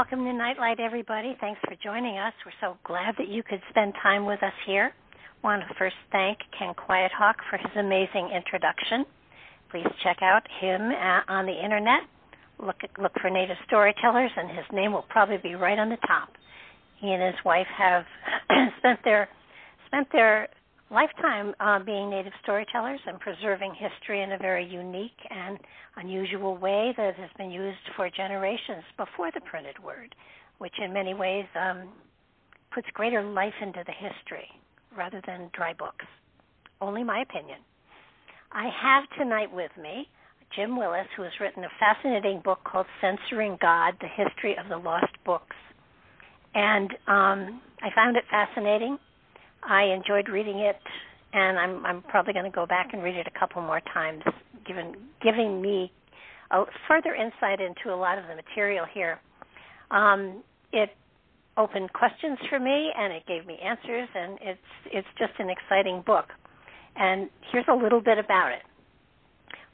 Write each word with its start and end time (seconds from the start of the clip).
Welcome 0.00 0.24
to 0.24 0.32
Nightlight, 0.32 0.80
everybody. 0.80 1.36
Thanks 1.42 1.60
for 1.68 1.76
joining 1.84 2.16
us. 2.16 2.32
We're 2.46 2.56
so 2.58 2.78
glad 2.84 3.16
that 3.18 3.28
you 3.28 3.42
could 3.42 3.60
spend 3.68 3.92
time 4.02 4.24
with 4.24 4.42
us 4.42 4.54
here. 4.66 4.94
I 4.94 5.46
Want 5.46 5.62
to 5.68 5.74
first 5.74 5.96
thank 6.10 6.38
Ken 6.58 6.72
Quiet 6.72 7.12
Hawk 7.14 7.36
for 7.50 7.58
his 7.58 7.70
amazing 7.76 8.30
introduction. 8.34 9.04
Please 9.70 9.84
check 10.02 10.16
out 10.22 10.40
him 10.58 10.80
uh, 10.90 11.20
on 11.28 11.44
the 11.44 11.52
internet. 11.52 12.00
Look 12.58 12.76
look 12.98 13.12
for 13.20 13.28
Native 13.28 13.58
Storytellers, 13.66 14.30
and 14.38 14.48
his 14.48 14.64
name 14.72 14.94
will 14.94 15.04
probably 15.10 15.36
be 15.36 15.54
right 15.54 15.78
on 15.78 15.90
the 15.90 15.98
top. 16.06 16.30
He 16.98 17.12
and 17.12 17.22
his 17.22 17.44
wife 17.44 17.68
have 17.76 18.06
spent 18.78 19.00
their 19.04 19.28
spent 19.86 20.08
their 20.12 20.48
lifetime 20.90 21.54
uh, 21.60 21.78
being 21.84 22.10
native 22.10 22.32
storytellers 22.42 23.00
and 23.06 23.18
preserving 23.20 23.74
history 23.74 24.22
in 24.22 24.32
a 24.32 24.38
very 24.38 24.66
unique 24.66 25.18
and 25.30 25.58
unusual 25.96 26.56
way 26.56 26.92
that 26.96 27.14
has 27.16 27.30
been 27.38 27.50
used 27.50 27.78
for 27.96 28.10
generations 28.10 28.84
before 28.96 29.30
the 29.32 29.40
printed 29.42 29.78
word, 29.82 30.14
which 30.58 30.74
in 30.84 30.92
many 30.92 31.14
ways 31.14 31.46
um, 31.54 31.88
puts 32.74 32.86
greater 32.94 33.22
life 33.22 33.54
into 33.62 33.82
the 33.86 33.92
history 33.92 34.48
rather 34.96 35.22
than 35.26 35.50
dry 35.52 35.72
books. 35.72 36.04
Only 36.80 37.04
my 37.04 37.20
opinion. 37.22 37.58
I 38.52 38.68
have 38.82 39.04
tonight 39.18 39.52
with 39.52 39.70
me 39.80 40.08
Jim 40.56 40.76
Willis, 40.76 41.06
who 41.16 41.22
has 41.22 41.32
written 41.40 41.62
a 41.62 41.68
fascinating 41.78 42.40
book 42.44 42.58
called 42.64 42.86
Censoring 43.00 43.56
God 43.60 43.94
The 44.00 44.08
History 44.08 44.56
of 44.58 44.68
the 44.68 44.76
Lost 44.76 45.12
Books. 45.24 45.54
And 46.54 46.90
um, 47.06 47.60
I 47.80 47.94
found 47.94 48.16
it 48.16 48.24
fascinating 48.28 48.98
I 49.62 49.84
enjoyed 49.84 50.28
reading 50.28 50.58
it, 50.58 50.78
and 51.32 51.58
I'm 51.58 51.84
I'm 51.86 52.02
probably 52.02 52.32
going 52.32 52.44
to 52.44 52.50
go 52.50 52.66
back 52.66 52.90
and 52.92 53.02
read 53.02 53.16
it 53.16 53.26
a 53.26 53.38
couple 53.38 53.62
more 53.62 53.80
times, 53.92 54.22
given 54.66 54.94
giving 55.22 55.60
me 55.60 55.92
a 56.50 56.64
further 56.88 57.14
insight 57.14 57.60
into 57.60 57.94
a 57.94 57.96
lot 57.96 58.18
of 58.18 58.24
the 58.26 58.34
material 58.34 58.84
here. 58.92 59.20
Um, 59.90 60.42
it 60.72 60.90
opened 61.56 61.92
questions 61.92 62.38
for 62.48 62.58
me, 62.58 62.90
and 62.96 63.12
it 63.12 63.26
gave 63.26 63.46
me 63.46 63.58
answers, 63.62 64.08
and 64.14 64.38
it's 64.40 64.68
it's 64.86 65.08
just 65.18 65.32
an 65.38 65.50
exciting 65.50 66.02
book. 66.06 66.26
And 66.96 67.30
here's 67.52 67.66
a 67.68 67.74
little 67.74 68.00
bit 68.00 68.18
about 68.18 68.52
it. 68.52 68.62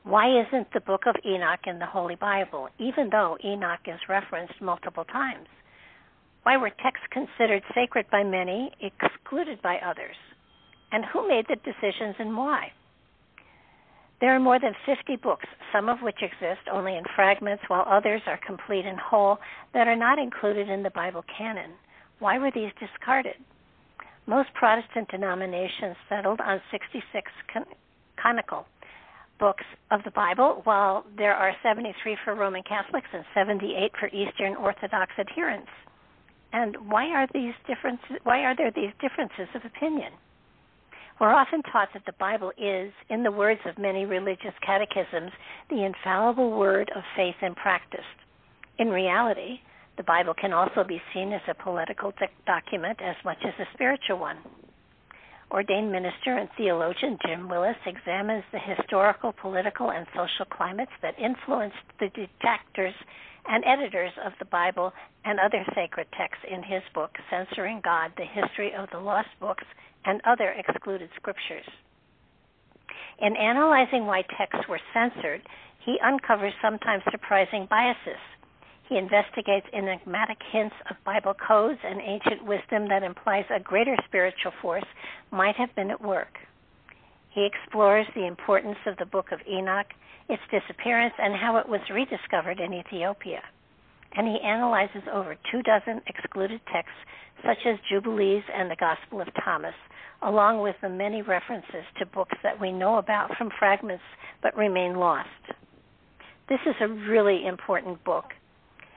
Why 0.05 0.29
isn't 0.41 0.69
the 0.73 0.81
book 0.81 1.03
of 1.07 1.17
Enoch 1.27 1.67
in 1.67 1.79
the 1.79 1.87
Holy 1.87 2.15
Bible, 2.15 2.69
even 2.79 3.09
though 3.11 3.37
Enoch 3.45 3.81
is 3.87 3.99
referenced 4.09 4.61
multiple 4.61 5.05
times? 5.05 5.49
Why 6.47 6.57
were 6.57 6.71
texts 6.71 7.09
considered 7.11 7.65
sacred 7.75 8.07
by 8.09 8.23
many, 8.23 8.71
excluded 8.79 9.61
by 9.63 9.79
others? 9.79 10.15
And 10.93 11.05
who 11.05 11.27
made 11.27 11.47
the 11.49 11.57
decisions 11.57 12.15
and 12.21 12.37
why? 12.37 12.71
There 14.21 14.33
are 14.33 14.39
more 14.39 14.61
than 14.61 14.73
50 14.87 15.17
books, 15.17 15.47
some 15.73 15.89
of 15.89 15.99
which 16.03 16.23
exist 16.23 16.71
only 16.71 16.97
in 16.97 17.03
fragments, 17.17 17.65
while 17.67 17.85
others 17.91 18.23
are 18.29 18.39
complete 18.47 18.87
and 18.87 18.97
whole, 18.97 19.39
that 19.75 19.89
are 19.89 19.97
not 19.97 20.21
included 20.21 20.69
in 20.69 20.85
the 20.85 20.91
Bible 20.91 21.25
canon. 21.37 21.73
Why 22.21 22.39
were 22.39 22.53
these 22.55 22.71
discarded? 22.79 23.43
Most 24.29 24.55
Protestant 24.55 25.09
denominations 25.11 25.97
settled 26.09 26.41
on 26.41 26.61
66 26.71 27.29
canonical 28.17 28.67
books 29.41 29.65
of 29.91 30.05
the 30.05 30.13
Bible, 30.13 30.61
while 30.63 31.05
there 31.19 31.35
are 31.35 31.57
73 31.65 32.17
for 32.25 32.37
Roman 32.37 32.63
Catholics 32.63 33.09
and 33.13 33.25
78 33.35 33.91
for 33.99 34.07
Eastern 34.15 34.55
Orthodox 34.55 35.11
adherents. 35.19 35.73
And 36.57 36.75
why 36.89 37.09
are 37.09 37.29
these 37.35 37.53
differences? 37.67 38.17
Why 38.23 38.41
are 38.45 38.57
there 38.57 38.71
these 38.71 38.93
differences 38.99 39.47
of 39.55 39.61
opinion? 39.67 40.11
We're 41.21 41.35
often 41.35 41.61
taught 41.65 41.91
that 41.93 42.07
the 42.07 42.15
Bible 42.19 42.51
is, 42.57 42.93
in 43.11 43.23
the 43.23 43.31
words 43.31 43.61
of 43.67 43.77
many 43.77 44.07
religious 44.07 44.55
catechisms, 44.65 45.33
the 45.69 45.85
infallible 45.85 46.53
word 46.53 46.91
of 46.97 47.03
faith 47.15 47.35
and 47.43 47.55
practice. 47.55 48.09
In 48.79 48.89
reality, 48.89 49.61
the 49.99 50.03
Bible 50.03 50.33
can 50.33 50.55
also 50.55 50.83
be 50.83 51.03
seen 51.13 51.35
as 51.35 51.43
a 51.47 51.63
political 51.63 52.11
document 52.47 53.01
as 53.03 53.17
much 53.23 53.39
as 53.45 53.53
a 53.61 53.69
spiritual 53.75 54.19
one. 54.19 54.39
Ordained 55.51 55.93
minister 55.93 56.37
and 56.37 56.49
theologian 56.57 57.19
Jim 57.25 57.49
Willis 57.49 57.77
examines 57.87 58.45
the 58.51 58.59
historical, 58.59 59.33
political, 59.33 59.91
and 59.93 60.07
social 60.15 60.45
climates 60.45 60.91
that 61.03 61.19
influenced 61.19 61.77
the 62.01 62.09
detractors 62.09 62.95
and 63.49 63.65
editors 63.65 64.11
of 64.25 64.33
the 64.41 64.45
Bible 64.45 64.93
and 65.25 65.39
other 65.39 65.65
sacred 65.75 66.09
texts 66.19 66.45
in 66.51 66.65
his 66.65 66.83
book, 66.95 67.13
Censoring 67.31 67.81
God 67.83 68.13
The 68.17 68.25
History 68.25 68.75
of 68.75 68.89
the 68.91 68.99
Lost 68.99 69.29
Books 69.39 69.65
and 70.05 70.21
Other 70.25 70.51
Excluded 70.51 71.11
Scriptures. 71.15 71.67
In 73.21 73.37
analyzing 73.37 74.07
why 74.07 74.23
texts 74.37 74.69
were 74.69 74.81
censored, 74.93 75.43
he 75.85 75.97
uncovers 76.05 76.55
sometimes 76.61 77.05
surprising 77.11 77.67
biases. 77.71 78.21
He 78.89 78.97
investigates 78.97 79.67
enigmatic 79.73 80.39
hints 80.53 80.77
of 80.91 80.97
Bible 81.05 81.35
codes 81.35 81.81
and 81.85 82.01
ancient 82.01 82.45
wisdom 82.45 82.89
that 82.89 83.03
implies 83.03 83.45
a 83.51 83.61
greater 83.61 83.97
spiritual 84.07 84.53
force 84.63 84.85
might 85.31 85.57
have 85.57 85.75
been 85.75 85.91
at 85.91 86.01
work. 86.01 86.39
He 87.31 87.47
explores 87.47 88.07
the 88.15 88.27
importance 88.27 88.79
of 88.87 88.97
the 88.97 89.07
Book 89.07 89.33
of 89.33 89.41
Enoch 89.47 89.89
its 90.29 90.43
disappearance, 90.51 91.15
and 91.19 91.37
how 91.37 91.57
it 91.57 91.69
was 91.69 91.81
rediscovered 91.93 92.59
in 92.59 92.73
Ethiopia. 92.73 93.43
And 94.17 94.27
he 94.27 94.41
analyzes 94.41 95.03
over 95.13 95.37
two 95.51 95.63
dozen 95.63 96.01
excluded 96.07 96.61
texts, 96.73 96.99
such 97.45 97.59
as 97.67 97.79
Jubilees 97.89 98.43
and 98.53 98.71
the 98.71 98.77
Gospel 98.77 99.21
of 99.21 99.29
Thomas, 99.45 99.75
along 100.23 100.63
with 100.63 100.75
the 100.81 100.89
many 100.89 101.23
references 101.23 101.85
to 101.99 102.07
books 102.07 102.37
that 102.43 102.61
we 102.61 102.73
know 102.73 102.97
about 102.97 103.37
from 103.37 103.51
fragments 103.59 104.03
but 104.43 104.57
remain 104.57 104.97
lost. 104.97 105.29
This 106.49 106.61
is 106.67 106.75
a 106.81 106.89
really 106.89 107.47
important 107.47 108.03
book, 108.05 108.33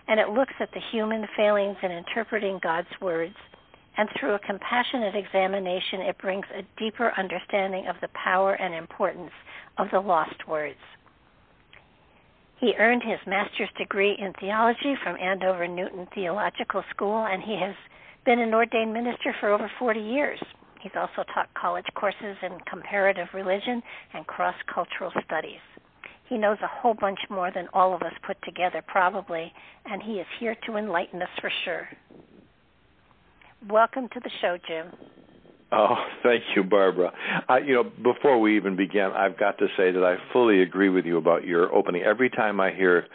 and 0.10 0.20
it 0.20 0.30
looks 0.30 0.54
at 0.60 0.72
the 0.74 0.82
human 0.92 1.26
failings 1.38 1.78
in 1.84 1.92
interpreting 1.92 2.60
God's 2.62 2.90
words, 3.00 3.36
and 3.96 4.10
through 4.20 4.34
a 4.34 4.40
compassionate 4.40 5.16
examination, 5.16 6.02
it 6.02 6.18
brings 6.18 6.46
a 6.54 6.64
deeper 6.80 7.14
understanding 7.16 7.88
of 7.88 7.96
the 8.02 8.10
power 8.10 8.54
and 8.54 8.74
importance 8.74 9.32
of 9.78 9.88
the 9.92 10.00
lost 10.00 10.48
words. 10.48 10.80
He 12.60 12.74
earned 12.80 13.04
his 13.04 13.20
master's 13.28 13.70
degree 13.78 14.18
in 14.20 14.34
theology 14.40 14.96
from 15.04 15.16
Andover 15.18 15.68
Newton 15.68 16.08
Theological 16.14 16.84
School, 16.90 17.26
and 17.26 17.44
he 17.44 17.56
has 17.62 17.76
been 18.26 18.40
an 18.40 18.54
ordained 18.54 18.92
minister 18.92 19.34
for 19.40 19.54
over 19.54 19.72
40 19.78 20.00
years. 20.00 20.40
He's 20.82 20.92
also 20.96 21.24
taught 21.34 21.54
college 21.54 21.86
courses 21.96 22.36
in 22.42 22.58
comparative 22.70 23.28
religion 23.34 23.82
and 24.14 24.26
cross 24.26 24.56
cultural 24.74 25.12
studies. 25.26 25.62
He 26.30 26.38
knows 26.38 26.58
a 26.62 26.68
whole 26.68 26.94
bunch 26.94 27.18
more 27.30 27.52
than 27.54 27.68
all 27.74 27.96
of 27.96 28.04
us 28.04 28.14
put 28.26 28.38
together, 28.44 28.84
probably, 28.86 29.52
and 29.86 30.02
he 30.02 30.14
is 30.14 30.28
here 30.40 30.56
to 30.68 30.78
enlighten 30.78 31.22
us 31.24 31.30
for 31.42 31.52
sure. 31.66 31.90
Welcome 33.68 34.08
to 34.14 34.20
the 34.20 34.30
show, 34.40 34.58
Jim. 34.68 34.92
Oh, 35.72 35.96
thank 36.24 36.44
you, 36.56 36.64
Barbara. 36.64 37.12
Uh, 37.50 37.58
you 37.58 37.74
know, 37.74 37.84
before 37.84 38.40
we 38.40 38.58
even 38.58 38.76
begin, 38.76 39.12
I've 39.16 39.40
got 39.40 39.58
to 39.58 39.68
say 39.76 39.92
that 39.92 40.04
I 40.04 40.18
fully 40.32 40.62
agree 40.62 40.90
with 40.90 41.06
you 41.06 41.18
about 41.18 41.46
your 41.46 41.74
opening. 41.74 42.04
Every 42.04 42.30
time 42.30 42.60
I 42.60 42.72
hear 42.72 43.08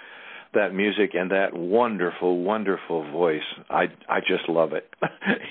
that 0.54 0.74
music 0.74 1.10
and 1.14 1.30
that 1.30 1.54
wonderful, 1.54 2.42
wonderful 2.42 3.10
voice, 3.10 3.42
I 3.70 3.84
I 4.08 4.20
just 4.20 4.48
love 4.48 4.72
it. 4.72 4.88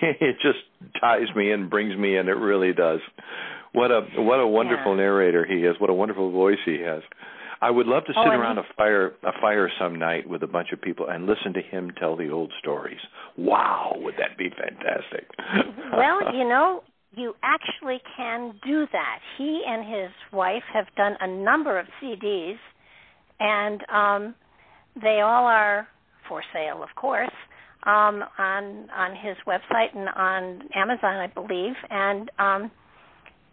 it 0.02 0.38
just 0.42 0.60
ties 1.00 1.34
me 1.36 1.52
in, 1.52 1.70
brings 1.70 1.98
me 1.98 2.18
in. 2.18 2.28
It 2.28 2.38
really 2.38 2.74
does. 2.74 3.00
What 3.74 3.92
a 3.92 4.02
what 4.16 4.40
a 4.40 4.48
wonderful 4.48 4.94
yeah. 4.94 5.04
narrator 5.04 5.46
he 5.46 5.66
is. 5.66 5.76
What 5.80 5.90
a 5.90 5.94
wonderful 5.94 6.32
voice 6.32 6.60
he 6.66 6.80
has. 6.82 7.02
I 7.64 7.72
would 7.72 7.88
love 7.88 8.04
to 8.06 8.12
sit 8.12 8.18
oh, 8.18 8.30
around 8.30 8.58
a 8.58 8.64
fire 8.76 9.14
a 9.24 9.32
fire 9.40 9.72
some 9.80 9.98
night 9.98 10.28
with 10.28 10.44
a 10.44 10.48
bunch 10.48 10.74
of 10.74 10.82
people 10.82 11.08
and 11.10 11.26
listen 11.26 11.54
to 11.54 11.62
him 11.62 11.92
tell 11.98 12.18
the 12.18 12.30
old 12.30 12.52
stories. 12.60 13.00
Wow, 13.38 13.94
would 14.00 14.16
that 14.16 14.38
be 14.38 14.50
fantastic? 14.50 15.30
well, 15.98 16.36
you 16.36 16.44
know, 16.44 16.84
you 17.16 17.34
actually 17.42 18.02
can 18.18 18.54
do 18.66 18.86
that. 18.92 19.20
He 19.38 19.62
and 19.66 19.86
his 19.88 20.12
wife 20.34 20.64
have 20.74 20.88
done 20.98 21.16
a 21.22 21.28
number 21.28 21.80
of 21.80 21.86
CDs, 22.02 22.58
and 23.40 23.82
um, 23.90 24.36
they 25.02 25.22
all 25.22 25.46
are 25.46 25.88
for 26.28 26.44
sale, 26.52 26.84
of 26.84 26.90
course, 26.98 27.32
um, 27.84 28.24
on 28.38 28.90
on 28.90 29.16
his 29.16 29.38
website 29.48 29.96
and 29.96 30.10
on 30.10 30.68
Amazon, 30.76 31.16
I 31.16 31.28
believe. 31.28 31.76
And 31.90 32.30
um, 32.40 32.72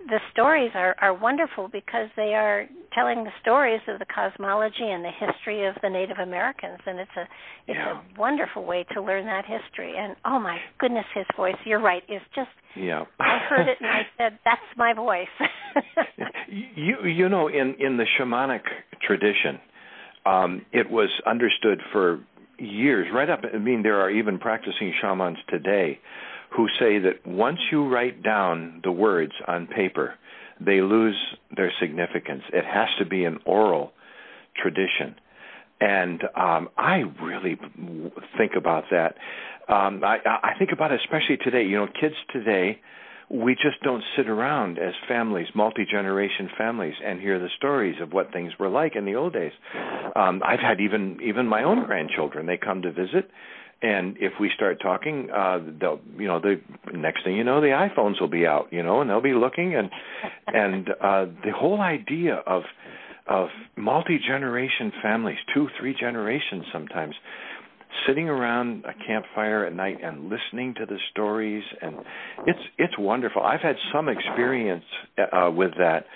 the 0.08 0.18
stories 0.32 0.70
are, 0.74 0.96
are 1.00 1.14
wonderful 1.14 1.68
because 1.68 2.08
they 2.16 2.34
are 2.34 2.66
telling 2.94 3.24
the 3.24 3.30
stories 3.40 3.80
of 3.88 3.98
the 3.98 4.06
cosmology 4.06 4.88
and 4.88 5.04
the 5.04 5.10
history 5.10 5.66
of 5.66 5.74
the 5.82 5.90
Native 5.90 6.18
Americans, 6.18 6.78
and 6.86 6.98
it's 6.98 7.10
a 7.16 7.22
it's 7.66 7.78
yeah. 7.78 8.00
a 8.00 8.20
wonderful 8.20 8.64
way 8.64 8.84
to 8.94 9.02
learn 9.02 9.26
that 9.26 9.44
history. 9.44 9.94
And 9.96 10.16
oh 10.24 10.38
my 10.38 10.58
goodness, 10.78 11.04
his 11.14 11.26
voice! 11.36 11.54
You're 11.64 11.80
right. 11.80 12.02
Is 12.08 12.22
just 12.34 12.48
yeah. 12.76 13.04
I 13.18 13.38
heard 13.48 13.68
it 13.68 13.78
and 13.80 13.90
I 13.90 14.02
said, 14.18 14.38
"That's 14.44 14.60
my 14.76 14.94
voice." 14.94 15.28
you 16.48 17.06
you 17.06 17.28
know 17.28 17.48
in 17.48 17.76
in 17.78 17.96
the 17.96 18.06
shamanic 18.18 18.62
tradition, 19.06 19.60
um, 20.24 20.64
it 20.72 20.90
was 20.90 21.10
understood 21.26 21.80
for 21.92 22.20
years, 22.58 23.08
right 23.12 23.28
up. 23.28 23.40
I 23.52 23.58
mean, 23.58 23.82
there 23.82 24.00
are 24.00 24.10
even 24.10 24.38
practicing 24.38 24.94
shamans 25.00 25.38
today 25.48 25.98
who 26.56 26.66
say 26.78 26.98
that 26.98 27.26
once 27.26 27.58
you 27.70 27.88
write 27.88 28.22
down 28.22 28.80
the 28.82 28.92
words 28.92 29.32
on 29.46 29.66
paper, 29.66 30.14
they 30.60 30.80
lose 30.80 31.16
their 31.56 31.72
significance. 31.80 32.42
It 32.52 32.64
has 32.64 32.88
to 32.98 33.06
be 33.06 33.24
an 33.24 33.38
oral 33.46 33.92
tradition. 34.60 35.14
And 35.80 36.22
um, 36.36 36.68
I 36.76 37.04
really 37.22 37.58
think 38.36 38.52
about 38.56 38.84
that. 38.90 39.14
Um, 39.68 40.02
I, 40.04 40.18
I 40.26 40.52
think 40.58 40.70
about 40.72 40.92
it 40.92 41.00
especially 41.04 41.38
today. 41.38 41.62
You 41.64 41.76
know, 41.76 41.86
kids 41.86 42.16
today, 42.32 42.80
we 43.30 43.54
just 43.54 43.80
don't 43.82 44.02
sit 44.16 44.28
around 44.28 44.78
as 44.78 44.92
families, 45.08 45.46
multi 45.54 45.86
generation 45.90 46.50
families, 46.58 46.94
and 47.02 47.20
hear 47.20 47.38
the 47.38 47.48
stories 47.56 47.96
of 48.02 48.12
what 48.12 48.32
things 48.32 48.52
were 48.58 48.68
like 48.68 48.96
in 48.96 49.06
the 49.06 49.14
old 49.14 49.32
days. 49.32 49.52
Um, 50.16 50.42
I've 50.44 50.60
had 50.60 50.80
even 50.80 51.18
even 51.22 51.46
my 51.46 51.62
own 51.62 51.86
grandchildren. 51.86 52.46
They 52.46 52.58
come 52.58 52.82
to 52.82 52.92
visit, 52.92 53.30
and 53.82 54.16
if 54.18 54.32
we 54.40 54.50
start 54.54 54.78
talking 54.82 55.28
uh 55.30 55.58
they'll 55.80 56.00
you 56.18 56.26
know 56.26 56.40
the 56.40 56.60
next 56.92 57.24
thing 57.24 57.36
you 57.36 57.44
know 57.44 57.60
the 57.60 57.68
iPhones 57.68 58.20
will 58.20 58.28
be 58.28 58.46
out 58.46 58.68
you 58.70 58.82
know 58.82 59.00
and 59.00 59.08
they'll 59.08 59.20
be 59.20 59.34
looking 59.34 59.74
and 59.74 59.90
and 60.46 60.88
uh 60.90 61.24
the 61.44 61.52
whole 61.54 61.80
idea 61.80 62.34
of 62.46 62.62
of 63.26 63.48
multi 63.76 64.18
generation 64.18 64.92
families 65.02 65.38
two 65.54 65.68
three 65.78 65.94
generations 65.98 66.64
sometimes 66.72 67.14
sitting 68.06 68.28
around 68.28 68.84
a 68.84 68.94
campfire 69.06 69.64
at 69.66 69.74
night 69.74 69.98
and 70.02 70.30
listening 70.30 70.74
to 70.74 70.86
the 70.86 70.96
stories 71.10 71.64
and 71.82 71.96
it's 72.46 72.60
it's 72.78 72.98
wonderful. 72.98 73.42
I've 73.42 73.60
had 73.60 73.76
some 73.92 74.08
experience 74.08 74.84
uh 75.18 75.50
with 75.50 75.72
that 75.78 76.06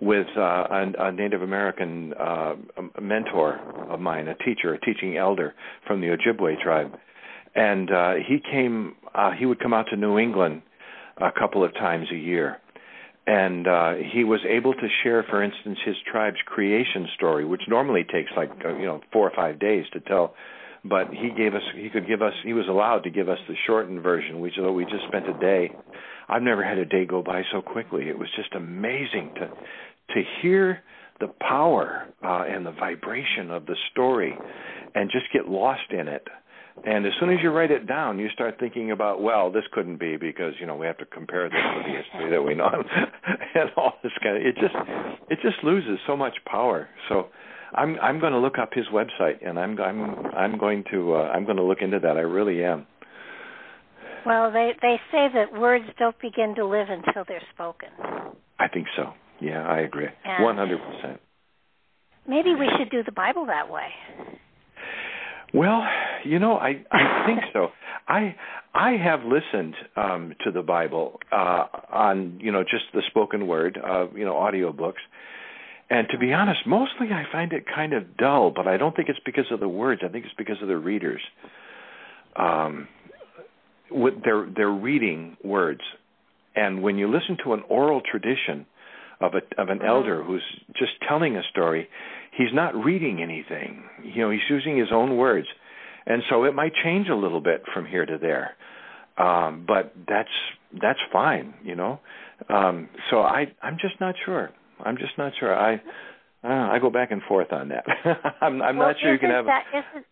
with 0.00 0.26
uh, 0.36 0.40
a, 0.40 0.92
a 0.98 1.12
Native 1.12 1.42
American 1.42 2.12
uh, 2.14 2.54
mentor 3.00 3.60
of 3.90 4.00
mine, 4.00 4.28
a 4.28 4.34
teacher, 4.36 4.74
a 4.74 4.80
teaching 4.80 5.16
elder 5.16 5.54
from 5.86 6.00
the 6.00 6.08
Ojibwe 6.08 6.60
tribe, 6.62 6.92
and 7.54 7.90
uh, 7.90 8.14
he 8.26 8.38
came. 8.38 8.96
Uh, 9.14 9.32
he 9.38 9.46
would 9.46 9.60
come 9.60 9.74
out 9.74 9.86
to 9.90 9.96
New 9.96 10.18
England 10.18 10.62
a 11.18 11.30
couple 11.38 11.62
of 11.62 11.74
times 11.74 12.06
a 12.10 12.16
year, 12.16 12.58
and 13.26 13.68
uh, 13.68 13.94
he 14.12 14.24
was 14.24 14.40
able 14.48 14.72
to 14.74 14.88
share, 15.02 15.22
for 15.28 15.42
instance, 15.42 15.78
his 15.84 15.96
tribe's 16.10 16.38
creation 16.46 17.06
story, 17.14 17.44
which 17.44 17.62
normally 17.68 18.04
takes 18.04 18.30
like 18.36 18.50
uh, 18.64 18.74
you 18.76 18.86
know 18.86 19.00
four 19.12 19.28
or 19.28 19.32
five 19.34 19.58
days 19.58 19.84
to 19.92 20.00
tell. 20.00 20.34
But 20.84 21.08
he 21.10 21.30
gave 21.36 21.54
us, 21.54 21.62
he 21.76 21.90
could 21.90 22.08
give 22.08 22.22
us, 22.22 22.32
he 22.44 22.54
was 22.54 22.66
allowed 22.68 23.04
to 23.04 23.10
give 23.10 23.28
us 23.28 23.38
the 23.48 23.54
shortened 23.66 24.02
version, 24.02 24.40
which 24.40 24.54
though 24.56 24.72
we 24.72 24.84
just 24.84 25.04
spent 25.08 25.28
a 25.28 25.38
day. 25.38 25.70
I've 26.28 26.42
never 26.42 26.64
had 26.64 26.78
a 26.78 26.84
day 26.84 27.04
go 27.04 27.22
by 27.22 27.42
so 27.52 27.62
quickly. 27.62 28.08
It 28.08 28.18
was 28.18 28.28
just 28.36 28.52
amazing 28.54 29.32
to 29.36 29.50
to 30.14 30.22
hear 30.40 30.80
the 31.20 31.28
power 31.40 32.08
uh, 32.24 32.44
and 32.48 32.66
the 32.66 32.72
vibration 32.72 33.50
of 33.50 33.66
the 33.66 33.76
story 33.92 34.36
and 34.94 35.10
just 35.10 35.26
get 35.32 35.48
lost 35.48 35.90
in 35.90 36.08
it. 36.08 36.26
And 36.84 37.06
as 37.06 37.12
soon 37.20 37.30
as 37.30 37.38
you 37.42 37.50
write 37.50 37.70
it 37.70 37.86
down, 37.86 38.18
you 38.18 38.28
start 38.30 38.56
thinking 38.58 38.90
about, 38.90 39.22
well, 39.22 39.52
this 39.52 39.62
couldn't 39.72 40.00
be 40.00 40.16
because 40.16 40.54
you 40.58 40.66
know 40.66 40.74
we 40.74 40.86
have 40.86 40.98
to 40.98 41.06
compare 41.06 41.48
this 41.48 41.58
with 41.76 41.86
the 41.86 42.02
history 42.02 42.30
that 42.30 42.42
we 42.42 42.54
know, 42.54 42.70
and 43.54 43.70
all 43.76 43.92
this 44.02 44.12
kind 44.22 44.38
of. 44.38 44.42
It 44.42 44.54
just 44.54 44.74
it 45.30 45.38
just 45.42 45.62
loses 45.62 45.98
so 46.06 46.16
much 46.16 46.34
power. 46.46 46.88
So 47.08 47.28
I'm 47.74 47.98
I'm 48.00 48.20
going 48.20 48.32
to 48.32 48.38
look 48.38 48.58
up 48.58 48.70
his 48.72 48.86
website, 48.92 49.46
and 49.46 49.58
I'm 49.58 49.78
I'm 49.80 50.26
I'm 50.34 50.58
going 50.58 50.84
to 50.90 51.14
uh, 51.14 51.22
I'm 51.22 51.44
going 51.44 51.56
to 51.56 51.62
look 51.62 51.78
into 51.80 51.98
that. 52.00 52.16
I 52.16 52.20
really 52.20 52.64
am. 52.64 52.86
Well, 54.26 54.52
they 54.52 54.72
they 54.80 54.96
say 55.10 55.28
that 55.34 55.58
words 55.58 55.84
don't 55.98 56.18
begin 56.20 56.54
to 56.56 56.66
live 56.66 56.88
until 56.90 57.24
they're 57.26 57.42
spoken. 57.54 57.88
I 58.58 58.68
think 58.68 58.86
so. 58.96 59.12
Yeah, 59.40 59.66
I 59.66 59.80
agree. 59.80 60.06
One 60.40 60.56
hundred 60.56 60.78
percent. 60.78 61.20
Maybe 62.28 62.54
we 62.54 62.68
should 62.78 62.90
do 62.90 63.02
the 63.02 63.12
Bible 63.12 63.46
that 63.46 63.70
way. 63.70 63.88
Well, 65.54 65.82
you 66.24 66.38
know, 66.38 66.54
I 66.54 66.84
I 66.90 67.26
think 67.26 67.40
so. 67.52 67.68
I 68.06 68.36
I 68.74 68.92
have 68.92 69.20
listened 69.24 69.74
um 69.96 70.34
to 70.44 70.52
the 70.52 70.62
Bible 70.62 71.18
uh 71.32 71.66
on, 71.90 72.38
you 72.40 72.52
know, 72.52 72.62
just 72.62 72.84
the 72.94 73.02
spoken 73.08 73.46
word, 73.46 73.78
uh, 73.82 74.06
you 74.14 74.24
know, 74.24 74.34
audiobooks. 74.34 75.02
And 75.92 76.08
to 76.10 76.16
be 76.16 76.32
honest, 76.32 76.60
mostly 76.66 77.08
I 77.12 77.24
find 77.30 77.52
it 77.52 77.64
kind 77.66 77.92
of 77.92 78.16
dull, 78.16 78.50
but 78.50 78.66
I 78.66 78.78
don't 78.78 78.96
think 78.96 79.10
it's 79.10 79.18
because 79.26 79.44
of 79.50 79.60
the 79.60 79.68
words. 79.68 80.00
I 80.02 80.08
think 80.08 80.24
it's 80.24 80.34
because 80.38 80.56
of 80.62 80.68
the 80.68 80.78
readers. 80.78 81.20
Um 82.34 82.88
with 83.90 84.14
they're 84.24 84.48
they're 84.56 84.70
reading 84.70 85.36
words. 85.44 85.82
And 86.56 86.82
when 86.82 86.96
you 86.96 87.08
listen 87.12 87.36
to 87.44 87.52
an 87.52 87.62
oral 87.68 88.00
tradition 88.00 88.64
of 89.20 89.32
a 89.34 89.60
of 89.60 89.68
an 89.68 89.82
elder 89.82 90.24
who's 90.24 90.42
just 90.78 90.92
telling 91.06 91.36
a 91.36 91.42
story, 91.50 91.88
he's 92.38 92.54
not 92.54 92.74
reading 92.74 93.22
anything. 93.22 93.84
You 94.02 94.22
know, 94.22 94.30
he's 94.30 94.40
using 94.48 94.78
his 94.78 94.88
own 94.92 95.18
words, 95.18 95.46
and 96.06 96.22
so 96.30 96.44
it 96.44 96.54
might 96.54 96.72
change 96.82 97.08
a 97.10 97.14
little 97.14 97.42
bit 97.42 97.64
from 97.74 97.84
here 97.84 98.06
to 98.06 98.16
there. 98.16 98.54
Um, 99.18 99.64
but 99.68 99.94
that's 100.08 100.30
that's 100.80 101.00
fine, 101.12 101.52
you 101.62 101.76
know. 101.76 102.00
Um, 102.48 102.88
so 103.10 103.20
I 103.20 103.52
I'm 103.62 103.76
just 103.78 104.00
not 104.00 104.14
sure. 104.24 104.50
I'm 104.82 104.96
just 104.96 105.16
not 105.18 105.32
sure. 105.38 105.54
I 105.54 105.74
uh, 106.44 106.72
I 106.72 106.78
go 106.80 106.90
back 106.90 107.10
and 107.10 107.22
forth 107.22 107.52
on 107.52 107.68
that. 107.68 107.84
I'm 108.40 108.60
I'm 108.62 108.76
well, 108.76 108.88
not 108.88 108.96
sure 109.00 109.12
you 109.12 109.18
can 109.18 109.30
have. 109.30 109.46
That, 109.46 109.64
isn't, 109.72 110.06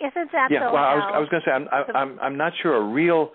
isn't 0.00 0.32
that 0.32 0.48
yeah? 0.50 0.72
well, 0.72 0.76
I 0.76 0.94
was 0.94 1.12
I 1.14 1.18
was 1.18 1.28
going 1.28 1.42
to 1.42 1.48
say 1.48 1.52
I'm 1.52 1.68
I, 1.70 1.98
I'm 1.98 2.18
I'm 2.20 2.36
not 2.36 2.52
sure 2.62 2.76
a 2.76 2.84
real 2.84 3.30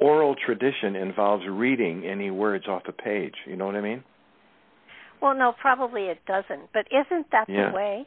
oral 0.00 0.34
tradition 0.34 0.96
involves 0.96 1.44
reading 1.48 2.04
any 2.04 2.30
words 2.30 2.66
off 2.68 2.82
a 2.88 2.92
page. 2.92 3.34
You 3.46 3.56
know 3.56 3.66
what 3.66 3.76
I 3.76 3.80
mean? 3.80 4.04
Well, 5.20 5.34
no, 5.34 5.52
probably 5.60 6.02
it 6.04 6.20
doesn't. 6.26 6.70
But 6.72 6.86
isn't 6.92 7.26
that 7.32 7.48
yeah. 7.48 7.70
the 7.70 7.76
way 7.76 8.06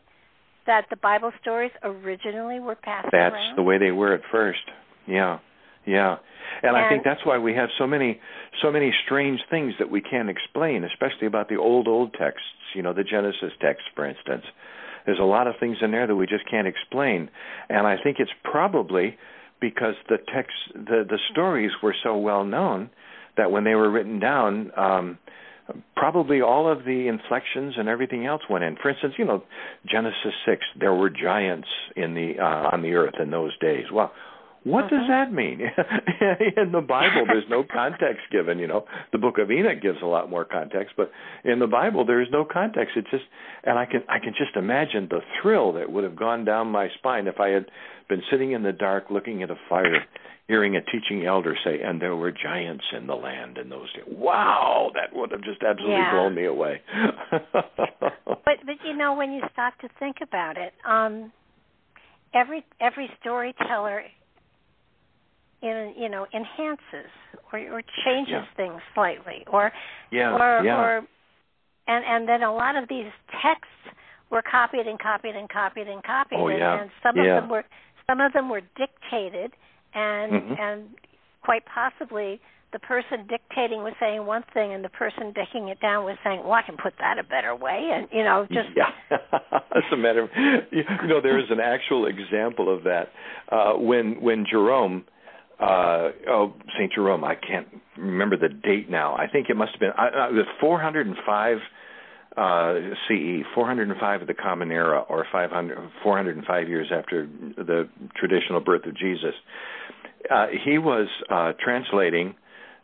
that 0.66 0.86
the 0.90 0.96
Bible 0.96 1.32
stories 1.42 1.72
originally 1.84 2.60
were 2.60 2.76
passed 2.76 3.10
that's 3.12 3.34
around? 3.34 3.56
the 3.56 3.64
way 3.64 3.78
they 3.78 3.92
were 3.92 4.14
at 4.14 4.22
first. 4.32 4.62
Yeah. 5.08 5.40
Yeah. 5.86 6.18
And, 6.64 6.76
and 6.76 6.78
I 6.78 6.90
think 6.90 7.04
that's 7.04 7.26
why 7.26 7.38
we 7.38 7.54
have 7.56 7.70
so 7.78 7.88
many 7.88 8.20
so 8.62 8.72
many 8.72 8.94
strange 9.06 9.40
things 9.50 9.74
that 9.80 9.90
we 9.90 10.02
can't 10.02 10.30
explain, 10.30 10.84
especially 10.84 11.28
about 11.28 11.50
the 11.50 11.56
old 11.56 11.88
old 11.88 12.14
texts, 12.14 12.48
you 12.76 12.84
know, 12.84 12.94
the 12.94 13.04
Genesis 13.04 13.52
text 13.62 13.84
for 13.96 14.06
instance. 14.06 14.44
There's 15.06 15.20
a 15.20 15.24
lot 15.24 15.48
of 15.48 15.56
things 15.60 15.78
in 15.82 15.92
there 15.92 16.06
that 16.06 16.16
we 16.16 16.28
just 16.28 16.48
can't 16.50 16.68
explain. 16.68 17.30
And 17.70 17.88
I 17.88 17.96
think 18.02 18.18
it's 18.20 18.32
probably 18.44 19.18
because 19.60 19.96
the 20.10 20.18
text 20.18 20.54
the 20.74 21.06
the 21.08 21.20
stories 21.32 21.72
were 21.82 21.96
so 22.04 22.18
well 22.18 22.44
known 22.44 22.90
that 23.38 23.52
when 23.52 23.64
they 23.64 23.76
were 23.76 23.90
written 23.90 24.20
down 24.20 24.72
um 24.78 25.18
probably 25.96 26.42
all 26.42 26.72
of 26.72 26.84
the 26.86 27.08
inflections 27.08 27.76
and 27.78 27.88
everything 27.88 28.26
else 28.26 28.42
went 28.50 28.64
in. 28.64 28.76
For 28.82 28.90
instance, 28.90 29.14
you 29.18 29.26
know, 29.26 29.44
Genesis 29.90 30.34
six, 30.46 30.66
there 30.80 30.94
were 30.94 31.10
giants 31.10 31.68
in 31.96 32.14
the 32.14 32.40
uh, 32.40 32.70
on 32.74 32.82
the 32.82 32.94
earth 32.94 33.16
in 33.22 33.32
those 33.32 33.58
days. 33.60 33.86
Well, 33.92 34.12
What 34.64 34.90
does 34.90 35.00
uh-huh. 35.00 35.26
that 35.26 35.34
mean? 35.34 35.60
in 36.58 36.72
the 36.72 36.82
Bible, 36.82 37.26
there's 37.26 37.50
no 37.50 37.64
context 37.64 38.22
given. 38.32 38.60
You 38.60 38.68
know, 38.68 38.86
the 39.12 39.18
Book 39.18 39.40
of 39.40 39.50
Enoch 39.50 39.82
gives 39.82 39.98
a 40.04 40.06
lot 40.06 40.30
more 40.30 40.46
context, 40.46 40.94
but 40.96 41.12
in 41.44 41.58
the 41.58 41.68
Bible, 41.68 42.06
there 42.06 42.22
is 42.22 42.28
no 42.32 42.46
context. 42.46 42.94
It's 42.96 43.10
just, 43.10 43.24
and 43.64 43.80
I 43.80 43.86
can 43.86 44.04
I 44.08 44.20
can 44.20 44.34
just 44.38 44.56
imagine 44.56 45.08
the 45.10 45.22
thrill 45.42 45.74
that 45.74 45.92
would 45.92 46.04
have 46.04 46.16
gone 46.16 46.46
down 46.46 46.68
my 46.68 46.90
spine 47.00 47.26
if 47.26 47.40
I 47.40 47.50
had 47.50 47.66
been 48.08 48.22
sitting 48.30 48.52
in 48.52 48.62
the 48.62 48.72
dark, 48.72 49.06
looking 49.10 49.42
at 49.42 49.50
a 49.50 49.56
fire, 49.68 50.06
hearing 50.48 50.76
a 50.76 50.82
teaching 50.82 51.26
elder 51.26 51.58
say, 51.64 51.82
"And 51.82 52.00
there 52.00 52.16
were 52.16 52.32
giants 52.32 52.86
in 52.96 53.08
the 53.08 53.16
land 53.16 53.58
in 53.58 53.70
those 53.70 53.92
days." 53.94 54.04
Wow, 54.08 54.92
that 54.94 55.18
would 55.18 55.32
have 55.32 55.42
just 55.42 55.64
absolutely 55.64 55.96
yeah. 55.96 56.12
blown 56.12 56.36
me 56.36 56.46
away. 56.46 56.82
but 57.52 57.66
but 58.46 58.78
you 58.86 58.96
know, 58.96 59.16
when 59.16 59.32
you 59.32 59.42
stop 59.54 59.80
to 59.80 59.90
think 59.98 60.18
about 60.22 60.58
it, 60.58 60.74
um, 60.88 61.32
every 62.32 62.64
every 62.80 63.10
storyteller 63.20 64.04
in, 65.62 65.94
you 65.98 66.10
know 66.10 66.26
enhances 66.34 67.12
or, 67.52 67.60
or 67.60 67.82
changes 68.06 68.34
yeah. 68.34 68.46
things 68.56 68.82
slightly 68.94 69.44
or 69.52 69.72
yeah, 70.12 70.34
or, 70.34 70.64
yeah. 70.64 70.80
or 70.80 70.98
and 71.88 72.06
and 72.06 72.28
then 72.28 72.44
a 72.44 72.54
lot 72.54 72.76
of 72.76 72.88
these 72.90 73.12
texts 73.42 73.68
were 74.30 74.42
copied 74.42 74.88
and 74.88 75.00
copied 75.00 75.36
and 75.36 75.50
copied 75.50 75.88
and 75.88 76.04
copied 76.04 76.40
oh, 76.40 76.48
and, 76.48 76.60
yeah. 76.60 76.82
and 76.82 76.92
some 77.04 77.16
yeah. 77.16 77.38
of 77.38 77.44
them 77.44 77.50
were 77.50 77.66
some 78.08 78.22
of 78.22 78.34
them 78.34 78.50
were 78.50 78.62
dictated 78.78 79.52
and 79.94 80.32
mm-hmm. 80.32 80.54
and 80.60 80.90
quite 81.44 81.64
possibly 81.66 82.40
the 82.74 82.80
person 82.80 83.28
dictating 83.28 83.84
was 83.84 83.94
saying 84.00 84.26
one 84.26 84.44
thing 84.54 84.74
and 84.74 84.84
the 84.84 84.90
person 84.90 85.34
taking 85.36 85.68
it 85.68 85.80
down 85.82 86.06
was 86.06 86.16
saying 86.24 86.42
well 86.44 86.54
i 86.54 86.62
can 86.62 86.78
put 86.82 86.94
that 87.00 87.20
a 87.20 87.24
better 87.24 87.56
way 87.56 87.90
and 87.94 88.08
you 88.12 88.24
know 88.24 88.48
just 88.48 88.70
yeah 88.76 89.18
as 89.76 89.84
a 89.92 89.98
matter 89.98 90.24
of 90.24 90.30
you 90.72 90.84
know 91.08 91.22
there 91.22 91.38
is 91.38 91.46
an 91.50 91.60
actual 91.60 92.06
example 92.08 92.74
of 92.74 92.84
that 92.84 93.10
uh 93.52 93.74
when 93.74 94.22
when 94.22 94.46
jerome 94.50 95.04
uh 95.62 96.10
oh 96.28 96.54
Saint 96.78 96.92
Jerome 96.94 97.24
I 97.24 97.36
can't 97.36 97.68
remember 97.98 98.36
the 98.36 98.50
date 98.50 98.90
now. 98.90 99.16
I 99.16 99.28
think 99.28 99.50
it 99.50 99.56
must 99.56 99.72
have 99.74 99.80
been 99.80 99.92
was 99.96 100.48
405 100.60 101.58
uh 102.36 102.74
CE 103.08 103.46
405 103.54 104.22
of 104.22 104.28
the 104.28 104.34
common 104.34 104.72
era 104.72 105.06
or 105.08 105.26
500 105.32 105.78
405 106.02 106.68
years 106.68 106.88
after 106.92 107.28
the 107.58 107.88
traditional 108.16 108.60
birth 108.60 108.86
of 108.86 108.98
Jesus. 108.98 109.36
Uh 110.30 110.48
he 110.66 110.78
was 110.80 111.08
uh 111.30 111.54
translating 111.64 112.34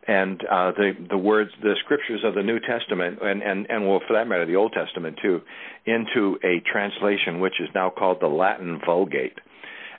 and 0.07 0.41
uh 0.46 0.72
the 0.72 0.91
the 1.10 1.17
words 1.17 1.50
the 1.63 1.75
scriptures 1.84 2.22
of 2.24 2.36
the 2.36 2.43
New 2.43 2.60
Testament 2.60 3.19
and 3.24 3.41
and 3.41 3.65
and 3.69 3.88
well 3.88 4.01
for 4.07 4.13
that 4.13 4.27
matter 4.27 4.46
the 4.46 4.55
Old 4.55 4.74
Testament 4.74 5.17
too 5.22 5.41
into 5.86 6.38
a 6.43 6.62
translation 6.72 7.39
which 7.39 7.60
is 7.60 7.69
now 7.74 7.89
called 7.89 8.19
the 8.22 8.27
Latin 8.27 8.79
Vulgate 8.86 9.39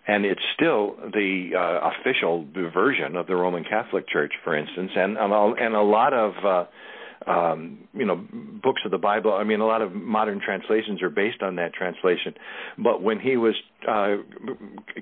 and 0.09 0.25
it's 0.25 0.41
still 0.55 0.97
the 1.12 1.50
uh, 1.55 1.91
official 1.91 2.47
version 2.73 3.15
of 3.15 3.27
the 3.27 3.37
Roman 3.37 3.62
Catholic 3.62 4.09
Church, 4.09 4.33
for 4.43 4.57
instance, 4.57 4.91
and 4.97 5.19
and 5.19 5.75
a 5.75 5.83
lot 5.83 6.15
of 6.15 6.33
uh, 6.45 7.31
um, 7.31 7.87
you 7.93 8.07
know 8.07 8.17
books 8.62 8.81
of 8.87 8.91
the 8.91 8.99
Bible. 8.99 9.35
I 9.35 9.45
mean, 9.45 9.61
a 9.61 9.67
lot 9.67 9.83
of 9.83 9.93
modern 9.93 10.41
translations 10.41 11.03
are 11.03 11.11
based 11.11 11.43
on 11.43 11.57
that 11.57 11.75
translation. 11.75 12.35
But 12.79 13.03
when 13.03 13.21
he 13.21 13.37
was 13.37 13.55
uh, 13.87 14.17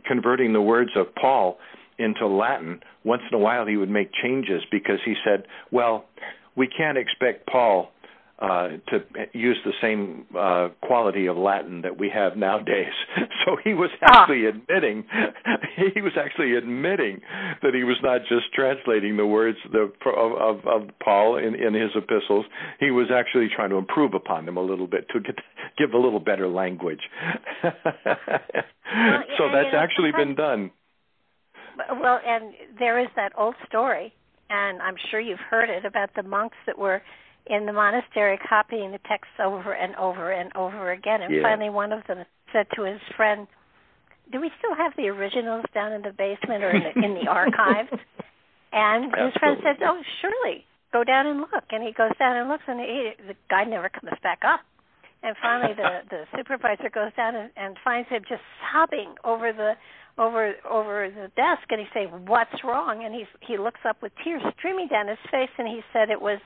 converting 0.05 0.53
the 0.53 0.61
words 0.61 0.91
of 0.97 1.15
Paul 1.15 1.59
into 1.99 2.27
Latin, 2.27 2.81
once 3.05 3.23
in 3.31 3.39
a 3.39 3.41
while 3.41 3.65
he 3.65 3.77
would 3.77 3.89
make 3.89 4.11
changes 4.13 4.63
because 4.73 4.99
he 5.05 5.15
said, 5.25 5.47
"Well, 5.71 6.07
we 6.57 6.67
can't 6.67 6.99
expect 6.99 7.47
Paul 7.47 7.93
uh, 8.39 8.69
to 8.89 9.01
use 9.33 9.57
the 9.65 9.73
same 9.81 10.27
uh, 10.39 10.69
quality 10.83 11.27
of 11.27 11.39
Latin 11.39 11.81
that 11.83 11.99
we 11.99 12.11
have 12.13 12.37
nowadays. 12.37 12.93
So 13.47 13.57
he 13.63 13.75
was 13.75 13.91
ah. 14.03 14.23
actually 14.23 14.43
ah. 14.47 14.49
admitting 14.49 15.05
he 15.95 16.01
was 16.01 16.15
actually 16.19 16.57
admitting 16.57 17.21
that 17.63 17.75
he 17.75 17.85
was 17.85 17.97
not 18.03 18.23
just 18.29 18.53
translating 18.53 19.17
the 19.17 19.25
words 19.25 19.57
of, 19.73 19.93
of, 20.05 20.67
of 20.67 20.89
Paul 21.01 21.39
in, 21.39 21.55
in 21.55 21.73
his 21.73 21.91
epistles. 21.95 22.45
He 22.81 22.91
was 22.91 23.07
actually 23.15 23.47
trying 23.55 23.71
to 23.71 23.77
improve 23.77 24.15
upon 24.15 24.47
them 24.47 24.57
a 24.57 24.63
little 24.63 24.89
bit 24.89 25.07
to 25.11 25.21
get, 25.21 25.37
give 25.79 25.93
a 25.93 25.97
little 25.97 26.19
better 26.19 26.49
language. 26.49 27.03
well, 27.63 27.73
so 29.39 29.45
that's 29.53 29.75
actually 29.77 30.11
been 30.11 30.35
done. 30.35 30.73
Well, 32.01 32.19
and 32.27 32.53
there 32.81 32.99
is 32.99 33.09
that 33.15 33.31
old 33.39 33.55
story, 33.69 34.13
and 34.51 34.83
I'm 34.83 34.97
sure 35.11 35.21
you've 35.21 35.39
heard 35.39 35.71
it 35.71 35.85
about 35.85 36.11
the 36.17 36.25
monks 36.25 36.57
that 36.67 36.77
were 36.77 37.01
in 37.47 37.67
the 37.67 37.73
monastery 37.73 38.39
copying 38.49 38.93
the 38.93 39.01
texts 39.07 39.35
over 39.43 39.73
and 39.73 39.95
over 39.97 40.33
and 40.33 40.55
over 40.57 40.93
again. 40.93 41.23
And 41.23 41.35
yeah. 41.35 41.43
finally, 41.43 41.71
one 41.71 41.93
of 41.93 42.07
them 42.07 42.25
said 42.53 42.67
to 42.75 42.83
his 42.83 43.01
friend, 43.17 43.47
"Do 44.33 44.41
we 44.41 44.51
still 44.59 44.75
have 44.75 44.93
the 44.97 45.09
originals 45.09 45.65
down 45.73 45.93
in 45.93 46.03
the 46.03 46.13
basement 46.13 46.65
or 46.65 46.71
in 46.71 46.83
the, 46.83 47.05
in 47.05 47.15
the 47.15 47.31
archives?" 47.31 47.91
And 48.73 49.05
his 49.05 49.35
friend 49.39 49.59
said, 49.63 49.77
"Oh, 49.83 50.01
surely. 50.21 50.65
Go 50.93 51.05
down 51.05 51.27
and 51.27 51.41
look." 51.41 51.65
And 51.71 51.83
he 51.83 51.93
goes 51.93 52.13
down 52.19 52.37
and 52.37 52.49
looks, 52.49 52.65
and 52.67 52.81
he, 52.81 53.13
the 53.27 53.35
guy 53.49 53.65
never 53.65 53.89
comes 53.89 54.19
back 54.23 54.41
up. 54.45 54.61
And 55.23 55.37
finally, 55.43 55.75
the 55.75 56.03
the 56.11 56.25
supervisor 56.37 56.91
goes 56.91 57.13
down 57.17 57.37
and, 57.37 57.51
and 57.57 57.77
finds 57.85 58.09
him 58.09 58.23
just 58.29 58.43
sobbing 58.73 59.15
over 59.25 59.53
the 59.53 59.75
over 60.19 60.55
over 60.69 61.11
the 61.11 61.29
desk, 61.37 61.67
and 61.71 61.81
he 61.81 61.87
say, 61.95 62.07
"What's 62.07 62.65
wrong?" 62.65 63.05
And 63.05 63.15
he's 63.15 63.31
he 63.41 63.59
looks 63.59 63.81
up 63.89 64.03
with 64.03 64.13
tears 64.25 64.43
streaming 64.59 64.89
down 64.89 65.09
his 65.09 65.19
face, 65.31 65.51
and 65.59 65.69
he 65.69 65.83
said 65.93 66.11
it 66.11 66.21
was 66.21 66.39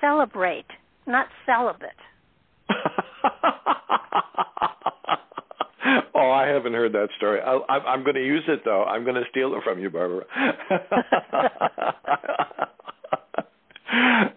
celebrate, 0.00 0.66
not 1.06 1.26
celibate. 1.46 1.90
oh, 6.14 6.30
I 6.30 6.48
haven't 6.48 6.72
heard 6.74 6.92
that 6.92 7.08
story. 7.16 7.40
I, 7.40 7.54
I, 7.54 7.78
I'm 7.92 8.02
going 8.02 8.16
to 8.16 8.24
use 8.24 8.44
it 8.48 8.62
though. 8.64 8.84
I'm 8.84 9.04
going 9.04 9.16
to 9.16 9.24
steal 9.30 9.54
it 9.54 9.62
from 9.64 9.78
you, 9.78 9.90
Barbara. 9.90 10.24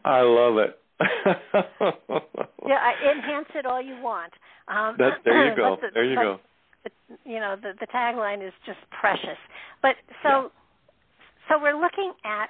I 0.06 0.22
love 0.22 0.58
it. 0.58 0.77
yeah, 2.68 2.77
I, 2.77 2.94
enhance 3.12 3.48
it 3.56 3.65
all 3.65 3.82
you 3.82 4.00
want. 4.01 4.34
Um, 4.68 4.96
that, 4.98 5.20
there 5.25 5.50
you 5.50 5.56
go. 5.62 5.77
The, 5.82 5.88
there 5.94 6.03
you 6.06 6.15
but, 6.15 6.24
go. 6.24 6.39
The, 6.84 6.89
you 7.30 7.39
know, 7.39 7.56
the, 7.62 7.74
the 7.80 7.88
tagline 7.88 8.46
is 8.46 8.53
just 8.65 8.80
precious. 9.00 9.38
But 9.82 9.96
so, 10.24 10.30
yeah. 10.30 10.48
so 11.50 11.62
we're 11.62 11.80
looking 11.80 12.13
at 12.24 12.50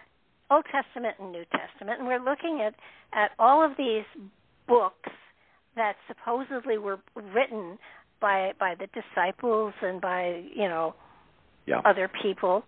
Old 0.51 0.65
Testament 0.65 1.15
and 1.19 1.31
New 1.31 1.45
Testament, 1.45 1.99
and 1.99 2.07
we're 2.07 2.23
looking 2.23 2.61
at 2.61 2.75
at 3.13 3.31
all 3.39 3.63
of 3.63 3.77
these 3.77 4.03
books 4.67 5.09
that 5.75 5.95
supposedly 6.07 6.77
were 6.77 6.99
written 7.15 7.77
by 8.19 8.51
by 8.59 8.75
the 8.77 8.87
disciples 8.87 9.73
and 9.81 10.01
by 10.01 10.43
you 10.53 10.67
know 10.67 10.93
yeah. 11.65 11.81
other 11.85 12.09
people, 12.21 12.63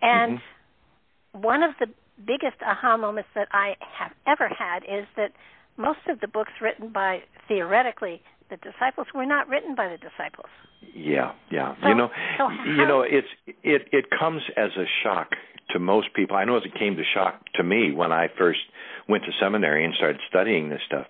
and 0.00 0.38
mm-hmm. 0.38 1.42
one 1.42 1.62
of 1.62 1.72
the 1.80 1.86
biggest 2.26 2.62
aha 2.64 2.96
moments 2.96 3.28
that 3.34 3.48
I 3.52 3.74
have 3.98 4.12
ever 4.26 4.48
had 4.48 4.84
is 4.84 5.06
that 5.16 5.32
most 5.76 6.00
of 6.08 6.20
the 6.20 6.28
books 6.28 6.52
written 6.60 6.92
by 6.92 7.20
theoretically 7.48 8.22
the 8.50 8.56
disciples 8.56 9.06
were 9.14 9.26
not 9.26 9.48
written 9.48 9.74
by 9.74 9.88
the 9.88 9.96
disciples. 9.96 10.50
Yeah, 10.94 11.32
yeah. 11.50 11.74
So, 11.82 11.88
you 11.88 11.94
know, 11.94 12.08
so 12.38 12.48
you 12.66 12.86
know, 12.86 13.02
it's 13.02 13.28
it 13.62 13.88
it 13.92 14.06
comes 14.16 14.42
as 14.56 14.70
a 14.76 14.84
shock 15.02 15.30
to 15.72 15.78
most 15.78 16.12
people. 16.14 16.36
I 16.36 16.44
know 16.44 16.56
as 16.56 16.64
it 16.64 16.78
came 16.78 16.96
to 16.96 17.02
shock 17.14 17.40
to 17.54 17.62
me 17.62 17.92
when 17.92 18.12
I 18.12 18.28
first 18.38 18.60
went 19.08 19.24
to 19.24 19.30
seminary 19.40 19.84
and 19.84 19.94
started 19.94 20.20
studying 20.28 20.68
this 20.68 20.80
stuff. 20.86 21.06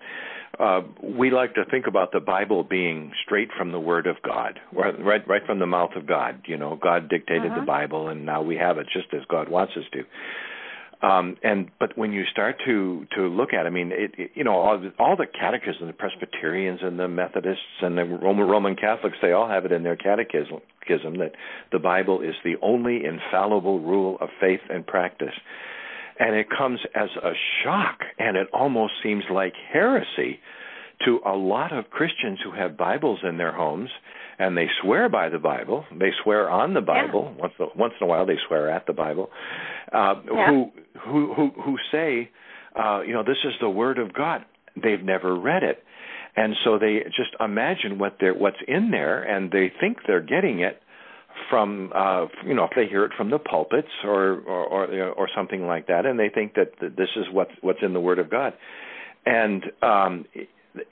Uh, 0.59 0.81
we 1.01 1.31
like 1.31 1.55
to 1.55 1.63
think 1.65 1.87
about 1.87 2.11
the 2.11 2.19
Bible 2.19 2.63
being 2.63 3.13
straight 3.23 3.49
from 3.57 3.71
the 3.71 3.79
Word 3.79 4.05
of 4.05 4.17
God, 4.21 4.59
right, 4.73 5.25
right 5.27 5.45
from 5.45 5.59
the 5.59 5.65
mouth 5.65 5.91
of 5.95 6.05
God. 6.05 6.41
You 6.45 6.57
know, 6.57 6.77
God 6.81 7.09
dictated 7.09 7.51
uh-huh. 7.51 7.61
the 7.61 7.65
Bible, 7.65 8.09
and 8.09 8.25
now 8.25 8.41
we 8.41 8.57
have 8.57 8.77
it 8.77 8.87
just 8.91 9.07
as 9.13 9.21
God 9.29 9.47
wants 9.49 9.73
us 9.77 9.85
to. 9.93 10.03
Um, 11.01 11.35
and 11.43 11.69
but 11.79 11.97
when 11.97 12.11
you 12.11 12.23
start 12.31 12.57
to 12.65 13.07
to 13.15 13.21
look 13.23 13.53
at, 13.53 13.65
it, 13.65 13.67
I 13.67 13.71
mean, 13.71 13.91
it, 13.91 14.11
it, 14.17 14.31
you 14.35 14.43
know, 14.43 14.53
all, 14.53 14.79
all 14.99 15.15
the 15.15 15.25
catechisms, 15.25 15.87
the 15.87 15.93
Presbyterians 15.93 16.79
and 16.83 16.99
the 16.99 17.07
Methodists 17.07 17.81
and 17.81 17.97
the 17.97 18.03
Roman 18.03 18.47
Roman 18.47 18.75
Catholics, 18.75 19.17
they 19.21 19.31
all 19.31 19.47
have 19.47 19.65
it 19.65 19.71
in 19.71 19.81
their 19.81 19.95
catechism 19.95 20.59
that 20.87 21.31
the 21.71 21.79
Bible 21.79 22.21
is 22.21 22.35
the 22.43 22.55
only 22.61 23.01
infallible 23.05 23.79
rule 23.79 24.17
of 24.21 24.29
faith 24.39 24.59
and 24.69 24.85
practice. 24.85 25.33
And 26.19 26.35
it 26.35 26.47
comes 26.55 26.79
as 26.93 27.09
a 27.23 27.31
shock, 27.63 27.99
and 28.19 28.37
it 28.37 28.47
almost 28.53 28.93
seems 29.01 29.23
like 29.31 29.53
heresy 29.73 30.39
to 31.05 31.19
a 31.25 31.35
lot 31.35 31.75
of 31.75 31.89
Christians 31.89 32.39
who 32.43 32.51
have 32.51 32.77
Bibles 32.77 33.19
in 33.27 33.37
their 33.37 33.53
homes 33.53 33.89
and 34.41 34.57
they 34.57 34.67
swear 34.81 35.07
by 35.07 35.29
the 35.29 35.37
Bible. 35.37 35.85
They 35.97 36.09
swear 36.23 36.49
on 36.49 36.73
the 36.73 36.81
Bible. 36.81 37.31
Yeah. 37.35 37.41
Once 37.41 37.53
once 37.75 37.93
in 38.01 38.05
a 38.05 38.07
while, 38.07 38.25
they 38.25 38.37
swear 38.47 38.71
at 38.71 38.87
the 38.87 38.93
Bible. 38.93 39.29
Uh, 39.93 40.15
yeah. 40.25 40.49
Who 40.49 40.71
who 40.99 41.33
who 41.33 41.51
who 41.61 41.77
say, 41.91 42.29
uh, 42.75 43.01
you 43.01 43.13
know, 43.13 43.23
this 43.23 43.37
is 43.43 43.53
the 43.59 43.69
Word 43.69 43.97
of 43.97 44.13
God. 44.13 44.45
They've 44.81 45.01
never 45.01 45.35
read 45.35 45.63
it, 45.63 45.83
and 46.35 46.55
so 46.63 46.77
they 46.79 46.99
just 47.15 47.35
imagine 47.39 47.99
what 47.99 48.17
they're 48.19 48.33
what's 48.33 48.61
in 48.67 48.91
there, 48.91 49.23
and 49.23 49.51
they 49.51 49.71
think 49.79 49.97
they're 50.07 50.21
getting 50.21 50.59
it 50.59 50.81
from 51.49 51.91
uh 51.95 52.25
you 52.45 52.53
know 52.53 52.65
if 52.65 52.71
they 52.75 52.87
hear 52.87 53.05
it 53.05 53.11
from 53.17 53.29
the 53.29 53.39
pulpits 53.39 53.87
or 54.03 54.41
or 54.41 54.85
or, 54.85 55.09
or 55.11 55.29
something 55.35 55.65
like 55.65 55.87
that 55.87 56.05
and 56.05 56.19
they 56.19 56.29
think 56.29 56.53
that 56.53 56.73
this 56.79 57.07
is 57.15 57.25
what's 57.31 57.51
what's 57.61 57.79
in 57.81 57.93
the 57.93 57.99
word 58.01 58.19
of 58.19 58.29
god 58.29 58.53
and 59.25 59.63
um 59.81 60.25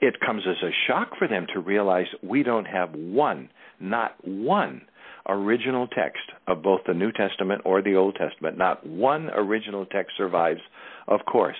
it 0.00 0.20
comes 0.20 0.42
as 0.48 0.62
a 0.62 0.70
shock 0.86 1.10
for 1.18 1.26
them 1.26 1.46
to 1.54 1.60
realize 1.60 2.06
we 2.22 2.42
don't 2.42 2.66
have 2.66 2.90
one, 2.94 3.48
not 3.78 4.16
one 4.26 4.82
original 5.30 5.86
text 5.86 6.22
of 6.46 6.62
both 6.62 6.80
the 6.86 6.94
New 6.94 7.12
Testament 7.12 7.62
or 7.64 7.82
the 7.82 7.94
Old 7.94 8.16
Testament. 8.16 8.58
Not 8.58 8.86
one 8.86 9.30
original 9.30 9.86
text 9.86 10.12
survives, 10.16 10.60
of 11.08 11.20
course. 11.24 11.56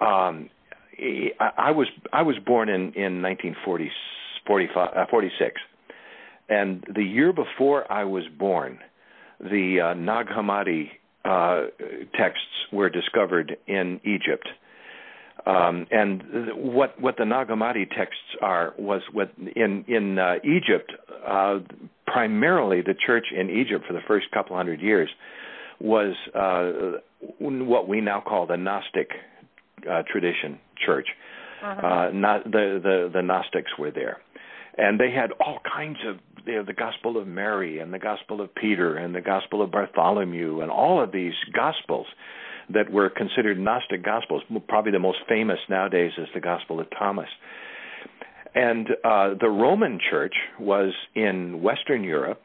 Um, 0.00 0.50
I 1.58 1.72
was 1.72 1.88
I 2.12 2.22
was 2.22 2.36
born 2.44 2.68
in 2.68 2.92
in 2.94 3.22
1946, 3.22 4.70
uh, 4.76 5.04
and 6.48 6.84
the 6.94 7.02
year 7.02 7.32
before 7.32 7.90
I 7.90 8.04
was 8.04 8.24
born, 8.38 8.78
the 9.40 9.80
uh, 9.80 9.94
Nag 9.94 10.26
Hammadi 10.26 10.90
uh, 11.24 11.68
texts 12.16 12.46
were 12.72 12.90
discovered 12.90 13.56
in 13.66 14.00
Egypt. 14.04 14.48
Um, 15.46 15.86
and 15.90 16.22
what 16.54 17.00
what 17.00 17.16
the 17.18 17.24
Nag 17.24 17.48
Hammadi 17.48 17.88
texts 17.88 18.36
are 18.40 18.74
was 18.78 19.02
what 19.12 19.32
in 19.56 19.84
in 19.88 20.18
uh, 20.18 20.36
Egypt, 20.44 20.92
uh, 21.26 21.58
primarily 22.06 22.82
the 22.82 22.94
church 22.94 23.26
in 23.36 23.50
Egypt 23.50 23.84
for 23.86 23.92
the 23.92 24.02
first 24.06 24.30
couple 24.32 24.56
hundred 24.56 24.80
years 24.80 25.08
was 25.80 26.14
uh, 26.34 26.98
what 27.38 27.88
we 27.88 28.00
now 28.00 28.20
call 28.20 28.46
the 28.46 28.56
Gnostic 28.56 29.10
uh, 29.90 30.02
tradition 30.10 30.58
church. 30.84 31.06
Uh-huh. 31.62 31.86
Uh, 31.86 32.10
not 32.12 32.44
the, 32.44 32.80
the 32.82 33.10
the 33.12 33.22
Gnostics 33.22 33.70
were 33.78 33.90
there, 33.90 34.18
and 34.76 35.00
they 35.00 35.10
had 35.10 35.30
all 35.40 35.60
kinds 35.60 35.96
of 36.06 36.16
you 36.46 36.56
know, 36.56 36.64
the 36.64 36.74
Gospel 36.74 37.16
of 37.16 37.26
Mary 37.26 37.78
and 37.78 37.92
the 37.92 37.98
Gospel 37.98 38.40
of 38.40 38.54
Peter 38.54 38.96
and 38.96 39.14
the 39.14 39.22
Gospel 39.22 39.62
of 39.62 39.70
Bartholomew 39.70 40.60
and 40.60 40.70
all 40.70 41.02
of 41.02 41.10
these 41.10 41.32
Gospels 41.54 42.06
that 42.72 42.90
were 42.90 43.08
considered 43.10 43.58
Gnostic 43.58 44.04
Gospels. 44.04 44.42
Probably 44.68 44.92
the 44.92 44.98
most 44.98 45.18
famous 45.28 45.58
nowadays 45.68 46.12
is 46.18 46.28
the 46.34 46.40
Gospel 46.40 46.80
of 46.80 46.86
Thomas. 46.98 47.28
And 48.54 48.88
uh, 49.04 49.34
the 49.40 49.48
Roman 49.48 49.98
Church 50.10 50.34
was 50.60 50.92
in 51.14 51.62
Western 51.62 52.04
Europe, 52.04 52.40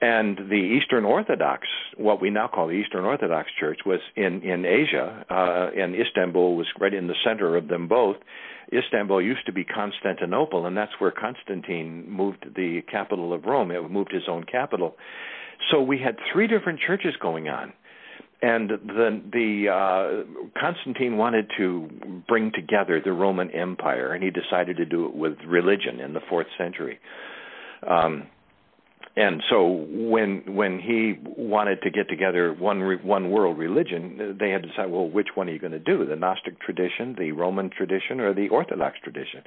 and 0.00 0.36
the 0.36 0.78
Eastern 0.80 1.04
Orthodox, 1.04 1.66
what 1.96 2.20
we 2.20 2.30
now 2.30 2.48
call 2.48 2.66
the 2.66 2.74
Eastern 2.74 3.04
Orthodox 3.04 3.48
Church, 3.58 3.80
was 3.86 4.00
in 4.16 4.42
in 4.42 4.64
Asia, 4.64 5.24
uh, 5.30 5.80
and 5.80 5.94
Istanbul 5.94 6.56
was 6.56 6.66
right 6.80 6.92
in 6.92 7.06
the 7.06 7.14
center 7.24 7.56
of 7.56 7.68
them 7.68 7.88
both. 7.88 8.16
Istanbul 8.72 9.22
used 9.22 9.46
to 9.46 9.52
be 9.52 9.64
Constantinople, 9.64 10.66
and 10.66 10.76
that's 10.76 10.92
where 10.98 11.10
Constantine 11.10 12.04
moved 12.08 12.46
the 12.56 12.80
capital 12.90 13.32
of 13.32 13.44
Rome. 13.44 13.70
It 13.70 13.90
moved 13.90 14.12
his 14.12 14.24
own 14.28 14.44
capital. 14.44 14.96
So 15.70 15.80
we 15.80 15.98
had 15.98 16.16
three 16.32 16.46
different 16.46 16.80
churches 16.80 17.14
going 17.20 17.48
on, 17.48 17.72
and 18.44 18.68
the 18.68 19.22
the 19.32 19.68
uh, 19.72 20.60
Constantine 20.60 21.16
wanted 21.16 21.46
to 21.56 21.88
bring 22.28 22.52
together 22.54 23.00
the 23.02 23.12
Roman 23.12 23.50
Empire, 23.50 24.12
and 24.12 24.22
he 24.22 24.30
decided 24.30 24.76
to 24.76 24.84
do 24.84 25.06
it 25.06 25.14
with 25.14 25.38
religion 25.46 25.98
in 25.98 26.12
the 26.12 26.20
fourth 26.28 26.48
century. 26.58 26.98
Um, 27.88 28.24
and 29.16 29.42
so 29.48 29.86
when 29.90 30.42
when 30.54 30.78
he 30.78 31.14
wanted 31.24 31.80
to 31.82 31.90
get 31.90 32.10
together 32.10 32.52
one 32.52 32.80
one 33.02 33.30
world 33.30 33.56
religion, 33.56 34.36
they 34.38 34.50
had 34.50 34.62
to 34.62 34.68
decide, 34.68 34.90
well, 34.90 35.08
which 35.08 35.28
one 35.34 35.48
are 35.48 35.52
you 35.52 35.58
going 35.58 35.72
to 35.72 35.78
do? 35.78 36.04
The 36.04 36.16
Gnostic 36.16 36.60
tradition, 36.60 37.16
the 37.18 37.32
Roman 37.32 37.70
tradition, 37.70 38.20
or 38.20 38.34
the 38.34 38.48
Orthodox 38.50 38.98
tradition? 39.02 39.42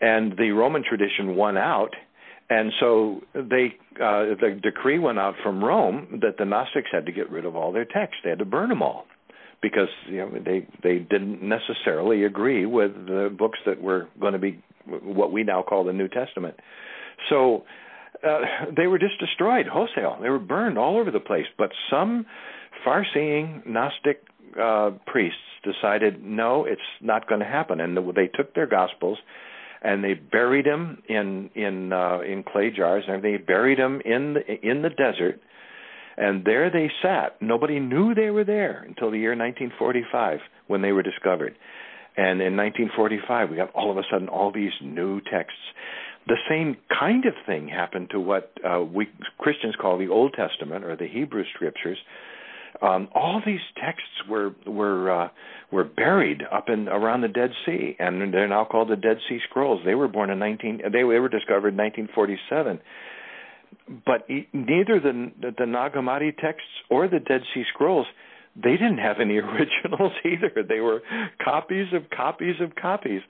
And 0.00 0.36
the 0.36 0.50
Roman 0.50 0.84
tradition 0.84 1.34
won 1.34 1.56
out, 1.56 1.94
and 2.50 2.72
so 2.78 3.20
they 3.34 3.74
uh, 3.96 4.34
the 4.40 4.58
decree 4.62 4.98
went 4.98 5.18
out 5.18 5.34
from 5.42 5.62
Rome 5.62 6.20
that 6.22 6.36
the 6.38 6.44
Gnostics 6.44 6.88
had 6.92 7.06
to 7.06 7.12
get 7.12 7.30
rid 7.30 7.44
of 7.44 7.56
all 7.56 7.72
their 7.72 7.84
texts; 7.84 8.18
they 8.22 8.30
had 8.30 8.38
to 8.40 8.44
burn 8.44 8.68
them 8.68 8.82
all 8.82 9.06
because 9.62 9.88
you 10.08 10.18
know 10.18 10.30
they 10.44 10.66
they 10.82 10.98
didn't 10.98 11.42
necessarily 11.42 12.24
agree 12.24 12.66
with 12.66 12.92
the 13.06 13.34
books 13.36 13.58
that 13.66 13.80
were 13.80 14.08
going 14.20 14.34
to 14.34 14.38
be 14.38 14.62
what 14.86 15.32
we 15.32 15.42
now 15.42 15.62
call 15.62 15.84
the 15.84 15.92
New 15.92 16.08
Testament. 16.08 16.56
So 17.30 17.64
uh, 18.26 18.40
they 18.76 18.86
were 18.86 18.98
just 18.98 19.18
destroyed 19.18 19.66
wholesale. 19.66 20.18
They 20.20 20.30
were 20.30 20.38
burned 20.38 20.78
all 20.78 20.98
over 20.98 21.10
the 21.10 21.20
place. 21.20 21.46
But 21.56 21.70
some 21.90 22.26
far-seeing 22.84 23.62
Gnostic 23.66 24.22
uh, 24.60 24.92
priests 25.06 25.38
decided, 25.62 26.22
no, 26.22 26.64
it's 26.64 26.80
not 27.00 27.28
going 27.28 27.40
to 27.40 27.46
happen, 27.46 27.80
and 27.80 27.96
they 28.14 28.28
took 28.28 28.54
their 28.54 28.66
gospels 28.66 29.18
and 29.84 30.02
they 30.02 30.14
buried 30.14 30.66
them 30.66 31.02
in 31.08 31.50
in 31.54 31.92
uh, 31.92 32.20
in 32.20 32.42
clay 32.42 32.70
jars, 32.70 33.04
and 33.06 33.22
they 33.22 33.36
buried 33.36 33.78
them 33.78 34.00
in 34.04 34.34
the 34.34 34.68
in 34.68 34.82
the 34.82 34.90
desert. 34.90 35.40
And 36.16 36.44
there 36.44 36.70
they 36.70 36.90
sat. 37.02 37.42
Nobody 37.42 37.80
knew 37.80 38.14
they 38.14 38.30
were 38.30 38.44
there 38.44 38.84
until 38.86 39.10
the 39.10 39.18
year 39.18 39.36
1945 39.36 40.38
when 40.68 40.80
they 40.80 40.92
were 40.92 41.02
discovered. 41.02 41.56
And 42.16 42.40
in 42.40 42.56
1945, 42.56 43.50
we 43.50 43.56
got 43.56 43.72
all 43.74 43.90
of 43.90 43.98
a 43.98 44.02
sudden 44.08 44.28
all 44.28 44.52
these 44.52 44.70
new 44.80 45.20
texts 45.20 45.58
the 46.26 46.36
same 46.48 46.76
kind 46.88 47.26
of 47.26 47.34
thing 47.46 47.68
happened 47.68 48.08
to 48.10 48.20
what 48.20 48.52
uh, 48.64 48.80
we 48.80 49.08
Christians 49.38 49.74
call 49.80 49.98
the 49.98 50.08
Old 50.08 50.34
Testament 50.34 50.84
or 50.84 50.96
the 50.96 51.06
Hebrew 51.06 51.44
Scriptures. 51.54 51.98
Um, 52.84 53.08
all 53.14 53.40
these 53.44 53.60
texts 53.82 54.28
were 54.28 54.54
were 54.66 55.10
uh, 55.10 55.28
were 55.70 55.84
buried 55.84 56.42
up 56.52 56.68
in 56.68 56.88
around 56.88 57.22
the 57.22 57.28
Dead 57.28 57.50
Sea, 57.64 57.96
and 57.98 58.32
they're 58.32 58.48
now 58.48 58.66
called 58.70 58.90
the 58.90 58.96
Dead 58.96 59.16
Sea 59.28 59.38
Scrolls. 59.48 59.80
They 59.84 59.94
were 59.94 60.08
born 60.08 60.28
in 60.28 60.38
19. 60.38 60.82
They, 60.92 61.04
were 61.04 61.28
discovered 61.28 61.68
in 61.68 61.78
1947. 61.78 62.80
But 64.04 64.28
neither 64.52 65.00
the 65.00 65.32
the 65.40 65.64
Hammadi 65.94 66.36
texts 66.36 66.68
or 66.90 67.08
the 67.08 67.20
Dead 67.20 67.40
Sea 67.54 67.64
Scrolls 67.72 68.06
they 68.56 68.72
didn't 68.72 68.98
have 68.98 69.16
any 69.20 69.38
originals 69.38 70.12
either. 70.24 70.62
They 70.66 70.80
were 70.80 71.02
copies 71.42 71.86
of 71.92 72.10
copies 72.10 72.56
of 72.60 72.74
copies. 72.74 73.22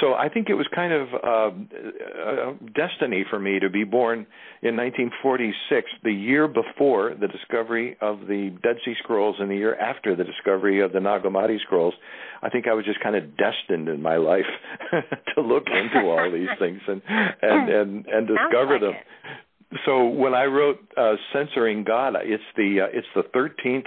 So 0.00 0.12
I 0.12 0.28
think 0.28 0.50
it 0.50 0.54
was 0.54 0.66
kind 0.74 0.92
of 0.92 1.08
uh, 1.14 2.50
a 2.50 2.54
destiny 2.74 3.24
for 3.30 3.38
me 3.38 3.58
to 3.60 3.70
be 3.70 3.84
born 3.84 4.26
in 4.62 4.76
1946, 4.76 5.90
the 6.02 6.12
year 6.12 6.48
before 6.48 7.14
the 7.18 7.28
discovery 7.28 7.96
of 8.02 8.20
the 8.20 8.54
Dead 8.62 8.76
Sea 8.84 8.94
Scrolls 9.02 9.36
and 9.38 9.50
the 9.50 9.54
year 9.54 9.74
after 9.76 10.14
the 10.14 10.24
discovery 10.24 10.82
of 10.82 10.92
the 10.92 11.00
Nag 11.00 11.22
Hammadi 11.22 11.60
Scrolls. 11.62 11.94
I 12.42 12.50
think 12.50 12.66
I 12.68 12.74
was 12.74 12.84
just 12.84 13.00
kind 13.00 13.16
of 13.16 13.36
destined 13.38 13.88
in 13.88 14.02
my 14.02 14.16
life 14.16 14.44
to 15.34 15.40
look 15.40 15.64
into 15.66 16.06
all 16.06 16.30
these 16.30 16.48
things 16.58 16.80
and 16.86 17.00
and 17.08 17.68
and, 17.70 18.06
and 18.06 18.28
discover 18.28 18.74
like 18.74 18.80
them. 18.82 18.92
It. 18.92 19.80
So 19.86 20.06
when 20.06 20.34
I 20.34 20.44
wrote 20.44 20.78
uh, 20.96 21.14
Censoring 21.32 21.84
God, 21.84 22.14
it's 22.22 22.42
the 22.56 22.82
uh, 22.82 22.86
it's 22.92 23.06
the 23.14 23.22
13th 23.34 23.86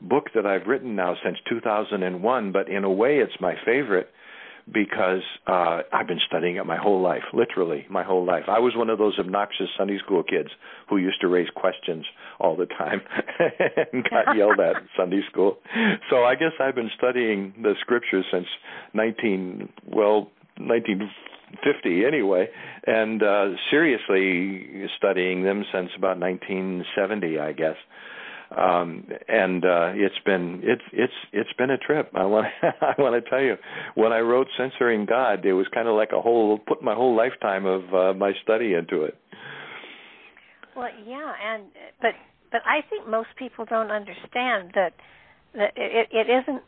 book 0.00 0.26
that 0.34 0.46
I've 0.46 0.66
written 0.66 0.96
now 0.96 1.14
since 1.24 1.38
2001, 1.48 2.52
but 2.52 2.68
in 2.68 2.84
a 2.84 2.90
way 2.90 3.18
it's 3.18 3.40
my 3.40 3.54
favorite 3.64 4.08
because 4.72 5.22
uh, 5.46 5.80
I've 5.92 6.06
been 6.06 6.20
studying 6.26 6.56
it 6.56 6.66
my 6.66 6.76
whole 6.76 7.00
life, 7.02 7.22
literally 7.32 7.86
my 7.90 8.02
whole 8.02 8.24
life. 8.24 8.44
I 8.48 8.58
was 8.58 8.74
one 8.76 8.90
of 8.90 8.98
those 8.98 9.18
obnoxious 9.18 9.68
Sunday 9.76 9.98
school 9.98 10.22
kids 10.22 10.50
who 10.88 10.98
used 10.98 11.20
to 11.22 11.28
raise 11.28 11.48
questions 11.54 12.04
all 12.38 12.56
the 12.56 12.66
time 12.66 13.00
and 13.92 14.04
got 14.08 14.36
yelled 14.36 14.60
at 14.60 14.76
in 14.76 14.88
Sunday 14.96 15.22
school. 15.30 15.58
So 16.08 16.24
I 16.24 16.34
guess 16.34 16.52
I've 16.60 16.74
been 16.74 16.90
studying 16.96 17.54
the 17.62 17.74
scriptures 17.80 18.24
since 18.32 18.46
19 18.94 19.68
well 19.86 20.30
1950 20.58 22.04
anyway, 22.04 22.48
and 22.86 23.22
uh, 23.22 23.46
seriously 23.70 24.86
studying 24.96 25.42
them 25.42 25.64
since 25.72 25.90
about 25.96 26.18
1970, 26.20 27.38
I 27.38 27.52
guess 27.52 27.76
um, 28.56 29.06
and 29.28 29.64
uh, 29.64 29.92
it's 29.94 30.18
been 30.24 30.60
it's 30.64 30.82
it's 30.92 31.12
it's 31.32 31.52
been 31.56 31.70
a 31.70 31.78
trip. 31.78 32.10
I 32.14 32.24
want 32.24 32.46
I 32.62 32.94
want 32.98 33.22
to 33.22 33.30
tell 33.30 33.40
you, 33.40 33.56
when 33.94 34.12
I 34.12 34.18
wrote 34.20 34.48
censoring 34.58 35.06
God, 35.06 35.44
it 35.44 35.52
was 35.52 35.66
kind 35.72 35.86
of 35.86 35.94
like 35.94 36.10
a 36.12 36.20
whole 36.20 36.58
put 36.58 36.82
my 36.82 36.94
whole 36.94 37.16
lifetime 37.16 37.64
of 37.64 37.94
uh, 37.94 38.12
my 38.14 38.32
study 38.42 38.74
into 38.74 39.04
it. 39.04 39.16
Well, 40.76 40.88
yeah, 41.06 41.32
and 41.46 41.64
but 42.02 42.12
but 42.50 42.62
I 42.66 42.80
think 42.88 43.08
most 43.08 43.28
people 43.38 43.66
don't 43.66 43.92
understand 43.92 44.72
that 44.74 44.94
that 45.54 45.72
it, 45.76 46.08
it 46.10 46.26
isn't 46.28 46.62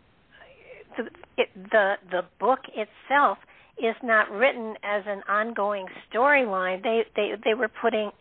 the 0.97 1.11
it, 1.37 1.49
the 1.55 1.95
the 2.11 2.23
book 2.39 2.61
itself 2.69 3.39
is 3.77 3.97
not 4.05 4.31
written 4.31 4.75
as 4.85 5.03
an 5.07 5.23
ongoing 5.29 5.87
storyline. 6.13 6.81
They 6.83 7.03
they 7.17 7.33
they 7.45 7.55
were 7.55 7.71
putting 7.81 8.13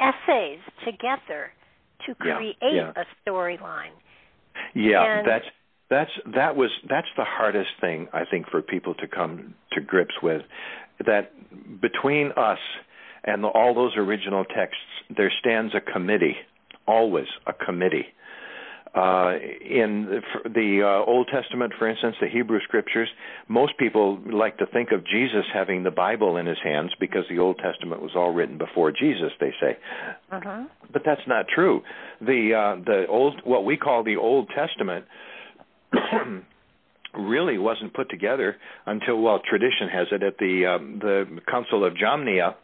essays 0.00 0.58
together 0.84 1.52
to 2.06 2.14
create 2.14 2.56
yeah, 2.62 2.92
yeah. 2.96 3.02
a 3.02 3.30
storyline. 3.30 3.92
Yeah, 4.74 5.18
and 5.18 5.28
that's 5.28 5.44
that's 5.90 6.10
that 6.34 6.56
was 6.56 6.70
that's 6.88 7.08
the 7.16 7.24
hardest 7.24 7.70
thing 7.80 8.08
I 8.12 8.24
think 8.24 8.48
for 8.50 8.62
people 8.62 8.94
to 8.94 9.06
come 9.06 9.54
to 9.72 9.80
grips 9.80 10.14
with 10.22 10.42
that 11.04 11.32
between 11.80 12.32
us 12.36 12.58
and 13.24 13.44
the, 13.44 13.48
all 13.48 13.74
those 13.74 13.92
original 13.96 14.44
texts 14.44 14.80
there 15.14 15.32
stands 15.40 15.74
a 15.74 15.80
committee 15.80 16.36
always 16.86 17.26
a 17.46 17.52
committee 17.52 18.06
uh, 18.94 19.32
in 19.38 20.06
the, 20.06 20.50
the 20.50 20.82
uh, 20.84 21.10
Old 21.10 21.28
Testament, 21.32 21.72
for 21.78 21.88
instance, 21.88 22.16
the 22.20 22.28
Hebrew 22.28 22.60
Scriptures, 22.60 23.08
most 23.48 23.78
people 23.78 24.18
like 24.30 24.58
to 24.58 24.66
think 24.66 24.90
of 24.92 25.06
Jesus 25.06 25.44
having 25.52 25.82
the 25.82 25.90
Bible 25.90 26.36
in 26.36 26.44
his 26.44 26.58
hands 26.62 26.90
because 27.00 27.24
the 27.30 27.38
Old 27.38 27.58
Testament 27.58 28.02
was 28.02 28.10
all 28.14 28.34
written 28.34 28.58
before 28.58 28.92
Jesus. 28.92 29.32
They 29.40 29.52
say, 29.58 29.78
uh-huh. 30.30 30.64
but 30.92 31.02
that's 31.06 31.26
not 31.26 31.46
true. 31.48 31.80
The 32.20 32.52
uh, 32.54 32.84
the 32.84 33.06
old 33.08 33.40
what 33.44 33.64
we 33.64 33.76
call 33.76 34.04
the 34.04 34.16
Old 34.16 34.50
Testament. 34.54 35.06
really 37.14 37.58
wasn't 37.58 37.92
put 37.92 38.08
together 38.08 38.56
until 38.86 39.20
well 39.20 39.38
tradition 39.38 39.86
has 39.92 40.06
it 40.12 40.22
at 40.22 40.38
the 40.38 40.64
um, 40.64 40.98
the 40.98 41.26
Council 41.50 41.84
of 41.84 41.92
Jamnia 41.92 42.54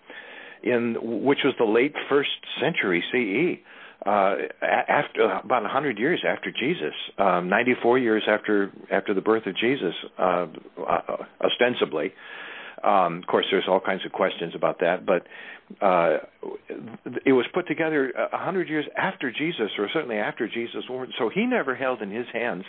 in 0.62 0.96
which 1.02 1.40
was 1.44 1.54
the 1.58 1.66
late 1.66 1.94
first 2.08 2.30
century 2.58 3.04
CE 3.12 3.62
uh, 4.06 4.36
after 4.62 5.24
about 5.24 5.62
100 5.62 5.98
years 5.98 6.24
after 6.26 6.50
Jesus, 6.50 6.94
um, 7.18 7.48
94 7.48 7.98
years 7.98 8.22
after 8.28 8.70
after 8.92 9.12
the 9.12 9.20
birth 9.20 9.46
of 9.46 9.56
Jesus, 9.56 9.94
uh, 10.18 10.46
uh, 10.86 11.16
ostensibly. 11.42 12.12
Um, 12.82 13.18
of 13.18 13.26
course, 13.26 13.46
there's 13.50 13.64
all 13.68 13.80
kinds 13.80 14.04
of 14.06 14.12
questions 14.12 14.54
about 14.54 14.80
that, 14.80 15.04
but 15.04 15.26
uh, 15.84 16.18
it 17.26 17.32
was 17.32 17.46
put 17.52 17.66
together 17.68 18.10
a 18.10 18.38
hundred 18.38 18.68
years 18.68 18.86
after 18.96 19.30
Jesus, 19.30 19.70
or 19.78 19.88
certainly 19.92 20.16
after 20.16 20.48
Jesus. 20.48 20.84
So 21.18 21.30
he 21.32 21.46
never 21.46 21.74
held 21.74 22.00
in 22.02 22.10
his 22.10 22.26
hands 22.32 22.64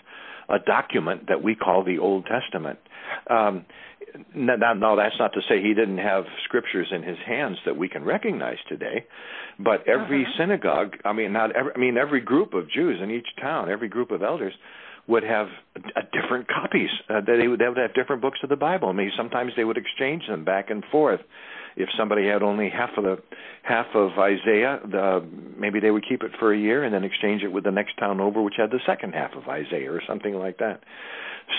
a 0.50 0.60
document 0.60 1.28
that 1.28 1.44
we 1.44 1.56
call 1.56 1.84
the 1.84 2.00
Old 2.00 2.26
Testament. 2.26 2.80
Um, 3.30 3.66
now, 4.36 4.74
no, 4.74 4.96
that's 4.96 5.16
not 5.20 5.34
to 5.34 5.42
say 5.48 5.62
he 5.62 5.74
didn't 5.74 6.00
have 6.00 6.24
scriptures 6.46 6.88
in 6.92 7.04
his 7.04 7.18
hands 7.26 7.58
that 7.66 7.78
we 7.78 7.88
can 7.88 8.04
recognize 8.04 8.58
today, 8.68 9.06
but 9.60 9.88
every 9.88 10.24
uh-huh. 10.24 10.44
synagogue, 10.44 10.94
I 11.06 11.14
mean, 11.14 11.32
not 11.34 11.56
every, 11.56 11.72
I 11.76 11.78
mean, 11.78 11.98
every 11.98 12.22
group 12.22 12.54
of 12.54 12.70
Jews 12.70 13.00
in 13.02 13.12
each 13.12 13.28
town, 13.40 13.70
every 13.70 13.88
group 13.88 14.12
of 14.12 14.24
elders 14.24 14.54
would 15.10 15.24
have 15.24 15.48
a, 15.76 16.02
different 16.14 16.48
copies. 16.48 16.90
Uh, 17.10 17.20
they 17.26 17.48
would 17.48 17.60
they 17.60 17.68
would 17.68 17.78
have 17.78 17.94
different 17.96 18.22
books 18.22 18.40
of 18.44 18.50
the 18.50 18.56
Bible. 18.56 18.90
I 18.90 18.94
mean, 18.94 19.12
sometimes 19.18 19.52
they 19.58 19.64
would 19.64 19.78
exchange 19.78 20.24
them 20.28 20.46
back 20.46 20.70
and 20.70 20.84
forth. 20.92 21.20
If 21.76 21.90
somebody 21.98 22.28
had 22.28 22.44
only 22.44 22.70
half 22.70 22.92
of 22.96 23.04
the 23.04 23.18
half 23.64 23.88
of 23.96 24.12
Isaiah, 24.20 24.80
the, 24.84 25.26
maybe 25.58 25.80
they 25.80 25.92
would 25.92 26.06
keep 26.08 26.22
it 26.24 26.32
for 26.40 26.54
a 26.54 26.58
year 26.58 26.84
and 26.84 26.94
then 26.94 27.04
exchange 27.04 27.42
it 27.42 27.52
with 27.52 27.64
the 27.64 27.72
next 27.72 27.98
town 27.98 28.20
over, 28.20 28.42
which 28.42 28.56
had 28.58 28.70
the 28.70 28.80
second 28.86 29.14
half 29.14 29.32
of 29.34 29.48
Isaiah 29.48 29.92
or 29.92 30.02
something 30.08 30.36
like 30.36 30.60
that. 30.60 30.82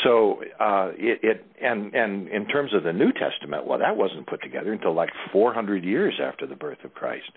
So 0.04 0.42
uh, 0.60 0.92
it, 0.96 1.20
it 1.22 1.46
and 1.60 1.92
and 1.94 2.28
in 2.28 2.46
terms 2.46 2.72
of 2.72 2.84
the 2.84 2.92
New 2.92 3.12
Testament, 3.12 3.66
well, 3.66 3.80
that 3.80 3.96
wasn't 3.96 4.28
put 4.28 4.42
together 4.42 4.72
until 4.72 4.94
like 4.94 5.10
400 5.32 5.82
years 5.82 6.14
after 6.22 6.46
the 6.46 6.54
birth 6.54 6.78
of 6.84 6.94
Christ, 6.94 7.30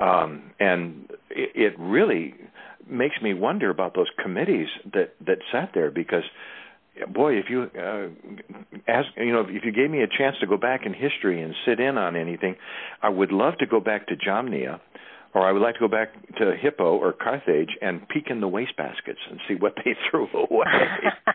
um, 0.00 0.52
and 0.58 1.10
it, 1.30 1.50
it 1.54 1.78
really 1.78 2.34
makes 2.88 3.16
me 3.22 3.34
wonder 3.34 3.70
about 3.70 3.94
those 3.94 4.08
committees 4.22 4.68
that 4.92 5.14
that 5.24 5.38
sat 5.52 5.70
there 5.74 5.90
because 5.90 6.24
boy 7.12 7.34
if 7.34 7.46
you 7.48 7.70
uh, 7.78 8.08
ask 8.88 9.08
you 9.16 9.32
know 9.32 9.46
if 9.48 9.64
you 9.64 9.72
gave 9.72 9.90
me 9.90 10.02
a 10.02 10.08
chance 10.08 10.36
to 10.40 10.46
go 10.46 10.56
back 10.56 10.84
in 10.84 10.92
history 10.92 11.40
and 11.40 11.54
sit 11.64 11.80
in 11.80 11.96
on 11.96 12.16
anything 12.16 12.56
i 13.02 13.08
would 13.08 13.32
love 13.32 13.56
to 13.58 13.66
go 13.66 13.80
back 13.80 14.06
to 14.08 14.14
jamnia 14.16 14.80
or 15.34 15.46
I 15.46 15.52
would 15.52 15.62
like 15.62 15.74
to 15.74 15.80
go 15.80 15.88
back 15.88 16.12
to 16.36 16.54
Hippo 16.54 16.96
or 16.96 17.12
Carthage 17.12 17.70
and 17.80 18.06
peek 18.08 18.26
in 18.28 18.40
the 18.40 18.48
wastebaskets 18.48 19.22
and 19.30 19.40
see 19.48 19.54
what 19.54 19.74
they 19.84 19.96
threw 20.10 20.28
away. 20.34 20.66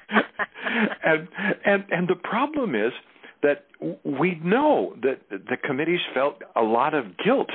and 1.04 1.28
and 1.66 1.84
and 1.90 2.08
the 2.08 2.16
problem 2.16 2.76
is 2.76 2.92
that 3.44 3.66
we 4.04 4.40
know 4.44 4.96
that 5.02 5.22
the 5.30 5.58
committees 5.58 6.00
felt 6.14 6.42
a 6.56 6.62
lot 6.62 6.94
of 6.94 7.18
guilt 7.24 7.50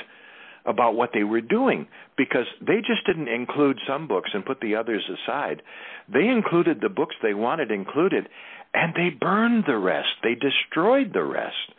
about 0.65 0.95
what 0.95 1.11
they 1.13 1.25
were 1.25 1.41
doing 1.41 1.87
because 2.17 2.47
they 2.61 2.79
just 2.79 3.05
didn't 3.07 3.29
include 3.29 3.79
some 3.87 4.07
books 4.07 4.31
and 4.35 4.45
put 4.45 4.61
the 4.61 4.77
others 4.77 5.09
aside. 5.09 5.63
They 6.13 6.27
included 6.29 6.81
the 6.81 6.89
books 6.89 7.17
they 7.23 7.35
wanted 7.35 7.71
included 7.71 8.29
and 8.75 8.95
they 8.95 9.11
burned 9.11 9.65
the 9.67 9.77
rest. 9.77 10.09
They 10.23 10.35
destroyed 10.35 11.13
the 11.13 11.25
rest 11.25 11.73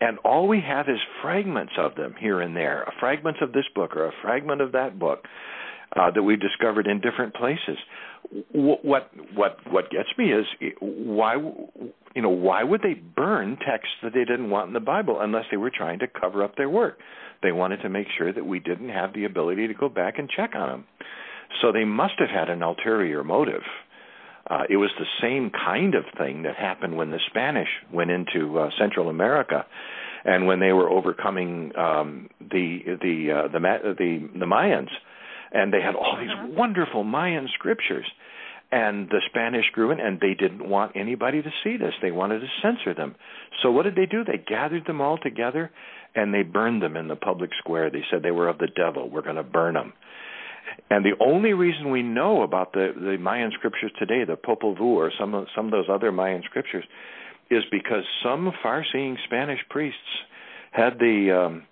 and 0.00 0.18
all 0.18 0.48
we 0.48 0.60
have 0.60 0.88
is 0.88 0.98
fragments 1.22 1.72
of 1.78 1.94
them 1.94 2.14
here 2.18 2.40
and 2.40 2.54
there, 2.56 2.86
fragments 3.00 3.40
of 3.42 3.52
this 3.52 3.64
book 3.74 3.96
or 3.96 4.06
a 4.06 4.12
fragment 4.22 4.60
of 4.60 4.72
that 4.72 4.98
book 4.98 5.24
uh, 5.96 6.10
that 6.10 6.22
we've 6.22 6.40
discovered 6.40 6.86
in 6.86 7.00
different 7.00 7.34
places. 7.34 7.78
What 8.52 9.10
what 9.34 9.58
what 9.70 9.90
gets 9.90 10.08
me 10.16 10.32
is 10.32 10.46
why 10.80 11.34
you 11.34 12.22
know 12.22 12.30
why 12.30 12.64
would 12.64 12.80
they 12.82 12.94
burn 12.94 13.56
texts 13.56 13.94
that 14.02 14.12
they 14.14 14.24
didn't 14.24 14.50
want 14.50 14.68
in 14.68 14.74
the 14.74 14.80
Bible 14.80 15.18
unless 15.20 15.44
they 15.50 15.56
were 15.56 15.70
trying 15.74 15.98
to 16.00 16.06
cover 16.08 16.42
up 16.42 16.56
their 16.56 16.70
work? 16.70 16.98
They 17.42 17.52
wanted 17.52 17.82
to 17.82 17.88
make 17.88 18.06
sure 18.16 18.32
that 18.32 18.46
we 18.46 18.60
didn't 18.60 18.88
have 18.88 19.12
the 19.12 19.24
ability 19.24 19.68
to 19.68 19.74
go 19.74 19.88
back 19.88 20.18
and 20.18 20.28
check 20.28 20.54
on 20.54 20.68
them. 20.68 20.84
So 21.60 21.70
they 21.72 21.84
must 21.84 22.14
have 22.18 22.30
had 22.30 22.48
an 22.48 22.62
ulterior 22.62 23.22
motive. 23.22 23.62
Uh, 24.48 24.64
it 24.68 24.76
was 24.76 24.90
the 24.98 25.06
same 25.22 25.50
kind 25.50 25.94
of 25.94 26.04
thing 26.18 26.42
that 26.42 26.56
happened 26.56 26.96
when 26.96 27.10
the 27.10 27.20
Spanish 27.30 27.68
went 27.92 28.10
into 28.10 28.58
uh, 28.58 28.70
Central 28.78 29.08
America, 29.08 29.64
and 30.24 30.46
when 30.46 30.60
they 30.60 30.72
were 30.72 30.88
overcoming 30.88 31.72
um, 31.76 32.28
the 32.40 32.80
the 32.84 33.44
uh, 33.44 33.48
the, 33.48 33.58
the 33.98 34.28
the 34.38 34.46
Mayans, 34.46 34.90
and 35.54 35.72
they 35.72 35.80
had 35.80 35.94
all 35.94 36.18
these 36.20 36.30
uh-huh. 36.30 36.48
wonderful 36.50 37.04
Mayan 37.04 37.48
scriptures, 37.54 38.04
and 38.72 39.08
the 39.08 39.20
Spanish 39.30 39.64
grew 39.72 39.92
in, 39.92 40.00
and 40.00 40.20
they 40.20 40.34
didn't 40.34 40.68
want 40.68 40.96
anybody 40.96 41.40
to 41.40 41.50
see 41.62 41.76
this. 41.76 41.94
They 42.02 42.10
wanted 42.10 42.40
to 42.40 42.46
censor 42.60 42.92
them. 42.92 43.14
So 43.62 43.70
what 43.70 43.84
did 43.84 43.94
they 43.94 44.06
do? 44.06 44.24
They 44.24 44.38
gathered 44.44 44.84
them 44.86 45.00
all 45.00 45.16
together, 45.16 45.70
and 46.14 46.34
they 46.34 46.42
burned 46.42 46.82
them 46.82 46.96
in 46.96 47.08
the 47.08 47.16
public 47.16 47.50
square. 47.58 47.88
They 47.88 48.02
said 48.10 48.22
they 48.22 48.32
were 48.32 48.48
of 48.48 48.58
the 48.58 48.68
devil. 48.74 49.08
We're 49.08 49.22
going 49.22 49.36
to 49.36 49.44
burn 49.44 49.74
them. 49.74 49.92
And 50.90 51.04
the 51.04 51.14
only 51.20 51.52
reason 51.52 51.90
we 51.90 52.02
know 52.02 52.42
about 52.42 52.72
the, 52.72 52.92
the 52.94 53.16
Mayan 53.18 53.52
scriptures 53.54 53.92
today, 53.98 54.24
the 54.24 54.36
Popol 54.36 54.76
Vuh 54.76 54.80
or 54.80 55.12
some 55.18 55.34
of, 55.34 55.46
some 55.54 55.66
of 55.66 55.72
those 55.72 55.86
other 55.90 56.10
Mayan 56.10 56.42
scriptures, 56.44 56.84
is 57.50 57.62
because 57.70 58.02
some 58.24 58.50
far-seeing 58.62 59.16
Spanish 59.24 59.60
priests 59.68 59.98
had 60.72 60.98
the 60.98 61.30
um, 61.30 61.62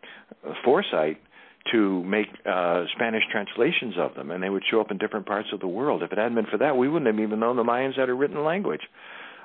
foresight 0.65 1.22
to 1.71 2.03
make 2.03 2.27
uh, 2.45 2.85
Spanish 2.95 3.23
translations 3.31 3.95
of 3.99 4.15
them, 4.15 4.31
and 4.31 4.43
they 4.43 4.51
would 4.51 4.65
show 4.71 4.81
up 4.81 4.91
in 4.91 4.99
different 4.99 5.27
parts 5.27 5.49
of 5.53 5.61
the 5.61 5.69
world. 5.69 6.03
If 6.03 6.13
it 6.13 6.19
hadn't 6.19 6.35
been 6.35 6.47
for 6.51 6.59
that, 6.59 6.77
we 6.77 6.89
wouldn't 6.89 7.07
have 7.07 7.23
even 7.23 7.41
known 7.41 7.57
the 7.57 7.63
Mayans 7.63 7.99
had 7.99 8.09
a 8.09 8.15
written 8.15 8.43
language. 8.45 8.81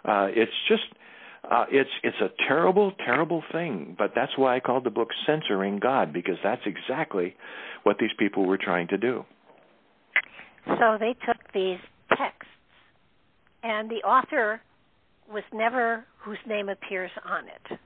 Uh, 0.04 0.28
it's 0.30 0.52
just 0.68 0.84
uh, 1.50 1.66
it's 1.72 1.90
it's 2.04 2.18
a 2.22 2.30
terrible, 2.48 2.92
terrible 3.06 3.44
thing. 3.52 3.96
But 3.98 4.12
that's 4.16 4.32
why 4.38 4.56
I 4.56 4.60
called 4.60 4.84
the 4.84 4.90
book 4.90 5.10
"Censoring 5.26 5.80
God" 5.80 6.12
because 6.12 6.38
that's 6.44 6.62
exactly 6.66 7.36
what 7.84 7.98
these 8.00 8.12
people 8.18 8.46
were 8.46 8.58
trying 8.58 8.88
to 8.90 8.98
do. 8.98 9.24
So 10.66 10.98
they 11.00 11.16
took 11.26 11.38
these 11.54 11.80
texts, 12.10 12.52
and 13.64 13.90
the 13.90 14.06
author 14.08 14.62
was 15.32 15.44
never 15.54 16.06
whose 16.20 16.38
name 16.46 16.70
appears 16.70 17.12
on 17.26 17.46
it. 17.46 17.80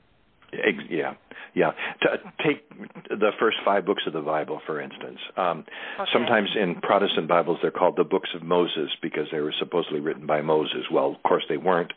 Yeah, 0.90 1.14
yeah. 1.54 1.72
To 2.02 2.18
take 2.46 2.68
the 3.10 3.32
first 3.40 3.58
five 3.64 3.86
books 3.86 4.04
of 4.08 4.14
the 4.14 4.22
Bible, 4.22 4.62
for 4.66 4.82
instance. 4.82 5.20
Um, 5.38 5.66
okay. 6.00 6.10
Sometimes 6.14 6.50
in 6.60 6.76
Protestant 6.76 7.28
Bibles, 7.28 7.60
they're 7.62 7.72
called 7.72 7.96
the 7.98 8.04
books 8.04 8.30
of 8.36 8.44
Moses 8.44 8.90
because 9.02 9.28
they 9.32 9.40
were 9.40 9.54
supposedly 9.60 10.00
written 10.00 10.26
by 10.26 10.42
Moses. 10.42 10.86
Well, 10.92 11.16
of 11.16 11.24
course, 11.24 11.44
they 11.50 11.58
weren't. 11.58 11.92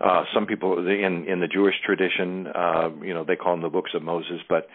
Uh, 0.00 0.24
some 0.34 0.46
people 0.46 0.78
in 0.78 1.24
in 1.28 1.40
the 1.40 1.46
Jewish 1.46 1.74
tradition, 1.84 2.48
uh, 2.48 2.90
you 3.00 3.14
know, 3.14 3.24
they 3.24 3.36
call 3.36 3.52
them 3.52 3.62
the 3.62 3.68
books 3.68 3.92
of 3.94 4.02
Moses, 4.02 4.40
but 4.48 4.68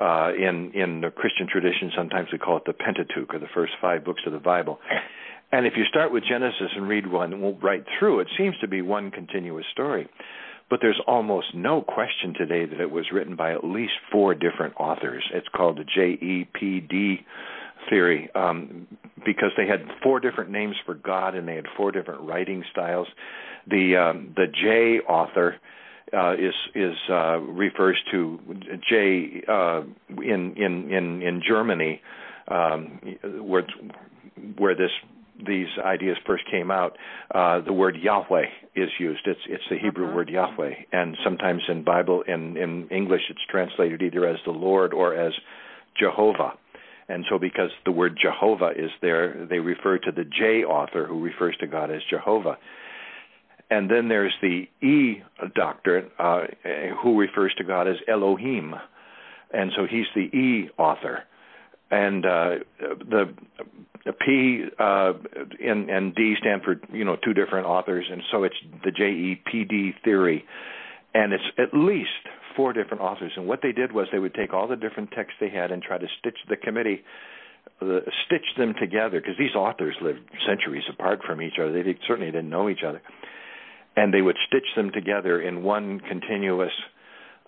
uh, 0.00 0.32
in 0.34 0.72
in 0.74 1.00
the 1.00 1.10
Christian 1.10 1.48
tradition, 1.50 1.90
sometimes 1.96 2.28
we 2.30 2.38
call 2.38 2.58
it 2.58 2.64
the 2.66 2.74
Pentateuch, 2.74 3.32
or 3.34 3.38
the 3.38 3.48
first 3.54 3.72
five 3.80 4.04
books 4.04 4.22
of 4.26 4.32
the 4.32 4.38
Bible. 4.38 4.78
And 5.52 5.66
if 5.66 5.74
you 5.76 5.84
start 5.84 6.12
with 6.12 6.24
Genesis 6.28 6.72
and 6.74 6.88
read 6.88 7.06
one 7.06 7.58
right 7.60 7.84
through, 7.98 8.20
it 8.20 8.28
seems 8.36 8.56
to 8.60 8.68
be 8.68 8.82
one 8.82 9.10
continuous 9.10 9.64
story. 9.72 10.08
But 10.68 10.80
there's 10.82 11.00
almost 11.06 11.54
no 11.54 11.80
question 11.80 12.34
today 12.34 12.66
that 12.66 12.80
it 12.80 12.90
was 12.90 13.06
written 13.12 13.36
by 13.36 13.52
at 13.52 13.62
least 13.64 13.92
four 14.10 14.34
different 14.34 14.74
authors. 14.78 15.24
It's 15.32 15.46
called 15.54 15.78
the 15.78 15.84
JEPD 15.84 17.24
theory 17.88 18.28
um, 18.34 18.88
because 19.24 19.50
they 19.56 19.66
had 19.66 19.86
four 20.02 20.18
different 20.18 20.50
names 20.50 20.74
for 20.84 20.94
God 20.94 21.34
and 21.36 21.46
they 21.46 21.54
had 21.54 21.66
four 21.76 21.92
different 21.92 22.22
writing 22.22 22.64
styles. 22.72 23.06
The 23.68 23.96
um, 23.96 24.32
the 24.36 24.46
J 24.46 24.98
author 25.08 25.56
uh, 26.12 26.34
is 26.34 26.54
is 26.74 26.94
uh, 27.10 27.38
refers 27.38 27.96
to 28.12 28.38
J 28.88 29.42
uh, 29.48 29.82
in 30.08 30.54
in 30.56 30.92
in 30.92 31.22
in 31.22 31.42
Germany, 31.46 32.00
um, 32.48 33.00
where 33.40 33.66
where 34.56 34.74
this 34.74 34.90
these 35.44 35.68
ideas 35.84 36.16
first 36.26 36.44
came 36.50 36.70
out. 36.70 36.96
Uh, 37.34 37.60
the 37.60 37.72
word 37.72 37.96
Yahweh 37.96 38.46
is 38.74 38.88
used. 38.98 39.20
It's 39.26 39.40
it's 39.48 39.64
the 39.70 39.78
Hebrew 39.78 40.06
uh-huh. 40.06 40.16
word 40.16 40.28
Yahweh, 40.28 40.72
and 40.92 41.16
sometimes 41.24 41.62
in 41.68 41.84
Bible 41.84 42.22
in 42.22 42.56
in 42.56 42.88
English 42.88 43.22
it's 43.28 43.40
translated 43.50 44.02
either 44.02 44.26
as 44.26 44.38
the 44.44 44.52
Lord 44.52 44.94
or 44.94 45.14
as 45.14 45.32
Jehovah. 45.98 46.54
And 47.08 47.24
so, 47.30 47.38
because 47.38 47.70
the 47.84 47.92
word 47.92 48.18
Jehovah 48.20 48.70
is 48.76 48.90
there, 49.00 49.46
they 49.48 49.60
refer 49.60 49.98
to 49.98 50.10
the 50.10 50.24
J 50.24 50.64
author 50.64 51.06
who 51.06 51.22
refers 51.22 51.56
to 51.58 51.66
God 51.66 51.90
as 51.90 52.02
Jehovah. 52.10 52.58
And 53.70 53.90
then 53.90 54.08
there's 54.08 54.34
the 54.42 54.66
E 54.84 55.22
doctrine, 55.54 56.10
uh, 56.18 56.42
who 57.02 57.18
refers 57.18 57.54
to 57.58 57.64
God 57.64 57.88
as 57.88 57.96
Elohim, 58.08 58.74
and 59.52 59.72
so 59.76 59.86
he's 59.88 60.06
the 60.14 60.36
E 60.36 60.68
author. 60.78 61.24
And 61.90 62.26
uh, 62.26 62.50
the, 62.80 63.34
P 64.24 64.64
uh, 64.78 65.12
and, 65.64 65.88
and 65.88 66.14
D 66.14 66.34
stand 66.40 66.62
for 66.62 66.80
you 66.92 67.04
know 67.04 67.16
two 67.24 67.32
different 67.32 67.66
authors, 67.66 68.06
and 68.10 68.22
so 68.30 68.44
it's 68.44 68.56
the 68.84 68.90
J 68.90 69.04
E 69.04 69.42
P 69.50 69.64
D 69.64 69.92
theory, 70.04 70.44
and 71.14 71.32
it's 71.32 71.44
at 71.58 71.76
least 71.76 72.10
four 72.56 72.72
different 72.72 73.02
authors. 73.02 73.32
And 73.36 73.46
what 73.46 73.60
they 73.62 73.72
did 73.72 73.92
was 73.92 74.08
they 74.10 74.18
would 74.18 74.34
take 74.34 74.52
all 74.52 74.66
the 74.66 74.76
different 74.76 75.10
texts 75.12 75.36
they 75.40 75.50
had 75.50 75.70
and 75.70 75.82
try 75.82 75.98
to 75.98 76.06
stitch 76.18 76.38
the 76.48 76.56
committee 76.56 77.02
uh, 77.82 78.00
stitch 78.26 78.46
them 78.56 78.74
together 78.80 79.20
because 79.20 79.36
these 79.38 79.54
authors 79.54 79.94
lived 80.00 80.20
centuries 80.46 80.84
apart 80.90 81.20
from 81.26 81.42
each 81.42 81.58
other. 81.60 81.72
They 81.72 81.96
certainly 82.06 82.30
didn't 82.30 82.48
know 82.50 82.68
each 82.68 82.82
other 82.86 83.02
and 83.96 84.12
they 84.12 84.22
would 84.22 84.36
stitch 84.46 84.68
them 84.76 84.90
together 84.92 85.40
in 85.40 85.62
one 85.62 86.00
continuous 86.00 86.72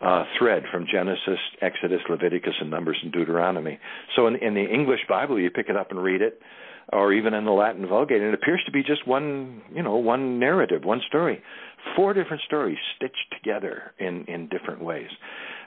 uh, 0.00 0.24
thread 0.38 0.62
from 0.70 0.87
Genesis, 0.90 1.38
Exodus, 1.61 2.00
Leviticus, 2.08 2.54
and 2.61 2.70
Numbers 2.70 2.98
and 3.02 3.12
Deuteronomy. 3.12 3.78
So 4.16 4.26
in, 4.26 4.37
in 4.37 4.54
the 4.54 4.64
English 4.64 5.00
Bible, 5.08 5.40
you 5.40 5.50
pick 5.50 5.68
it 5.68 5.76
up 5.76 5.90
and 5.90 6.02
read 6.02 6.22
it, 6.22 6.40
or 6.92 7.12
even 7.12 7.34
in 7.34 7.44
the 7.44 7.50
Latin 7.50 7.87
Vulgate, 7.87 8.20
and 8.20 8.28
it 8.28 8.34
appears 8.34 8.62
to 8.66 8.72
be 8.72 8.82
just 8.82 9.06
one, 9.06 9.61
you 9.74 9.82
know, 9.82 9.96
one 9.96 10.38
narrative, 10.38 10.84
one 10.84 11.00
story, 11.08 11.42
four 11.96 12.14
different 12.14 12.42
stories 12.46 12.78
stitched 12.96 13.34
together 13.37 13.92
in 13.98 14.24
in 14.26 14.48
different 14.48 14.82
ways, 14.82 15.11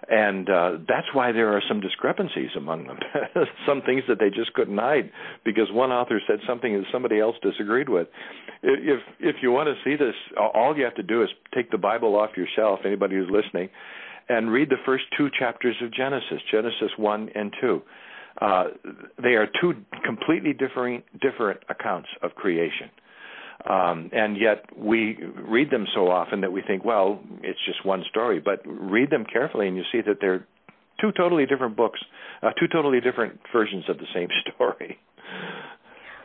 and 0.09 0.49
uh, 0.49 0.71
that's 0.87 1.07
why 1.13 1.31
there 1.31 1.55
are 1.55 1.61
some 1.67 1.79
discrepancies 1.79 2.49
among 2.57 2.87
them, 2.87 2.97
some 3.67 3.81
things 3.83 4.03
that 4.07 4.17
they 4.19 4.29
just 4.29 4.53
couldn't 4.53 4.77
hide 4.77 5.11
because 5.45 5.67
one 5.71 5.91
author 5.91 6.19
said 6.27 6.39
something 6.47 6.73
that 6.73 6.85
somebody 6.91 7.19
else 7.19 7.35
disagreed 7.43 7.89
with. 7.89 8.07
If 8.63 9.01
if 9.19 9.35
you 9.43 9.51
want 9.51 9.67
to 9.67 9.75
see 9.83 9.95
this, 9.95 10.15
all 10.37 10.75
you 10.75 10.85
have 10.85 10.95
to 10.95 11.03
do 11.03 11.21
is 11.21 11.29
take 11.53 11.69
the 11.69 11.77
Bible 11.77 12.15
off 12.15 12.31
your 12.35 12.47
shelf. 12.55 12.79
Anybody 12.85 13.15
who's 13.15 13.29
listening 13.29 13.69
and 14.31 14.49
read 14.51 14.69
the 14.69 14.77
first 14.85 15.03
two 15.17 15.29
chapters 15.37 15.75
of 15.83 15.93
Genesis, 15.93 16.39
Genesis 16.49 16.91
1 16.97 17.29
and 17.35 17.53
2. 17.59 17.81
Uh, 18.39 18.63
they 19.21 19.35
are 19.35 19.47
two 19.59 19.73
completely 20.05 20.53
different 20.53 21.03
different 21.19 21.59
accounts 21.69 22.07
of 22.23 22.31
creation. 22.35 22.89
Um, 23.69 24.09
and 24.13 24.37
yet 24.37 24.65
we 24.75 25.17
read 25.47 25.69
them 25.69 25.85
so 25.93 26.09
often 26.09 26.41
that 26.41 26.51
we 26.51 26.63
think, 26.65 26.83
well, 26.83 27.19
it's 27.43 27.59
just 27.65 27.85
one 27.85 28.03
story. 28.09 28.39
But 28.39 28.61
read 28.65 29.09
them 29.09 29.25
carefully, 29.31 29.67
and 29.67 29.75
you 29.75 29.83
see 29.91 29.99
that 30.07 30.17
they're 30.21 30.47
two 30.99 31.11
totally 31.11 31.45
different 31.45 31.75
books, 31.75 31.99
uh, 32.41 32.51
two 32.59 32.67
totally 32.67 33.01
different 33.01 33.39
versions 33.51 33.83
of 33.89 33.97
the 33.97 34.07
same 34.15 34.29
story. 34.55 34.97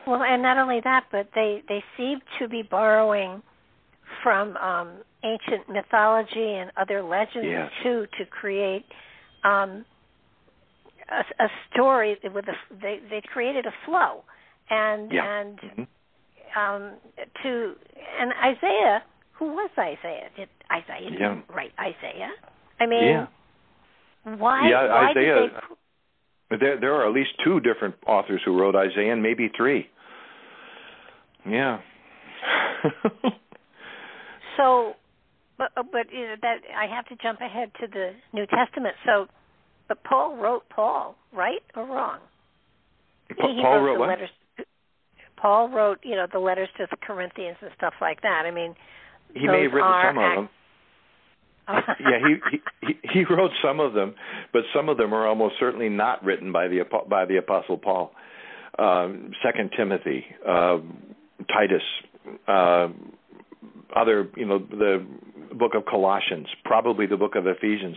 Well, 0.06 0.22
and 0.22 0.42
not 0.42 0.58
only 0.58 0.80
that, 0.84 1.06
but 1.10 1.28
they 1.34 1.62
they 1.68 1.82
seem 1.96 2.20
to 2.38 2.48
be 2.48 2.62
borrowing 2.62 3.42
from 4.22 4.56
um, 4.56 4.92
ancient 5.26 5.68
mythology 5.68 6.54
and 6.54 6.70
other 6.76 7.02
legends 7.02 7.48
yes. 7.48 7.70
too 7.82 8.06
to 8.18 8.24
create 8.26 8.84
um, 9.44 9.84
a, 11.10 11.44
a 11.44 11.48
story 11.72 12.16
with 12.34 12.44
a 12.48 12.54
they 12.80 13.00
they 13.10 13.22
created 13.32 13.66
a 13.66 13.72
flow 13.84 14.22
and 14.70 15.10
yeah. 15.12 15.40
and 15.40 15.58
mm-hmm. 15.58 16.60
um, 16.60 16.92
to 17.42 17.74
and 18.20 18.32
Isaiah 18.44 19.02
who 19.32 19.46
was 19.46 19.70
Isaiah 19.78 20.28
did 20.36 20.48
Isaiah 20.70 21.10
yeah. 21.18 21.40
write 21.54 21.72
Isaiah 21.78 22.30
I 22.80 22.86
mean 22.86 23.04
yeah. 23.04 23.26
why 24.36 24.68
yeah, 24.68 24.88
why 24.88 25.10
Isaiah, 25.10 25.34
did 25.40 25.50
they 26.50 26.56
there 26.58 26.80
there 26.80 26.94
are 26.94 27.08
at 27.08 27.14
least 27.14 27.30
two 27.44 27.60
different 27.60 27.94
authors 28.06 28.40
who 28.44 28.58
wrote 28.58 28.74
Isaiah 28.74 29.12
and 29.12 29.22
maybe 29.22 29.50
three 29.56 29.88
yeah 31.48 31.80
So, 34.56 34.94
but 35.58 35.70
uh, 35.76 35.82
but 35.90 36.06
you 36.12 36.20
know, 36.26 36.34
that 36.42 36.56
I 36.76 36.86
have 36.94 37.06
to 37.06 37.16
jump 37.22 37.40
ahead 37.40 37.70
to 37.80 37.86
the 37.86 38.12
New 38.32 38.46
Testament. 38.46 38.94
So, 39.04 39.26
but 39.88 40.02
Paul 40.04 40.36
wrote 40.36 40.64
Paul, 40.68 41.16
right 41.32 41.62
or 41.74 41.84
wrong? 41.86 42.18
Pa- 43.38 43.48
he, 43.48 43.62
Paul 43.62 43.78
wrote, 43.78 43.84
wrote 43.84 43.94
the 43.94 44.00
what? 44.00 44.08
letters. 44.08 44.30
Paul 45.36 45.68
wrote, 45.68 45.98
you 46.02 46.16
know, 46.16 46.26
the 46.32 46.38
letters 46.38 46.68
to 46.78 46.86
the 46.90 46.96
Corinthians 46.96 47.58
and 47.60 47.70
stuff 47.76 47.94
like 48.00 48.22
that. 48.22 48.44
I 48.46 48.50
mean, 48.50 48.74
He 49.34 49.46
may 49.46 49.64
have 49.64 49.72
written 49.72 49.92
some 50.04 50.18
act- 50.18 50.38
of 50.38 50.44
them. 50.44 50.48
yeah, 52.00 52.18
he, 52.50 52.58
he 52.86 53.18
he 53.20 53.24
wrote 53.24 53.50
some 53.62 53.80
of 53.80 53.92
them, 53.92 54.14
but 54.52 54.62
some 54.74 54.88
of 54.88 54.96
them 54.96 55.12
are 55.12 55.26
almost 55.26 55.56
certainly 55.58 55.88
not 55.88 56.24
written 56.24 56.52
by 56.52 56.68
the 56.68 56.80
by 57.08 57.24
the 57.24 57.36
Apostle 57.38 57.76
Paul. 57.78 58.12
Um, 58.78 59.32
Second 59.42 59.70
Timothy, 59.76 60.24
uh, 60.46 60.78
Titus, 61.48 61.82
uh, 62.46 62.88
other, 63.94 64.28
you 64.36 64.46
know, 64.46 64.58
the 64.58 65.06
book 65.54 65.72
of 65.74 65.84
Colossians, 65.86 66.46
probably 66.64 67.06
the 67.06 67.16
book 67.16 67.34
of 67.34 67.46
Ephesians. 67.46 67.96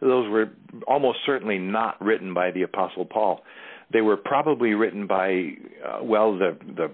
Those 0.00 0.28
were 0.30 0.50
almost 0.86 1.18
certainly 1.26 1.58
not 1.58 2.00
written 2.00 2.34
by 2.34 2.50
the 2.50 2.62
Apostle 2.62 3.04
Paul. 3.04 3.40
They 3.92 4.00
were 4.00 4.16
probably 4.16 4.74
written 4.74 5.06
by, 5.06 5.52
uh, 5.84 6.04
well, 6.04 6.36
the 6.38 6.56
the 6.76 6.92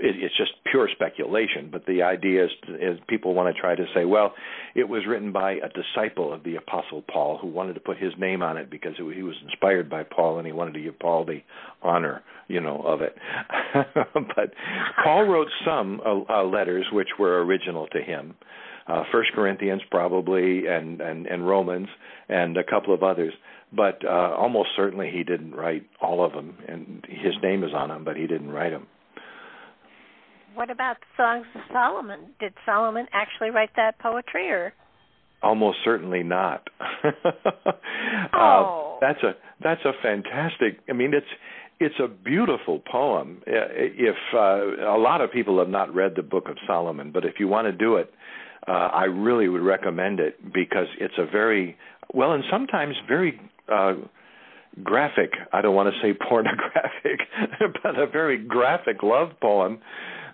it, 0.00 0.16
it's 0.22 0.36
just 0.36 0.52
pure 0.70 0.88
speculation, 0.92 1.68
but 1.70 1.86
the 1.86 2.02
idea 2.02 2.44
is, 2.44 2.50
is 2.80 2.98
people 3.08 3.34
want 3.34 3.54
to 3.54 3.60
try 3.60 3.74
to 3.74 3.84
say, 3.94 4.04
well, 4.04 4.34
it 4.74 4.88
was 4.88 5.02
written 5.06 5.32
by 5.32 5.52
a 5.52 5.68
disciple 5.68 6.32
of 6.32 6.42
the 6.42 6.56
Apostle 6.56 7.02
Paul 7.02 7.38
who 7.38 7.48
wanted 7.48 7.74
to 7.74 7.80
put 7.80 7.98
his 7.98 8.12
name 8.18 8.42
on 8.42 8.56
it 8.56 8.70
because 8.70 8.92
it, 8.98 9.16
he 9.16 9.22
was 9.22 9.36
inspired 9.44 9.88
by 9.90 10.02
Paul 10.02 10.38
and 10.38 10.46
he 10.46 10.52
wanted 10.52 10.74
to 10.74 10.80
give 10.80 10.98
Paul 10.98 11.24
the 11.24 11.40
honor, 11.82 12.22
you 12.48 12.60
know, 12.60 12.82
of 12.82 13.00
it. 13.02 13.16
but 14.14 14.52
Paul 15.04 15.24
wrote 15.24 15.48
some 15.64 16.00
uh, 16.04 16.40
uh, 16.40 16.44
letters 16.44 16.86
which 16.92 17.08
were 17.18 17.44
original 17.44 17.86
to 17.88 18.00
him. 18.00 18.34
Uh, 18.86 19.04
First 19.12 19.30
Corinthians 19.34 19.82
probably, 19.90 20.66
and, 20.66 21.00
and 21.00 21.26
and 21.26 21.46
Romans, 21.46 21.86
and 22.28 22.56
a 22.56 22.64
couple 22.64 22.92
of 22.92 23.04
others. 23.04 23.32
But 23.72 24.04
uh, 24.04 24.34
almost 24.36 24.70
certainly 24.74 25.10
he 25.12 25.22
didn't 25.22 25.52
write 25.52 25.86
all 26.00 26.24
of 26.24 26.32
them, 26.32 26.56
and 26.66 27.04
his 27.08 27.34
name 27.40 27.62
is 27.62 27.70
on 27.72 27.90
them, 27.90 28.04
but 28.04 28.16
he 28.16 28.26
didn't 28.26 28.50
write 28.50 28.70
them. 28.70 28.88
What 30.54 30.70
about 30.70 30.96
the 31.00 31.22
songs 31.22 31.46
of 31.54 31.60
Solomon? 31.72 32.34
Did 32.40 32.52
Solomon 32.66 33.06
actually 33.12 33.50
write 33.50 33.70
that 33.76 33.98
poetry, 33.98 34.50
or 34.50 34.72
Almost 35.42 35.78
certainly 35.84 36.22
not. 36.22 36.68
Oh. 38.32 38.96
uh, 38.96 39.00
that's 39.00 39.22
a 39.22 39.32
that's 39.62 39.80
a 39.84 39.92
fantastic. 40.02 40.78
I 40.88 40.92
mean, 40.92 41.12
it's 41.14 41.26
it's 41.80 41.94
a 41.98 42.08
beautiful 42.08 42.80
poem. 42.90 43.42
Uh, 43.46 43.52
If 43.72 44.16
uh, 44.34 44.94
a 44.96 44.98
lot 44.98 45.20
of 45.20 45.32
people 45.32 45.58
have 45.58 45.68
not 45.68 45.94
read 45.94 46.12
the 46.16 46.22
Book 46.22 46.48
of 46.48 46.56
Solomon, 46.66 47.10
but 47.12 47.24
if 47.24 47.34
you 47.38 47.48
want 47.48 47.66
to 47.66 47.72
do 47.72 47.96
it, 47.96 48.12
uh, 48.68 48.72
I 48.72 49.04
really 49.04 49.48
would 49.48 49.62
recommend 49.62 50.20
it 50.20 50.52
because 50.52 50.86
it's 50.98 51.14
a 51.18 51.26
very 51.26 51.76
well 52.12 52.32
and 52.32 52.44
sometimes 52.50 52.94
very 53.08 53.40
uh, 53.72 53.94
graphic. 54.82 55.32
I 55.52 55.60
don't 55.62 55.74
want 55.74 55.92
to 55.92 56.00
say 56.02 56.16
pornographic, 56.28 57.20
but 57.82 57.98
a 57.98 58.06
very 58.06 58.38
graphic 58.38 59.02
love 59.02 59.30
poem 59.40 59.78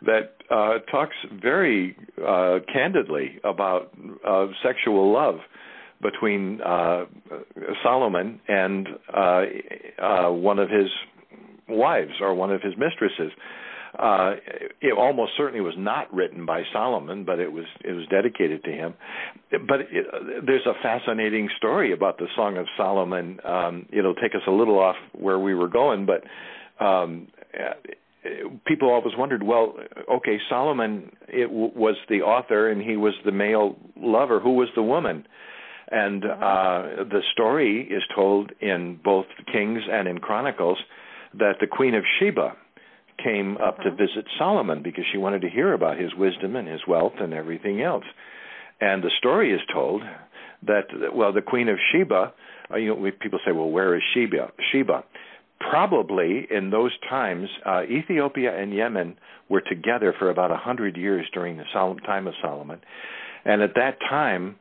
that 0.02 0.34
uh, 0.50 0.78
talks 0.90 1.16
very 1.42 1.96
uh, 2.18 2.58
candidly 2.72 3.38
about 3.44 3.92
uh, 4.26 4.46
sexual 4.62 5.12
love 5.12 5.36
between 6.02 6.60
uh, 6.60 7.04
Solomon 7.82 8.40
and 8.48 8.88
uh, 9.14 9.42
uh, 10.02 10.30
one 10.30 10.58
of 10.58 10.68
his 10.68 10.88
wives 11.68 12.12
or 12.20 12.34
one 12.34 12.52
of 12.52 12.62
his 12.62 12.74
mistresses. 12.76 13.32
Uh, 13.98 14.34
it 14.82 14.92
almost 14.96 15.32
certainly 15.38 15.62
was 15.62 15.74
not 15.78 16.12
written 16.12 16.44
by 16.44 16.62
Solomon, 16.70 17.24
but 17.24 17.38
it 17.38 17.50
was 17.50 17.64
it 17.82 17.92
was 17.92 18.06
dedicated 18.10 18.62
to 18.64 18.70
him. 18.70 18.94
But 19.50 19.80
it, 19.90 20.06
there's 20.44 20.66
a 20.66 20.74
fascinating 20.82 21.48
story 21.56 21.94
about 21.94 22.18
the 22.18 22.26
Song 22.36 22.58
of 22.58 22.66
Solomon. 22.76 23.38
Um, 23.42 23.86
it'll 23.90 24.14
take 24.14 24.34
us 24.34 24.42
a 24.46 24.50
little 24.50 24.78
off 24.78 24.96
where 25.12 25.38
we 25.38 25.54
were 25.54 25.68
going, 25.68 26.04
but 26.04 26.24
um, 26.84 27.28
people 28.66 28.90
always 28.90 29.14
wondered, 29.16 29.42
well, 29.42 29.74
okay, 30.16 30.38
Solomon 30.48 31.10
it 31.28 31.46
w- 31.46 31.72
was 31.74 31.96
the 32.08 32.22
author 32.22 32.70
and 32.70 32.82
he 32.82 32.96
was 32.96 33.14
the 33.24 33.32
male 33.32 33.76
lover. 33.96 34.40
Who 34.40 34.54
was 34.54 34.68
the 34.74 34.82
woman? 34.82 35.26
And 35.90 36.24
uh, 36.24 37.04
the 37.10 37.22
story 37.32 37.82
is 37.82 38.02
told 38.14 38.52
in 38.60 38.98
both 39.02 39.26
Kings 39.52 39.82
and 39.90 40.08
in 40.08 40.18
Chronicles 40.18 40.78
that 41.38 41.54
the 41.60 41.66
Queen 41.66 41.94
of 41.94 42.02
Sheba 42.18 42.54
came 43.22 43.56
up 43.58 43.78
to 43.78 43.90
visit 43.90 44.26
Solomon 44.38 44.82
because 44.82 45.04
she 45.10 45.18
wanted 45.18 45.42
to 45.42 45.48
hear 45.48 45.72
about 45.72 45.98
his 45.98 46.14
wisdom 46.14 46.56
and 46.56 46.68
his 46.68 46.80
wealth 46.86 47.14
and 47.20 47.32
everything 47.32 47.82
else. 47.82 48.04
And 48.80 49.02
the 49.02 49.10
story 49.18 49.52
is 49.52 49.60
told 49.72 50.02
that 50.66 50.86
well, 51.14 51.32
the 51.32 51.42
Queen 51.42 51.68
of 51.68 51.78
Sheba. 51.92 52.32
Uh, 52.70 52.76
you 52.76 52.88
know, 52.88 53.10
people 53.20 53.38
say, 53.46 53.52
well, 53.52 53.70
where 53.70 53.94
is 53.94 54.02
Sheba? 54.12 54.50
Sheba. 54.72 55.04
Probably 55.60 56.46
in 56.50 56.70
those 56.70 56.92
times, 57.08 57.48
uh, 57.64 57.82
Ethiopia 57.82 58.56
and 58.56 58.72
Yemen 58.72 59.16
were 59.48 59.62
together 59.62 60.14
for 60.18 60.30
about 60.30 60.50
a 60.50 60.56
hundred 60.56 60.96
years 60.96 61.26
during 61.32 61.56
the 61.56 61.64
Sol- 61.72 61.96
time 61.96 62.26
of 62.26 62.34
Solomon, 62.42 62.80
and 63.44 63.62
at 63.62 63.74
that 63.74 63.98
time, 64.00 64.56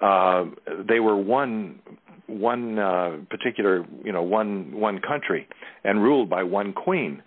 uh, 0.00 0.44
they 0.86 1.00
were 1.00 1.16
one 1.16 1.80
one 2.26 2.78
uh, 2.78 3.18
particular, 3.30 3.84
you 4.04 4.12
know, 4.12 4.22
one 4.22 4.72
one 4.72 5.00
country, 5.00 5.48
and 5.82 6.02
ruled 6.02 6.28
by 6.28 6.42
one 6.42 6.72
queen 6.72 7.22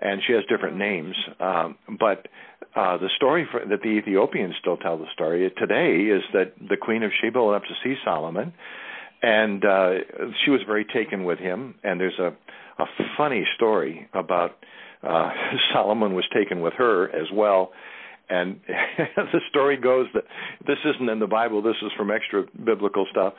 and 0.00 0.22
she 0.26 0.32
has 0.32 0.42
different 0.48 0.76
names. 0.76 1.14
Um, 1.38 1.76
but 1.98 2.26
uh, 2.74 2.96
the 2.96 3.10
story 3.16 3.46
for, 3.50 3.60
that 3.64 3.82
the 3.82 3.88
Ethiopians 3.88 4.54
still 4.60 4.76
tell 4.76 4.98
the 4.98 5.06
story 5.12 5.50
today 5.58 6.10
is 6.10 6.22
that 6.32 6.54
the 6.68 6.76
Queen 6.76 7.02
of 7.02 7.10
Sheba 7.20 7.42
went 7.42 7.56
up 7.56 7.68
to 7.68 7.74
see 7.84 7.96
Solomon, 8.04 8.52
and 9.22 9.64
uh, 9.64 9.90
she 10.44 10.50
was 10.50 10.60
very 10.66 10.84
taken 10.84 11.24
with 11.24 11.38
him. 11.38 11.74
And 11.82 12.00
there's 12.00 12.18
a 12.18 12.34
a 12.80 12.86
funny 13.16 13.44
story 13.56 14.08
about 14.14 14.52
uh, 15.02 15.30
Solomon 15.72 16.14
was 16.14 16.24
taken 16.34 16.60
with 16.60 16.74
her 16.74 17.08
as 17.08 17.26
well. 17.32 17.72
And 18.28 18.60
the 19.16 19.40
story 19.48 19.76
goes 19.76 20.06
that 20.14 20.24
this 20.66 20.78
isn't 20.84 21.08
in 21.08 21.18
the 21.18 21.26
Bible. 21.26 21.62
This 21.62 21.76
is 21.82 21.90
from 21.96 22.10
extra 22.10 22.44
biblical 22.64 23.06
stuff. 23.10 23.34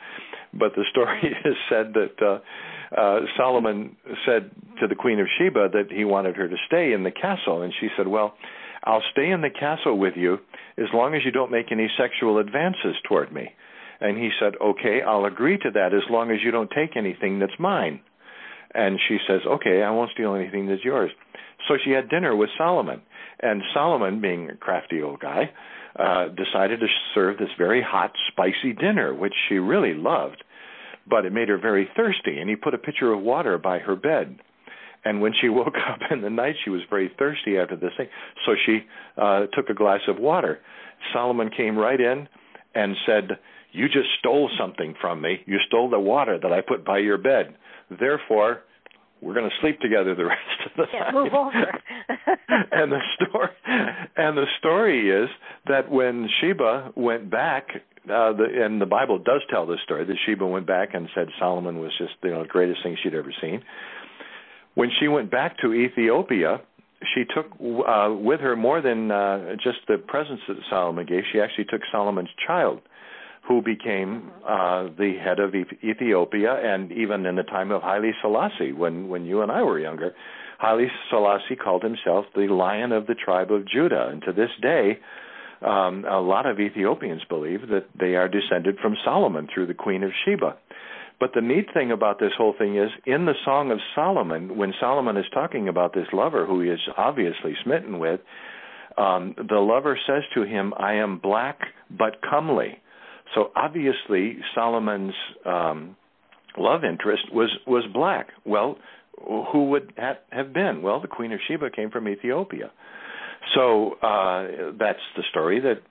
But 0.52 0.74
the 0.74 0.84
story 0.90 1.20
is 1.44 1.56
said 1.68 1.94
that 1.94 2.22
uh, 2.22 3.00
uh, 3.00 3.20
Solomon 3.36 3.96
said 4.26 4.50
to 4.80 4.86
the 4.86 4.94
Queen 4.94 5.18
of 5.18 5.26
Sheba 5.38 5.68
that 5.72 5.90
he 5.90 6.04
wanted 6.04 6.36
her 6.36 6.46
to 6.46 6.56
stay 6.66 6.92
in 6.92 7.04
the 7.04 7.10
castle, 7.10 7.62
and 7.62 7.72
she 7.80 7.88
said, 7.96 8.06
"Well, 8.06 8.34
I'll 8.84 9.02
stay 9.12 9.30
in 9.30 9.40
the 9.40 9.48
castle 9.48 9.96
with 9.98 10.14
you 10.14 10.34
as 10.76 10.88
long 10.92 11.14
as 11.14 11.22
you 11.24 11.30
don't 11.30 11.50
make 11.50 11.72
any 11.72 11.88
sexual 11.96 12.36
advances 12.36 12.94
toward 13.08 13.32
me." 13.32 13.48
And 14.02 14.18
he 14.18 14.30
said, 14.40 14.54
"Okay, 14.60 15.00
I'll 15.00 15.24
agree 15.26 15.56
to 15.58 15.70
that 15.70 15.94
as 15.94 16.02
long 16.10 16.30
as 16.32 16.42
you 16.42 16.50
don't 16.50 16.70
take 16.70 16.96
anything 16.96 17.38
that's 17.38 17.58
mine." 17.58 18.00
And 18.74 18.98
she 19.06 19.18
says, 19.26 19.40
"Okay, 19.46 19.82
I 19.82 19.90
won't 19.90 20.10
steal 20.10 20.34
anything 20.34 20.66
that's 20.66 20.84
yours." 20.84 21.12
So 21.68 21.78
she 21.78 21.92
had 21.92 22.08
dinner 22.08 22.34
with 22.34 22.50
Solomon, 22.58 23.00
and 23.40 23.62
Solomon, 23.72 24.20
being 24.20 24.50
a 24.50 24.56
crafty 24.56 25.00
old 25.02 25.20
guy, 25.20 25.50
uh, 25.96 26.28
decided 26.28 26.80
to 26.80 26.88
serve 27.14 27.38
this 27.38 27.52
very 27.56 27.80
hot, 27.80 28.12
spicy 28.28 28.72
dinner, 28.72 29.14
which 29.14 29.34
she 29.48 29.58
really 29.58 29.94
loved, 29.94 30.42
but 31.06 31.24
it 31.24 31.32
made 31.32 31.48
her 31.48 31.58
very 31.58 31.88
thirsty. 31.94 32.40
And 32.40 32.50
he 32.50 32.56
put 32.56 32.74
a 32.74 32.78
pitcher 32.78 33.12
of 33.12 33.20
water 33.20 33.56
by 33.58 33.78
her 33.78 33.94
bed. 33.94 34.40
And 35.04 35.20
when 35.20 35.32
she 35.40 35.48
woke 35.60 35.76
up 35.76 36.00
in 36.10 36.22
the 36.22 36.30
night, 36.30 36.56
she 36.64 36.70
was 36.70 36.82
very 36.90 37.08
thirsty 37.18 37.58
after 37.58 37.76
this 37.76 37.92
thing. 37.96 38.08
So 38.46 38.54
she 38.66 38.80
uh, 39.16 39.46
took 39.52 39.68
a 39.68 39.74
glass 39.74 40.00
of 40.08 40.18
water. 40.18 40.58
Solomon 41.12 41.50
came 41.56 41.76
right 41.76 42.00
in 42.00 42.28
and 42.74 42.96
said, 43.06 43.38
You 43.72 43.86
just 43.86 44.08
stole 44.18 44.50
something 44.58 44.94
from 45.00 45.20
me. 45.20 45.40
You 45.46 45.58
stole 45.66 45.90
the 45.90 45.98
water 45.98 46.38
that 46.40 46.52
I 46.52 46.60
put 46.60 46.84
by 46.84 46.98
your 46.98 47.18
bed. 47.18 47.54
Therefore, 47.98 48.60
we're 49.20 49.34
going 49.34 49.48
to 49.48 49.56
sleep 49.60 49.80
together 49.80 50.14
the 50.14 50.24
rest 50.26 50.40
of 50.66 50.72
the 50.76 50.84
yeah, 50.92 51.00
night. 51.04 51.14
Move 51.14 51.32
over. 51.32 51.50
and 52.72 52.92
the 52.92 53.00
story 53.16 53.48
and 54.16 54.36
the 54.36 54.46
story 54.58 55.10
is 55.10 55.28
that 55.66 55.90
when 55.90 56.28
Sheba 56.40 56.92
went 56.96 57.30
back 57.30 57.68
uh, 58.04 58.32
the, 58.32 58.64
and 58.64 58.80
the 58.80 58.86
Bible 58.86 59.18
does 59.18 59.42
tell 59.48 59.64
this 59.64 59.78
story 59.84 60.04
that 60.04 60.16
Sheba 60.26 60.44
went 60.44 60.66
back 60.66 60.92
and 60.92 61.08
said 61.14 61.28
Solomon 61.38 61.78
was 61.78 61.92
just 61.98 62.14
you 62.24 62.30
know 62.30 62.42
the 62.42 62.48
greatest 62.48 62.82
thing 62.82 62.96
she'd 63.02 63.14
ever 63.14 63.32
seen. 63.40 63.62
When 64.74 64.90
she 64.98 65.06
went 65.06 65.30
back 65.30 65.58
to 65.58 65.72
Ethiopia, 65.72 66.60
she 67.14 67.24
took 67.32 67.46
uh, 67.86 68.12
with 68.12 68.40
her 68.40 68.56
more 68.56 68.80
than 68.80 69.10
uh, 69.10 69.54
just 69.62 69.78
the 69.86 69.98
presents 69.98 70.42
that 70.48 70.56
Solomon 70.68 71.06
gave. 71.06 71.22
She 71.32 71.40
actually 71.40 71.66
took 71.66 71.82
Solomon's 71.92 72.30
child, 72.44 72.80
who 73.48 73.60
became 73.60 74.30
uh, 74.48 74.84
the 74.96 75.14
head 75.22 75.40
of 75.40 75.54
Ethiopia, 75.54 76.54
and 76.54 76.92
even 76.92 77.26
in 77.26 77.36
the 77.36 77.42
time 77.42 77.70
of 77.70 77.82
Haile 77.82 78.12
Selassie, 78.20 78.72
when 78.72 79.08
when 79.08 79.24
you 79.24 79.42
and 79.42 79.50
I 79.50 79.62
were 79.62 79.80
younger, 79.80 80.14
Haile 80.58 80.88
Selassie 81.10 81.56
called 81.56 81.82
himself 81.82 82.26
the 82.34 82.46
Lion 82.46 82.92
of 82.92 83.06
the 83.06 83.14
tribe 83.14 83.50
of 83.50 83.66
Judah, 83.66 84.08
and 84.10 84.22
to 84.22 84.32
this 84.32 84.50
day. 84.60 84.98
Um, 85.64 86.04
a 86.10 86.20
lot 86.20 86.46
of 86.46 86.58
Ethiopians 86.58 87.22
believe 87.28 87.68
that 87.68 87.86
they 87.96 88.16
are 88.16 88.26
descended 88.28 88.78
from 88.82 88.96
Solomon 89.04 89.46
through 89.46 89.68
the 89.68 89.74
Queen 89.74 90.02
of 90.02 90.10
Sheba. 90.24 90.56
But 91.20 91.34
the 91.36 91.40
neat 91.40 91.66
thing 91.72 91.92
about 91.92 92.18
this 92.18 92.32
whole 92.36 92.52
thing 92.58 92.76
is, 92.76 92.90
in 93.06 93.26
the 93.26 93.36
Song 93.44 93.70
of 93.70 93.78
Solomon, 93.94 94.56
when 94.56 94.74
Solomon 94.80 95.16
is 95.16 95.24
talking 95.32 95.68
about 95.68 95.94
this 95.94 96.08
lover 96.12 96.44
who 96.44 96.60
he 96.62 96.68
is 96.68 96.80
obviously 96.96 97.54
smitten 97.62 98.00
with, 98.00 98.18
um, 98.98 99.36
the 99.36 99.60
lover 99.60 99.96
says 100.04 100.24
to 100.34 100.42
him, 100.42 100.74
I 100.76 100.94
am 100.94 101.18
black 101.18 101.60
but 101.96 102.16
comely. 102.28 102.80
So 103.34 103.50
obviously, 103.56 104.38
Solomon's 104.54 105.14
um, 105.44 105.96
love 106.56 106.84
interest 106.84 107.24
was, 107.32 107.50
was 107.66 107.84
black. 107.92 108.28
Well, 108.44 108.76
who 109.52 109.70
would 109.70 109.92
that 109.96 110.24
have 110.30 110.52
been? 110.52 110.82
Well, 110.82 111.00
the 111.00 111.08
Queen 111.08 111.32
of 111.32 111.40
Sheba 111.46 111.70
came 111.70 111.90
from 111.90 112.08
Ethiopia. 112.08 112.70
So 113.54 113.94
uh, 114.02 114.72
that's 114.78 115.02
the 115.16 115.24
story 115.30 115.60
that 115.60 115.82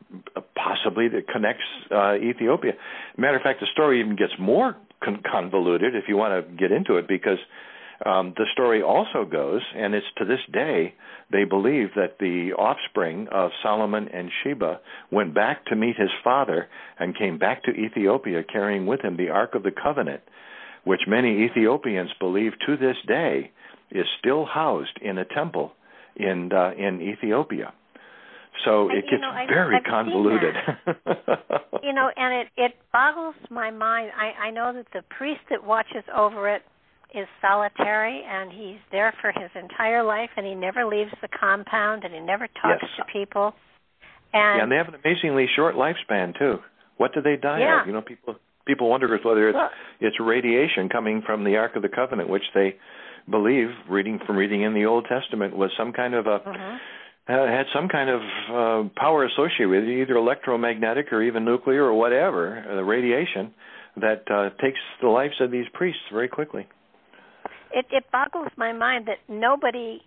possibly 0.56 1.08
that 1.10 1.28
connects 1.28 1.64
uh, 1.94 2.16
Ethiopia. 2.16 2.74
Matter 3.18 3.38
of 3.38 3.44
fact, 3.44 3.60
the 3.60 3.68
story 3.72 4.00
even 4.00 4.16
gets 4.16 4.34
more 4.40 4.78
con- 5.04 5.22
convoluted 5.30 5.96
if 5.96 6.06
you 6.08 6.18
want 6.18 6.48
to 6.48 6.56
get 6.56 6.72
into 6.72 6.96
it 6.96 7.08
because 7.08 7.38
um, 8.06 8.34
the 8.36 8.46
story 8.54 8.82
also 8.82 9.26
goes, 9.26 9.62
and 9.76 9.94
it's 9.94 10.06
to 10.18 10.26
this 10.26 10.40
day, 10.52 10.94
they 11.32 11.44
believe 11.44 11.90
that 11.96 12.18
the 12.20 12.54
offspring 12.58 13.28
of 13.32 13.52
Solomon 13.64 14.08
and 14.14 14.30
Sheba 14.44 14.80
went 15.12 15.34
back 15.34 15.66
to 15.68 15.76
meet 15.76 15.96
his 15.98 16.10
father 16.24 16.68
and 17.00 17.18
came 17.18 17.38
back 17.38 17.64
to 17.64 17.72
Ethiopia 17.72 18.44
carrying 18.44 18.86
with 18.86 19.02
him 19.02 19.18
the 19.18 19.30
Ark 19.30 19.56
of 19.56 19.64
the 19.64 19.72
Covenant, 19.72 20.22
which 20.84 21.02
many 21.08 21.46
Ethiopians 21.46 22.10
believe 22.20 22.54
to 22.66 22.78
this 22.78 22.98
day 23.08 23.52
is 23.92 24.06
still 24.20 24.46
housed 24.46 24.98
in 25.02 25.18
a 25.18 25.26
temple 25.26 25.74
in 26.16 26.52
uh, 26.54 26.72
in 26.78 27.02
Ethiopia. 27.02 27.74
So 28.66 28.90
and, 28.90 28.98
it 28.98 29.06
gets 29.10 29.22
know, 29.22 29.32
very 29.48 29.78
I've 29.78 29.84
convoluted. 29.84 30.56
you 31.84 31.94
know, 31.94 32.10
and 32.16 32.34
it 32.42 32.48
it 32.58 32.74
boggles 32.92 33.36
my 33.50 33.72
mind. 33.72 34.12
I 34.18 34.48
I 34.48 34.52
know 34.52 34.74
that 34.74 34.88
the 34.94 35.04
priest 35.18 35.42
that 35.50 35.64
watches 35.64 36.04
over 36.16 36.50
it 36.50 36.64
is 37.14 37.28
solitary 37.42 38.24
and 38.28 38.52
he's 38.52 38.80
there 38.92 39.14
for 39.22 39.32
his 39.32 39.50
entire 39.56 40.04
life 40.04 40.30
and 40.38 40.46
he 40.46 40.56
never 40.56 40.86
leaves 40.86 41.12
the 41.22 41.28
compound 41.28 42.04
and 42.04 42.14
he 42.14 42.20
never 42.20 42.48
talks 42.62 42.84
yes. 42.84 42.92
to 42.98 43.04
people. 43.12 43.54
And, 44.34 44.58
yeah, 44.58 44.64
and 44.64 44.72
they 44.72 44.78
have 44.78 44.88
an 44.88 44.96
amazingly 45.04 45.48
short 45.56 45.76
lifespan 45.76 46.38
too. 46.38 46.60
What 46.98 47.14
do 47.14 47.22
they 47.22 47.36
die 47.36 47.60
yeah. 47.60 47.82
of? 47.82 47.88
You 47.88 47.94
know, 47.94 48.02
people 48.02 48.36
people 48.66 48.90
wonder 48.90 49.08
whether 49.08 49.50
it's 49.50 49.56
well, 49.56 49.70
it's 50.00 50.18
radiation 50.20 50.90
coming 50.90 51.22
from 51.26 51.44
the 51.44 51.58
Ark 51.58 51.76
of 51.76 51.82
the 51.82 51.90
Covenant, 51.90 52.30
which 52.30 52.44
they 52.54 52.76
believe, 53.30 53.70
reading 53.90 54.20
from 54.26 54.38
reading 54.38 54.62
in 54.62 54.74
the 54.74 54.86
Old 54.86 55.06
Testament, 55.10 55.56
was 55.56 55.72
some 55.78 55.94
kind 55.94 56.14
of 56.14 56.28
a 56.28 56.36
uh-huh 56.36 56.78
uh, 57.28 57.46
had 57.46 57.66
some 57.74 57.88
kind 57.88 58.10
of 58.10 58.22
uh, 58.22 58.90
power 58.96 59.26
associated 59.26 59.70
with 59.70 59.84
it, 59.84 60.02
either 60.02 60.16
electromagnetic 60.16 61.14
or 61.14 61.22
even 61.22 61.46
nuclear 61.46 61.84
or 61.84 61.94
whatever, 61.94 62.66
uh, 62.68 62.76
the 62.76 62.84
radiation 62.84 63.54
that 63.98 64.24
uh, 64.32 64.50
takes 64.62 64.80
the 65.02 65.08
lives 65.08 65.36
of 65.40 65.52
these 65.52 65.66
priests 65.74 66.02
very 66.12 66.28
quickly. 66.28 66.68
It, 67.74 67.86
it 67.92 68.06
boggles 68.12 68.50
my 68.58 68.74
mind 68.74 69.08
that 69.08 69.18
nobody 69.28 70.02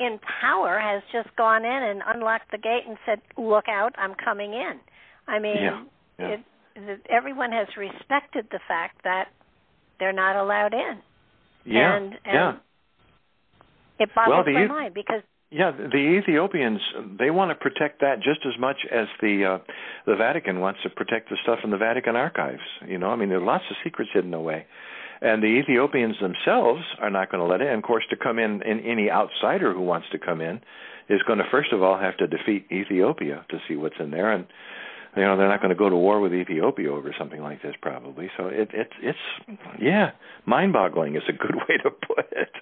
in 0.00 0.18
power 0.40 0.78
has 0.78 1.02
just 1.12 1.34
gone 1.36 1.64
in 1.64 1.82
and 1.82 2.02
unlocked 2.06 2.50
the 2.50 2.58
gate 2.58 2.84
and 2.86 2.96
said, 3.04 3.20
"Look 3.36 3.68
out, 3.68 3.94
I'm 3.98 4.14
coming 4.14 4.52
in." 4.52 4.80
I 5.26 5.38
mean, 5.38 5.56
yeah, 5.60 5.84
yeah. 6.18 6.26
It, 6.26 6.40
it, 6.76 7.06
everyone 7.10 7.52
has 7.52 7.68
respected 7.76 8.46
the 8.50 8.60
fact 8.66 9.02
that 9.04 9.28
they're 9.98 10.12
not 10.12 10.36
allowed 10.36 10.72
in. 10.72 10.98
Yeah, 11.64 11.96
and, 11.96 12.04
and 12.24 12.34
yeah. 12.34 12.52
It 13.98 14.14
boggles 14.14 14.46
well, 14.46 14.54
my 14.54 14.66
mind 14.66 14.94
because 14.94 15.22
yeah, 15.50 15.72
the 15.72 16.20
Ethiopians 16.22 16.80
they 17.18 17.30
want 17.30 17.50
to 17.50 17.54
protect 17.54 18.00
that 18.00 18.16
just 18.16 18.40
as 18.46 18.58
much 18.60 18.76
as 18.92 19.06
the 19.20 19.56
uh, 19.56 19.72
the 20.06 20.14
Vatican 20.14 20.60
wants 20.60 20.80
to 20.82 20.90
protect 20.90 21.30
the 21.30 21.36
stuff 21.42 21.60
in 21.64 21.70
the 21.70 21.78
Vatican 21.78 22.16
archives. 22.16 22.62
You 22.86 22.98
know, 22.98 23.08
I 23.08 23.16
mean, 23.16 23.30
there 23.30 23.38
are 23.38 23.44
lots 23.44 23.64
of 23.70 23.76
secrets 23.82 24.10
hidden 24.12 24.34
away, 24.34 24.66
and 25.20 25.42
the 25.42 25.46
Ethiopians 25.46 26.16
themselves 26.20 26.82
are 27.00 27.10
not 27.10 27.30
going 27.30 27.42
to 27.42 27.46
let 27.46 27.60
it. 27.60 27.68
And 27.68 27.78
of 27.78 27.82
course, 27.82 28.04
to 28.10 28.16
come 28.16 28.38
in, 28.38 28.62
in 28.62 28.80
any 28.80 29.10
outsider 29.10 29.72
who 29.72 29.80
wants 29.80 30.06
to 30.12 30.18
come 30.18 30.40
in 30.40 30.60
is 31.08 31.22
going 31.26 31.38
to 31.38 31.44
first 31.50 31.72
of 31.72 31.82
all 31.82 31.98
have 31.98 32.16
to 32.18 32.26
defeat 32.26 32.66
Ethiopia 32.70 33.44
to 33.50 33.58
see 33.66 33.76
what's 33.76 33.96
in 33.98 34.10
there, 34.10 34.30
and 34.30 34.46
you 35.16 35.22
know 35.22 35.36
they're 35.36 35.48
not 35.48 35.60
going 35.60 35.70
to 35.70 35.78
go 35.78 35.88
to 35.88 35.96
war 35.96 36.20
with 36.20 36.32
Ethiopia 36.32 36.92
over 36.92 37.14
something 37.18 37.40
like 37.40 37.62
this 37.62 37.74
probably. 37.80 38.30
So 38.36 38.46
it, 38.46 38.70
it 38.72 38.90
it's 39.02 39.18
yeah, 39.80 40.10
mind-boggling 40.46 41.16
is 41.16 41.22
a 41.28 41.32
good 41.32 41.54
way 41.68 41.78
to 41.82 41.90
put 41.90 42.26
it. 42.32 42.52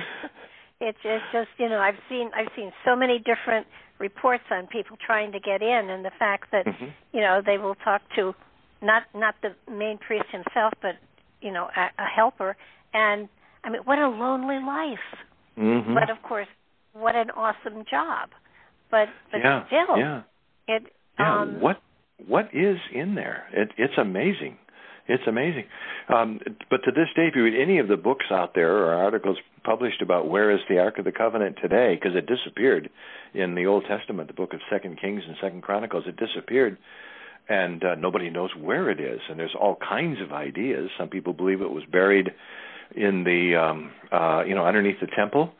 it's 0.80 0.98
it's 1.04 1.24
just 1.32 1.48
you 1.58 1.68
know 1.68 1.78
I've 1.78 2.00
seen 2.08 2.30
I've 2.34 2.50
seen 2.56 2.72
so 2.84 2.96
many 2.96 3.18
different 3.18 3.66
reports 3.98 4.44
on 4.50 4.66
people 4.66 4.96
trying 5.04 5.32
to 5.32 5.38
get 5.38 5.62
in, 5.62 5.90
and 5.90 6.04
the 6.04 6.10
fact 6.18 6.50
that 6.52 6.66
mm-hmm. 6.66 6.86
you 7.12 7.20
know 7.20 7.42
they 7.44 7.58
will 7.58 7.76
talk 7.76 8.02
to 8.16 8.34
not 8.80 9.02
not 9.14 9.34
the 9.42 9.54
main 9.70 9.98
priest 9.98 10.26
himself, 10.32 10.72
but 10.80 10.96
you 11.42 11.52
know 11.52 11.68
a, 11.76 12.02
a 12.02 12.06
helper, 12.06 12.56
and 12.94 13.28
I 13.64 13.70
mean 13.70 13.82
what 13.84 13.98
a 13.98 14.08
lonely 14.08 14.56
life. 14.64 14.98
Mm-hmm. 15.58 15.94
But 15.94 16.10
of 16.10 16.22
course, 16.22 16.48
what 16.92 17.14
an 17.14 17.30
awesome 17.30 17.84
job. 17.90 18.30
But 18.90 19.08
but 19.30 19.38
yeah, 19.38 19.66
still, 19.66 19.98
yeah. 19.98 20.22
it 20.68 20.82
yeah. 21.18 21.42
um, 21.42 21.60
what 21.60 21.80
what 22.26 22.46
is 22.52 22.76
in 22.94 23.14
there? 23.14 23.44
It, 23.52 23.70
it's 23.76 23.94
amazing. 23.98 24.58
It's 25.08 25.24
amazing. 25.26 25.64
Um, 26.08 26.40
but 26.70 26.78
to 26.84 26.92
this 26.92 27.08
day, 27.16 27.26
if 27.26 27.34
you 27.34 27.42
read 27.42 27.60
any 27.60 27.78
of 27.78 27.88
the 27.88 27.96
books 27.96 28.26
out 28.30 28.54
there 28.54 28.70
or 28.70 28.94
articles 28.94 29.36
published 29.64 30.00
about 30.00 30.28
where 30.28 30.52
is 30.52 30.60
the 30.68 30.78
Ark 30.78 30.98
of 30.98 31.04
the 31.04 31.12
Covenant 31.12 31.56
today, 31.60 31.98
because 32.00 32.16
it 32.16 32.26
disappeared 32.26 32.88
in 33.34 33.54
the 33.54 33.66
Old 33.66 33.84
Testament, 33.88 34.28
the 34.28 34.34
book 34.34 34.54
of 34.54 34.60
Second 34.70 35.00
Kings 35.00 35.22
and 35.26 35.36
Second 35.40 35.62
Chronicles, 35.62 36.04
it 36.06 36.16
disappeared, 36.16 36.78
and 37.48 37.82
uh, 37.84 37.94
nobody 37.96 38.30
knows 38.30 38.50
where 38.58 38.90
it 38.90 39.00
is. 39.00 39.20
And 39.28 39.38
there's 39.38 39.54
all 39.58 39.76
kinds 39.76 40.20
of 40.22 40.32
ideas. 40.32 40.90
Some 40.98 41.08
people 41.08 41.32
believe 41.32 41.60
it 41.60 41.70
was 41.70 41.84
buried 41.90 42.30
in 42.94 43.24
the, 43.24 43.56
um, 43.56 43.90
uh, 44.10 44.44
you 44.46 44.54
know, 44.54 44.64
underneath 44.64 45.00
the 45.00 45.08
temple 45.14 45.52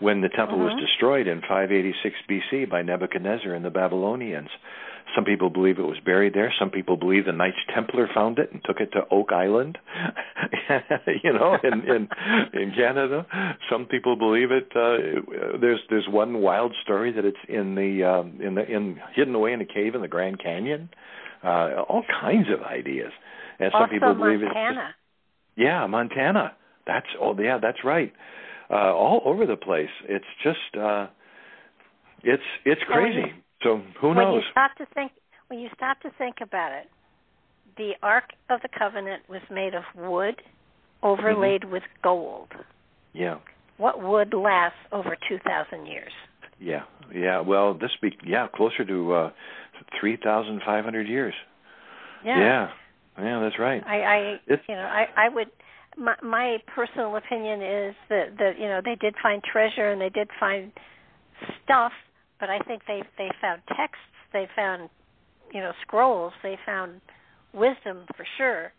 when 0.00 0.20
the 0.20 0.28
temple 0.28 0.56
uh-huh. 0.56 0.74
was 0.74 0.80
destroyed 0.80 1.26
in 1.26 1.40
586 1.40 2.14
BC 2.28 2.70
by 2.70 2.82
Nebuchadnezzar 2.82 3.54
and 3.54 3.64
the 3.64 3.70
Babylonians. 3.70 4.48
Some 5.14 5.24
people 5.24 5.50
believe 5.50 5.78
it 5.78 5.82
was 5.82 5.98
buried 6.04 6.34
there. 6.34 6.52
Some 6.58 6.70
people 6.70 6.96
believe 6.96 7.26
the 7.26 7.32
Knights 7.32 7.58
Templar 7.72 8.08
found 8.12 8.38
it 8.38 8.50
and 8.52 8.60
took 8.64 8.80
it 8.80 8.90
to 8.92 9.02
Oak 9.10 9.32
Island, 9.32 9.78
you 11.22 11.32
know, 11.32 11.56
in 11.62 11.72
in 11.82 12.08
in 12.52 12.72
Canada. 12.74 13.26
Some 13.70 13.86
people 13.86 14.16
believe 14.16 14.50
it. 14.50 14.72
Uh, 14.74 15.58
there's 15.60 15.80
there's 15.88 16.08
one 16.08 16.38
wild 16.38 16.74
story 16.82 17.12
that 17.12 17.24
it's 17.24 17.36
in 17.48 17.74
the 17.76 18.02
um, 18.02 18.40
in 18.42 18.54
the 18.54 18.64
in 18.64 18.98
hidden 19.14 19.34
away 19.34 19.52
in 19.52 19.60
a 19.60 19.66
cave 19.66 19.94
in 19.94 20.00
the 20.00 20.08
Grand 20.08 20.42
Canyon. 20.42 20.88
Uh, 21.44 21.82
all 21.88 22.02
kinds 22.20 22.46
of 22.52 22.64
ideas, 22.64 23.12
and 23.58 23.70
some 23.72 23.82
also 23.82 23.92
people 23.92 24.14
believe 24.14 24.40
Montana. 24.40 24.88
it's 24.88 25.58
yeah 25.58 25.86
Montana. 25.86 26.52
That's 26.86 27.06
oh 27.20 27.38
yeah 27.38 27.58
that's 27.60 27.78
right. 27.84 28.12
Uh, 28.70 28.94
all 28.94 29.20
over 29.26 29.44
the 29.46 29.56
place. 29.56 29.90
It's 30.08 30.24
just 30.42 30.80
uh, 30.80 31.08
it's 32.22 32.42
it's 32.64 32.80
crazy. 32.88 33.32
So 33.62 33.82
who 34.00 34.08
when 34.08 34.18
knows? 34.18 34.42
you 34.42 34.50
stop 34.50 34.74
to 34.78 34.86
think 34.94 35.12
when 35.48 35.58
you 35.58 35.68
stop 35.76 36.00
to 36.00 36.10
think 36.18 36.36
about 36.40 36.72
it, 36.72 36.88
the 37.76 37.92
Ark 38.02 38.24
of 38.50 38.60
the 38.62 38.68
Covenant 38.76 39.22
was 39.28 39.42
made 39.50 39.74
of 39.74 39.82
wood 39.96 40.40
overlaid 41.02 41.62
mm-hmm. 41.62 41.72
with 41.72 41.82
gold. 42.02 42.48
Yeah. 43.12 43.38
What 43.76 44.02
wood 44.02 44.32
lasts 44.34 44.78
over 44.92 45.16
2,000 45.28 45.86
years? 45.86 46.12
Yeah, 46.60 46.82
yeah. 47.12 47.40
Well, 47.40 47.74
this 47.74 47.90
be 48.00 48.16
yeah 48.24 48.46
closer 48.54 48.84
to 48.84 49.12
uh, 49.12 49.30
3,500 50.00 51.08
years. 51.08 51.34
Yeah. 52.24 52.38
Yeah, 52.38 52.68
yeah, 53.22 53.40
that's 53.40 53.58
right. 53.58 53.82
I, 53.86 53.96
I 53.96 54.38
you 54.48 54.74
know, 54.74 54.82
I, 54.82 55.06
I 55.16 55.28
would. 55.28 55.48
My, 55.96 56.16
my 56.22 56.58
personal 56.74 57.14
opinion 57.16 57.62
is 57.62 57.94
that 58.08 58.36
that 58.38 58.58
you 58.58 58.66
know 58.66 58.80
they 58.84 58.96
did 58.96 59.14
find 59.22 59.42
treasure 59.44 59.90
and 59.90 60.00
they 60.00 60.08
did 60.08 60.28
find 60.40 60.72
stuff, 61.62 61.92
but 62.40 62.50
I 62.50 62.58
think 62.60 62.82
they 62.88 63.02
they 63.16 63.30
found 63.40 63.62
texts, 63.68 64.02
they 64.32 64.48
found 64.56 64.88
you 65.52 65.60
know 65.60 65.72
scrolls, 65.82 66.32
they 66.42 66.58
found 66.66 67.00
wisdom 67.52 68.06
for 68.16 68.26
sure. 68.36 68.72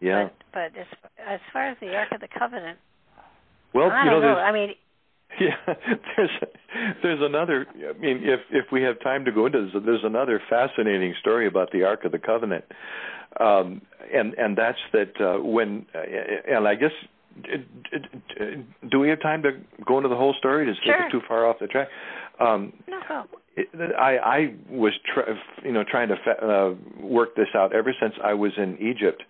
Yeah. 0.00 0.28
But, 0.52 0.72
but 0.72 0.80
as 0.80 0.86
as 1.28 1.40
far 1.52 1.68
as 1.68 1.76
the 1.80 1.94
Ark 1.94 2.08
of 2.12 2.20
the 2.20 2.28
Covenant, 2.36 2.78
well, 3.72 3.90
I 3.90 4.04
you 4.04 4.10
know, 4.10 4.20
know. 4.20 4.34
I 4.34 4.52
mean, 4.52 4.70
yeah, 5.40 5.74
there's 6.16 6.30
there's 7.02 7.20
another. 7.22 7.66
I 7.88 7.98
mean, 7.98 8.22
if 8.24 8.40
if 8.50 8.66
we 8.72 8.82
have 8.82 9.00
time 9.00 9.24
to 9.24 9.32
go 9.32 9.46
into 9.46 9.64
this, 9.64 9.82
there's 9.84 10.04
another 10.04 10.40
fascinating 10.50 11.14
story 11.20 11.46
about 11.46 11.70
the 11.72 11.84
Ark 11.84 12.04
of 12.04 12.12
the 12.12 12.18
Covenant, 12.18 12.64
um, 13.38 13.82
and 14.12 14.34
and 14.34 14.56
that's 14.56 14.78
that 14.92 15.20
uh, 15.20 15.42
when 15.42 15.86
uh, 15.94 16.00
and 16.56 16.66
I 16.66 16.74
guess 16.74 16.90
do 18.90 18.98
we 18.98 19.08
have 19.08 19.20
time 19.22 19.42
to 19.42 19.52
go 19.86 19.98
into 19.98 20.08
the 20.08 20.16
whole 20.16 20.34
story? 20.38 20.66
Does 20.66 20.76
sure. 20.84 20.94
take 20.94 21.06
us 21.06 21.12
too 21.12 21.20
far 21.28 21.46
off 21.46 21.56
the 21.60 21.66
track? 21.66 21.88
Um, 22.40 22.72
no. 22.88 23.24
I 23.98 24.16
I 24.16 24.54
was 24.68 24.92
you 25.64 25.72
know 25.72 25.84
trying 25.88 26.08
to 26.08 26.16
fa- 26.24 26.44
uh, 26.44 27.02
work 27.02 27.36
this 27.36 27.48
out 27.54 27.74
ever 27.74 27.94
since 28.00 28.14
I 28.22 28.34
was 28.34 28.52
in 28.56 28.78
Egypt 28.78 29.22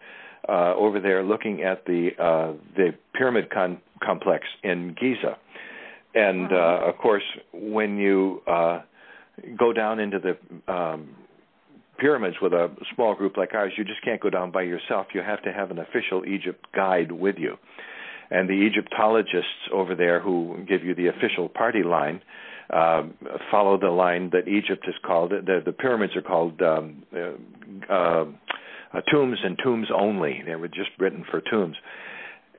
uh, 0.48 0.74
over 0.74 1.00
there 1.00 1.22
looking 1.22 1.62
at 1.62 1.84
the 1.84 2.10
uh, 2.18 2.52
the 2.76 2.94
pyramid 3.14 3.50
con- 3.50 3.80
complex 4.02 4.46
in 4.62 4.94
Giza 5.00 5.36
and 6.14 6.52
uh, 6.52 6.88
of 6.88 6.98
course, 6.98 7.22
when 7.52 7.96
you 7.96 8.42
uh, 8.46 8.80
go 9.58 9.72
down 9.72 10.00
into 10.00 10.18
the 10.18 10.72
um, 10.72 11.14
pyramids 11.98 12.36
with 12.42 12.52
a 12.52 12.70
small 12.94 13.14
group 13.14 13.36
like 13.36 13.54
ours, 13.54 13.72
you 13.76 13.84
just 13.84 14.02
can't 14.02 14.20
go 14.20 14.30
down 14.30 14.50
by 14.50 14.62
yourself. 14.62 15.06
You 15.14 15.22
have 15.22 15.42
to 15.42 15.52
have 15.52 15.70
an 15.70 15.78
official 15.78 16.24
Egypt 16.26 16.66
guide 16.74 17.12
with 17.12 17.36
you. 17.38 17.56
And 18.30 18.48
the 18.48 18.54
Egyptologists 18.54 19.68
over 19.72 19.94
there 19.94 20.20
who 20.20 20.64
give 20.68 20.84
you 20.84 20.94
the 20.94 21.08
official 21.08 21.48
party 21.48 21.82
line 21.82 22.22
uh, 22.72 23.02
follow 23.50 23.78
the 23.78 23.90
line 23.90 24.30
that 24.30 24.46
Egypt 24.46 24.84
is 24.88 24.94
called. 25.04 25.30
The, 25.30 25.60
the 25.64 25.72
pyramids 25.72 26.14
are 26.14 26.22
called 26.22 26.60
um, 26.62 27.02
uh, 27.12 27.92
uh, 27.92 29.00
tombs 29.12 29.38
and 29.42 29.58
tombs 29.62 29.88
only. 29.92 30.42
They 30.46 30.54
were 30.54 30.68
just 30.68 30.90
written 30.98 31.24
for 31.30 31.40
tombs 31.40 31.76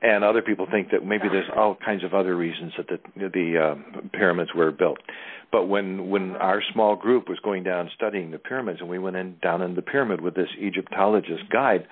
and 0.02 0.24
other 0.24 0.42
people 0.42 0.66
think 0.70 0.90
that 0.90 1.06
maybe 1.06 1.28
there's 1.30 1.50
all 1.56 1.76
kinds 1.84 2.02
of 2.02 2.12
other 2.12 2.36
reasons 2.36 2.72
that 2.76 2.88
the 2.88 3.28
the 3.28 3.58
uh, 3.58 4.08
pyramids 4.12 4.50
were 4.54 4.72
built. 4.72 4.98
But 5.52 5.66
when 5.66 6.08
when 6.10 6.32
our 6.36 6.62
small 6.72 6.96
group 6.96 7.28
was 7.28 7.38
going 7.40 7.62
down 7.62 7.88
studying 7.94 8.30
the 8.30 8.38
pyramids, 8.38 8.80
and 8.80 8.88
we 8.88 8.98
went 8.98 9.16
in 9.16 9.36
down 9.42 9.62
in 9.62 9.74
the 9.74 9.82
pyramid 9.82 10.20
with 10.20 10.34
this 10.34 10.48
Egyptologist 10.58 11.44
guide, 11.52 11.86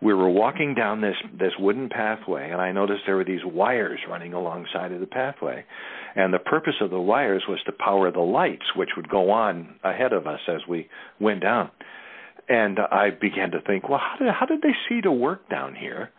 we 0.00 0.12
were 0.12 0.28
walking 0.28 0.74
down 0.74 1.02
this 1.02 1.16
this 1.38 1.52
wooden 1.58 1.88
pathway, 1.88 2.50
and 2.50 2.60
I 2.60 2.72
noticed 2.72 3.02
there 3.06 3.16
were 3.16 3.24
these 3.24 3.44
wires 3.44 4.00
running 4.08 4.32
alongside 4.32 4.90
of 4.90 5.00
the 5.00 5.06
pathway, 5.06 5.64
and 6.16 6.34
the 6.34 6.40
purpose 6.40 6.76
of 6.80 6.90
the 6.90 7.00
wires 7.00 7.44
was 7.48 7.60
to 7.66 7.72
power 7.72 8.10
the 8.10 8.20
lights, 8.20 8.74
which 8.74 8.90
would 8.96 9.08
go 9.08 9.30
on 9.30 9.76
ahead 9.84 10.12
of 10.12 10.26
us 10.26 10.40
as 10.48 10.62
we 10.68 10.88
went 11.20 11.42
down. 11.42 11.70
And 12.48 12.78
I 12.80 13.10
began 13.10 13.52
to 13.52 13.60
think, 13.60 13.88
well, 13.88 14.00
how 14.00 14.16
did 14.18 14.34
how 14.34 14.46
did 14.46 14.62
they 14.62 14.74
see 14.88 15.00
to 15.02 15.12
work 15.12 15.48
down 15.48 15.76
here? 15.76 16.10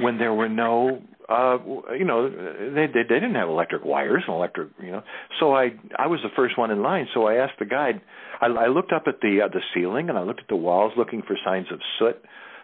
When 0.00 0.18
there 0.18 0.32
were 0.34 0.48
no 0.48 1.00
uh 1.28 1.58
you 1.98 2.04
know 2.04 2.28
they, 2.28 2.86
they 2.86 3.02
they 3.02 3.14
didn't 3.20 3.34
have 3.34 3.48
electric 3.48 3.84
wires 3.84 4.22
and 4.26 4.34
electric 4.34 4.68
you 4.82 4.90
know. 4.90 5.02
So 5.40 5.54
i 5.54 5.70
i 5.98 6.06
was 6.06 6.20
the 6.22 6.30
first 6.34 6.58
one 6.58 6.70
in 6.70 6.82
line. 6.82 7.06
So 7.14 7.26
i 7.26 7.34
asked 7.34 7.58
the 7.58 7.66
guide 7.66 8.00
i 8.40 8.46
i 8.46 8.66
looked 8.68 8.92
up 8.92 9.04
at 9.06 9.20
the 9.20 9.40
uh, 9.44 9.48
the 9.48 9.60
ceiling 9.74 10.08
and 10.08 10.18
i 10.18 10.22
looked 10.22 10.40
at 10.40 10.48
the 10.48 10.56
walls 10.56 10.92
looking 10.96 11.22
for 11.26 11.36
signs 11.44 11.66
of 11.72 11.80
soot 11.98 12.16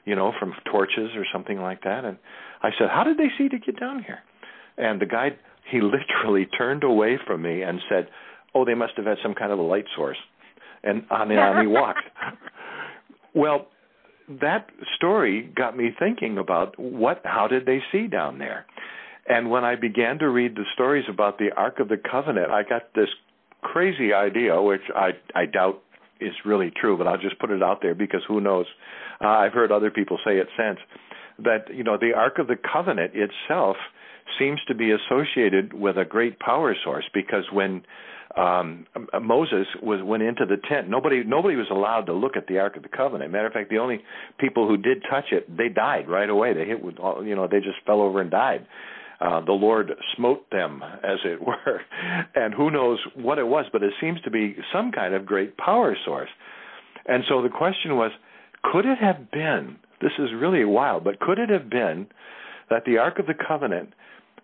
you 0.04 0.14
know 0.16 0.32
from 0.38 0.54
torches 0.70 1.10
or 1.16 1.24
something 1.32 1.58
like 1.60 1.82
that. 1.82 2.04
And 2.04 2.16
i 2.62 2.70
said 2.78 2.88
how 2.90 3.04
did 3.04 3.18
they 3.18 3.28
see 3.36 3.48
to 3.48 3.58
get 3.58 3.78
down 3.78 4.02
here? 4.02 4.20
And 4.78 5.00
the 5.00 5.06
guide 5.06 5.38
he 5.70 5.80
literally 5.82 6.46
turned 6.46 6.84
away 6.84 7.18
from 7.26 7.42
me 7.42 7.62
and 7.62 7.80
said 7.90 8.08
oh 8.54 8.64
they 8.64 8.74
must 8.74 8.94
have 8.96 9.06
had 9.06 9.18
some 9.22 9.34
kind 9.34 9.52
of 9.52 9.58
a 9.58 9.62
light 9.62 9.86
source. 9.94 10.18
And 10.82 11.04
on 11.10 11.30
and 11.30 11.40
on 11.40 11.60
he 11.60 11.66
walked. 11.66 12.04
Well 13.36 13.66
that 14.40 14.70
story 14.96 15.50
got 15.54 15.76
me 15.76 15.90
thinking 15.98 16.38
about 16.38 16.78
what 16.78 17.20
how 17.24 17.46
did 17.46 17.66
they 17.66 17.80
see 17.92 18.06
down 18.06 18.38
there? 18.38 18.66
And 19.26 19.50
when 19.50 19.64
i 19.64 19.74
began 19.74 20.18
to 20.18 20.28
read 20.28 20.54
the 20.54 20.64
stories 20.74 21.04
about 21.08 21.38
the 21.38 21.50
ark 21.56 21.80
of 21.80 21.88
the 21.88 21.96
covenant 21.96 22.50
i 22.50 22.62
got 22.62 22.92
this 22.94 23.08
crazy 23.62 24.12
idea 24.12 24.60
which 24.60 24.82
i 24.94 25.10
i 25.34 25.46
doubt 25.46 25.82
is 26.20 26.34
really 26.44 26.70
true 26.70 26.98
but 26.98 27.06
i'll 27.06 27.18
just 27.18 27.38
put 27.38 27.50
it 27.50 27.62
out 27.62 27.80
there 27.80 27.94
because 27.94 28.20
who 28.28 28.40
knows? 28.40 28.66
Uh, 29.22 29.28
i've 29.28 29.52
heard 29.52 29.72
other 29.72 29.90
people 29.90 30.18
say 30.26 30.36
it 30.36 30.48
since 30.58 30.78
that 31.38 31.74
you 31.74 31.82
know 31.82 31.96
the 31.98 32.12
ark 32.14 32.38
of 32.38 32.46
the 32.46 32.56
covenant 32.56 33.12
itself 33.14 33.76
seems 34.38 34.60
to 34.66 34.74
be 34.74 34.90
associated 34.90 35.72
with 35.72 35.96
a 35.96 36.04
great 36.04 36.38
power 36.38 36.74
source 36.84 37.04
because 37.12 37.44
when 37.52 37.82
um, 38.36 38.86
Moses 39.22 39.66
was 39.80 40.00
went 40.02 40.22
into 40.22 40.44
the 40.44 40.56
tent. 40.68 40.88
Nobody 40.88 41.22
nobody 41.24 41.56
was 41.56 41.68
allowed 41.70 42.06
to 42.06 42.12
look 42.12 42.36
at 42.36 42.46
the 42.48 42.58
Ark 42.58 42.76
of 42.76 42.82
the 42.82 42.88
Covenant. 42.88 43.30
Matter 43.30 43.46
of 43.46 43.52
fact, 43.52 43.70
the 43.70 43.78
only 43.78 44.00
people 44.38 44.66
who 44.66 44.76
did 44.76 45.02
touch 45.08 45.26
it, 45.30 45.56
they 45.56 45.68
died 45.68 46.08
right 46.08 46.28
away. 46.28 46.52
They 46.52 46.64
hit 46.64 46.82
with 46.82 46.96
you 47.24 47.36
know 47.36 47.46
they 47.46 47.58
just 47.58 47.78
fell 47.86 48.00
over 48.00 48.20
and 48.20 48.30
died. 48.30 48.66
Uh, 49.20 49.40
the 49.44 49.52
Lord 49.52 49.92
smote 50.16 50.50
them, 50.50 50.82
as 50.82 51.18
it 51.24 51.40
were, 51.46 51.80
and 52.34 52.52
who 52.52 52.70
knows 52.70 52.98
what 53.14 53.38
it 53.38 53.46
was, 53.46 53.66
but 53.72 53.82
it 53.82 53.92
seems 54.00 54.20
to 54.22 54.30
be 54.30 54.56
some 54.72 54.90
kind 54.90 55.14
of 55.14 55.24
great 55.24 55.56
power 55.56 55.96
source. 56.04 56.28
And 57.06 57.22
so 57.28 57.40
the 57.40 57.48
question 57.48 57.96
was, 57.96 58.10
could 58.64 58.86
it 58.86 58.98
have 58.98 59.30
been? 59.30 59.76
This 60.00 60.12
is 60.18 60.30
really 60.36 60.64
wild, 60.64 61.04
but 61.04 61.20
could 61.20 61.38
it 61.38 61.48
have 61.50 61.70
been 61.70 62.06
that 62.70 62.84
the 62.84 62.98
Ark 62.98 63.18
of 63.18 63.26
the 63.26 63.34
Covenant 63.34 63.90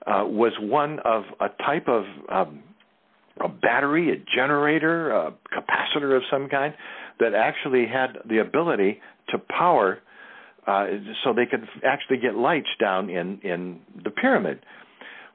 uh, 0.06 0.24
was 0.24 0.52
one 0.60 0.98
of 1.00 1.24
a 1.40 1.48
type 1.62 1.88
of 1.88 2.04
um, 2.30 2.62
a 3.40 3.48
battery, 3.48 4.12
a 4.12 4.16
generator, 4.34 5.10
a 5.10 5.32
capacitor 5.52 6.16
of 6.16 6.22
some 6.30 6.48
kind 6.48 6.74
that 7.18 7.34
actually 7.34 7.86
had 7.86 8.18
the 8.28 8.38
ability 8.38 9.00
to 9.30 9.38
power 9.38 9.98
uh, 10.66 10.86
so 11.24 11.32
they 11.32 11.46
could 11.46 11.66
actually 11.84 12.18
get 12.18 12.34
lights 12.34 12.68
down 12.78 13.08
in, 13.08 13.40
in 13.42 13.80
the 14.04 14.10
pyramid. 14.10 14.60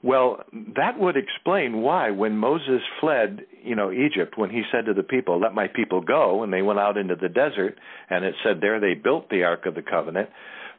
Well, 0.03 0.43
that 0.76 0.99
would 0.99 1.18
explain 1.18 1.82
why 1.82 2.12
when 2.12 2.38
Moses 2.38 2.82
fled, 3.01 3.41
you 3.64 3.76
know, 3.76 3.91
Egypt, 3.91 4.38
when 4.38 4.51
he 4.51 4.62
said 4.72 4.86
to 4.86 4.93
the 4.93 5.01
people, 5.01 5.39
"Let 5.39 5.56
my 5.56 5.68
people 5.68 6.01
go," 6.01 6.43
and 6.43 6.53
they 6.53 6.62
went 6.62 6.78
out 6.78 6.95
into 6.95 7.16
the 7.16 7.28
desert, 7.28 7.80
and 8.10 8.24
it 8.24 8.36
said 8.43 8.62
there 8.62 8.80
they 8.80 8.93
built 8.93 9.30
the 9.30 9.43
Ark 9.43 9.66
of 9.66 9.74
the 9.74 9.82
Covenant. 9.82 10.30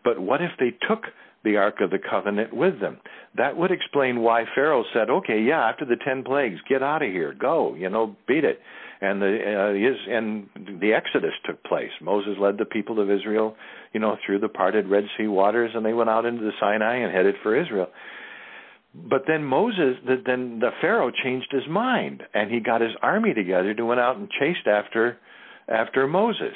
But 0.04 0.20
what 0.20 0.42
if 0.42 0.52
they 0.60 0.70
took 0.86 1.06
the 1.46 1.56
Ark 1.56 1.76
of 1.80 1.90
the 1.90 1.98
Covenant 1.98 2.52
with 2.52 2.80
them. 2.80 2.98
That 3.36 3.56
would 3.56 3.70
explain 3.70 4.20
why 4.20 4.44
Pharaoh 4.54 4.84
said, 4.92 5.08
"Okay, 5.08 5.40
yeah, 5.40 5.64
after 5.64 5.84
the 5.84 5.96
ten 5.96 6.24
plagues, 6.24 6.60
get 6.68 6.82
out 6.82 7.02
of 7.02 7.10
here, 7.10 7.32
go, 7.32 7.74
you 7.74 7.88
know, 7.88 8.16
beat 8.26 8.44
it." 8.44 8.60
And 9.00 9.22
the 9.22 9.28
uh, 9.28 9.72
his 9.74 9.96
and 10.08 10.48
the 10.80 10.92
Exodus 10.92 11.34
took 11.44 11.62
place. 11.64 11.90
Moses 12.02 12.34
led 12.38 12.58
the 12.58 12.64
people 12.64 12.98
of 13.00 13.10
Israel, 13.10 13.56
you 13.92 14.00
know, 14.00 14.16
through 14.24 14.40
the 14.40 14.48
parted 14.48 14.88
Red 14.88 15.04
Sea 15.16 15.28
waters, 15.28 15.70
and 15.74 15.86
they 15.86 15.92
went 15.92 16.10
out 16.10 16.26
into 16.26 16.42
the 16.42 16.52
Sinai 16.60 16.96
and 16.96 17.12
headed 17.14 17.36
for 17.42 17.54
Israel. 17.54 17.88
But 18.94 19.24
then 19.26 19.44
Moses, 19.44 19.96
then 20.06 20.58
the 20.60 20.70
Pharaoh 20.80 21.10
changed 21.10 21.48
his 21.50 21.68
mind, 21.68 22.22
and 22.34 22.50
he 22.50 22.60
got 22.60 22.80
his 22.80 22.96
army 23.02 23.34
together 23.34 23.74
to 23.74 23.84
went 23.84 24.00
out 24.00 24.16
and 24.16 24.28
chased 24.30 24.66
after 24.66 25.18
after 25.68 26.06
Moses. 26.06 26.54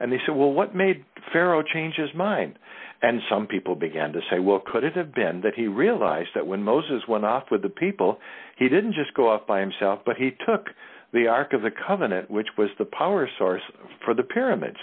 And 0.00 0.10
they 0.10 0.18
said, 0.26 0.34
"Well, 0.34 0.52
what 0.52 0.74
made 0.74 1.04
Pharaoh 1.32 1.62
change 1.62 1.94
his 1.94 2.12
mind?" 2.14 2.58
And 3.02 3.20
some 3.28 3.48
people 3.48 3.74
began 3.74 4.12
to 4.12 4.20
say, 4.30 4.38
well, 4.38 4.62
could 4.64 4.84
it 4.84 4.96
have 4.96 5.12
been 5.12 5.40
that 5.42 5.54
he 5.56 5.66
realized 5.66 6.30
that 6.36 6.46
when 6.46 6.62
Moses 6.62 7.02
went 7.08 7.24
off 7.24 7.44
with 7.50 7.62
the 7.62 7.68
people, 7.68 8.18
he 8.56 8.68
didn't 8.68 8.94
just 8.94 9.12
go 9.14 9.28
off 9.28 9.44
by 9.44 9.58
himself, 9.58 10.00
but 10.06 10.16
he 10.16 10.30
took 10.46 10.68
the 11.12 11.26
Ark 11.26 11.52
of 11.52 11.62
the 11.62 11.70
Covenant, 11.70 12.30
which 12.30 12.46
was 12.56 12.68
the 12.78 12.84
power 12.84 13.28
source 13.38 13.62
for 14.04 14.14
the 14.14 14.22
pyramids. 14.22 14.76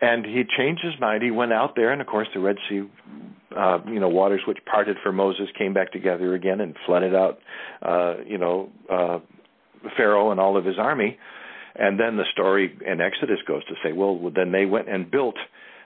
And 0.00 0.26
he 0.26 0.42
changed 0.58 0.82
his 0.82 1.00
mind. 1.00 1.22
He 1.22 1.30
went 1.30 1.52
out 1.52 1.76
there, 1.76 1.92
and 1.92 2.00
of 2.00 2.08
course, 2.08 2.26
the 2.34 2.40
Red 2.40 2.56
Sea, 2.68 2.82
uh, 3.56 3.78
you 3.86 4.00
know, 4.00 4.08
waters 4.08 4.40
which 4.48 4.58
parted 4.68 4.96
for 5.00 5.12
Moses 5.12 5.46
came 5.56 5.72
back 5.72 5.92
together 5.92 6.34
again 6.34 6.60
and 6.60 6.74
flooded 6.86 7.14
out, 7.14 7.38
uh, 7.82 8.14
you 8.26 8.36
know, 8.36 8.68
uh, 8.90 9.20
Pharaoh 9.96 10.32
and 10.32 10.40
all 10.40 10.56
of 10.56 10.64
his 10.64 10.76
army. 10.76 11.18
And 11.76 12.00
then 12.00 12.16
the 12.16 12.24
story 12.32 12.76
in 12.84 13.00
Exodus 13.00 13.38
goes 13.46 13.64
to 13.66 13.74
say, 13.82 13.92
well, 13.92 14.30
then 14.34 14.50
they 14.50 14.66
went 14.66 14.88
and 14.88 15.08
built 15.08 15.36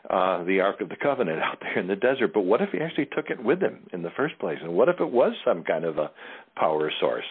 uh, 0.09 0.45
the 0.45 0.61
Ark 0.61 0.81
of 0.81 0.89
the 0.89 0.97
Covenant 0.97 1.41
out 1.43 1.59
there 1.61 1.79
in 1.79 1.89
the 1.89 1.97
desert. 1.97 2.33
But 2.33 2.43
what 2.43 2.61
if 2.61 2.71
he 2.71 2.79
actually 2.79 3.07
took 3.07 3.31
it 3.31 3.43
with 3.43 3.61
him 3.61 3.87
in 3.93 4.03
the 4.03 4.11
first 4.17 4.39
place? 4.39 4.59
And 4.63 4.75
what 4.75 4.89
if 4.89 5.01
it 5.01 5.11
was 5.11 5.33
some 5.45 5.65
kind 5.65 5.85
of 5.85 5.99
a 5.99 6.11
power 6.57 6.91
source? 7.01 7.25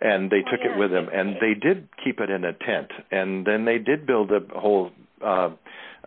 And 0.00 0.30
they 0.30 0.42
oh, 0.46 0.50
took 0.50 0.60
yeah. 0.62 0.74
it 0.74 0.78
with 0.78 0.90
them, 0.90 1.08
and 1.12 1.36
they 1.40 1.54
did 1.54 1.88
keep 2.04 2.20
it 2.20 2.28
in 2.28 2.44
a 2.44 2.52
tent, 2.52 2.90
and 3.10 3.46
then 3.46 3.64
they 3.64 3.78
did 3.78 4.06
build 4.06 4.30
a 4.30 4.40
whole 4.50 4.90
uh, 5.24 5.48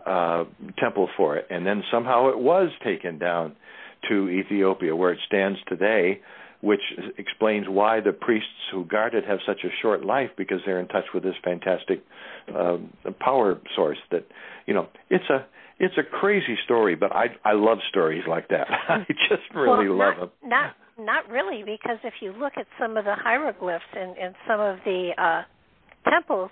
uh, 0.06 0.44
temple 0.78 1.10
for 1.18 1.38
it, 1.38 1.48
and 1.50 1.66
then 1.66 1.84
somehow 1.92 2.30
it 2.30 2.38
was 2.38 2.70
taken 2.84 3.18
down 3.18 3.56
to 4.08 4.30
Ethiopia, 4.30 4.96
where 4.96 5.12
it 5.12 5.20
stands 5.26 5.58
today, 5.68 6.22
which 6.62 6.82
explains 7.18 7.68
why 7.68 8.00
the 8.00 8.12
priests 8.12 8.48
who 8.72 8.86
guard 8.86 9.16
it 9.16 9.26
have 9.26 9.40
such 9.46 9.62
a 9.64 9.70
short 9.82 10.06
life 10.06 10.30
because 10.38 10.60
they're 10.66 10.80
in 10.80 10.88
touch 10.88 11.06
with 11.14 11.24
this 11.24 11.36
fantastic 11.44 12.04
uh, 12.56 12.78
power 13.20 13.60
source. 13.76 13.98
That 14.12 14.26
you 14.68 14.74
know, 14.76 14.88
it's 15.10 15.30
a 15.30 15.46
it's 15.80 15.96
a 15.98 16.04
crazy 16.04 16.58
story, 16.66 16.96
but 16.96 17.12
I 17.12 17.28
I 17.44 17.54
love 17.54 17.80
stories 17.90 18.24
like 18.28 18.50
that. 18.50 18.68
I 18.90 19.06
just 19.30 19.44
really 19.56 19.90
well, 19.90 19.98
love 19.98 20.14
not, 20.18 20.20
them. 20.20 20.50
Not 20.50 20.76
not 21.00 21.30
really, 21.30 21.64
because 21.64 21.98
if 22.04 22.16
you 22.22 22.34
look 22.34 22.54
at 22.58 22.68
some 22.80 22.98
of 22.98 23.06
the 23.06 23.16
hieroglyphs 23.16 23.84
and, 23.96 24.18
and 24.18 24.36
some 24.48 24.60
of 24.60 24.78
the 24.84 25.12
uh, 25.18 25.44
temples, 26.10 26.52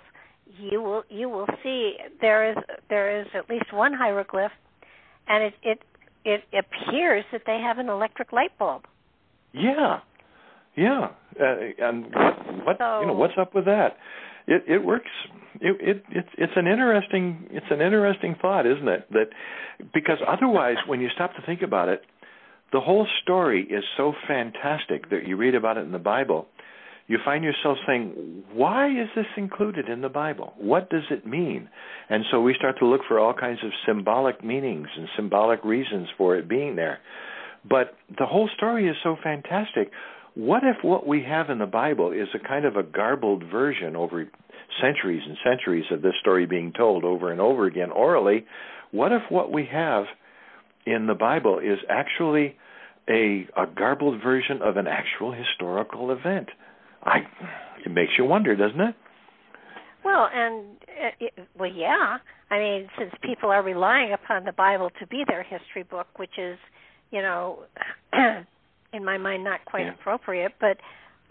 you 0.58 0.82
will 0.82 1.02
you 1.10 1.28
will 1.28 1.46
see 1.62 1.94
there 2.20 2.50
is 2.50 2.56
there 2.88 3.20
is 3.20 3.26
at 3.34 3.48
least 3.50 3.72
one 3.72 3.92
hieroglyph, 3.92 4.52
and 5.28 5.44
it 5.44 5.54
it 5.62 5.78
it 6.24 6.42
appears 6.52 7.24
that 7.32 7.42
they 7.46 7.60
have 7.62 7.78
an 7.78 7.88
electric 7.88 8.32
light 8.32 8.56
bulb. 8.58 8.84
Yeah, 9.52 10.00
yeah, 10.76 11.08
uh, 11.40 11.54
and 11.78 12.04
what 12.64 12.78
so, 12.78 13.00
you 13.00 13.06
know 13.06 13.14
what's 13.14 13.34
up 13.38 13.54
with 13.54 13.66
that? 13.66 13.96
It 14.46 14.64
it 14.66 14.84
works. 14.84 15.10
It, 15.60 15.76
it 15.80 16.04
it's 16.10 16.28
it's 16.36 16.52
an 16.56 16.66
interesting 16.66 17.48
it's 17.50 17.66
an 17.70 17.80
interesting 17.80 18.36
thought, 18.40 18.66
isn't 18.66 18.88
it? 18.88 19.06
That 19.12 19.28
because 19.94 20.18
otherwise, 20.26 20.76
when 20.86 21.00
you 21.00 21.08
stop 21.14 21.34
to 21.36 21.42
think 21.46 21.62
about 21.62 21.88
it, 21.88 22.02
the 22.72 22.80
whole 22.80 23.06
story 23.22 23.62
is 23.62 23.84
so 23.96 24.12
fantastic 24.26 25.10
that 25.10 25.26
you 25.26 25.36
read 25.36 25.54
about 25.54 25.76
it 25.78 25.84
in 25.84 25.92
the 25.92 25.98
Bible 25.98 26.46
you 27.08 27.18
find 27.24 27.42
yourself 27.42 27.78
saying, 27.86 28.44
why 28.52 28.88
is 28.88 29.08
this 29.16 29.26
included 29.36 29.88
in 29.88 30.02
the 30.02 30.10
Bible? 30.10 30.52
What 30.58 30.90
does 30.90 31.04
it 31.10 31.26
mean? 31.26 31.68
And 32.10 32.24
so 32.30 32.40
we 32.42 32.54
start 32.54 32.78
to 32.80 32.86
look 32.86 33.00
for 33.08 33.18
all 33.18 33.32
kinds 33.32 33.60
of 33.64 33.70
symbolic 33.86 34.44
meanings 34.44 34.88
and 34.94 35.08
symbolic 35.16 35.64
reasons 35.64 36.08
for 36.18 36.36
it 36.36 36.48
being 36.48 36.76
there. 36.76 36.98
But 37.68 37.96
the 38.18 38.26
whole 38.26 38.48
story 38.56 38.88
is 38.88 38.96
so 39.02 39.16
fantastic. 39.22 39.90
What 40.34 40.62
if 40.64 40.84
what 40.84 41.06
we 41.06 41.24
have 41.26 41.48
in 41.48 41.58
the 41.58 41.66
Bible 41.66 42.12
is 42.12 42.28
a 42.34 42.46
kind 42.46 42.66
of 42.66 42.76
a 42.76 42.82
garbled 42.82 43.44
version 43.50 43.96
over 43.96 44.28
centuries 44.82 45.22
and 45.26 45.36
centuries 45.44 45.84
of 45.90 46.02
this 46.02 46.14
story 46.20 46.46
being 46.46 46.72
told 46.76 47.04
over 47.04 47.32
and 47.32 47.40
over 47.40 47.66
again 47.66 47.90
orally? 47.90 48.44
What 48.90 49.12
if 49.12 49.22
what 49.28 49.52
we 49.52 49.68
have 49.70 50.04
in 50.86 51.06
the 51.06 51.14
Bible 51.14 51.58
is 51.58 51.78
actually 51.88 52.56
a, 53.08 53.46
a 53.56 53.66
garbled 53.66 54.22
version 54.22 54.60
of 54.62 54.76
an 54.76 54.86
actual 54.86 55.32
historical 55.32 56.10
event? 56.10 56.48
I 57.02 57.18
it 57.84 57.90
makes 57.90 58.12
you 58.18 58.24
wonder, 58.24 58.56
doesn't 58.56 58.80
it? 58.80 58.94
Well, 60.04 60.28
and 60.32 60.76
it, 61.20 61.32
well, 61.58 61.70
yeah. 61.70 62.18
I 62.50 62.58
mean, 62.58 62.88
since 62.98 63.12
people 63.22 63.50
are 63.50 63.62
relying 63.62 64.12
upon 64.12 64.44
the 64.44 64.52
Bible 64.52 64.90
to 65.00 65.06
be 65.06 65.22
their 65.26 65.42
history 65.42 65.82
book, 65.82 66.06
which 66.16 66.38
is, 66.38 66.58
you 67.10 67.20
know, 67.20 67.60
in 68.92 69.04
my 69.04 69.18
mind, 69.18 69.44
not 69.44 69.64
quite 69.64 69.84
yeah. 69.84 69.94
appropriate, 69.94 70.52
but 70.60 70.78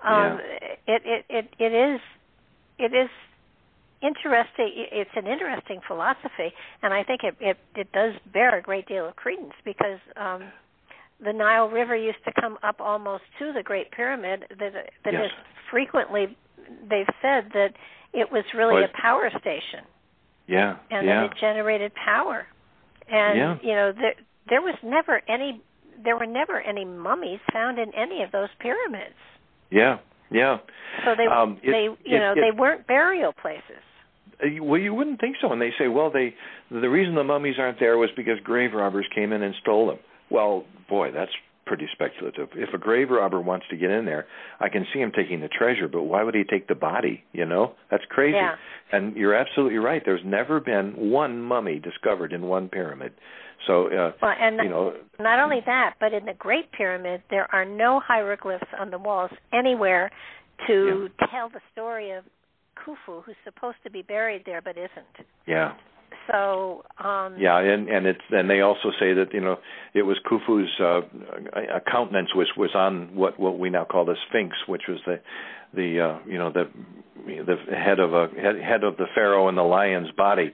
um, 0.06 0.40
yeah. 0.40 0.96
it, 0.96 1.02
it 1.06 1.26
it 1.30 1.46
it 1.60 1.74
is 1.74 2.00
it 2.78 2.96
is 2.96 3.10
interesting. 4.02 4.88
It's 4.92 5.12
an 5.16 5.28
interesting 5.28 5.80
philosophy, 5.88 6.54
and 6.82 6.94
I 6.94 7.04
think 7.04 7.22
it 7.24 7.36
it, 7.40 7.58
it 7.76 7.92
does 7.92 8.14
bear 8.34 8.58
a 8.58 8.62
great 8.62 8.88
deal 8.88 9.08
of 9.08 9.16
credence 9.16 9.54
because 9.66 10.00
um, 10.16 10.44
the 11.24 11.34
Nile 11.34 11.70
River 11.70 11.96
used 11.96 12.24
to 12.26 12.32
come 12.40 12.58
up 12.64 12.80
almost 12.80 13.24
to 13.40 13.54
the 13.54 13.64
Great 13.64 13.92
Pyramid. 13.92 14.46
That 14.60 14.74
that 15.04 15.14
yes. 15.14 15.26
is 15.26 15.32
frequently 15.72 16.38
they've 16.90 17.10
said 17.22 17.52
that 17.54 17.74
it 18.14 18.32
was 18.32 18.44
really 18.56 18.84
a 18.84 19.02
power 19.02 19.30
station. 19.40 19.86
Yeah. 20.48 20.78
And 20.90 21.06
yeah. 21.06 21.22
that 21.22 21.32
it 21.32 21.38
generated 21.40 21.92
power. 21.94 22.46
And 23.10 23.38
yeah. 23.38 23.58
you 23.62 23.76
know 23.76 23.92
there 23.94 24.16
there 24.50 24.62
was 24.62 24.76
never 24.84 25.22
any 25.28 25.62
there 26.04 26.18
were 26.18 26.26
never 26.26 26.62
any 26.62 26.86
mummies 26.86 27.40
found 27.52 27.80
in 27.80 27.94
any 27.96 28.24
of 28.24 28.32
those 28.32 28.50
pyramids. 28.60 29.16
Yeah. 29.72 30.00
Yeah. 30.32 30.58
So 31.06 31.16
they 31.18 31.26
um, 31.26 31.60
it, 31.64 31.72
they 31.72 32.10
you 32.10 32.18
it, 32.18 32.20
know 32.20 32.34
it, 32.34 32.36
they 32.36 32.58
weren't 32.58 32.88
burial 32.88 33.34
places. 33.34 33.84
Uh, 34.44 34.64
well, 34.64 34.80
you 34.80 34.94
wouldn't 34.94 35.20
think 35.20 35.38
so. 35.42 35.52
And 35.52 35.62
they 35.62 35.72
say, 35.80 35.88
well, 35.88 36.12
they 36.12 36.34
the 36.70 36.90
reason 36.90 37.16
the 37.16 37.24
mummies 37.24 37.56
aren't 37.60 37.80
there 37.80 37.98
was 37.98 38.10
because 38.16 38.38
grave 38.44 38.72
robbers 38.74 39.06
came 39.14 39.34
in 39.34 39.42
and 39.44 39.56
stole 39.62 39.88
them. 39.88 40.00
Well, 40.30 40.66
boy, 40.90 41.12
that's 41.12 41.32
pretty 41.66 41.88
speculative. 41.92 42.50
If 42.56 42.74
a 42.74 42.78
grave 42.78 43.10
robber 43.10 43.42
wants 43.42 43.66
to 43.70 43.78
get 43.78 43.92
in 43.92 44.06
there, 44.06 44.26
I 44.60 44.70
can 44.70 44.86
see 44.94 45.00
him 45.00 45.12
taking 45.16 45.42
the 45.42 45.50
treasure, 45.50 45.88
but 45.88 46.04
why 46.04 46.24
would 46.24 46.34
he 46.34 46.44
take 46.44 46.68
the 46.68 46.76
body? 46.76 47.24
You 47.34 47.46
know, 47.46 47.74
that's 47.92 48.06
crazy. 48.10 48.38
Yeah. 48.38 48.56
And 48.92 49.16
you're 49.18 49.36
absolutely 49.36 49.78
right. 49.78 50.02
There's 50.04 50.22
never 50.26 50.60
been 50.62 50.94
one 51.12 51.42
mummy 51.42 51.80
discovered 51.80 52.32
in 52.32 52.44
one 52.44 52.70
pyramid. 52.70 53.12
So, 53.66 53.88
uh, 53.88 54.12
well, 54.22 54.34
and 54.40 54.58
you 54.64 54.70
know, 54.70 54.94
not 55.20 55.40
only 55.40 55.60
that, 55.66 55.96
but 56.00 56.14
in 56.14 56.26
the 56.26 56.34
Great 56.34 56.72
Pyramid, 56.72 57.22
there 57.30 57.54
are 57.54 57.66
no 57.66 58.00
hieroglyphs 58.00 58.68
on 58.80 58.92
the 58.92 59.00
walls 59.00 59.32
anywhere 59.54 60.10
to 60.68 61.10
yeah. 61.20 61.28
tell 61.28 61.50
the 61.50 61.60
story 61.74 62.12
of 62.12 62.24
Khufu, 62.86 63.24
who's 63.24 63.36
supposed 63.44 63.78
to 63.84 63.92
be 63.92 64.02
buried 64.02 64.44
there 64.46 64.62
but 64.62 64.78
isn't. 64.78 65.28
Yeah. 65.46 65.74
So 66.32 66.84
um 67.04 67.36
yeah, 67.40 67.58
and 67.60 67.88
and 67.90 68.06
it's 68.06 68.22
and 68.32 68.50
they 68.50 68.62
also 68.62 68.92
say 69.00 69.14
that 69.14 69.34
you 69.34 69.42
know 69.42 69.58
it 69.94 70.04
was 70.04 70.18
Khufu's 70.30 70.70
uh, 70.80 71.80
countenance 71.90 72.30
was 72.36 72.48
was 72.58 72.72
on 72.76 73.16
what 73.16 73.40
what 73.40 73.58
we 73.60 73.70
now 73.70 73.86
call 73.86 74.06
the 74.06 74.16
Sphinx, 74.30 74.56
which 74.68 74.84
was 74.88 75.00
the 75.06 75.20
the 75.74 76.02
uh, 76.02 76.20
you 76.30 76.38
know 76.38 76.52
the 76.52 76.70
the 77.26 77.56
head 77.76 78.00
of 78.00 78.14
a 78.14 78.28
head, 78.36 78.56
head 78.62 78.84
of 78.84 78.98
the 78.98 79.06
pharaoh 79.16 79.48
and 79.48 79.58
the 79.58 79.64
lion's 79.64 80.12
body, 80.12 80.54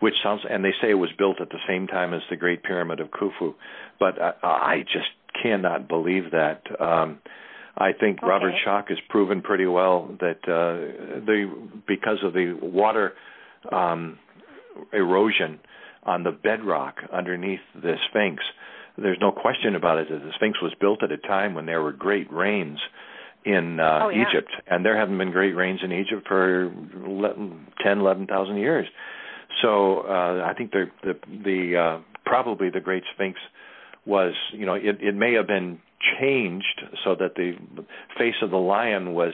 which 0.00 0.14
sounds 0.22 0.42
and 0.48 0.64
they 0.64 0.72
say 0.82 0.90
it 0.90 0.94
was 0.94 1.10
built 1.16 1.40
at 1.40 1.50
the 1.50 1.58
same 1.68 1.86
time 1.86 2.14
as 2.14 2.22
the 2.30 2.36
Great 2.36 2.62
Pyramid 2.62 3.00
of 3.00 3.08
Khufu, 3.08 3.54
but 3.98 4.20
I, 4.20 4.32
I 4.42 4.76
just 4.82 5.10
cannot 5.42 5.88
believe 5.88 6.30
that. 6.32 6.62
Um, 6.80 7.18
I 7.76 7.92
think 7.92 8.18
okay. 8.18 8.26
Robert 8.26 8.54
Schoch 8.64 8.88
has 8.88 8.98
proven 9.08 9.42
pretty 9.42 9.66
well 9.66 10.16
that 10.20 10.38
uh, 10.44 11.20
the 11.24 11.50
because 11.86 12.18
of 12.22 12.32
the 12.32 12.56
water 12.60 13.14
um, 13.72 14.18
erosion 14.92 15.58
on 16.04 16.22
the 16.22 16.30
bedrock 16.30 16.96
underneath 17.12 17.60
the 17.74 17.94
Sphinx. 18.08 18.42
There's 18.96 19.18
no 19.20 19.32
question 19.32 19.74
about 19.74 19.98
it 19.98 20.08
that 20.10 20.18
the 20.20 20.30
Sphinx 20.36 20.62
was 20.62 20.72
built 20.80 21.02
at 21.02 21.10
a 21.10 21.16
time 21.16 21.54
when 21.54 21.66
there 21.66 21.82
were 21.82 21.92
great 21.92 22.32
rains 22.32 22.78
in 23.44 23.80
uh, 23.80 24.04
oh, 24.04 24.08
yeah. 24.08 24.24
Egypt, 24.28 24.50
and 24.68 24.84
there 24.84 24.96
haven't 24.96 25.18
been 25.18 25.32
great 25.32 25.56
rains 25.56 25.80
in 25.82 25.92
Egypt 25.92 26.26
for 26.28 26.72
10, 27.82 27.98
11,000 27.98 28.56
years. 28.56 28.86
So 29.62 30.00
uh, 30.00 30.44
I 30.44 30.54
think 30.56 30.70
the 30.72 30.86
the, 31.02 31.14
the 31.44 31.76
uh, 31.76 32.00
probably 32.24 32.70
the 32.70 32.80
Great 32.80 33.02
Sphinx 33.14 33.38
was, 34.06 34.34
you 34.52 34.66
know, 34.66 34.74
it, 34.74 35.00
it 35.00 35.14
may 35.14 35.34
have 35.34 35.46
been 35.46 35.78
changed 36.20 36.82
so 37.04 37.14
that 37.14 37.34
the 37.36 37.54
face 38.18 38.34
of 38.42 38.50
the 38.50 38.56
lion 38.56 39.14
was 39.14 39.32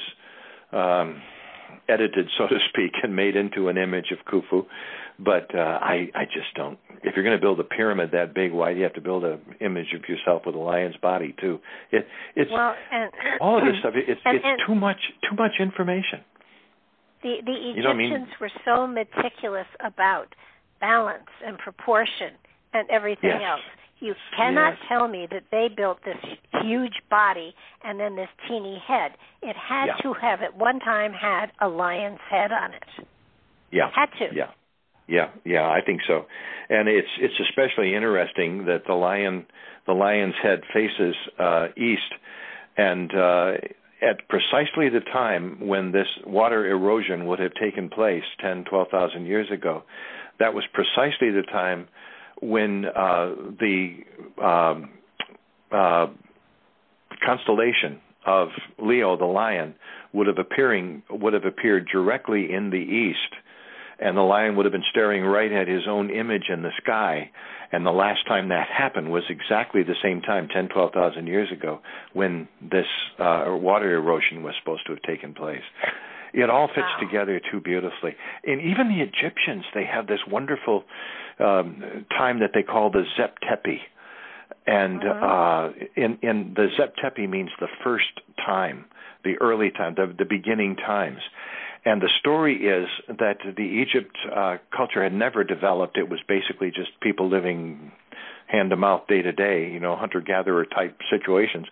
um, 0.72 1.20
edited, 1.88 2.28
so 2.38 2.46
to 2.46 2.58
speak, 2.68 2.92
and 3.02 3.14
made 3.14 3.36
into 3.36 3.68
an 3.68 3.76
image 3.76 4.12
of 4.12 4.18
Khufu. 4.26 4.66
But 5.18 5.54
uh, 5.54 5.58
I, 5.58 6.08
I 6.14 6.24
just 6.24 6.54
don't. 6.54 6.78
If 7.02 7.14
you're 7.14 7.24
going 7.24 7.36
to 7.36 7.40
build 7.40 7.60
a 7.60 7.64
pyramid 7.64 8.10
that 8.12 8.34
big, 8.34 8.52
why 8.52 8.72
do 8.72 8.78
you 8.78 8.84
have 8.84 8.94
to 8.94 9.00
build 9.00 9.24
an 9.24 9.40
image 9.60 9.92
of 9.94 10.08
yourself 10.08 10.42
with 10.46 10.54
a 10.54 10.58
lion's 10.58 10.96
body 10.96 11.34
too? 11.38 11.58
It, 11.92 12.06
it's 12.36 12.50
well, 12.50 12.74
and, 12.90 13.10
all 13.40 13.58
of 13.58 13.64
this 13.64 13.74
stuff. 13.80 13.92
It's 13.96 14.20
and, 14.24 14.36
it's 14.36 14.44
and 14.46 14.60
too 14.66 14.74
much 14.74 15.00
too 15.28 15.36
much 15.36 15.52
information. 15.60 16.24
The 17.22 17.36
the 17.44 17.52
Egyptians 17.52 17.76
you 17.76 17.82
know 17.82 17.90
I 17.90 17.94
mean? 17.94 18.26
were 18.40 18.50
so 18.64 18.86
meticulous 18.86 19.66
about 19.84 20.34
balance 20.80 21.28
and 21.44 21.58
proportion 21.58 22.32
and 22.72 22.88
everything 22.88 23.30
yes. 23.30 23.42
else. 23.44 23.60
You 24.01 24.14
cannot 24.36 24.70
yes. 24.70 24.78
tell 24.88 25.09
me 25.09 25.28
that 25.30 25.44
they 25.51 25.68
built 25.74 25.98
this 26.05 26.16
huge 26.62 26.94
body 27.11 27.55
and 27.84 28.01
then 28.01 28.16
this 28.16 28.28
teeny 28.48 28.82
head. 28.86 29.12
It 29.42 29.57
had 29.57 29.86
yeah. 29.86 29.96
to 30.03 30.12
have 30.14 30.40
at 30.40 30.57
one 30.57 30.80
time 30.80 31.12
had 31.12 31.46
a 31.61 31.68
lion's 31.68 32.18
head 32.30 32.51
on 32.51 32.72
it. 32.72 33.07
Yeah. 33.70 33.90
Had 33.94 34.09
to. 34.18 34.34
Yeah. 34.34 34.51
Yeah, 35.07 35.30
yeah, 35.44 35.68
I 35.68 35.80
think 35.84 36.03
so. 36.07 36.26
And 36.68 36.88
it's 36.88 37.09
it's 37.18 37.34
especially 37.48 37.96
interesting 37.96 38.66
that 38.66 38.82
the 38.86 38.94
lion 38.94 39.44
the 39.84 39.92
lion's 39.92 40.36
head 40.40 40.61
faces 40.72 41.16
uh 41.36 41.66
east 41.76 42.14
and 42.76 43.12
uh 43.12 43.53
at 44.03 44.28
precisely 44.28 44.88
the 44.88 45.01
time 45.12 45.66
when 45.66 45.90
this 45.90 46.07
water 46.24 46.64
erosion 46.66 47.26
would 47.26 47.38
have 47.38 47.53
taken 47.61 47.90
place 47.90 48.22
10, 48.40 48.64
12,000 48.64 49.26
years 49.26 49.51
ago, 49.53 49.82
that 50.38 50.55
was 50.55 50.64
precisely 50.72 51.30
the 51.30 51.42
time 51.42 51.86
when 52.41 52.85
uh, 52.85 53.35
the 53.59 53.97
um, 54.43 54.91
uh, 55.72 56.07
constellation 57.24 58.01
of 58.26 58.49
Leo 58.78 59.16
the 59.16 59.24
lion 59.24 59.74
would 60.12 60.26
have 60.26 60.39
appearing 60.39 61.03
would 61.11 61.33
have 61.33 61.45
appeared 61.45 61.89
directly 61.93 62.53
in 62.53 62.70
the 62.70 62.76
east 62.76 63.35
and 63.99 64.16
the 64.16 64.22
lion 64.22 64.57
would 64.57 64.64
have 64.64 64.72
been 64.72 64.85
staring 64.91 65.22
right 65.22 65.53
at 65.53 65.68
his 65.68 65.83
own 65.89 66.11
image 66.11 66.45
in 66.49 66.62
the 66.62 66.70
sky 66.83 67.31
and 67.72 67.87
the 67.87 67.91
last 67.91 68.26
time 68.26 68.49
that 68.49 68.66
happened 68.68 69.11
was 69.11 69.22
exactly 69.28 69.83
the 69.83 69.95
same 70.03 70.20
time 70.20 70.49
10 70.49 70.68
12,000 70.68 71.26
years 71.26 71.51
ago 71.53 71.81
when 72.12 72.49
this 72.61 72.87
uh, 73.18 73.45
water 73.49 73.95
erosion 73.95 74.43
was 74.43 74.55
supposed 74.61 74.85
to 74.87 74.93
have 74.93 75.03
taken 75.03 75.35
place 75.35 75.62
It 76.33 76.49
all 76.49 76.68
fits 76.68 76.87
wow. 76.95 77.01
together 77.01 77.41
too 77.51 77.61
beautifully. 77.61 78.14
And 78.45 78.61
even 78.61 78.89
the 78.89 79.03
Egyptians, 79.03 79.64
they 79.74 79.85
have 79.85 80.07
this 80.07 80.20
wonderful 80.28 80.85
um, 81.41 82.07
time 82.11 82.41
that 82.41 82.51
they 82.55 82.62
call 82.62 82.91
the 82.91 83.05
Zep 83.16 83.36
Tepi. 83.41 83.78
And 84.66 85.01
mm-hmm. 85.01 85.24
uh, 85.24 85.86
in, 85.97 86.18
in 86.22 86.55
the 86.55 86.68
Zep 86.76 86.95
Tepi 86.97 87.28
means 87.28 87.51
the 87.61 87.68
first 87.82 88.20
time, 88.45 88.84
the 89.24 89.36
early 89.41 89.70
time, 89.70 89.95
the, 89.97 90.14
the 90.16 90.24
beginning 90.24 90.76
times. 90.76 91.20
And 91.84 92.03
the 92.03 92.11
story 92.20 92.57
is 92.57 92.88
that 93.09 93.38
the 93.57 93.62
Egypt 93.62 94.14
uh, 94.34 94.59
culture 94.76 95.03
had 95.03 95.14
never 95.14 95.45
developed. 95.45 95.97
It 95.97 96.11
was 96.11 96.20
basically 96.28 96.70
just 96.70 96.91
people 97.01 97.30
living 97.30 97.91
hand 98.47 98.70
to 98.70 98.76
mouth 98.76 99.07
day 99.09 99.22
to 99.22 99.32
day, 99.32 99.70
you 99.72 99.80
know, 99.80 99.97
hunter 99.97 100.20
gatherer 100.20 100.66
type 100.66 100.99
situations. 101.11 101.66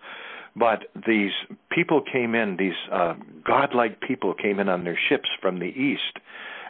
But 0.56 0.84
these 1.06 1.32
people 1.70 2.00
came 2.00 2.34
in, 2.34 2.56
these 2.56 2.72
uh, 2.92 3.14
godlike 3.46 4.00
people 4.00 4.34
came 4.34 4.58
in 4.60 4.68
on 4.68 4.84
their 4.84 4.98
ships 5.08 5.28
from 5.42 5.58
the 5.58 5.66
east, 5.66 6.18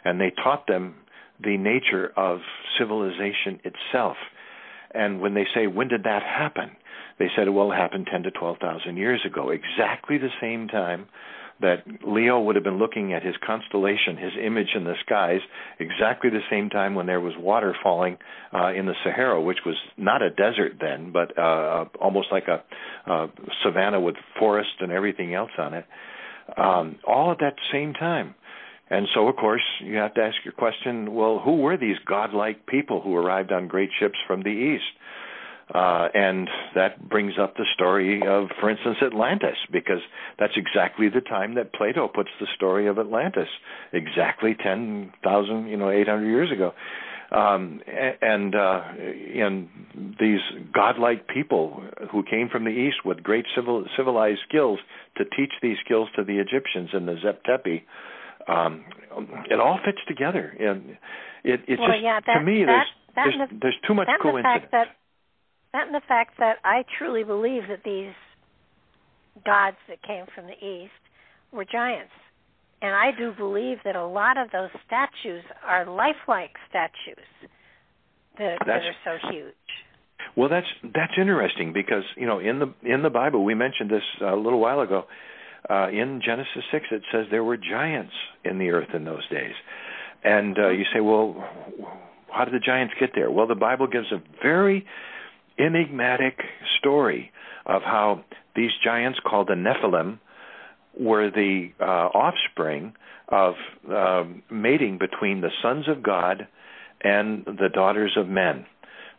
and 0.03 0.19
they 0.19 0.31
taught 0.43 0.67
them 0.67 0.95
the 1.43 1.57
nature 1.57 2.11
of 2.15 2.39
civilization 2.77 3.59
itself. 3.63 4.17
And 4.91 5.21
when 5.21 5.33
they 5.33 5.45
say, 5.53 5.67
when 5.67 5.87
did 5.87 6.03
that 6.03 6.23
happen? 6.23 6.71
They 7.19 7.27
said, 7.35 7.49
well, 7.49 7.71
it 7.71 7.75
happened 7.75 8.07
10 8.11 8.23
to 8.23 8.31
12,000 8.31 8.97
years 8.97 9.21
ago, 9.25 9.49
exactly 9.49 10.17
the 10.17 10.29
same 10.41 10.67
time 10.67 11.07
that 11.61 11.83
Leo 12.07 12.39
would 12.39 12.55
have 12.55 12.63
been 12.63 12.79
looking 12.79 13.13
at 13.13 13.21
his 13.21 13.35
constellation, 13.45 14.15
his 14.17 14.31
image 14.41 14.69
in 14.75 14.85
the 14.85 14.93
skies, 15.05 15.41
exactly 15.79 16.29
the 16.29 16.39
same 16.49 16.69
time 16.69 16.95
when 16.95 17.05
there 17.05 17.19
was 17.19 17.33
water 17.37 17.75
falling 17.83 18.17
uh, 18.53 18.71
in 18.73 18.85
the 18.85 18.93
Sahara, 19.03 19.41
which 19.41 19.59
was 19.65 19.75
not 19.97 20.21
a 20.21 20.29
desert 20.29 20.73
then, 20.79 21.11
but 21.11 21.37
uh, 21.37 21.85
almost 21.99 22.29
like 22.31 22.45
a 22.47 22.63
uh, 23.11 23.27
savanna 23.63 23.99
with 23.99 24.15
forest 24.39 24.69
and 24.79 24.91
everything 24.91 25.33
else 25.33 25.51
on 25.57 25.73
it, 25.73 25.85
um, 26.57 26.97
all 27.05 27.31
at 27.31 27.39
that 27.39 27.55
same 27.73 27.93
time. 27.93 28.35
And 28.89 29.07
so, 29.13 29.27
of 29.27 29.35
course, 29.35 29.61
you 29.81 29.97
have 29.97 30.13
to 30.15 30.21
ask 30.21 30.37
your 30.43 30.53
question 30.53 31.13
well, 31.13 31.39
who 31.43 31.57
were 31.57 31.77
these 31.77 31.97
godlike 32.05 32.65
people 32.65 33.01
who 33.01 33.15
arrived 33.15 33.51
on 33.51 33.67
great 33.67 33.89
ships 33.99 34.17
from 34.27 34.41
the 34.41 34.49
east? 34.49 34.83
Uh, 35.73 36.07
and 36.15 36.49
that 36.73 37.07
brings 37.07 37.33
up 37.39 37.55
the 37.55 37.65
story 37.75 38.21
of, 38.27 38.47
for 38.59 38.71
instance, 38.71 38.97
Atlantis, 39.05 39.57
because 39.71 40.01
that's 40.39 40.53
exactly 40.57 41.09
the 41.09 41.21
time 41.21 41.53
that 41.55 41.73
Plato 41.73 42.07
puts 42.07 42.29
the 42.39 42.47
story 42.55 42.87
of 42.87 42.97
Atlantis, 42.97 43.47
exactly 43.93 44.55
10,000, 44.55 45.67
you 45.67 45.77
know, 45.77 45.91
800 45.91 46.25
years 46.25 46.51
ago. 46.51 46.73
Um, 47.31 47.81
and 48.23 48.55
uh, 48.55 48.81
and 48.97 49.69
these 50.19 50.39
godlike 50.73 51.27
people 51.27 51.83
who 52.11 52.23
came 52.23 52.49
from 52.49 52.63
the 52.63 52.71
east 52.71 53.05
with 53.05 53.21
great 53.21 53.45
civil, 53.55 53.85
civilized 53.95 54.39
skills 54.47 54.79
to 55.17 55.25
teach 55.25 55.51
these 55.61 55.77
skills 55.85 56.09
to 56.15 56.23
the 56.23 56.39
Egyptians 56.39 56.89
in 56.93 57.05
the 57.05 57.17
Zep 57.21 57.43
Tepi, 57.43 57.83
um, 58.49 58.85
it 59.49 59.59
all 59.59 59.79
fits 59.85 59.99
together. 60.07 60.55
And 60.59 60.97
it, 61.43 61.61
it 61.67 61.79
well, 61.79 61.89
just 61.89 62.03
yeah, 62.03 62.19
that, 62.25 62.39
to 62.39 62.43
me 62.43 62.65
that, 62.65 62.85
there's 63.15 63.35
that 63.37 63.47
there's, 63.47 63.61
there's 63.61 63.79
too 63.87 63.93
much 63.93 64.07
that 64.07 64.19
coincidence. 64.21 64.65
The 64.71 64.77
that 64.77 64.87
that 65.73 65.87
and 65.87 65.95
the 65.95 66.01
fact 66.07 66.37
that 66.39 66.57
I 66.63 66.83
truly 66.97 67.23
believe 67.23 67.63
that 67.69 67.83
these 67.83 68.13
gods 69.45 69.77
that 69.87 70.01
came 70.03 70.25
from 70.33 70.47
the 70.47 70.57
east 70.57 70.91
were 71.51 71.65
giants. 71.65 72.11
And 72.81 72.95
I 72.95 73.11
do 73.17 73.33
believe 73.37 73.77
that 73.83 73.95
a 73.95 74.05
lot 74.05 74.37
of 74.37 74.51
those 74.51 74.69
statues 74.87 75.43
are 75.67 75.85
lifelike 75.85 76.55
statues 76.69 77.27
that, 78.37 78.57
that 78.65 78.81
are 78.81 78.95
so 79.03 79.29
huge. 79.31 79.53
Well, 80.35 80.49
that's 80.49 80.67
that's 80.83 81.13
interesting 81.19 81.73
because 81.73 82.03
you 82.15 82.25
know 82.25 82.39
in 82.39 82.59
the 82.59 82.73
in 82.83 83.01
the 83.03 83.09
Bible 83.09 83.43
we 83.43 83.53
mentioned 83.55 83.89
this 83.89 84.03
a 84.21 84.35
little 84.35 84.59
while 84.59 84.81
ago. 84.81 85.05
Uh, 85.67 85.89
in 85.89 86.21
Genesis 86.23 86.63
six, 86.71 86.85
it 86.91 87.01
says 87.11 87.25
there 87.31 87.43
were 87.43 87.57
giants 87.57 88.13
in 88.45 88.59
the 88.59 88.69
earth 88.69 88.89
in 88.93 89.03
those 89.03 89.27
days, 89.29 89.53
and 90.23 90.57
uh, 90.57 90.69
you 90.69 90.85
say, 90.93 90.99
well, 90.99 91.43
how 92.31 92.45
did 92.45 92.53
the 92.53 92.59
giants 92.59 92.93
get 92.99 93.11
there? 93.15 93.31
Well, 93.31 93.47
the 93.47 93.55
Bible 93.55 93.87
gives 93.87 94.11
a 94.11 94.21
very 94.41 94.85
enigmatic 95.57 96.39
story 96.79 97.31
of 97.65 97.81
how 97.81 98.23
these 98.55 98.71
giants 98.83 99.19
called 99.27 99.47
the 99.47 99.55
Nephilim 99.55 100.19
were 100.99 101.29
the 101.29 101.69
uh, 101.79 101.83
offspring 101.83 102.93
of 103.27 103.53
uh, 103.91 104.23
mating 104.49 104.97
between 104.97 105.41
the 105.41 105.51
sons 105.61 105.87
of 105.87 106.01
God 106.01 106.47
and 107.01 107.45
the 107.45 107.69
daughters 107.73 108.17
of 108.17 108.27
men. 108.27 108.65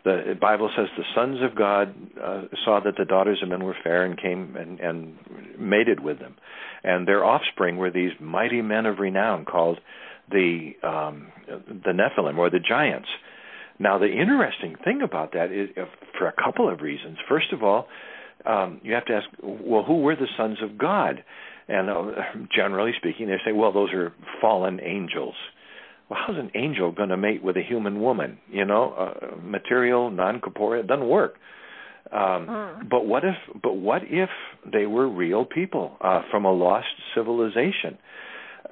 The 0.02 0.36
Bible 0.40 0.70
says 0.74 0.86
the 0.96 1.04
sons 1.14 1.38
of 1.42 1.54
God 1.56 1.94
uh, 2.22 2.42
saw 2.64 2.80
that 2.80 2.94
the 2.96 3.04
daughters 3.04 3.40
of 3.42 3.50
men 3.50 3.64
were 3.64 3.76
fair 3.82 4.04
and 4.04 4.20
came 4.20 4.56
and, 4.56 4.80
and 4.80 5.18
mated 5.58 6.00
with 6.00 6.18
them, 6.18 6.36
and 6.82 7.06
their 7.06 7.24
offspring 7.24 7.76
were 7.76 7.90
these 7.90 8.12
mighty 8.18 8.62
men 8.62 8.86
of 8.86 8.98
renown 8.98 9.44
called 9.44 9.78
the 10.30 10.72
um, 10.82 11.28
the 11.46 11.92
Nephilim 11.92 12.38
or 12.38 12.48
the 12.48 12.60
giants. 12.60 13.08
Now, 13.78 13.98
the 13.98 14.10
interesting 14.10 14.76
thing 14.84 15.00
about 15.02 15.32
that 15.32 15.50
is 15.50 15.70
uh, 15.76 15.86
for 16.18 16.28
a 16.28 16.32
couple 16.32 16.68
of 16.72 16.80
reasons. 16.80 17.16
First 17.28 17.52
of 17.52 17.62
all, 17.62 17.88
um, 18.46 18.80
you 18.82 18.94
have 18.94 19.06
to 19.06 19.14
ask, 19.14 19.26
well, 19.42 19.84
who 19.84 20.00
were 20.00 20.16
the 20.16 20.28
sons 20.36 20.58
of 20.62 20.78
God? 20.78 21.24
And 21.68 21.88
uh, 21.88 22.04
generally 22.54 22.92
speaking, 22.98 23.26
they 23.26 23.38
say, 23.44 23.52
well, 23.52 23.72
those 23.72 23.92
are 23.92 24.12
fallen 24.40 24.80
angels. 24.82 25.34
Well, 26.10 26.18
how's 26.26 26.36
an 26.36 26.50
angel 26.56 26.90
going 26.90 27.10
to 27.10 27.16
mate 27.16 27.42
with 27.42 27.56
a 27.56 27.62
human 27.62 28.00
woman? 28.00 28.38
You 28.50 28.64
know, 28.64 28.92
uh, 28.92 29.36
material, 29.42 30.10
non-corporeal, 30.10 30.82
it 30.82 30.88
doesn't 30.88 31.08
work. 31.08 31.36
Um, 32.12 32.18
mm. 32.20 32.90
But 32.90 33.06
what 33.06 33.24
if? 33.24 33.36
But 33.62 33.74
what 33.74 34.02
if 34.04 34.30
they 34.70 34.86
were 34.86 35.08
real 35.08 35.44
people 35.44 35.96
uh, 36.00 36.22
from 36.32 36.44
a 36.44 36.52
lost 36.52 36.88
civilization, 37.14 37.98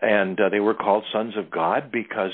and 0.02 0.38
uh, 0.40 0.48
they 0.48 0.58
were 0.58 0.74
called 0.74 1.04
sons 1.12 1.34
of 1.36 1.48
God 1.50 1.92
because 1.92 2.32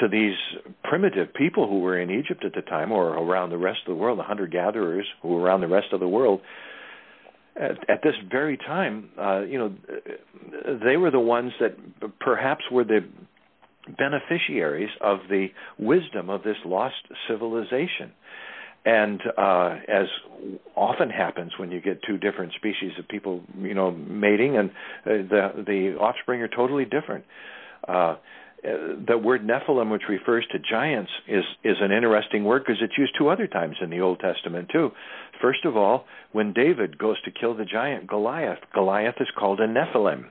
to 0.00 0.08
these 0.10 0.34
primitive 0.82 1.32
people 1.32 1.66
who 1.68 1.78
were 1.80 1.98
in 1.98 2.10
Egypt 2.10 2.44
at 2.44 2.52
the 2.54 2.60
time, 2.60 2.92
or 2.92 3.16
around 3.16 3.50
the 3.50 3.56
rest 3.56 3.78
of 3.86 3.96
the 3.96 4.00
world, 4.00 4.18
the 4.18 4.24
hunter 4.24 4.46
gatherers 4.46 5.06
who 5.22 5.28
were 5.28 5.40
around 5.40 5.62
the 5.62 5.68
rest 5.68 5.86
of 5.92 6.00
the 6.00 6.08
world, 6.08 6.40
at, 7.56 7.88
at 7.88 8.02
this 8.02 8.14
very 8.30 8.56
time, 8.56 9.08
uh, 9.18 9.40
you 9.40 9.58
know, 9.58 9.74
they 10.84 10.96
were 10.96 11.10
the 11.10 11.20
ones 11.20 11.52
that 11.60 11.76
perhaps 12.20 12.64
were 12.70 12.84
the 12.84 13.00
beneficiaries 13.98 14.90
of 15.00 15.20
the 15.28 15.48
wisdom 15.78 16.30
of 16.30 16.42
this 16.42 16.56
lost 16.64 16.96
civilization. 17.28 18.12
And 18.86 19.20
uh, 19.38 19.78
as 19.88 20.06
often 20.76 21.08
happens 21.08 21.52
when 21.58 21.70
you 21.70 21.80
get 21.80 22.00
two 22.06 22.18
different 22.18 22.52
species 22.52 22.92
of 22.98 23.08
people, 23.08 23.42
you 23.58 23.72
know, 23.72 23.90
mating, 23.90 24.58
and 24.58 24.70
uh, 24.70 24.72
the 25.06 25.64
the 25.66 25.96
offspring 25.98 26.42
are 26.42 26.48
totally 26.48 26.84
different. 26.84 27.24
Uh, 27.88 28.16
the 28.62 29.18
word 29.18 29.46
Nephilim, 29.46 29.90
which 29.90 30.02
refers 30.08 30.46
to 30.52 30.58
giants, 30.58 31.10
is 31.28 31.44
is 31.62 31.76
an 31.80 31.92
interesting 31.92 32.44
word 32.44 32.62
because 32.66 32.80
it's 32.82 32.96
used 32.96 33.14
two 33.18 33.28
other 33.28 33.46
times 33.46 33.76
in 33.82 33.90
the 33.90 34.00
Old 34.00 34.20
Testament 34.20 34.68
too. 34.72 34.90
First 35.40 35.64
of 35.64 35.76
all, 35.76 36.06
when 36.32 36.52
David 36.52 36.98
goes 36.98 37.20
to 37.22 37.30
kill 37.30 37.54
the 37.54 37.66
giant 37.66 38.06
Goliath, 38.06 38.60
Goliath 38.72 39.16
is 39.20 39.28
called 39.38 39.60
a 39.60 39.66
Nephilim. 39.66 40.26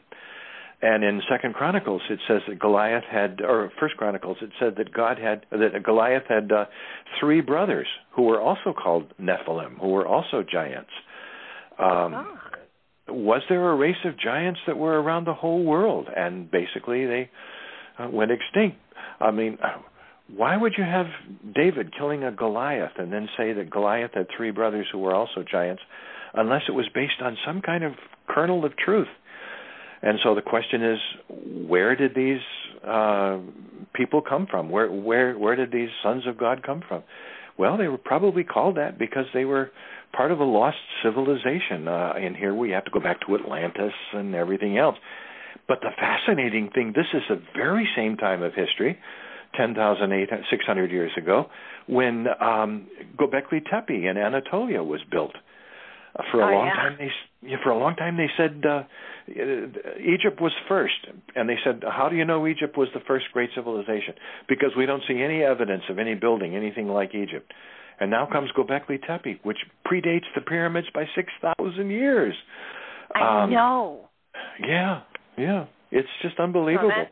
And 0.84 1.02
in 1.02 1.22
Second 1.32 1.54
Chronicles, 1.54 2.02
it 2.10 2.20
says 2.28 2.42
that 2.50 2.60
Goliath 2.60 3.06
had, 3.10 3.40
or 3.40 3.72
First 3.80 3.96
Chronicles, 3.96 4.36
it 4.42 4.50
said 4.60 4.76
that 4.76 4.94
God 4.94 5.18
had, 5.18 5.46
that 5.50 5.82
Goliath 5.82 6.24
had 6.28 6.52
uh, 6.52 6.66
three 7.22 7.40
brothers 7.40 7.88
who 8.12 8.24
were 8.24 8.42
also 8.42 8.74
called 8.74 9.06
Nephilim, 9.18 9.80
who 9.80 9.88
were 9.88 10.06
also 10.06 10.44
giants. 10.44 10.90
Um, 11.80 12.14
oh. 12.14 12.38
Was 13.08 13.44
there 13.48 13.72
a 13.72 13.76
race 13.76 13.96
of 14.04 14.20
giants 14.20 14.60
that 14.68 14.78
were 14.78 15.02
around 15.02 15.26
the 15.26 15.34
whole 15.34 15.64
world? 15.64 16.10
And 16.14 16.52
basically, 16.52 17.06
they 17.06 17.30
uh, 17.98 18.10
went 18.12 18.32
extinct. 18.32 18.76
I 19.22 19.32
mean, 19.32 19.58
why 20.36 20.58
would 20.58 20.74
you 20.78 20.84
have 20.84 21.06
David 21.56 21.94
killing 21.98 22.26
a 22.26 22.32
Goliath 22.34 22.98
and 22.98 23.12
then 23.14 23.30
say 23.38 23.54
that 23.54 23.70
Goliath 23.70 24.12
had 24.16 24.28
three 24.36 24.52
brothers 24.52 24.88
who 24.92 24.98
were 24.98 25.16
also 25.16 25.46
giants, 25.50 25.82
unless 26.34 26.64
it 26.68 26.74
was 26.74 26.90
based 26.94 27.22
on 27.22 27.38
some 27.48 27.62
kind 27.62 27.86
of 27.86 27.94
kernel 28.28 28.66
of 28.66 28.76
truth? 28.76 29.08
And 30.04 30.20
so 30.22 30.36
the 30.36 30.42
question 30.42 30.84
is, 30.84 31.00
where 31.68 31.96
did 31.96 32.14
these 32.14 32.42
uh, 32.86 33.40
people 33.96 34.22
come 34.22 34.48
from? 34.50 34.70
Where 34.70 34.92
where 34.92 35.38
where 35.38 35.56
did 35.56 35.72
these 35.72 35.90
sons 36.04 36.28
of 36.28 36.38
God 36.38 36.62
come 36.62 36.84
from? 36.88 37.04
Well, 37.58 37.78
they 37.78 37.88
were 37.88 37.98
probably 37.98 38.44
called 38.44 38.78
that 38.78 39.00
because 39.00 39.26
they 39.34 39.46
were 39.46 39.72
part 40.12 40.32
of 40.32 40.40
a 40.40 40.44
lost 40.44 40.78
civilization. 41.04 41.88
Uh, 41.88 42.14
and 42.18 42.36
here 42.36 42.54
we 42.54 42.72
have 42.72 42.84
to 42.86 42.92
go 42.92 43.00
back 43.00 43.22
to 43.28 43.36
Atlantis 43.36 43.94
and 44.12 44.36
everything 44.36 44.78
else. 44.78 44.98
But 45.68 45.80
the 45.82 45.92
fascinating 45.98 46.70
thing, 46.74 46.94
this 46.96 47.06
is 47.14 47.22
the 47.30 47.42
very 47.56 47.88
same 47.96 48.18
time 48.18 48.44
of 48.44 48.54
history, 48.54 49.00
10,600 49.56 50.92
years 50.92 51.12
ago, 51.18 51.46
when 51.88 52.26
um, 52.42 52.88
Göbekli 53.18 53.62
Tepe 53.70 54.06
in 54.06 54.18
Anatolia 54.18 54.84
was 54.84 55.00
built. 55.10 55.36
Uh, 56.16 56.24
for 56.32 56.42
a 56.42 56.46
oh, 56.46 56.58
long 56.58 56.68
yeah. 56.68 56.74
time, 56.74 56.98
they 57.00 57.56
for 57.64 57.72
a 57.72 57.78
long 57.78 57.96
time 57.96 58.18
they 58.18 58.30
said 58.38 58.64
uh, 58.70 58.84
Egypt 59.28 60.42
was 60.42 60.52
first, 60.68 61.08
and 61.36 61.48
they 61.48 61.58
said, 61.64 61.84
"How 61.84 62.10
do 62.10 62.16
you 62.16 62.26
know 62.26 62.46
Egypt 62.46 62.78
was 62.78 62.90
the 62.94 63.00
first 63.02 63.26
great 63.32 63.50
civilization?" 63.56 64.16
Because 64.48 64.76
we 64.76 64.86
don't 64.86 65.04
see 65.08 65.22
any 65.22 65.44
evidence 65.44 65.84
of 65.90 65.98
any 66.00 66.16
building 66.16 66.56
anything 66.56 66.90
like 66.90 67.16
Egypt. 67.16 67.52
And 68.00 68.12
now 68.12 68.26
comes 68.26 68.52
Göbekli 68.52 69.06
Tepe, 69.06 69.40
which 69.44 69.60
predates 69.88 70.26
the 70.36 70.42
pyramids 70.42 70.88
by 70.94 71.06
six 71.16 71.32
thousand 71.42 71.90
years. 71.90 72.36
I 73.16 73.44
um, 73.44 73.52
know. 73.52 74.10
Yeah, 74.60 75.02
yeah. 75.38 75.66
It's 75.92 76.10
just 76.22 76.40
unbelievable. 76.40 76.90
Well, 76.90 77.06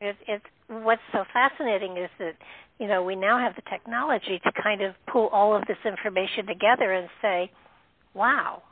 that, 0.00 0.08
it, 0.08 0.16
it's 0.26 0.44
what's 0.68 1.02
so 1.12 1.24
fascinating 1.32 1.98
is 1.98 2.10
that 2.18 2.34
you 2.80 2.88
know 2.88 3.04
we 3.04 3.14
now 3.14 3.38
have 3.38 3.54
the 3.54 3.62
technology 3.70 4.40
to 4.44 4.52
kind 4.60 4.82
of 4.82 4.94
pull 5.06 5.28
all 5.28 5.54
of 5.54 5.66
this 5.66 5.78
information 5.84 6.46
together 6.46 6.90
and 6.92 7.08
say, 7.20 7.50
"Wow, 8.14 8.62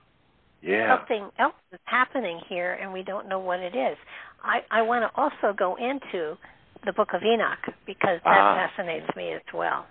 yeah. 0.63 0.99
something 0.99 1.31
else 1.39 1.55
is 1.73 1.81
happening 1.85 2.41
here, 2.49 2.73
and 2.75 2.93
we 2.93 3.03
don't 3.03 3.29
know 3.29 3.39
what 3.39 3.61
it 3.61 3.75
is." 3.75 3.97
I 4.43 4.61
I 4.71 4.83
want 4.83 5.11
to 5.11 5.21
also 5.21 5.57
go 5.57 5.77
into 5.77 6.37
the 6.85 6.93
Book 6.93 7.09
of 7.15 7.23
Enoch 7.23 7.75
because 7.87 8.21
that 8.25 8.41
uh, 8.41 8.69
fascinates 8.69 9.15
me 9.17 9.33
as 9.33 9.43
well. 9.53 9.87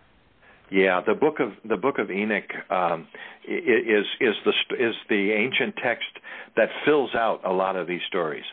Yeah, 0.71 1.01
the 1.05 1.15
book 1.15 1.39
of 1.39 1.53
the 1.67 1.77
book 1.77 1.97
of 1.97 2.11
Enoch 2.11 2.49
um, 2.69 3.07
is 3.47 4.05
is 4.19 4.35
the 4.45 4.53
is 4.75 4.95
the 5.09 5.31
ancient 5.31 5.75
text 5.83 6.09
that 6.55 6.69
fills 6.85 7.15
out 7.15 7.41
a 7.43 7.51
lot 7.51 7.75
of 7.75 7.87
these 7.87 8.01
stories. 8.07 8.45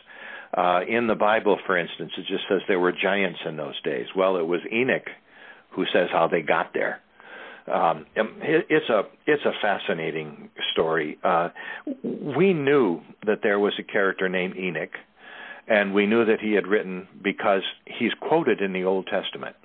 Uh, 0.55 0.79
in 0.87 1.07
the 1.07 1.15
Bible, 1.15 1.59
for 1.65 1.77
instance, 1.77 2.11
it 2.17 2.25
just 2.27 2.43
says 2.49 2.61
there 2.67 2.79
were 2.79 2.93
giants 2.93 3.39
in 3.45 3.57
those 3.57 3.79
days. 3.83 4.07
Well, 4.15 4.37
it 4.37 4.47
was 4.47 4.61
Enoch 4.71 5.07
who 5.71 5.85
says 5.93 6.09
how 6.11 6.27
they 6.27 6.41
got 6.41 6.73
there. 6.73 7.01
Um, 7.71 8.05
it, 8.15 8.65
it's 8.69 8.89
a 8.89 9.03
it's 9.25 9.43
a 9.45 9.51
fascinating 9.61 10.49
story. 10.71 11.17
Uh, 11.23 11.49
we 12.03 12.53
knew 12.53 13.01
that 13.25 13.39
there 13.43 13.59
was 13.59 13.73
a 13.79 13.83
character 13.83 14.29
named 14.29 14.55
Enoch, 14.55 14.95
and 15.67 15.93
we 15.93 16.05
knew 16.05 16.25
that 16.25 16.39
he 16.39 16.53
had 16.53 16.67
written 16.67 17.07
because 17.23 17.63
he's 17.85 18.11
quoted 18.21 18.61
in 18.61 18.73
the 18.73 18.83
Old 18.83 19.07
Testament 19.07 19.55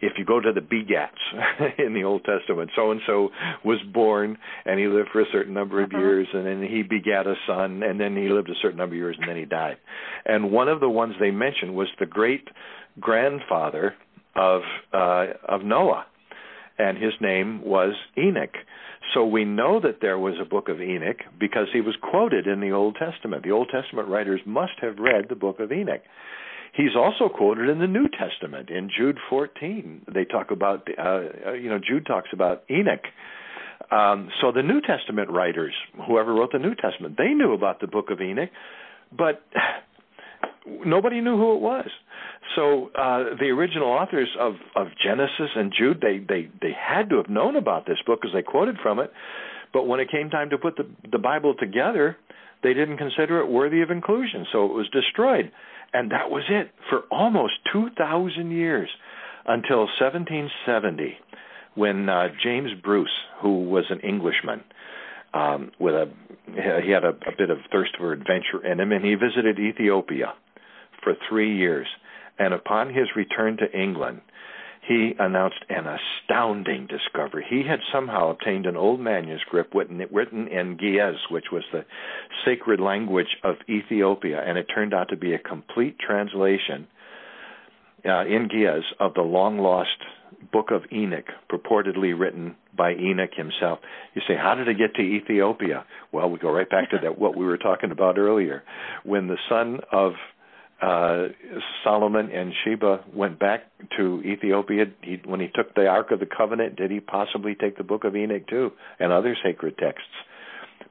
if 0.00 0.12
you 0.18 0.24
go 0.24 0.40
to 0.40 0.52
the 0.52 0.60
begats 0.60 1.78
in 1.78 1.94
the 1.94 2.04
Old 2.04 2.24
Testament, 2.24 2.70
so 2.76 2.90
and 2.90 3.00
so 3.06 3.30
was 3.64 3.78
born 3.92 4.36
and 4.64 4.78
he 4.78 4.86
lived 4.86 5.08
for 5.12 5.22
a 5.22 5.26
certain 5.32 5.54
number 5.54 5.82
of 5.82 5.90
uh-huh. 5.90 5.98
years, 5.98 6.28
and 6.32 6.46
then 6.46 6.62
he 6.62 6.82
begat 6.82 7.26
a 7.26 7.34
son, 7.46 7.82
and 7.82 7.98
then 7.98 8.16
he 8.16 8.28
lived 8.28 8.50
a 8.50 8.54
certain 8.60 8.76
number 8.76 8.94
of 8.94 8.98
years, 8.98 9.16
and 9.18 9.28
then 9.28 9.36
he 9.36 9.44
died. 9.44 9.76
And 10.24 10.50
one 10.50 10.68
of 10.68 10.80
the 10.80 10.88
ones 10.88 11.14
they 11.18 11.30
mentioned 11.30 11.74
was 11.74 11.88
the 11.98 12.06
great 12.06 12.48
grandfather 13.00 13.94
of 14.34 14.62
uh, 14.92 15.26
of 15.48 15.62
Noah, 15.62 16.06
and 16.78 16.98
his 16.98 17.12
name 17.20 17.62
was 17.64 17.94
Enoch. 18.16 18.54
So 19.14 19.24
we 19.24 19.44
know 19.44 19.80
that 19.80 20.00
there 20.00 20.18
was 20.18 20.34
a 20.40 20.44
book 20.44 20.68
of 20.68 20.80
Enoch 20.80 21.18
because 21.38 21.68
he 21.72 21.80
was 21.80 21.96
quoted 22.02 22.46
in 22.46 22.60
the 22.60 22.72
Old 22.72 22.96
Testament. 22.96 23.44
The 23.44 23.52
Old 23.52 23.70
Testament 23.70 24.08
writers 24.08 24.40
must 24.44 24.72
have 24.80 24.98
read 24.98 25.26
the 25.28 25.36
book 25.36 25.60
of 25.60 25.72
Enoch. 25.72 26.02
He's 26.74 26.94
also 26.94 27.28
quoted 27.32 27.70
in 27.70 27.78
the 27.78 27.86
New 27.86 28.08
Testament 28.08 28.68
in 28.68 28.90
Jude 28.94 29.18
14. 29.30 30.02
They 30.12 30.24
talk 30.24 30.50
about, 30.50 30.86
uh, 30.98 31.52
you 31.52 31.70
know, 31.70 31.78
Jude 31.78 32.04
talks 32.04 32.28
about 32.32 32.64
Enoch. 32.70 33.04
Um, 33.90 34.30
so 34.40 34.52
the 34.52 34.62
New 34.62 34.80
Testament 34.80 35.30
writers, 35.30 35.72
whoever 36.06 36.34
wrote 36.34 36.52
the 36.52 36.58
New 36.58 36.74
Testament, 36.74 37.16
they 37.16 37.32
knew 37.32 37.54
about 37.54 37.80
the 37.80 37.86
book 37.86 38.10
of 38.10 38.20
Enoch, 38.20 38.50
but 39.16 39.42
nobody 40.84 41.20
knew 41.20 41.36
who 41.36 41.54
it 41.54 41.60
was. 41.60 41.88
So 42.54 42.90
uh, 42.98 43.36
the 43.38 43.46
original 43.46 43.88
authors 43.88 44.28
of, 44.38 44.54
of 44.74 44.88
Genesis 45.02 45.50
and 45.54 45.72
Jude, 45.76 46.00
they, 46.00 46.18
they, 46.18 46.48
they 46.60 46.72
had 46.72 47.10
to 47.10 47.16
have 47.16 47.28
known 47.28 47.56
about 47.56 47.86
this 47.86 47.98
book 48.06 48.20
because 48.20 48.34
they 48.34 48.42
quoted 48.42 48.76
from 48.82 48.98
it. 48.98 49.12
But 49.72 49.86
when 49.86 50.00
it 50.00 50.10
came 50.10 50.30
time 50.30 50.50
to 50.50 50.58
put 50.58 50.76
the, 50.76 50.88
the 51.10 51.18
Bible 51.18 51.54
together, 51.58 52.16
they 52.62 52.72
didn't 52.72 52.96
consider 52.96 53.40
it 53.40 53.48
worthy 53.48 53.82
of 53.82 53.90
inclusion, 53.90 54.46
so 54.52 54.64
it 54.64 54.72
was 54.72 54.88
destroyed. 54.90 55.52
And 55.92 56.10
that 56.10 56.30
was 56.30 56.44
it 56.48 56.70
for 56.88 57.00
almost 57.10 57.54
2,000 57.72 58.50
years 58.50 58.88
until 59.46 59.80
1770 59.80 61.18
when 61.74 62.08
uh, 62.08 62.28
James 62.42 62.70
Bruce, 62.82 63.10
who 63.42 63.64
was 63.64 63.84
an 63.90 64.00
Englishman, 64.00 64.64
um, 65.36 65.70
with 65.78 65.94
a 65.94 66.10
he 66.46 66.90
had 66.90 67.04
a, 67.04 67.10
a 67.10 67.36
bit 67.36 67.50
of 67.50 67.58
thirst 67.70 67.96
for 67.98 68.12
adventure 68.12 68.64
in 68.64 68.80
him, 68.80 68.92
and 68.92 69.04
he 69.04 69.14
visited 69.14 69.58
Ethiopia 69.58 70.32
for 71.02 71.14
three 71.28 71.56
years. 71.56 71.86
And 72.38 72.54
upon 72.54 72.88
his 72.88 73.08
return 73.16 73.56
to 73.58 73.78
England, 73.78 74.20
he 74.86 75.14
announced 75.18 75.64
an 75.68 75.86
astounding 75.86 76.86
discovery. 76.86 77.44
He 77.48 77.64
had 77.68 77.80
somehow 77.92 78.30
obtained 78.30 78.66
an 78.66 78.76
old 78.76 79.00
manuscript 79.00 79.74
written, 79.74 80.00
written 80.12 80.46
in 80.48 80.76
Ge'ez, 80.78 81.16
which 81.30 81.46
was 81.50 81.64
the 81.72 81.84
sacred 82.44 82.78
language 82.78 83.36
of 83.42 83.56
Ethiopia, 83.68 84.42
and 84.46 84.56
it 84.56 84.66
turned 84.72 84.94
out 84.94 85.08
to 85.08 85.16
be 85.16 85.34
a 85.34 85.38
complete 85.38 85.98
translation 85.98 86.86
uh, 88.04 88.24
in 88.26 88.48
Ge'ez 88.48 88.84
of 89.00 89.14
the 89.14 89.22
long 89.22 89.58
lost 89.58 89.98
book 90.52 90.70
of 90.70 90.82
Enoch, 90.92 91.26
purportedly 91.50 92.18
written 92.18 92.56
by 92.76 92.92
Enoch 92.92 93.30
himself. 93.36 93.78
You 94.14 94.22
say, 94.26 94.34
how 94.36 94.54
did 94.54 94.68
it 94.68 94.78
get 94.78 94.94
to 94.94 95.02
Ethiopia? 95.02 95.84
Well, 96.12 96.30
we 96.30 96.38
go 96.38 96.50
right 96.50 96.68
back 96.68 96.90
to 96.90 96.98
that 97.02 97.18
what 97.18 97.36
we 97.36 97.44
were 97.44 97.58
talking 97.58 97.90
about 97.90 98.18
earlier. 98.18 98.62
When 99.04 99.28
the 99.28 99.38
son 99.48 99.80
of 99.92 100.12
uh, 100.80 101.28
Solomon 101.84 102.30
and 102.30 102.52
Sheba 102.64 103.04
went 103.14 103.38
back 103.38 103.64
to 103.96 104.22
Ethiopia, 104.22 104.86
he, 105.02 105.20
when 105.24 105.40
he 105.40 105.48
took 105.54 105.74
the 105.74 105.86
Ark 105.86 106.10
of 106.10 106.20
the 106.20 106.26
Covenant, 106.26 106.76
did 106.76 106.90
he 106.90 107.00
possibly 107.00 107.54
take 107.54 107.78
the 107.78 107.84
Book 107.84 108.04
of 108.04 108.14
Enoch 108.14 108.46
too 108.46 108.72
and 108.98 109.12
other 109.12 109.36
sacred 109.42 109.78
texts? 109.78 110.08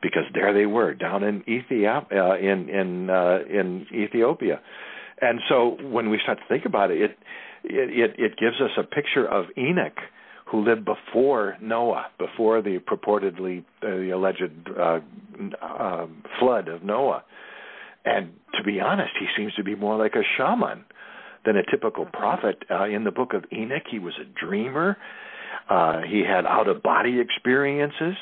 Because 0.01 0.23
there 0.33 0.53
they 0.53 0.65
were 0.65 0.93
down 0.93 1.23
in 1.23 1.43
Ethiopia, 1.47 2.05
uh, 2.11 2.37
in 2.37 2.69
in 2.69 3.09
uh, 3.09 3.39
in 3.49 3.87
Ethiopia, 3.93 4.59
and 5.21 5.39
so 5.47 5.77
when 5.81 6.09
we 6.09 6.19
start 6.21 6.39
to 6.39 6.43
think 6.47 6.65
about 6.65 6.91
it, 6.91 7.01
it 7.01 7.17
it, 7.69 8.15
it 8.17 8.37
gives 8.37 8.61
us 8.61 8.71
a 8.77 8.83
picture 8.83 9.25
of 9.25 9.45
Enoch 9.57 9.97
who 10.47 10.63
lived 10.63 10.85
before 10.85 11.57
Noah, 11.61 12.05
before 12.19 12.61
the 12.61 12.79
purportedly 12.79 13.65
uh, 13.81 13.87
the 13.87 14.11
alleged 14.11 14.43
uh, 14.77 14.99
uh, 15.61 16.07
flood 16.39 16.67
of 16.67 16.83
Noah 16.83 17.23
and 18.05 18.31
to 18.55 18.63
be 18.63 18.79
honest, 18.79 19.11
he 19.19 19.25
seems 19.35 19.53
to 19.55 19.63
be 19.63 19.75
more 19.75 19.97
like 19.97 20.13
a 20.13 20.21
shaman 20.37 20.85
than 21.43 21.57
a 21.57 21.63
typical 21.69 22.05
prophet. 22.05 22.63
Uh, 22.69 22.85
in 22.85 23.03
the 23.03 23.11
book 23.11 23.33
of 23.33 23.43
Enoch, 23.51 23.83
he 23.89 23.99
was 23.99 24.13
a 24.21 24.45
dreamer. 24.45 24.95
Uh, 25.69 26.01
he 26.01 26.23
had 26.25 26.45
out 26.45 26.67
of 26.67 26.83
body 26.83 27.19
experiences. 27.19 28.15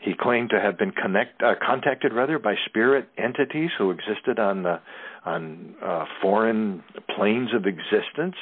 He 0.00 0.12
claimed 0.18 0.50
to 0.50 0.60
have 0.60 0.78
been 0.78 0.92
connect, 0.92 1.42
uh, 1.42 1.54
contacted 1.60 2.12
rather 2.12 2.38
by 2.38 2.54
spirit 2.66 3.08
entities 3.18 3.70
who 3.76 3.90
existed 3.90 4.38
on 4.38 4.62
the, 4.62 4.80
on 5.24 5.74
uh, 5.82 6.04
foreign 6.22 6.84
planes 7.16 7.50
of 7.52 7.66
existence. 7.66 8.36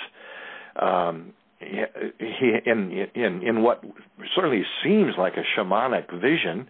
Um, 0.77 1.33
in 1.61 3.09
in 3.15 3.43
in 3.43 3.63
what 3.63 3.83
certainly 4.35 4.65
seems 4.83 5.15
like 5.17 5.35
a 5.37 5.45
shamanic 5.59 6.11
vision, 6.13 6.69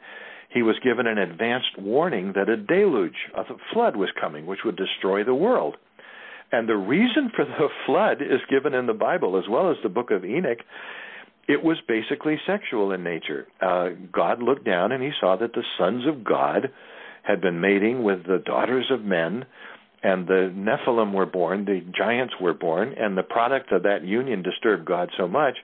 he 0.50 0.62
was 0.62 0.76
given 0.84 1.06
an 1.06 1.18
advanced 1.18 1.78
warning 1.78 2.32
that 2.36 2.48
a 2.48 2.56
deluge, 2.56 3.16
a 3.36 3.42
flood 3.72 3.96
was 3.96 4.10
coming, 4.20 4.46
which 4.46 4.60
would 4.64 4.76
destroy 4.76 5.24
the 5.24 5.34
world. 5.34 5.76
And 6.52 6.68
the 6.68 6.76
reason 6.76 7.30
for 7.34 7.44
the 7.44 7.68
flood 7.86 8.22
is 8.22 8.40
given 8.48 8.74
in 8.74 8.86
the 8.86 8.92
Bible 8.92 9.36
as 9.36 9.44
well 9.50 9.70
as 9.70 9.76
the 9.82 9.88
book 9.88 10.10
of 10.10 10.24
Enoch. 10.24 10.58
It 11.46 11.62
was 11.62 11.76
basically 11.86 12.38
sexual 12.46 12.92
in 12.92 13.02
nature. 13.02 13.46
Uh, 13.60 13.90
God 14.12 14.42
looked 14.42 14.64
down 14.64 14.92
and 14.92 15.02
he 15.02 15.10
saw 15.20 15.36
that 15.36 15.52
the 15.52 15.64
sons 15.78 16.06
of 16.06 16.24
God 16.24 16.70
had 17.22 17.40
been 17.40 17.60
mating 17.60 18.02
with 18.02 18.24
the 18.24 18.38
daughters 18.38 18.86
of 18.90 19.02
men, 19.02 19.44
and 20.04 20.26
the 20.26 20.52
Nephilim 20.54 21.14
were 21.14 21.26
born, 21.26 21.64
the 21.64 21.80
giants 21.96 22.34
were 22.38 22.52
born, 22.52 22.94
and 22.96 23.16
the 23.16 23.22
product 23.22 23.72
of 23.72 23.84
that 23.84 24.04
union 24.04 24.42
disturbed 24.42 24.84
God 24.84 25.08
so 25.16 25.26
much 25.26 25.56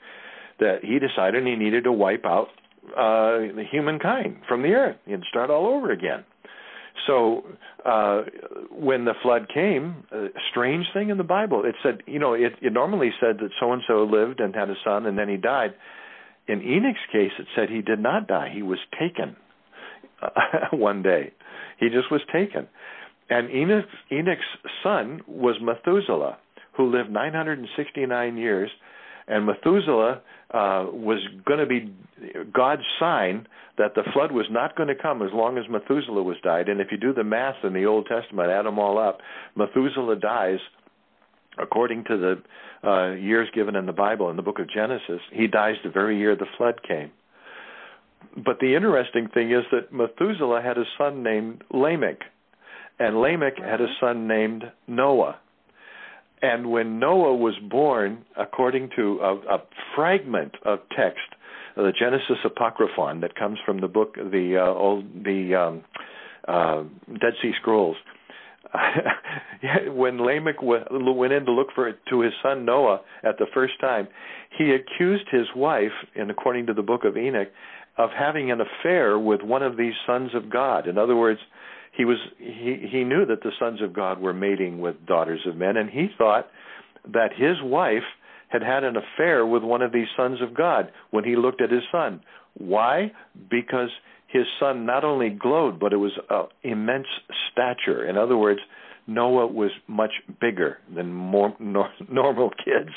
that 0.58 0.78
he 0.82 0.98
decided 0.98 1.46
he 1.46 1.56
needed 1.56 1.84
to 1.84 1.92
wipe 1.92 2.24
out 2.24 2.48
uh, 2.96 3.40
humankind 3.70 4.38
from 4.48 4.62
the 4.62 4.70
earth. 4.70 4.96
You'd 5.06 5.24
start 5.28 5.50
all 5.50 5.66
over 5.66 5.90
again. 5.92 6.24
So 7.06 7.44
uh, 7.84 8.22
when 8.70 9.04
the 9.04 9.14
flood 9.22 9.48
came, 9.52 10.04
a 10.10 10.28
strange 10.50 10.86
thing 10.94 11.10
in 11.10 11.18
the 11.18 11.24
Bible, 11.24 11.64
it 11.64 11.74
said, 11.82 12.02
you 12.06 12.18
know, 12.18 12.32
it, 12.32 12.54
it 12.62 12.72
normally 12.72 13.10
said 13.20 13.36
that 13.40 13.50
so 13.60 13.72
and 13.72 13.82
so 13.86 14.04
lived 14.04 14.40
and 14.40 14.54
had 14.54 14.70
a 14.70 14.74
son 14.84 15.04
and 15.06 15.18
then 15.18 15.28
he 15.28 15.36
died. 15.36 15.74
In 16.48 16.62
Enoch's 16.62 16.98
case, 17.12 17.30
it 17.38 17.46
said 17.54 17.68
he 17.68 17.82
did 17.82 18.00
not 18.00 18.26
die; 18.26 18.50
he 18.52 18.62
was 18.62 18.78
taken 18.98 19.36
uh, 20.22 20.28
one 20.76 21.02
day. 21.02 21.32
He 21.78 21.88
just 21.88 22.10
was 22.10 22.22
taken. 22.32 22.66
And 23.30 23.48
Enoch's, 23.50 23.88
Enoch's 24.12 24.44
son 24.82 25.22
was 25.26 25.56
Methuselah, 25.62 26.36
who 26.76 26.90
lived 26.90 27.10
969 27.10 28.36
years 28.36 28.70
and 29.30 29.46
Methuselah 29.46 30.20
uh, 30.50 30.86
was 30.92 31.20
going 31.46 31.60
to 31.60 31.66
be 31.66 31.94
God's 32.52 32.82
sign 32.98 33.46
that 33.78 33.94
the 33.94 34.02
flood 34.12 34.32
was 34.32 34.46
not 34.50 34.76
going 34.76 34.88
to 34.88 35.00
come 35.00 35.22
as 35.22 35.30
long 35.32 35.56
as 35.56 35.64
Methuselah 35.70 36.22
was 36.22 36.36
died. 36.42 36.68
And 36.68 36.80
if 36.80 36.88
you 36.90 36.98
do 36.98 37.14
the 37.14 37.24
math 37.24 37.64
in 37.64 37.72
the 37.72 37.86
Old 37.86 38.06
Testament, 38.06 38.50
add 38.50 38.66
them 38.66 38.78
all 38.78 38.98
up, 38.98 39.20
Methuselah 39.56 40.16
dies 40.16 40.58
according 41.58 42.04
to 42.04 42.16
the 42.16 42.88
uh, 42.88 43.12
years 43.12 43.48
given 43.54 43.76
in 43.76 43.86
the 43.86 43.92
Bible 43.92 44.30
in 44.30 44.36
the 44.36 44.42
book 44.42 44.58
of 44.58 44.68
Genesis. 44.68 45.20
He 45.32 45.46
dies 45.46 45.76
the 45.84 45.90
very 45.90 46.18
year 46.18 46.34
the 46.34 46.46
flood 46.58 46.80
came. 46.86 47.12
But 48.36 48.58
the 48.60 48.74
interesting 48.74 49.28
thing 49.32 49.52
is 49.52 49.64
that 49.70 49.92
Methuselah 49.92 50.60
had 50.60 50.76
a 50.76 50.84
son 50.98 51.22
named 51.22 51.62
Lamech, 51.72 52.18
and 53.00 53.20
Lamech 53.20 53.58
had 53.58 53.80
a 53.80 53.86
son 53.98 54.28
named 54.28 54.62
Noah. 54.86 55.38
And 56.42 56.70
when 56.70 57.00
Noah 57.00 57.34
was 57.34 57.54
born, 57.70 58.24
according 58.36 58.90
to 58.96 59.18
a, 59.22 59.34
a 59.56 59.62
fragment 59.96 60.54
of 60.64 60.80
text, 60.96 61.20
the 61.76 61.92
Genesis 61.98 62.36
Apocryphon 62.44 63.20
that 63.20 63.34
comes 63.34 63.58
from 63.64 63.80
the 63.80 63.88
book, 63.88 64.14
the 64.14 64.56
uh, 64.58 64.78
old, 64.78 65.04
the 65.24 65.54
um, 65.54 65.84
uh, 66.46 66.82
Dead 67.20 67.32
Sea 67.42 67.52
Scrolls, 67.60 67.96
when 69.88 70.24
Lamech 70.24 70.62
went 70.62 71.32
in 71.32 71.44
to 71.44 71.52
look 71.52 71.68
for 71.74 71.92
to 71.92 72.20
his 72.20 72.32
son 72.42 72.64
Noah 72.64 73.00
at 73.24 73.38
the 73.38 73.46
first 73.52 73.74
time, 73.80 74.08
he 74.56 74.72
accused 74.72 75.24
his 75.30 75.46
wife, 75.56 75.92
and 76.14 76.30
according 76.30 76.66
to 76.66 76.74
the 76.74 76.82
book 76.82 77.04
of 77.04 77.16
Enoch, 77.16 77.48
of 77.98 78.10
having 78.16 78.50
an 78.50 78.60
affair 78.60 79.18
with 79.18 79.42
one 79.42 79.62
of 79.62 79.76
these 79.76 79.94
sons 80.06 80.30
of 80.34 80.50
God. 80.50 80.86
In 80.86 80.98
other 80.98 81.16
words, 81.16 81.40
he 81.92 82.04
was 82.04 82.18
he 82.38 82.88
he 82.90 83.04
knew 83.04 83.26
that 83.26 83.42
the 83.42 83.52
sons 83.58 83.82
of 83.82 83.92
God 83.92 84.20
were 84.20 84.32
mating 84.32 84.80
with 84.80 85.06
daughters 85.06 85.40
of 85.46 85.56
men, 85.56 85.76
and 85.76 85.90
he 85.90 86.08
thought 86.16 86.48
that 87.12 87.32
his 87.36 87.56
wife 87.62 88.04
had 88.48 88.62
had 88.62 88.84
an 88.84 88.96
affair 88.96 89.46
with 89.46 89.62
one 89.62 89.82
of 89.82 89.92
these 89.92 90.08
sons 90.16 90.40
of 90.42 90.54
God 90.54 90.90
when 91.10 91.24
he 91.24 91.36
looked 91.36 91.60
at 91.60 91.70
his 91.70 91.82
son. 91.90 92.20
Why? 92.54 93.12
Because 93.50 93.90
his 94.26 94.44
son 94.58 94.86
not 94.86 95.04
only 95.04 95.30
glowed, 95.30 95.78
but 95.78 95.92
it 95.92 95.96
was 95.96 96.12
of 96.28 96.48
immense 96.62 97.06
stature. 97.50 98.08
In 98.08 98.16
other 98.16 98.36
words, 98.36 98.60
Noah 99.06 99.46
was 99.46 99.70
much 99.88 100.12
bigger 100.40 100.78
than 100.94 101.12
more 101.12 101.54
nor, 101.58 101.90
normal 102.10 102.50
kids. 102.50 102.90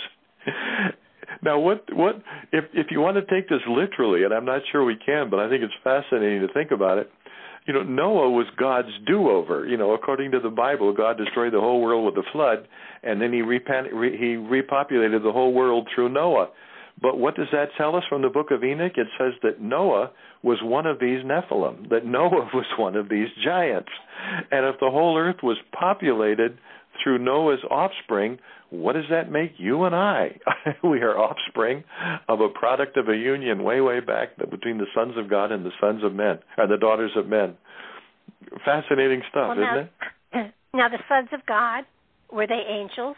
now, 1.41 1.59
what 1.59 1.85
what 1.93 2.21
if 2.51 2.65
if 2.73 2.87
you 2.91 2.99
want 2.99 3.17
to 3.17 3.33
take 3.33 3.49
this 3.49 3.61
literally, 3.67 4.23
and 4.23 4.33
I'm 4.33 4.45
not 4.45 4.61
sure 4.71 4.83
we 4.83 4.97
can, 5.03 5.29
but 5.29 5.39
I 5.39 5.49
think 5.49 5.63
it's 5.63 5.73
fascinating 5.83 6.41
to 6.47 6.53
think 6.53 6.71
about 6.71 6.97
it 6.97 7.11
you 7.65 7.73
know, 7.73 7.83
Noah 7.83 8.29
was 8.29 8.47
God's 8.57 8.89
do-over. 9.07 9.65
You 9.65 9.77
know, 9.77 9.93
according 9.93 10.31
to 10.31 10.39
the 10.39 10.49
Bible, 10.49 10.93
God 10.93 11.17
destroyed 11.17 11.53
the 11.53 11.59
whole 11.59 11.81
world 11.81 12.05
with 12.05 12.15
the 12.15 12.29
flood, 12.31 12.67
and 13.03 13.21
then 13.21 13.31
He 13.31 13.41
repent, 13.41 13.93
re, 13.93 14.17
He 14.17 14.35
repopulated 14.35 15.23
the 15.23 15.31
whole 15.31 15.53
world 15.53 15.87
through 15.93 16.09
Noah. 16.09 16.49
But 17.01 17.17
what 17.17 17.35
does 17.35 17.47
that 17.51 17.69
tell 17.77 17.95
us 17.95 18.03
from 18.07 18.21
the 18.21 18.29
book 18.29 18.51
of 18.51 18.63
Enoch? 18.63 18.93
It 18.95 19.07
says 19.17 19.33
that 19.41 19.61
Noah 19.61 20.11
was 20.43 20.59
one 20.61 20.85
of 20.85 20.99
these 20.99 21.23
Nephilim, 21.23 21.89
that 21.89 22.05
Noah 22.05 22.49
was 22.53 22.65
one 22.77 22.95
of 22.95 23.09
these 23.09 23.27
giants. 23.43 23.89
And 24.51 24.65
if 24.65 24.79
the 24.79 24.89
whole 24.89 25.17
earth 25.17 25.37
was 25.41 25.57
populated 25.77 26.57
through 27.01 27.19
Noah's 27.19 27.63
offspring, 27.69 28.39
what 28.69 28.93
does 28.93 29.05
that 29.09 29.31
make 29.31 29.53
you 29.57 29.83
and 29.83 29.95
I? 29.95 30.39
we 30.83 31.01
are 31.01 31.17
offspring 31.17 31.83
of 32.27 32.41
a 32.41 32.49
product 32.49 32.97
of 32.97 33.07
a 33.07 33.15
union 33.15 33.63
way, 33.63 33.81
way 33.81 33.99
back 33.99 34.37
between 34.37 34.77
the 34.77 34.87
sons 34.95 35.13
of 35.17 35.29
God 35.29 35.51
and 35.51 35.65
the 35.65 35.71
sons 35.79 36.03
of 36.03 36.13
men, 36.13 36.39
or 36.57 36.67
the 36.67 36.77
daughters 36.77 37.11
of 37.15 37.27
men. 37.27 37.55
Fascinating 38.65 39.21
stuff, 39.29 39.49
well, 39.49 39.57
now, 39.57 39.75
isn't 39.75 39.89
it? 39.89 40.53
Now, 40.75 40.89
the 40.89 40.97
sons 41.07 41.29
of 41.33 41.45
God, 41.45 41.83
were 42.31 42.47
they 42.47 42.63
angels? 42.67 43.15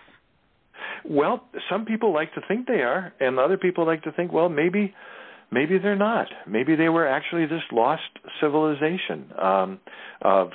Well, 1.06 1.46
some 1.70 1.86
people 1.86 2.14
like 2.14 2.34
to 2.34 2.42
think 2.50 2.68
they 2.68 2.82
are, 2.82 3.14
and 3.22 3.40
other 3.40 3.58
people 3.58 3.86
like 3.86 4.04
to 4.04 4.12
think, 4.12 4.34
well, 4.34 4.50
maybe 4.50 4.94
maybe 5.56 5.78
they're 5.78 5.96
not. 5.96 6.28
Maybe 6.46 6.76
they 6.76 6.90
were 6.90 7.08
actually 7.08 7.46
this 7.46 7.64
lost 7.72 8.04
civilization 8.42 9.32
um, 9.42 9.80
of 10.22 10.50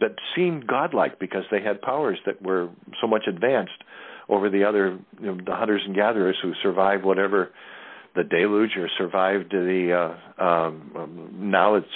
that 0.00 0.16
seemed 0.34 0.66
godlike 0.66 1.20
because 1.20 1.44
they 1.52 1.62
had 1.62 1.80
powers 1.80 2.18
that 2.26 2.42
were 2.42 2.68
so 3.00 3.06
much 3.06 3.24
advanced 3.28 3.84
over 4.28 4.50
the 4.50 4.64
other 4.64 4.98
you 5.20 5.26
know, 5.26 5.38
the 5.46 5.54
hunters 5.54 5.82
and 5.86 5.94
gatherers 5.94 6.36
who 6.42 6.52
survived 6.62 7.04
whatever 7.04 7.50
the 8.16 8.24
deluge 8.24 8.70
or 8.76 8.88
survived 8.98 9.52
the 9.52 10.16
uh, 10.40 10.44
um, 10.44 11.30
now 11.32 11.76
it's 11.76 11.86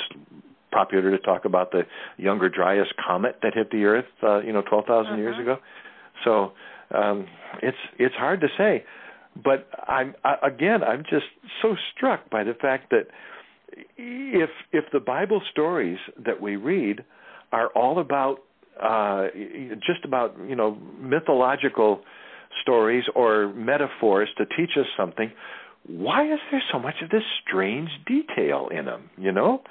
popular 0.70 1.10
to 1.10 1.18
talk 1.18 1.44
about 1.44 1.72
the 1.72 1.82
younger 2.18 2.48
Dryas 2.48 2.86
comet 3.04 3.38
that 3.42 3.54
hit 3.54 3.70
the 3.72 3.84
earth 3.84 4.04
uh, 4.22 4.40
you 4.40 4.52
know 4.52 4.62
12,000 4.62 5.06
uh-huh. 5.06 5.16
years 5.16 5.38
ago 5.40 5.56
so 6.24 6.52
um, 6.96 7.26
it's 7.62 7.82
it's 7.98 8.14
hard 8.14 8.40
to 8.42 8.48
say 8.56 8.84
but 9.42 9.68
I'm 9.86 10.14
I, 10.24 10.36
again 10.46 10.82
I'm 10.82 11.02
just 11.02 11.26
so 11.62 11.76
struck 11.94 12.30
by 12.30 12.44
the 12.44 12.54
fact 12.54 12.90
that 12.90 13.06
if 13.96 14.50
if 14.72 14.84
the 14.92 15.00
Bible 15.00 15.42
stories 15.50 15.98
that 16.24 16.40
we 16.40 16.56
read 16.56 17.04
are 17.52 17.68
all 17.68 17.98
about 17.98 18.38
uh, 18.82 19.28
just 19.86 20.04
about 20.04 20.36
you 20.48 20.56
know 20.56 20.76
mythological 20.98 22.02
stories 22.62 23.04
or 23.14 23.52
metaphors 23.52 24.28
to 24.38 24.44
teach 24.46 24.70
us 24.78 24.86
something, 24.96 25.30
why 25.86 26.24
is 26.24 26.38
there 26.50 26.62
so 26.72 26.78
much 26.78 26.94
of 27.02 27.10
this 27.10 27.22
strange 27.46 27.90
detail 28.06 28.68
in 28.76 28.86
them? 28.86 29.10
You 29.18 29.32
know, 29.32 29.62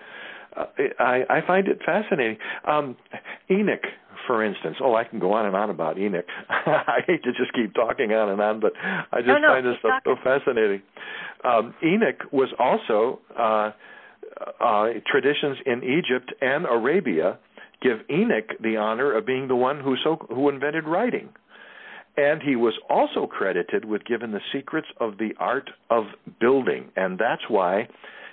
uh, 0.56 0.66
I, 1.00 1.24
I 1.30 1.40
find 1.46 1.68
it 1.68 1.80
fascinating. 1.86 2.38
Um, 2.68 2.96
Enoch, 3.50 3.84
for 4.28 4.44
instance. 4.44 4.78
Oh, 4.82 4.96
I 4.96 5.04
can 5.04 5.20
go 5.20 5.34
on 5.34 5.46
and 5.46 5.56
on 5.56 5.70
about 5.70 5.98
Enoch. 5.98 6.26
I 6.50 7.00
hate 7.06 7.24
to 7.24 7.32
just 7.32 7.54
keep 7.54 7.74
talking 7.74 8.12
on 8.12 8.30
and 8.30 8.42
on, 8.42 8.60
but 8.60 8.74
I 8.78 9.20
just 9.20 9.28
no, 9.28 9.38
no, 9.38 9.48
find 9.50 9.66
this 9.66 9.76
stuff 9.80 10.02
so 10.04 10.16
fascinating. 10.24 10.82
Um, 11.44 11.74
Enoch 11.84 12.32
was 12.32 12.50
also 12.58 13.20
uh, 13.38 13.72
uh, 14.60 14.86
traditions 15.10 15.58
in 15.66 15.84
Egypt 15.84 16.34
and 16.42 16.66
Arabia 16.66 17.38
give 17.82 18.00
Enoch 18.10 18.50
the 18.62 18.78
honor 18.78 19.16
of 19.16 19.26
being 19.26 19.48
the 19.48 19.56
one 19.56 19.80
who 19.80 19.96
so 20.04 20.26
who 20.30 20.50
invented 20.50 20.86
writing. 20.86 21.30
And 22.16 22.42
he 22.44 22.56
was 22.56 22.74
also 22.90 23.26
credited 23.26 23.86
with 23.86 24.06
giving 24.06 24.32
the 24.32 24.40
secrets 24.54 24.88
of 25.00 25.18
the 25.18 25.32
art 25.40 25.70
of 25.90 26.04
building. 26.40 26.92
And 26.96 27.18
that's 27.18 27.42
why, 27.50 27.88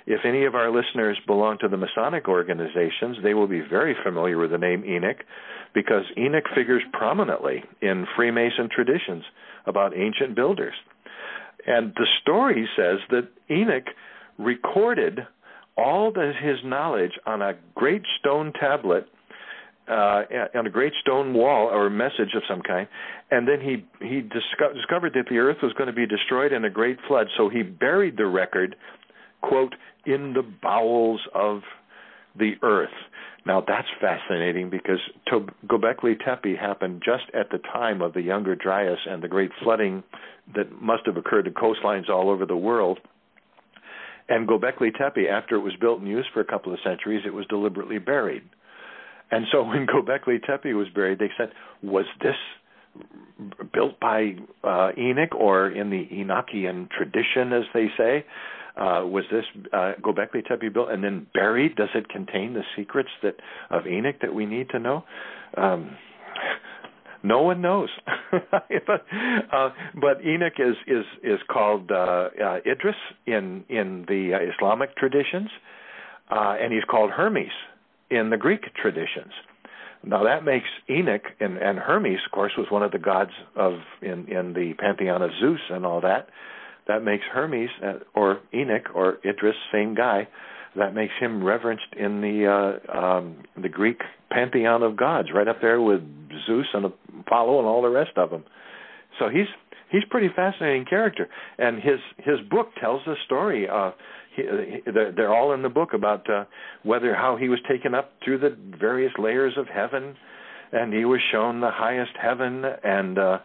if 0.07 0.21
any 0.25 0.45
of 0.45 0.55
our 0.55 0.71
listeners 0.71 1.19
belong 1.27 1.59
to 1.59 1.69
the 1.69 1.77
Masonic 1.77 2.29
organizations, 2.29 3.19
they 3.23 3.35
will 3.35 3.47
be 3.47 3.61
very 3.61 3.95
familiar 4.05 4.39
with 4.39 4.51
the 4.51 4.59
name 4.59 4.85
Enoch 4.85 5.19
because 5.75 6.05
Enoch 6.17 6.45
figures 6.55 6.83
prominently 6.93 7.63
in 7.81 8.07
Freemason 8.17 8.69
traditions 8.75 9.25
about 9.67 9.97
ancient 9.97 10.35
builders. 10.35 10.75
And 11.67 11.93
the 11.95 12.07
story 12.23 12.69
says 12.77 12.99
that 13.11 13.29
Enoch 13.51 13.87
recorded 14.39 15.21
all 15.77 16.13
his 16.13 16.57
knowledge 16.65 17.13
on 17.27 17.43
a 17.43 17.55
great 17.75 18.03
stone 18.19 18.53
tablet 18.59 19.07
uh, 19.89 20.23
on 20.55 20.67
a 20.67 20.71
great 20.71 20.93
stone 21.01 21.35
wall 21.35 21.67
or 21.67 21.87
a 21.87 21.91
message 21.91 22.35
of 22.37 22.43
some 22.49 22.63
kind, 22.63 22.87
and 23.31 23.49
then 23.49 23.61
he 23.61 23.85
he 24.07 24.21
disco- 24.21 24.73
discovered 24.73 25.15
that 25.15 25.25
the 25.29 25.39
earth 25.39 25.57
was 25.63 25.73
going 25.73 25.89
to 25.89 25.93
be 25.93 26.07
destroyed 26.07 26.53
in 26.53 26.65
a 26.65 26.71
great 26.71 26.99
flood. 27.09 27.27
So 27.37 27.49
he 27.49 27.63
buried 27.63 28.17
the 28.17 28.27
record, 28.27 28.77
quote, 29.43 29.75
in 30.07 30.33
the 30.33 30.43
bowels 30.43 31.21
of 31.35 31.63
the 32.39 32.53
earth. 32.63 32.89
Now 33.47 33.63
that's 33.67 33.89
fascinating 34.01 34.71
because 34.71 35.01
to- 35.29 35.47
Gobekli 35.67 36.15
Tepe 36.25 36.57
happened 36.57 37.03
just 37.05 37.25
at 37.35 37.51
the 37.51 37.59
time 37.59 38.03
of 38.03 38.13
the 38.13 38.23
Younger 38.23 38.55
Dryas 38.55 38.99
and 39.07 39.23
the 39.23 39.29
great 39.29 39.51
flooding 39.63 40.03
that 40.55 40.71
must 40.81 41.07
have 41.07 41.17
occurred 41.17 41.47
to 41.47 41.51
coastlines 41.51 42.09
all 42.09 42.31
over 42.31 42.47
the 42.47 42.57
world. 42.57 42.99
And 44.29 44.47
Gobekli 44.47 44.97
Tepe, 44.97 45.29
after 45.29 45.57
it 45.57 45.61
was 45.61 45.75
built 45.81 46.01
and 46.01 46.09
used 46.09 46.29
for 46.33 46.41
a 46.41 46.45
couple 46.45 46.73
of 46.73 46.79
centuries, 46.85 47.23
it 47.27 47.35
was 47.35 47.47
deliberately 47.47 47.99
buried. 47.99 48.43
And 49.31 49.47
so 49.51 49.63
when 49.67 49.87
Gobekli 49.87 50.45
Tepe 50.47 50.73
was 50.75 50.89
buried, 50.95 51.19
they 51.19 51.31
said, 51.37 51.51
was 51.83 52.07
this 52.23 52.37
built 53.73 53.99
by 54.01 54.35
uh, 54.65 54.91
Enoch 54.99 55.35
or 55.35 55.71
in 55.71 55.91
the 55.91 56.07
Enochian 56.13 56.89
tradition, 56.91 57.53
as 57.53 57.65
they 57.73 57.87
say? 57.97 58.25
Uh, 58.81 59.05
was 59.05 59.25
this 59.31 59.45
uh, 59.75 59.93
Gobekli 60.01 60.43
Tepe 60.49 60.73
built 60.73 60.91
and 60.91 61.05
then 61.05 61.27
buried? 61.35 61.77
Does 61.77 61.91
it 61.95 62.09
contain 62.09 62.55
the 62.55 62.63
secrets 62.75 63.11
that 63.23 63.35
of 63.69 63.87
Enoch 63.87 64.17
that 64.23 64.35
we 64.35 64.47
need 64.47 64.71
to 64.71 64.79
know? 64.79 65.05
Um, 65.55 65.99
no 67.23 67.43
one 67.43 67.61
knows. 67.61 67.91
uh, 68.33 69.69
but 70.01 70.25
Enoch 70.25 70.55
is 70.59 70.77
is 70.87 71.05
is 71.23 71.39
called 71.51 71.91
uh, 71.91 72.29
uh, 72.43 72.57
Idris 72.67 72.97
in 73.27 73.65
in 73.69 74.07
the 74.09 74.33
uh, 74.35 74.53
Islamic 74.55 74.97
traditions, 74.97 75.51
uh, 76.31 76.57
and 76.59 76.73
he's 76.73 76.85
called 76.91 77.11
Hermes 77.11 77.53
in 78.11 78.31
the 78.31 78.39
Greek 78.39 78.63
traditions. 78.81 79.33
Now 80.03 80.25
that 80.25 80.45
makes 80.45 80.69
Enoch 80.89 81.25
and, 81.41 81.59
and 81.59 81.79
Hermes, 81.79 82.21
of 82.25 82.33
course, 82.33 82.53
was 82.57 82.69
one 82.71 82.83
of 82.83 82.93
the 82.93 82.99
gods 82.99 83.33
of 83.55 83.75
in 84.01 84.27
in 84.29 84.55
the 84.55 84.73
pantheon 84.79 85.21
of 85.21 85.31
Zeus 85.39 85.61
and 85.69 85.85
all 85.85 86.01
that. 86.01 86.29
That 86.91 87.05
makes 87.05 87.23
Hermes 87.33 87.71
uh, 87.87 87.99
or 88.17 88.41
Enoch 88.53 88.89
or 88.97 89.19
Idris, 89.25 89.55
same 89.71 89.95
guy. 89.95 90.27
That 90.75 90.93
makes 90.93 91.13
him 91.21 91.45
reverenced 91.45 91.95
in 91.97 92.21
the 92.21 92.37
uh, 92.51 92.99
um, 92.99 93.45
the 93.61 93.69
Greek 93.69 94.01
pantheon 94.29 94.83
of 94.83 94.97
gods, 94.97 95.29
right 95.33 95.47
up 95.47 95.61
there 95.61 95.81
with 95.81 96.01
Zeus 96.47 96.67
and 96.75 96.93
Apollo 97.21 97.61
and 97.61 97.69
all 97.69 97.81
the 97.81 97.91
rest 97.91 98.11
of 98.17 98.31
them. 98.31 98.43
So 99.21 99.29
he's 99.29 99.47
he's 99.93 100.03
pretty 100.11 100.31
fascinating 100.35 100.85
character, 100.85 101.29
and 101.59 101.77
his 101.77 102.01
his 102.19 102.41
book 102.51 102.71
tells 102.81 103.03
the 103.07 103.15
story. 103.25 103.69
Uh, 103.69 103.93
he, 104.35 104.43
they're 105.17 105.33
all 105.33 105.53
in 105.53 105.63
the 105.63 105.69
book 105.69 105.91
about 105.95 106.29
uh, 106.29 106.45
whether 106.83 107.15
how 107.15 107.37
he 107.37 107.49
was 107.49 107.61
taken 107.69 107.95
up 107.95 108.15
through 108.25 108.39
the 108.39 108.57
various 108.81 109.13
layers 109.17 109.55
of 109.57 109.67
heaven, 109.69 110.17
and 110.73 110.93
he 110.93 111.05
was 111.05 111.21
shown 111.31 111.61
the 111.61 111.71
highest 111.71 112.13
heaven, 112.21 112.65
and 112.83 113.17
uh, 113.17 113.39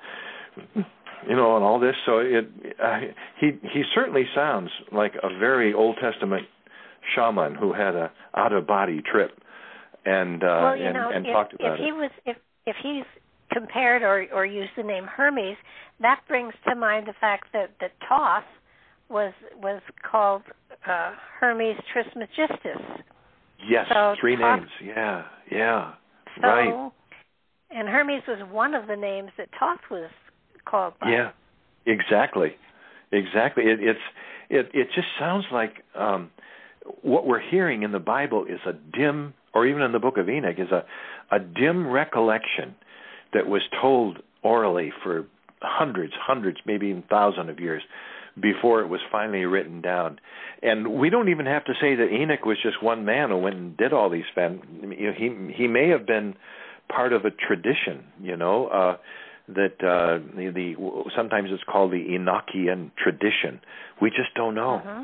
you 1.27 1.35
know, 1.35 1.55
and 1.55 1.65
all 1.65 1.79
this. 1.79 1.95
So 2.05 2.19
it 2.19 2.47
uh, 2.82 2.99
he 3.39 3.51
he 3.61 3.84
certainly 3.93 4.23
sounds 4.36 4.69
like 4.91 5.13
a 5.21 5.30
very 5.39 5.73
Old 5.73 5.97
Testament 6.01 6.47
shaman 7.15 7.55
who 7.55 7.73
had 7.73 7.95
a 7.95 8.11
out 8.36 8.53
of 8.53 8.67
body 8.67 9.01
trip, 9.01 9.32
and 10.05 10.43
uh, 10.43 10.47
well, 10.47 10.78
you 10.78 10.86
and, 10.86 10.93
know, 10.93 11.11
and 11.13 11.26
if, 11.26 11.34
talked 11.34 11.53
about 11.53 11.73
if 11.76 11.80
it. 11.80 11.84
he 11.84 11.91
was 11.91 12.11
if 12.26 12.38
if 12.65 12.76
he's 12.82 13.05
compared 13.51 14.01
or 14.01 14.26
or 14.34 14.45
used 14.45 14.71
the 14.78 14.84
name 14.84 15.05
Hermes, 15.05 15.57
that 16.01 16.21
brings 16.28 16.53
to 16.67 16.76
mind 16.76 17.07
the 17.07 17.13
fact 17.19 17.47
that 17.53 17.71
that 17.80 17.91
Thoth 18.07 18.43
was 19.09 19.34
was 19.61 19.82
called 20.09 20.43
uh, 20.88 21.11
Hermes 21.39 21.78
Trismegistus. 21.93 23.03
Yes, 23.67 23.86
so 23.91 24.15
three 24.19 24.36
Thoth, 24.36 24.59
names. 24.59 24.69
Yeah, 24.84 25.23
yeah, 25.51 25.93
so, 26.41 26.47
right. 26.47 26.91
and 27.71 27.88
Hermes 27.88 28.23
was 28.28 28.39
one 28.51 28.73
of 28.73 28.88
the 28.88 28.95
names 28.95 29.32
that 29.38 29.49
Thoth 29.59 29.80
was 29.89 30.09
called 30.65 30.93
by. 30.99 31.11
Yeah, 31.11 31.32
exactly, 31.86 32.55
exactly. 33.11 33.63
It, 33.65 33.79
it's 33.81 33.99
it 34.49 34.69
it 34.73 34.87
just 34.95 35.07
sounds 35.19 35.45
like 35.51 35.83
um, 35.95 36.31
what 37.01 37.25
we're 37.25 37.41
hearing 37.41 37.83
in 37.83 37.91
the 37.91 37.99
Bible 37.99 38.45
is 38.45 38.59
a 38.65 38.73
dim, 38.73 39.33
or 39.53 39.65
even 39.65 39.81
in 39.81 39.91
the 39.91 39.99
Book 39.99 40.17
of 40.17 40.29
Enoch, 40.29 40.55
is 40.57 40.71
a 40.71 40.85
a 41.35 41.39
dim 41.39 41.87
recollection 41.87 42.75
that 43.33 43.47
was 43.47 43.61
told 43.81 44.19
orally 44.43 44.91
for 45.03 45.25
hundreds, 45.61 46.13
hundreds, 46.19 46.59
maybe 46.65 46.87
even 46.87 47.03
thousands 47.09 47.49
of 47.49 47.59
years 47.59 47.81
before 48.39 48.81
it 48.81 48.87
was 48.87 48.99
finally 49.11 49.45
written 49.45 49.81
down. 49.81 50.19
And 50.61 50.99
we 50.99 51.09
don't 51.09 51.29
even 51.29 51.45
have 51.45 51.65
to 51.65 51.73
say 51.79 51.95
that 51.95 52.09
Enoch 52.11 52.45
was 52.45 52.57
just 52.61 52.83
one 52.83 53.05
man 53.05 53.29
who 53.29 53.37
went 53.37 53.55
and 53.55 53.77
did 53.77 53.93
all 53.93 54.09
these 54.09 54.25
fam. 54.33 54.61
You 54.97 55.07
know, 55.07 55.13
he 55.17 55.53
he 55.53 55.67
may 55.67 55.89
have 55.89 56.05
been 56.05 56.35
part 56.89 57.13
of 57.13 57.25
a 57.25 57.31
tradition, 57.31 58.03
you 58.21 58.37
know, 58.37 58.67
uh, 58.67 58.97
that 59.47 59.75
uh, 59.79 60.19
the, 60.35 60.51
the 60.53 61.09
sometimes 61.15 61.49
it's 61.51 61.63
called 61.63 61.91
the 61.91 62.03
Enochian 62.17 62.91
tradition. 62.97 63.61
We 64.01 64.09
just 64.09 64.33
don't 64.35 64.55
know. 64.55 64.75
Uh-huh. 64.75 65.03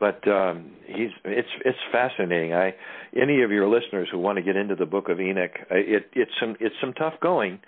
But 0.00 0.28
um, 0.28 0.72
he's 0.86 1.10
it's 1.24 1.48
it's 1.64 1.78
fascinating. 1.92 2.52
I 2.52 2.74
any 3.16 3.42
of 3.42 3.50
your 3.50 3.68
listeners 3.68 4.08
who 4.10 4.18
want 4.18 4.36
to 4.36 4.42
get 4.42 4.56
into 4.56 4.74
the 4.74 4.86
Book 4.86 5.08
of 5.08 5.20
Enoch, 5.20 5.52
it 5.70 6.10
it's 6.12 6.32
some 6.40 6.56
it's 6.60 6.74
some 6.80 6.92
tough 6.92 7.14
going 7.22 7.60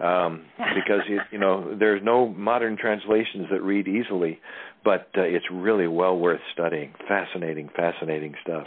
um, 0.00 0.44
because 0.74 1.02
it, 1.08 1.20
you 1.30 1.38
know 1.38 1.76
there's 1.78 2.00
no 2.02 2.28
modern 2.28 2.76
translations 2.76 3.48
that 3.50 3.60
read 3.60 3.88
easily, 3.88 4.38
but 4.84 5.08
uh, 5.16 5.22
it's 5.22 5.46
really 5.52 5.88
well 5.88 6.16
worth 6.16 6.40
studying. 6.52 6.94
Fascinating, 7.08 7.68
fascinating 7.74 8.34
stuff. 8.42 8.66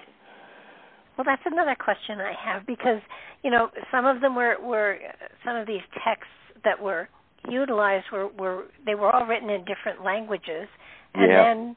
Well, 1.17 1.25
that's 1.25 1.41
another 1.45 1.75
question 1.79 2.19
I 2.19 2.33
have 2.45 2.67
because 2.67 3.01
you 3.43 3.49
know 3.49 3.69
some 3.89 4.05
of 4.05 4.21
them 4.21 4.35
were 4.35 4.57
were 4.61 4.97
some 5.45 5.55
of 5.55 5.65
these 5.65 5.81
texts 6.03 6.27
that 6.63 6.81
were 6.81 7.09
utilized 7.49 8.05
were 8.11 8.27
were 8.27 8.65
they 8.85 8.95
were 8.95 9.11
all 9.11 9.25
written 9.25 9.49
in 9.49 9.63
different 9.65 10.03
languages 10.03 10.67
and 11.13 11.31
yeah. 11.31 11.43
then 11.43 11.75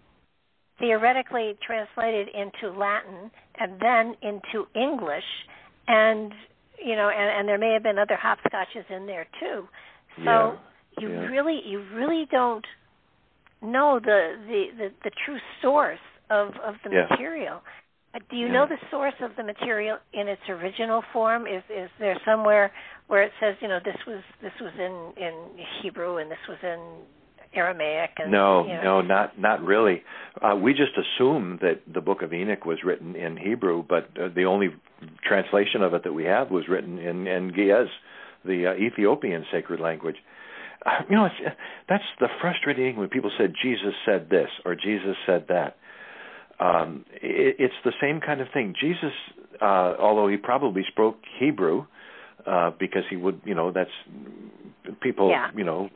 theoretically 0.78 1.56
translated 1.64 2.28
into 2.28 2.76
Latin 2.76 3.30
and 3.58 3.80
then 3.80 4.14
into 4.22 4.66
English 4.74 5.24
and 5.86 6.32
you 6.84 6.96
know 6.96 7.08
and, 7.08 7.38
and 7.38 7.48
there 7.48 7.58
may 7.58 7.72
have 7.72 7.82
been 7.82 7.98
other 7.98 8.16
hopscotches 8.16 8.84
in 8.88 9.06
there 9.06 9.26
too 9.38 9.68
so 10.18 10.24
yeah. 10.24 10.56
you 10.98 11.10
yeah. 11.10 11.26
really 11.26 11.60
you 11.64 11.84
really 11.94 12.26
don't 12.30 12.64
know 13.62 14.00
the 14.02 14.34
the 14.46 14.64
the, 14.76 14.88
the 15.04 15.10
true 15.24 15.38
source 15.62 15.98
of 16.30 16.48
of 16.64 16.74
the 16.84 16.90
material 16.90 17.60
do 18.30 18.36
you 18.36 18.48
know 18.48 18.66
the 18.66 18.78
source 18.90 19.14
of 19.22 19.30
the 19.36 19.44
material 19.44 19.98
in 20.12 20.26
its 20.26 20.42
original 20.48 21.02
form? 21.12 21.46
Is 21.46 21.62
is 21.70 21.88
there 22.00 22.18
somewhere 22.24 22.72
where 23.06 23.22
it 23.22 23.32
says, 23.40 23.54
you 23.60 23.68
know, 23.68 23.78
this 23.84 23.96
was 24.06 24.22
this 24.42 24.52
was 24.60 24.72
in 24.78 25.22
in 25.22 25.64
Hebrew 25.82 26.16
and 26.16 26.30
this 26.30 26.38
was 26.48 26.58
in 26.62 26.80
Aramaic? 27.54 28.10
And, 28.18 28.32
No, 28.32 28.66
you 28.66 28.74
know, 28.74 29.00
no, 29.00 29.02
not 29.02 29.38
not 29.38 29.62
really. 29.62 30.02
Uh, 30.42 30.56
we 30.56 30.72
just 30.72 30.92
assume 30.96 31.58
that 31.62 31.82
the 31.92 32.00
Book 32.00 32.22
of 32.22 32.32
Enoch 32.32 32.64
was 32.64 32.78
written 32.84 33.14
in 33.14 33.36
Hebrew, 33.36 33.84
but 33.88 34.08
uh, 34.20 34.28
the 34.34 34.44
only 34.44 34.70
translation 35.24 35.82
of 35.82 35.94
it 35.94 36.02
that 36.02 36.12
we 36.12 36.24
have 36.24 36.50
was 36.50 36.64
written 36.68 36.98
in 36.98 37.28
in 37.28 37.52
Ge'ez, 37.52 37.86
the 38.44 38.66
uh, 38.68 38.74
Ethiopian 38.74 39.46
sacred 39.52 39.78
language. 39.78 40.16
Uh, 40.84 41.02
you 41.08 41.14
know, 41.14 41.26
it's, 41.26 41.56
that's 41.88 42.04
the 42.18 42.28
frustrating 42.40 42.84
thing 42.92 42.96
when 42.96 43.08
people 43.08 43.30
said 43.38 43.52
Jesus 43.62 43.94
said 44.04 44.30
this 44.30 44.48
or 44.64 44.74
Jesus 44.74 45.14
said 45.26 45.46
that. 45.48 45.76
Um, 46.60 47.04
it, 47.22 47.56
it's 47.58 47.74
the 47.84 47.92
same 48.00 48.20
kind 48.20 48.40
of 48.40 48.48
thing. 48.52 48.74
Jesus, 48.78 49.12
uh, 49.60 49.94
although 49.98 50.28
he 50.28 50.36
probably 50.36 50.82
spoke 50.88 51.16
Hebrew, 51.38 51.86
uh, 52.46 52.70
because 52.78 53.02
he 53.08 53.16
would, 53.16 53.40
you 53.44 53.54
know, 53.54 53.72
that's 53.72 53.90
people, 55.00 55.30
Yeah. 55.30 55.50
you 55.56 55.64
know, 55.64 55.90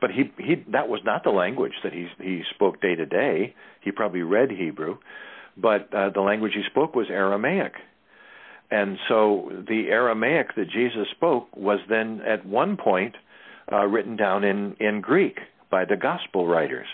but 0.00 0.10
he 0.10 0.32
he 0.38 0.64
that 0.72 0.88
was 0.88 1.00
not 1.04 1.24
the 1.24 1.30
language 1.30 1.72
that 1.82 1.92
he 1.92 2.06
he 2.20 2.42
spoke 2.54 2.80
day 2.80 2.94
to 2.94 3.06
day. 3.06 3.54
He 3.80 3.90
probably 3.92 4.22
read 4.22 4.50
Hebrew, 4.50 4.98
but 5.56 5.92
uh, 5.92 6.10
the 6.10 6.20
language 6.20 6.52
he 6.54 6.62
spoke 6.70 6.94
was 6.94 7.06
Aramaic. 7.10 7.72
And 8.70 8.98
so 9.08 9.50
the 9.66 9.88
Aramaic 9.88 10.54
that 10.56 10.68
Jesus 10.70 11.08
spoke 11.10 11.48
was 11.56 11.80
then 11.88 12.20
at 12.20 12.44
one 12.46 12.76
point 12.76 13.14
uh, 13.72 13.86
written 13.86 14.16
down 14.16 14.44
in 14.44 14.76
in 14.78 15.00
Greek 15.00 15.38
by 15.70 15.84
the 15.84 15.96
gospel 15.96 16.46
writers. 16.46 16.86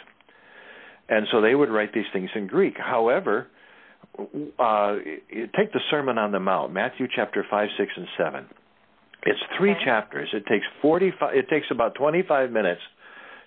And 1.08 1.26
so 1.30 1.40
they 1.40 1.54
would 1.54 1.70
write 1.70 1.92
these 1.92 2.06
things 2.12 2.30
in 2.34 2.46
Greek. 2.46 2.76
However, 2.78 3.48
uh, 4.58 4.96
take 5.56 5.72
the 5.72 5.80
Sermon 5.90 6.18
on 6.18 6.32
the 6.32 6.40
Mount, 6.40 6.72
Matthew 6.72 7.06
chapter 7.14 7.44
five, 7.50 7.68
six, 7.76 7.92
and 7.96 8.06
seven. 8.16 8.46
It's 9.26 9.40
three 9.56 9.72
Okay. 9.72 9.84
chapters. 9.84 10.28
It 10.32 10.46
takes 10.46 10.66
forty 10.80 11.10
five. 11.10 11.34
It 11.34 11.48
takes 11.48 11.66
about 11.70 11.94
twenty 11.94 12.22
five 12.22 12.50
minutes 12.50 12.82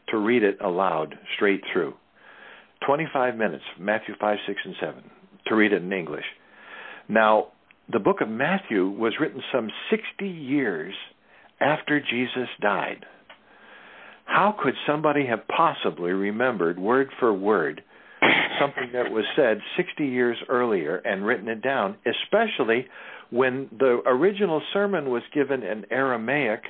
to 0.09 0.17
read 0.17 0.43
it 0.43 0.57
aloud, 0.61 1.17
straight 1.35 1.63
through. 1.71 1.95
Twenty 2.85 3.07
five 3.11 3.35
minutes, 3.35 3.63
Matthew 3.79 4.15
five, 4.19 4.39
six, 4.45 4.59
and 4.63 4.75
seven, 4.79 5.09
to 5.47 5.55
read 5.55 5.73
it 5.73 5.81
in 5.81 5.91
English. 5.91 6.25
Now, 7.07 7.47
the 7.89 7.99
book 7.99 8.21
of 8.21 8.29
Matthew 8.29 8.89
was 8.89 9.13
written 9.19 9.41
some 9.51 9.71
sixty 9.89 10.27
years 10.27 10.93
after 11.59 11.99
Jesus 11.99 12.49
died. 12.59 13.05
How 14.27 14.53
could 14.61 14.75
somebody 14.85 15.25
have 15.25 15.47
possibly 15.47 16.11
remembered 16.11 16.77
word 16.77 17.09
for 17.19 17.33
word 17.33 17.81
something 18.59 18.91
that 18.93 19.09
was 19.09 19.23
said 19.35 19.59
60 19.77 20.05
years 20.05 20.37
earlier 20.49 20.97
and 20.97 21.25
written 21.25 21.47
it 21.47 21.61
down, 21.61 21.95
especially 22.05 22.87
when 23.29 23.69
the 23.79 24.01
original 24.05 24.61
sermon 24.73 25.09
was 25.09 25.23
given 25.33 25.63
in 25.63 25.85
Aramaic? 25.89 26.61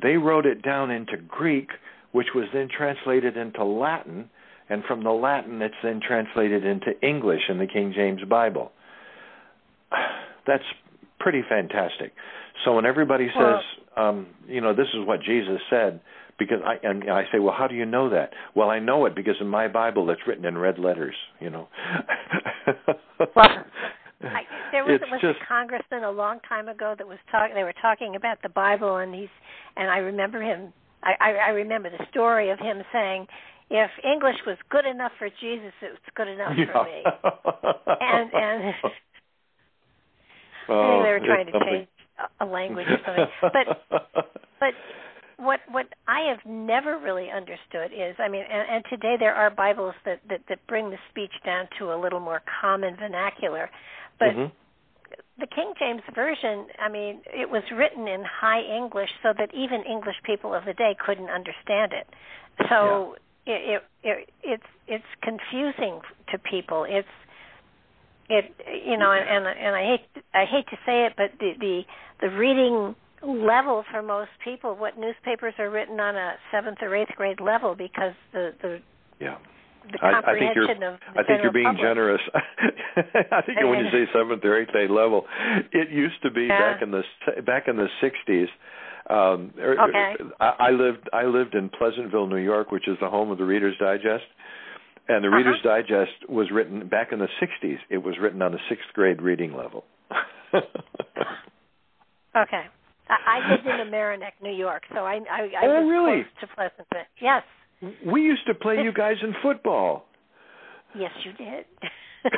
They 0.00 0.16
wrote 0.16 0.46
it 0.46 0.62
down 0.62 0.90
into 0.90 1.16
Greek, 1.16 1.68
which 2.12 2.28
was 2.34 2.46
then 2.54 2.68
translated 2.74 3.36
into 3.36 3.64
Latin, 3.64 4.30
and 4.70 4.84
from 4.84 5.02
the 5.02 5.10
Latin, 5.10 5.60
it's 5.60 5.74
then 5.82 6.00
translated 6.06 6.64
into 6.64 6.92
English 7.02 7.42
in 7.48 7.58
the 7.58 7.66
King 7.66 7.92
James 7.94 8.22
Bible. 8.30 8.72
That's 10.46 10.64
pretty 11.18 11.42
fantastic. 11.48 12.12
So 12.64 12.74
when 12.76 12.86
everybody 12.86 13.26
says, 13.28 13.36
Well- 13.36 14.08
um, 14.08 14.26
you 14.46 14.60
know, 14.60 14.74
this 14.74 14.86
is 14.94 15.06
what 15.06 15.20
Jesus 15.22 15.60
said, 15.68 16.00
because 16.38 16.58
I 16.64 16.76
and 16.86 17.10
I 17.10 17.24
say, 17.32 17.38
well, 17.40 17.54
how 17.56 17.66
do 17.66 17.74
you 17.74 17.84
know 17.84 18.08
that? 18.10 18.30
Well, 18.54 18.70
I 18.70 18.78
know 18.78 19.04
it 19.06 19.14
because 19.14 19.34
in 19.40 19.48
my 19.48 19.68
Bible 19.68 20.08
it's 20.10 20.22
written 20.26 20.44
in 20.46 20.56
red 20.56 20.78
letters. 20.78 21.14
You 21.40 21.50
know. 21.50 21.68
Well, 23.36 23.46
I, 24.36 24.42
there 24.70 24.84
was 24.84 25.00
was 25.10 25.20
just- 25.20 25.38
a 25.42 25.46
congressman 25.46 26.04
a 26.04 26.10
long 26.10 26.38
time 26.48 26.68
ago 26.68 26.94
that 26.96 27.06
was 27.06 27.18
talking. 27.30 27.54
They 27.54 27.64
were 27.64 27.74
talking 27.82 28.14
about 28.16 28.40
the 28.42 28.48
Bible, 28.48 28.96
and 28.96 29.14
he's 29.14 29.28
and 29.76 29.90
I 29.90 29.98
remember 29.98 30.40
him. 30.40 30.72
I, 31.02 31.12
I, 31.20 31.30
I 31.30 31.50
remember 31.50 31.90
the 31.90 32.04
story 32.10 32.50
of 32.50 32.58
him 32.60 32.82
saying, 32.92 33.26
"If 33.70 33.90
English 34.04 34.36
was 34.46 34.56
good 34.70 34.86
enough 34.86 35.12
for 35.18 35.28
Jesus, 35.40 35.72
it's 35.82 35.98
good 36.14 36.28
enough 36.28 36.52
for 36.54 36.84
me." 36.84 37.02
And 38.00 38.30
and 38.32 38.74
oh, 40.68 41.02
they 41.02 41.10
were 41.10 41.20
trying 41.26 41.46
to 41.46 41.52
something. 41.52 41.68
change 41.70 41.88
a- 42.40 42.44
language 42.46 42.86
or 42.88 42.98
something. 43.04 43.26
But 43.42 43.66
but 44.60 44.74
what 45.38 45.60
what 45.70 45.86
I 46.06 46.20
have 46.30 46.38
never 46.46 46.98
really 46.98 47.30
understood 47.30 47.92
is, 47.92 48.14
I 48.18 48.28
mean, 48.28 48.44
and, 48.50 48.68
and 48.76 48.84
today 48.90 49.16
there 49.18 49.34
are 49.34 49.50
Bibles 49.50 49.94
that, 50.04 50.20
that 50.28 50.40
that 50.48 50.58
bring 50.68 50.90
the 50.90 50.98
speech 51.10 51.32
down 51.44 51.68
to 51.78 51.92
a 51.92 51.96
little 52.00 52.20
more 52.20 52.42
common 52.60 52.96
vernacular, 52.96 53.70
but 54.18 54.28
Mhm. 54.28 54.52
the 55.38 55.46
King 55.46 55.72
James 55.78 56.02
version, 56.14 56.66
I 56.78 56.88
mean, 56.88 57.22
it 57.26 57.50
was 57.50 57.62
written 57.74 58.06
in 58.06 58.22
high 58.24 58.60
English 58.62 59.10
so 59.22 59.32
that 59.36 59.52
even 59.54 59.82
English 59.82 60.16
people 60.24 60.54
of 60.54 60.64
the 60.64 60.74
day 60.74 60.94
couldn't 61.04 61.30
understand 61.30 61.92
it. 61.92 62.06
So 62.68 63.16
it, 63.46 63.60
it, 63.74 63.82
it 64.04 64.30
it's 64.42 64.70
it's 64.86 65.10
confusing 65.22 66.00
to 66.30 66.38
people. 66.38 66.84
It's 66.88 67.08
it 68.38 68.46
you 68.88 68.96
know 68.96 69.12
and 69.12 69.26
and, 69.28 69.44
and 69.46 69.74
I 69.76 69.84
hate 69.84 70.24
I 70.34 70.44
hate 70.44 70.66
to 70.70 70.76
say 70.86 71.06
it, 71.06 71.12
but 71.16 71.30
the 71.38 71.52
the 71.60 71.82
the 72.22 72.30
reading 72.36 72.94
level 73.22 73.84
for 73.90 74.02
most 74.02 74.30
people, 74.44 74.74
what 74.76 74.98
newspapers 74.98 75.54
are 75.58 75.70
written 75.70 76.00
on 76.00 76.16
a 76.16 76.34
seventh 76.50 76.78
or 76.82 76.94
eighth 76.96 77.12
grade 77.16 77.40
level 77.40 77.74
because 77.74 78.14
the 78.32 78.52
the 78.62 78.80
yeah. 79.20 79.36
the 79.92 79.98
I, 80.04 80.32
I 80.32 80.38
think 80.38 80.54
you're. 80.56 80.70
I 80.70 81.22
think 81.26 81.42
you're 81.42 81.52
being 81.52 81.66
public. 81.66 81.82
generous. 81.82 82.20
I 82.34 83.42
think 83.46 83.58
when 83.62 83.78
you 83.80 83.90
say 83.92 84.04
seventh 84.12 84.44
or 84.44 84.60
eighth 84.60 84.70
grade 84.70 84.90
level, 84.90 85.24
it 85.72 85.90
used 85.90 86.20
to 86.22 86.30
be 86.30 86.42
Yeah. 86.50 86.58
back 86.72 86.82
in 86.82 86.90
the 86.90 87.02
back 87.42 87.68
in 87.68 87.76
the 87.76 87.88
'60s. 88.02 88.48
Um, 89.10 89.52
er- 89.58 89.76
Okay. 89.88 90.14
I, 90.40 90.68
I 90.68 90.70
lived 90.70 91.08
I 91.12 91.24
lived 91.24 91.54
in 91.54 91.68
Pleasantville, 91.70 92.26
New 92.28 92.36
York, 92.52 92.70
which 92.70 92.86
is 92.88 92.96
the 93.00 93.08
home 93.08 93.30
of 93.30 93.38
the 93.38 93.44
Reader's 93.44 93.76
Digest. 93.78 94.24
And 95.12 95.22
the 95.22 95.28
Uh-huh. 95.28 95.36
Reader's 95.36 95.60
Digest 95.62 96.26
was 96.28 96.50
written 96.50 96.88
back 96.88 97.12
in 97.12 97.18
the 97.18 97.28
'60s. 97.40 97.78
It 97.90 97.98
was 98.02 98.18
written 98.18 98.40
on 98.40 98.54
a 98.54 98.58
sixth 98.68 98.86
grade 98.94 99.20
reading 99.20 99.54
level. 99.54 99.84
Okay. 102.34 102.62
I, 103.10 103.16
I 103.26 103.50
lived 103.50 103.66
in 103.66 103.90
Mamaroneck, 103.92 104.32
New 104.42 104.52
York, 104.54 104.84
so 104.94 105.00
I 105.00 105.16
I, 105.30 105.40
I 105.40 105.66
Oh, 105.66 105.82
was 105.82 105.90
really? 105.90 106.22
close 106.22 106.40
to 106.40 106.46
Pleasantville. 106.56 107.06
Yes. 107.20 107.42
we 108.06 108.22
used 108.22 108.46
to 108.46 108.54
play 108.54 108.76
you 108.82 108.90
guys 108.90 109.16
in 109.22 109.34
football. 109.42 110.06
Yes, 110.98 111.10
you 111.24 111.32
did. 111.32 111.66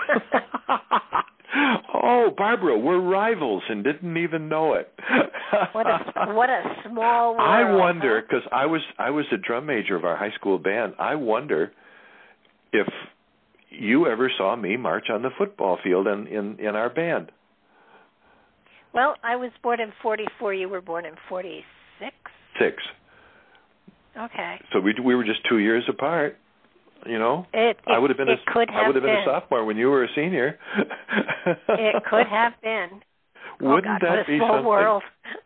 oh, 1.95 2.31
Barbara, 2.37 2.77
we're 2.79 2.99
rivals 3.01 3.63
and 3.69 3.85
didn't 3.85 4.17
even 4.17 4.49
know 4.49 4.75
it. 4.75 4.93
what 5.73 5.87
a 5.87 6.35
what 6.35 6.51
a 6.51 6.63
small 6.89 7.35
world. 7.37 7.49
I 7.49 7.73
wonder 7.77 8.21
because? 8.23 8.43
I 8.51 8.67
was 8.67 8.81
I 8.99 9.11
was 9.11 9.27
a 9.33 9.37
drum 9.37 9.67
major 9.67 9.95
of 9.95 10.05
our 10.05 10.17
high 10.17 10.33
school 10.35 10.59
band. 10.59 10.95
I 10.99 11.15
wonder 11.15 11.73
if 12.75 12.87
you 13.71 14.07
ever 14.07 14.31
saw 14.37 14.55
me 14.57 14.77
march 14.77 15.07
on 15.11 15.23
the 15.23 15.31
football 15.39 15.79
field 15.83 16.07
in 16.07 16.27
in 16.27 16.59
in 16.61 16.77
our 16.77 16.91
band. 16.91 17.31
Well, 18.93 19.17
I 19.25 19.37
was 19.37 19.51
born 19.63 19.81
in 19.81 19.93
44. 20.03 20.55
You 20.55 20.69
were 20.69 20.81
born 20.81 21.05
in 21.05 21.15
46. 21.29 22.15
Six. 22.61 22.77
Okay. 24.17 24.61
So 24.73 24.81
we 24.81 24.95
we 25.05 25.15
were 25.17 25.25
just 25.25 25.41
two 25.49 25.59
years 25.59 25.83
apart. 25.89 26.39
You 27.07 27.19
know, 27.19 27.47
it, 27.53 27.77
it 27.77 27.79
I 27.87 27.99
would 27.99 28.11
have 28.11 28.17
been 28.17 28.29
a, 28.29 28.37
could 28.47 28.71
have 28.71 28.85
I 28.85 28.87
would 28.87 28.95
have 28.97 29.03
been, 29.05 29.15
been. 29.15 29.29
a 29.29 29.41
sophomore 29.41 29.65
when 29.65 29.77
you 29.77 29.91
were 29.91 30.05
a 30.05 30.09
senior. 30.15 30.59
it 31.69 32.03
could 32.09 32.27
have 32.31 32.53
been. 32.63 33.03
Oh, 33.63 33.75
Wouldn't 33.75 34.03
oh 34.03 34.07
God, 34.07 34.17
that 34.17 34.27
be 34.27 34.39
something? 34.39 34.65
world. 34.65 35.03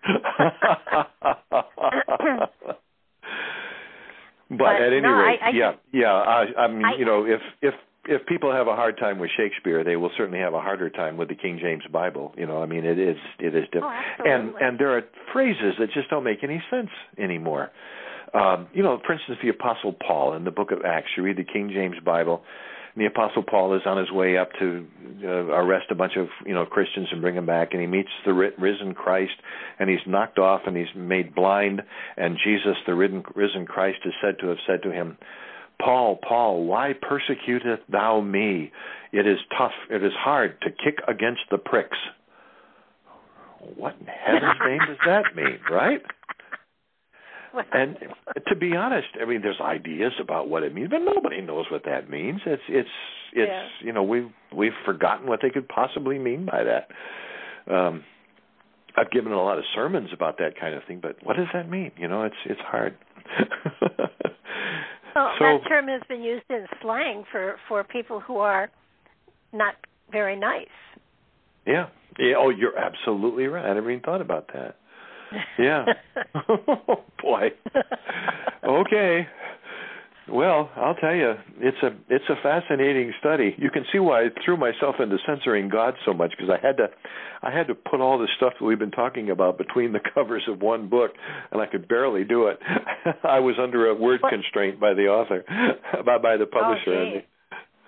but, 4.51 4.59
But, 4.59 4.77
at 4.83 4.93
any 4.93 5.01
no, 5.03 5.13
rate, 5.13 5.39
I- 5.43 5.47
I 5.47 5.51
yeah, 5.51 5.71
just- 5.73 5.83
yeah. 5.93 6.13
I, 6.13 6.47
I 6.59 6.69
mean, 6.69 6.85
I- 6.85 6.97
you 6.97 7.05
know, 7.05 7.25
if 7.27 7.41
if 7.63 7.75
if 8.07 8.25
people 8.27 8.51
have 8.53 8.69
a 8.69 8.75
hard 8.75 8.97
time 8.97 9.19
with 9.19 9.31
Shakespeare, 9.37 9.85
they 9.85 9.97
will 9.97 10.11
certainly 10.17 10.39
have 10.39 10.55
a 10.55 10.61
harder 10.61 10.89
time 10.89 11.19
with 11.19 11.29
the 11.29 11.35
King 11.35 11.59
James 11.61 11.85
Bible. 11.93 12.33
You 12.39 12.47
know, 12.47 12.63
I 12.63 12.67
mean, 12.67 12.85
it 12.87 12.99
is 12.99 13.19
it 13.39 13.55
is 13.55 13.65
different. 13.71 13.95
Oh, 14.21 14.25
and 14.25 14.55
and 14.61 14.79
there 14.79 14.97
are 14.97 15.03
phrases 15.33 15.75
that 15.79 15.91
just 15.93 16.09
don't 16.09 16.25
make 16.25 16.43
any 16.43 16.63
sense 16.71 16.91
anymore. 17.19 17.71
Um, 18.35 18.69
you 18.73 18.83
know, 18.83 19.01
for 19.07 19.13
instance, 19.15 19.39
the 19.43 19.49
Apostle 19.51 19.93
Paul 19.95 20.35
in 20.35 20.45
the 20.45 20.51
Book 20.51 20.71
of 20.71 20.85
Acts. 20.85 21.09
You 21.17 21.23
read 21.23 21.37
the 21.37 21.45
King 21.45 21.71
James 21.73 21.97
Bible, 22.05 22.43
the 22.99 23.07
Apostle 23.07 23.43
Paul 23.43 23.75
is 23.77 23.83
on 23.87 23.97
his 23.97 24.11
way 24.11 24.37
up 24.37 24.51
to 24.59 24.87
uh, 25.23 25.29
arrest 25.29 25.87
a 25.91 25.95
bunch 25.95 26.13
of 26.17 26.27
you 26.45 26.55
know 26.55 26.67
Christians 26.67 27.09
and 27.11 27.21
bring 27.21 27.35
them 27.35 27.47
back, 27.47 27.69
and 27.73 27.81
he 27.81 27.87
meets 27.87 28.11
the 28.27 28.33
risen 28.33 28.95
Christ, 28.95 29.35
and 29.79 29.89
he's 29.89 30.01
knocked 30.07 30.39
off 30.39 30.63
and 30.67 30.77
he's 30.77 30.87
made 30.95 31.35
blind, 31.35 31.83
and 32.17 32.37
Jesus, 32.45 32.77
the 32.87 32.95
risen, 32.95 33.23
risen 33.35 33.67
Christ, 33.67 33.99
is 34.05 34.13
said 34.23 34.37
to 34.41 34.49
have 34.49 34.59
said 34.67 34.83
to 34.83 34.93
him. 34.93 35.17
Paul, 35.81 36.19
Paul, 36.27 36.65
why 36.65 36.93
persecutest 37.01 37.83
thou 37.91 38.21
me? 38.21 38.73
It 39.13 39.27
is 39.27 39.39
tough, 39.57 39.73
it 39.91 40.03
is 40.03 40.13
hard 40.19 40.61
to 40.63 40.71
kick 40.71 40.99
against 41.07 41.43
the 41.51 41.59
pricks. 41.59 41.99
What 43.77 43.97
in 44.01 44.07
heaven's 44.07 44.61
name 44.65 44.81
does 44.87 44.99
that 45.07 45.37
mean, 45.37 45.59
right? 45.71 46.03
And 47.73 47.97
to 48.49 48.57
be 48.57 48.77
honest, 48.77 49.09
I 49.21 49.25
mean, 49.25 49.43
there's 49.43 49.61
ideas 49.61 50.13
about 50.21 50.49
what 50.49 50.63
it 50.63 50.75
means, 50.75 50.91
but 50.91 51.01
nobody 51.01 51.41
knows 51.41 51.67
what 51.71 51.85
that 51.85 52.09
means. 52.11 52.41
It's 52.47 52.63
it's 52.69 52.89
it's 53.33 53.51
Yeah. 53.51 53.69
you 53.87 53.93
know 53.93 54.03
we've 54.03 54.31
we've 54.55 54.73
forgotten 54.85 55.27
what 55.27 55.41
they 55.43 55.51
could 55.51 55.69
possibly 55.69 56.19
mean 56.19 56.47
by 56.47 56.65
that. 56.65 56.89
Um, 57.73 58.05
I've 58.97 59.11
given 59.11 59.33
a 59.33 59.43
lot 59.43 59.59
of 59.59 59.65
sermons 59.75 60.11
about 60.13 60.39
that 60.39 60.59
kind 60.61 60.75
of 60.75 60.83
thing, 60.85 61.01
but 61.01 61.17
what 61.23 61.37
does 61.37 61.47
that 61.53 61.69
mean? 61.69 61.93
You 61.97 62.09
know, 62.09 62.23
it's 62.25 62.37
it's 62.47 62.61
hard. 62.61 62.97
Well, 65.15 65.33
so 65.39 65.45
that 65.45 65.69
term 65.69 65.89
has 65.89 66.03
been 66.09 66.23
used 66.23 66.45
in 66.49 66.67
slang 66.81 67.25
for 67.33 67.57
for 67.67 67.83
people 67.83 68.21
who 68.21 68.37
are 68.37 68.71
not 69.53 69.75
very 70.13 70.37
nice. 70.37 70.67
yeah, 71.67 71.87
yeah. 72.19 72.35
Oh, 72.39 72.51
you're 72.51 72.79
absolutely 72.79 73.47
right. 73.47 73.65
I 73.69 73.75
never 73.75 73.91
even 73.91 74.03
thought 74.03 74.21
about 74.21 74.49
that. 74.55 74.77
Yeah. 75.59 75.85
oh, 76.49 77.05
boy. 77.23 77.49
Okay. 78.65 79.27
Well, 80.31 80.71
I'll 80.77 80.95
tell 80.95 81.15
you, 81.15 81.35
it's 81.59 81.79
a 81.83 81.89
it's 82.11 82.25
a 82.29 82.35
fascinating 82.43 83.15
study. 83.19 83.55
You 83.57 83.71
can 83.71 83.85
see 83.91 83.99
why 83.99 84.25
I 84.25 84.29
threw 84.45 84.59
myself 84.59 84.97
into 85.01 85.17
censoring 85.27 85.71
God 85.71 85.95
so 86.05 86.13
much 86.13 86.33
because 86.37 86.51
I 86.51 86.65
had 86.65 86.77
to 86.77 86.89
I 87.43 87.51
had 87.51 87.67
to 87.69 87.75
put 87.75 88.01
all 88.01 88.19
the 88.19 88.29
stuff 88.37 88.53
that 88.59 88.65
we've 88.65 88.79
been 88.79 88.91
talking 88.91 89.31
about 89.31 89.57
between 89.57 89.93
the 89.93 90.01
covers 90.15 90.43
of 90.49 90.61
one 90.61 90.89
book, 90.89 91.13
and 91.51 91.63
I 91.63 91.67
could 91.67 91.89
barely 91.89 92.25
do 92.25 92.49
it. 92.49 92.59
I 93.25 93.41
was 93.41 93.55
under 93.61 93.87
a 93.87 93.95
word 93.95 94.21
constraint 94.29 94.79
by 94.79 94.93
the 94.93 95.07
author, 95.07 95.45
by 96.05 96.19
by 96.19 96.37
the 96.37 96.45
oh, 96.45 96.61
publisher. 96.61 97.23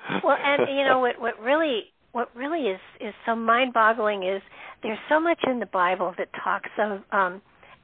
Oh, 0.08 0.20
well, 0.24 0.36
and 0.42 0.62
you 0.68 0.84
know 0.84 1.00
what? 1.00 1.20
What 1.20 1.38
really, 1.40 1.82
what 2.12 2.34
really 2.34 2.68
is 2.68 2.80
is 3.00 3.14
so 3.26 3.36
mind-boggling 3.36 4.22
is 4.22 4.42
there's 4.82 4.98
so 5.08 5.20
much 5.20 5.38
in 5.46 5.60
the 5.60 5.66
Bible 5.66 6.14
that 6.18 6.28
talks 6.42 6.70
of 6.78 7.00
um, 7.12 7.42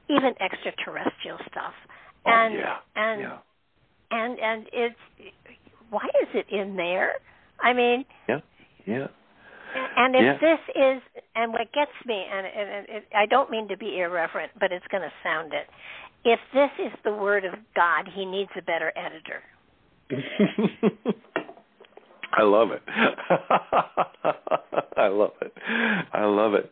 even 0.09 0.33
extraterrestrial 0.41 1.37
stuff, 1.49 1.73
Oh, 2.25 2.31
and 2.31 2.53
yeah, 2.55 2.77
and 2.95 3.21
yeah. 3.21 3.37
and 4.11 4.39
and 4.39 4.67
it's 4.73 4.95
why 5.89 6.05
is 6.21 6.27
it 6.33 6.45
in 6.53 6.75
there? 6.75 7.13
I 7.61 7.73
mean, 7.73 8.05
Yeah. 8.27 8.39
Yeah. 8.85 9.07
And 9.95 10.15
if 10.15 10.21
Yeah. 10.23 10.37
this 10.39 10.59
is, 10.75 11.01
and 11.35 11.51
what 11.51 11.71
gets 11.73 11.91
me, 12.05 12.25
and, 12.31 12.45
and, 12.47 12.69
and 12.69 12.89
it, 12.89 13.07
I 13.15 13.25
don't 13.25 13.49
mean 13.49 13.67
to 13.67 13.77
be 13.77 13.99
irreverent, 13.99 14.51
but 14.59 14.71
it's 14.71 14.87
going 14.87 15.03
to 15.03 15.13
sound 15.23 15.53
it. 15.53 15.67
If 16.23 16.39
this 16.53 16.71
is 16.79 16.91
the 17.03 17.13
word 17.13 17.45
of 17.45 17.53
God, 17.75 18.07
he 18.13 18.25
needs 18.25 18.51
a 18.57 18.61
better 18.61 18.91
editor. 18.95 19.43
I 22.33 22.43
love 22.43 22.69
it. 22.71 22.81
I 24.97 25.07
love 25.07 25.31
it. 25.41 25.53
I 26.13 26.25
love 26.25 26.53
it. 26.53 26.71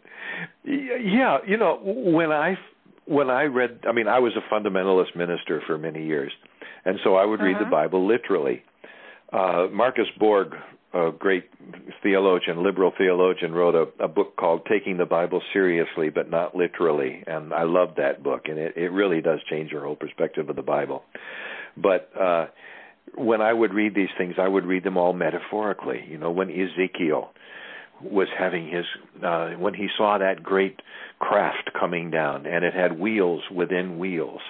Yeah, 0.66 1.38
you 1.47 1.58
know, 1.58 1.80
when 1.84 2.32
I 2.32 2.58
when 3.08 3.30
I 3.30 3.43
read, 3.43 3.82
I 3.88 3.91
mean, 3.91 4.08
I 4.08 4.20
was 4.20 4.34
a 4.36 4.53
fundamentalist 4.53 5.16
minister 5.16 5.62
for 5.68 5.78
many 5.78 6.06
years, 6.06 6.32
and 6.86 6.99
so 7.03 7.16
I 7.16 7.26
would 7.26 7.39
read 7.39 7.58
the 7.60 7.66
Mhm. 7.66 7.70
Bible 7.72 8.06
literally. 8.06 8.64
Uh, 9.32 9.68
Marcus 9.72 10.10
Borg, 10.18 10.56
a 10.93 11.12
great 11.12 11.45
theologian, 12.01 12.64
liberal 12.64 12.91
theologian, 12.97 13.53
wrote 13.53 13.76
a, 13.76 14.03
a 14.03 14.08
book 14.08 14.36
called 14.38 14.66
"Taking 14.66 14.97
the 14.97 15.06
Bible 15.06 15.41
Seriously 15.53 16.10
but 16.10 16.30
Not 16.30 16.56
Literally," 16.56 17.24
and 17.28 17.53
I 17.53 17.64
love 17.64 17.95
that 17.97 18.24
book, 18.24 18.47
and 18.49 18.58
it, 18.58 18.76
it 18.76 18.91
really 18.91 19.22
does 19.22 19.39
change 19.49 19.72
your 19.72 19.84
whole 19.86 19.95
perspective 19.95 20.49
of 20.49 20.56
the 20.56 20.64
Bible. 20.64 21.03
But 21.78 22.10
uh, 22.20 22.47
when 23.14 23.41
I 23.41 23.53
would 23.53 23.74
read 23.74 23.95
these 23.95 24.10
things, 24.18 24.36
I 24.39 24.47
would 24.47 24.66
read 24.66 24.84
them 24.84 24.97
all 24.97 25.14
metaphorically. 25.14 26.03
You 26.10 26.18
know, 26.18 26.32
when 26.32 26.49
Ezekiel 26.49 27.32
was 28.01 28.28
having 28.38 28.68
his, 28.68 28.86
uh, 29.24 29.51
when 29.51 29.74
he 29.74 29.88
saw 29.97 30.18
that 30.18 30.43
great 30.43 30.82
craft 31.20 31.72
coming 31.80 32.12
down, 32.12 32.45
and 32.45 32.66
it 32.66 32.74
had 32.74 32.99
wheels 32.99 33.41
within 33.49 33.99
wheels, 33.99 34.41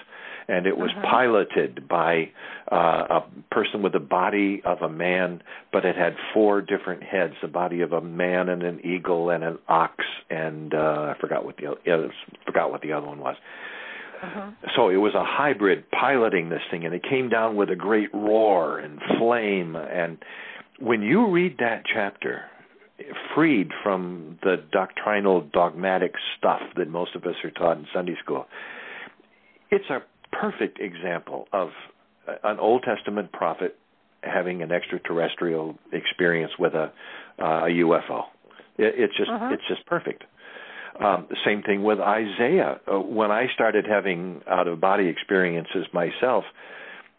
and 0.48 0.66
it 0.66 0.78
was 0.78 0.92
Mhm. 0.92 1.04
piloted 1.04 1.88
by 1.88 2.30
uh, 2.72 3.22
a 3.22 3.24
person 3.54 3.84
with 3.84 3.94
the 3.94 4.00
body 4.00 4.64
of 4.64 4.82
a 4.82 4.90
man, 4.90 5.42
but 5.72 5.86
it 5.86 5.96
had 5.96 6.18
four 6.34 6.62
different 6.62 7.04
heads: 7.04 7.36
the 7.42 7.48
body 7.48 7.82
of 7.82 7.94
a 7.94 8.02
man 8.02 8.50
and 8.50 8.64
an 8.64 8.80
eagle 8.84 9.30
and 9.30 9.44
an 9.44 9.60
ox, 9.68 10.04
and 10.32 10.74
uh, 10.74 11.14
I 11.16 11.20
forgot 11.20 11.46
what 11.46 11.58
the 11.58 11.68
other, 11.68 11.80
yeah, 11.86 12.08
forgot 12.46 12.72
what 12.72 12.82
the 12.82 12.94
other 12.94 13.06
one 13.06 13.20
was 13.20 13.36
Mhm. 14.22 14.54
so 14.76 14.90
it 14.90 14.98
was 14.98 15.14
a 15.16 15.24
hybrid 15.24 15.90
piloting 15.92 16.50
this 16.50 16.64
thing 16.72 16.86
and 16.86 16.94
it 16.94 17.04
came 17.04 17.30
down 17.30 17.56
with 17.56 17.70
a 17.70 17.76
great 17.76 18.14
roar 18.14 18.80
and 18.80 19.02
flame 19.18 19.76
and 19.76 20.18
when 20.80 21.02
you 21.02 21.28
read 21.28 21.58
that 21.60 21.84
chapter 21.86 22.46
freed 23.34 23.72
from 23.84 24.40
the 24.42 24.58
doctrinal 24.72 25.42
dogmatic 25.42 26.14
stuff 26.38 26.62
that 26.76 26.88
most 26.90 27.16
of 27.16 27.26
us 27.26 27.36
are 27.44 27.52
taught 27.52 27.78
in 27.78 27.88
Sunday 27.94 28.16
school 28.24 28.48
it's 29.72 29.90
a 29.90 30.02
perfect 30.32 30.80
example 30.80 31.48
of 31.54 31.70
an 32.44 32.60
Old 32.60 32.84
Testament 32.84 33.32
prophet 33.32 33.78
having 34.24 34.62
an 34.64 34.72
extraterrestrial 34.72 35.78
experience 35.92 36.52
with 36.58 36.74
a 36.74 36.92
uh, 37.40 37.66
a 37.66 37.70
UFO 37.84 38.24
it, 38.78 38.96
it's 38.98 39.16
just 39.18 39.30
Mhm. 39.30 39.52
it's 39.52 39.68
just 39.68 39.86
perfect 39.86 40.24
um, 41.00 41.28
the 41.30 41.38
same 41.46 41.62
thing 41.62 41.84
with 41.84 42.00
Isaiah. 42.00 42.80
Uh, 42.88 43.00
when 43.00 43.32
I 43.32 43.48
started 43.54 43.86
having 43.86 44.42
out 44.50 44.68
of 44.68 44.80
body 44.80 45.08
experiences 45.08 45.86
myself, 45.94 46.44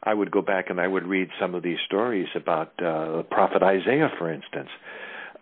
I 0.03 0.15
would 0.15 0.31
go 0.31 0.41
back 0.41 0.71
and 0.71 0.81
I 0.81 0.87
would 0.87 1.07
read 1.07 1.29
some 1.41 1.55
of 1.55 1.63
these 1.63 1.79
stories 1.87 2.29
about 2.35 2.69
uh, 2.79 3.19
the 3.19 3.27
prophet 3.29 3.63
Isaiah, 3.63 4.09
for 4.19 4.33
instance. 4.33 4.69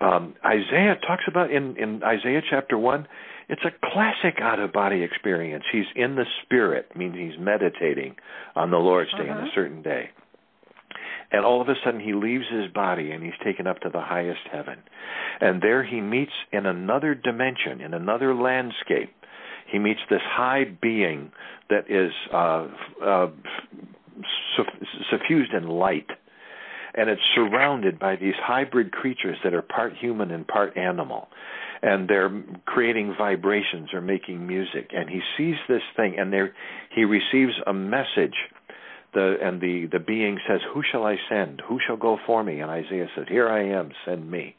Um, 0.00 0.34
Isaiah 0.44 0.96
talks 1.06 1.24
about 1.28 1.52
in, 1.52 1.76
in 1.76 2.02
Isaiah 2.02 2.40
chapter 2.48 2.76
1, 2.76 3.06
it's 3.48 3.62
a 3.64 3.70
classic 3.92 4.40
out 4.40 4.58
of 4.58 4.72
body 4.72 5.02
experience. 5.02 5.64
He's 5.70 5.84
in 5.94 6.16
the 6.16 6.24
spirit, 6.42 6.90
meaning 6.96 7.30
he's 7.30 7.38
meditating 7.38 8.16
on 8.56 8.70
the 8.70 8.78
Lord's 8.78 9.12
day 9.12 9.28
on 9.28 9.46
a 9.46 9.50
certain 9.54 9.82
day. 9.82 10.10
And 11.34 11.44
all 11.44 11.60
of 11.60 11.68
a 11.68 11.74
sudden 11.84 11.98
he 11.98 12.12
leaves 12.12 12.44
his 12.48 12.70
body 12.72 13.10
and 13.10 13.20
he's 13.20 13.32
taken 13.42 13.66
up 13.66 13.80
to 13.80 13.90
the 13.90 14.00
highest 14.00 14.42
heaven. 14.52 14.78
And 15.40 15.60
there 15.60 15.82
he 15.82 16.00
meets 16.00 16.30
in 16.52 16.64
another 16.64 17.12
dimension, 17.12 17.80
in 17.80 17.92
another 17.92 18.36
landscape. 18.36 19.12
He 19.66 19.80
meets 19.80 19.98
this 20.08 20.20
high 20.22 20.62
being 20.80 21.32
that 21.70 21.90
is 21.90 22.12
uh, 22.32 22.68
uh, 23.04 23.26
suffused 25.10 25.52
in 25.52 25.66
light. 25.66 26.06
And 26.94 27.10
it's 27.10 27.22
surrounded 27.34 27.98
by 27.98 28.14
these 28.14 28.34
hybrid 28.40 28.92
creatures 28.92 29.36
that 29.42 29.54
are 29.54 29.62
part 29.62 29.94
human 29.96 30.30
and 30.30 30.46
part 30.46 30.76
animal. 30.76 31.26
And 31.82 32.08
they're 32.08 32.30
creating 32.64 33.16
vibrations 33.18 33.88
or 33.92 34.00
making 34.00 34.46
music. 34.46 34.92
And 34.92 35.10
he 35.10 35.20
sees 35.36 35.56
this 35.68 35.82
thing 35.96 36.14
and 36.16 36.32
there 36.32 36.54
he 36.94 37.04
receives 37.04 37.54
a 37.66 37.72
message 37.72 38.36
the 39.14 39.38
and 39.42 39.60
the 39.60 39.86
the 39.86 39.98
being 39.98 40.38
says, 40.46 40.60
"Who 40.72 40.82
shall 40.82 41.04
I 41.06 41.16
send? 41.28 41.62
Who 41.68 41.78
shall 41.86 41.96
go 41.96 42.18
for 42.26 42.42
me?" 42.42 42.60
And 42.60 42.70
Isaiah 42.70 43.08
said, 43.14 43.28
"Here 43.28 43.48
I 43.48 43.62
am, 43.68 43.90
send 44.04 44.30
me." 44.30 44.56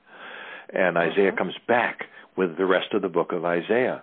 And 0.74 0.98
Isaiah 0.98 1.32
Mhm. 1.32 1.38
comes 1.38 1.58
back 1.68 2.08
with 2.36 2.58
the 2.58 2.66
rest 2.66 2.94
of 2.94 3.02
the 3.02 3.10
book 3.10 3.32
of 3.32 3.46
Isaiah. 3.46 4.02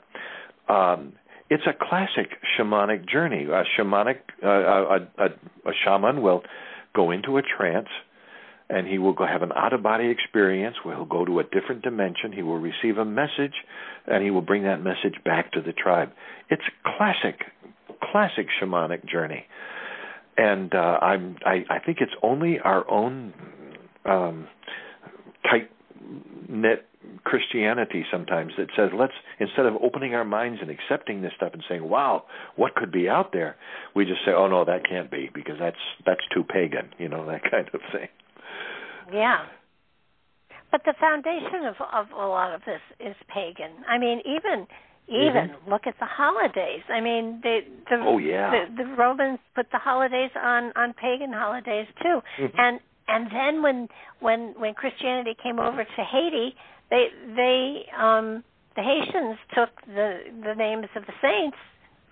Um, 0.69 1.13
it's 1.51 1.67
a 1.67 1.73
classic 1.73 2.39
shamanic 2.57 3.05
journey. 3.07 3.45
A 3.45 3.65
shamanic, 3.77 4.19
uh, 4.43 4.49
a, 4.49 5.09
a, 5.19 5.29
a 5.67 5.73
shaman 5.85 6.23
will 6.23 6.43
go 6.95 7.11
into 7.11 7.37
a 7.37 7.43
trance, 7.43 7.89
and 8.71 8.87
he 8.87 8.99
will 8.99 9.13
go 9.13 9.27
have 9.27 9.43
an 9.43 9.53
out 9.55 9.73
of 9.73 9.83
body 9.83 10.09
experience 10.09 10.77
where 10.83 10.95
he'll 10.95 11.05
go 11.05 11.25
to 11.25 11.41
a 11.41 11.45
different 11.45 11.83
dimension. 11.83 12.33
He 12.33 12.43
will 12.43 12.59
receive 12.59 12.97
a 12.97 13.05
message, 13.05 13.55
and 14.07 14.23
he 14.23 14.31
will 14.31 14.41
bring 14.41 14.63
that 14.63 14.83
message 14.83 15.23
back 15.25 15.53
to 15.53 15.61
the 15.61 15.73
tribe. 15.73 16.11
It's 16.49 16.63
classic, 16.97 17.37
classic 18.01 18.47
shamanic 18.61 19.05
journey, 19.05 19.47
and 20.37 20.75
uh, 20.75 20.99
I'm 21.01 21.37
I, 21.45 21.65
I 21.69 21.79
think 21.85 21.99
it's 22.01 22.13
only 22.23 22.59
our 22.59 22.89
own 22.91 23.33
um, 24.05 24.49
tight 25.43 25.71
knit 26.49 26.87
Christianity 27.25 28.05
sometimes 28.11 28.53
that 28.59 28.69
says 28.77 28.91
let's 28.97 29.13
instead 29.39 29.67
of 29.67 29.75
opening 29.83 30.15
our 30.15 30.25
minds 30.25 30.61
and 30.61 30.71
accepting 30.71 31.23
this 31.23 31.33
stuff 31.37 31.53
and 31.53 31.63
saying 31.69 31.89
wow 31.89 32.25
what 32.57 32.75
could 32.75 32.93
be 32.93 33.09
out 33.09 33.33
there? 33.33 33.57
We 33.95 34.05
just 34.05 34.21
say 34.25 34.33
oh 34.33 34.49
no 34.49 34.65
that 34.65 34.89
can't 34.89 35.11
be 35.11 35.31
because 35.33 35.57
that's 35.61 35.77
that's 36.07 36.23
too 36.35 36.45
pagan 36.45 36.91
you 36.99 37.09
know 37.09 37.27
that 37.31 37.43
kind 37.51 37.69
of 37.73 37.81
thing. 37.93 38.09
Yeah. 39.13 39.47
But 40.71 40.83
the 40.85 40.95
foundation 40.99 41.67
of 41.67 41.75
of 41.93 42.07
a 42.13 42.27
lot 42.27 42.55
of 42.55 42.63
this 42.65 42.81
is 42.99 43.15
pagan. 43.29 43.85
I 43.89 43.99
mean 43.99 44.21
even 44.25 44.67
even 45.09 45.51
mm-hmm. 45.51 45.71
look 45.71 45.83
at 45.87 45.95
the 46.01 46.07
holidays 46.07 46.83
i 46.89 47.01
mean 47.01 47.41
they 47.43 47.61
the 47.91 47.97
oh 48.01 48.19
yeah 48.19 48.51
the, 48.51 48.85
the 48.85 48.89
romans 48.97 49.39
put 49.55 49.67
the 49.73 49.79
holidays 49.79 50.31
on 50.41 50.73
on 50.77 50.95
pagan 50.95 51.33
holidays 51.33 51.87
too 52.03 52.21
mm-hmm. 52.41 52.59
and 52.59 52.81
and 53.09 53.27
then 53.33 53.63
when 53.63 53.89
when 54.21 54.55
when 54.59 54.75
christianity 54.75 55.35
came 55.43 55.59
over 55.59 55.85
to 55.85 56.05
haiti 56.05 56.55
they 56.91 57.09
they 57.35 57.87
um 57.99 58.45
the 58.77 58.83
Haitians 58.83 59.39
took 59.55 59.71
the 59.87 60.19
the 60.45 60.55
names 60.55 60.87
of 60.97 61.05
the 61.07 61.13
saints 61.21 61.57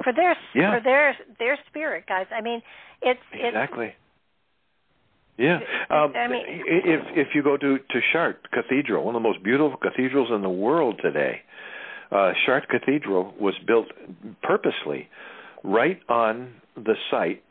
for 0.03 0.13
their 0.13 0.37
yeah. 0.55 0.77
for 0.77 0.83
their 0.83 1.17
their 1.39 1.59
spirit 1.69 2.05
guys. 2.07 2.27
I 2.37 2.41
mean, 2.41 2.63
it's 3.03 3.21
exactly. 3.33 3.87
It's, 3.87 3.97
yeah, 5.39 5.61
um, 5.89 6.13
I 6.15 6.29
mean, 6.29 6.43
if 6.47 7.01
if 7.17 7.29
you 7.35 7.43
go 7.43 7.57
to 7.57 7.79
to 7.79 8.01
Chartres 8.13 8.43
Cathedral, 8.53 9.05
one 9.05 9.17
of 9.17 9.23
the 9.23 9.29
most 9.29 9.43
beautiful 9.43 9.79
cathedrals 9.79 10.29
in 10.35 10.43
the 10.43 10.51
world 10.51 11.01
today, 11.03 11.41
uh, 12.11 12.33
Chartres 12.45 12.69
Cathedral 12.71 13.35
was 13.41 13.55
built 13.67 13.87
purposely 14.43 15.09
right 15.63 16.01
on 16.09 16.55
the 16.77 16.95
site 17.11 17.43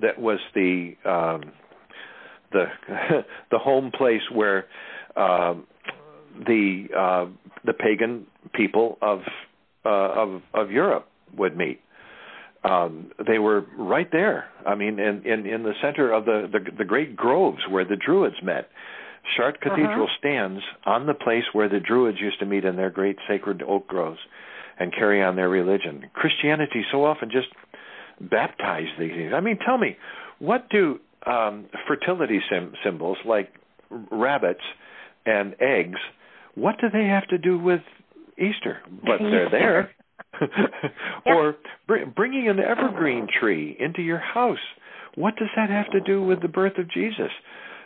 that 0.00 0.18
was 0.18 0.38
the 0.54 0.94
um, 1.04 1.52
the 2.52 2.64
the 3.50 3.58
home 3.58 3.90
place 3.96 4.22
where 4.32 4.66
um, 5.16 5.66
the 6.46 6.86
uh, 6.96 7.26
the 7.64 7.72
pagan 7.72 8.26
people 8.54 8.98
of 9.02 9.20
uh, 9.84 9.88
of 9.88 10.42
of 10.54 10.70
Europe 10.70 11.08
would 11.36 11.56
meet. 11.56 11.80
Um, 12.64 13.12
they 13.26 13.38
were 13.38 13.64
right 13.78 14.10
there. 14.10 14.46
I 14.66 14.74
mean, 14.74 14.98
in, 14.98 15.22
in 15.24 15.46
in 15.46 15.62
the 15.62 15.74
center 15.82 16.12
of 16.12 16.24
the 16.24 16.48
the, 16.50 16.70
the 16.78 16.84
great 16.84 17.16
groves 17.16 17.60
where 17.68 17.84
the 17.84 17.96
Druids 17.96 18.36
met. 18.42 18.68
Chartres 19.36 19.60
uh-huh. 19.64 19.76
Cathedral 19.76 20.04
uh-huh. 20.04 20.18
stands 20.18 20.62
on 20.86 21.06
the 21.06 21.14
place 21.14 21.44
where 21.52 21.68
the 21.68 21.80
Druids 21.80 22.18
used 22.20 22.38
to 22.40 22.46
meet 22.46 22.64
in 22.64 22.76
their 22.76 22.90
great 22.90 23.16
sacred 23.28 23.62
oak 23.62 23.86
groves 23.86 24.20
and 24.78 24.94
carry 24.94 25.22
on 25.22 25.36
their 25.36 25.48
religion. 25.48 26.04
Christianity 26.14 26.84
so 26.92 27.04
often 27.04 27.30
just 27.30 27.48
baptized 28.20 28.98
these 28.98 29.12
things. 29.12 29.32
I 29.34 29.40
mean, 29.40 29.58
tell 29.64 29.78
me, 29.78 29.96
what 30.38 30.68
do 30.70 31.00
um, 31.26 31.66
fertility 31.86 32.40
sim- 32.50 32.74
symbols 32.84 33.18
like 33.24 33.52
rabbits 34.10 34.62
and 35.26 35.54
eggs 35.60 35.98
what 36.58 36.80
do 36.80 36.88
they 36.92 37.04
have 37.04 37.26
to 37.28 37.38
do 37.38 37.58
with 37.58 37.80
Easter? 38.36 38.78
But 39.04 39.18
they're 39.20 39.50
there. 39.50 39.90
or 41.24 41.56
br- 41.86 42.04
bringing 42.14 42.48
an 42.48 42.58
evergreen 42.58 43.28
tree 43.40 43.76
into 43.78 44.02
your 44.02 44.18
house. 44.18 44.58
What 45.14 45.36
does 45.36 45.48
that 45.56 45.70
have 45.70 45.90
to 45.92 46.00
do 46.00 46.22
with 46.22 46.42
the 46.42 46.48
birth 46.48 46.78
of 46.78 46.90
Jesus? 46.90 47.30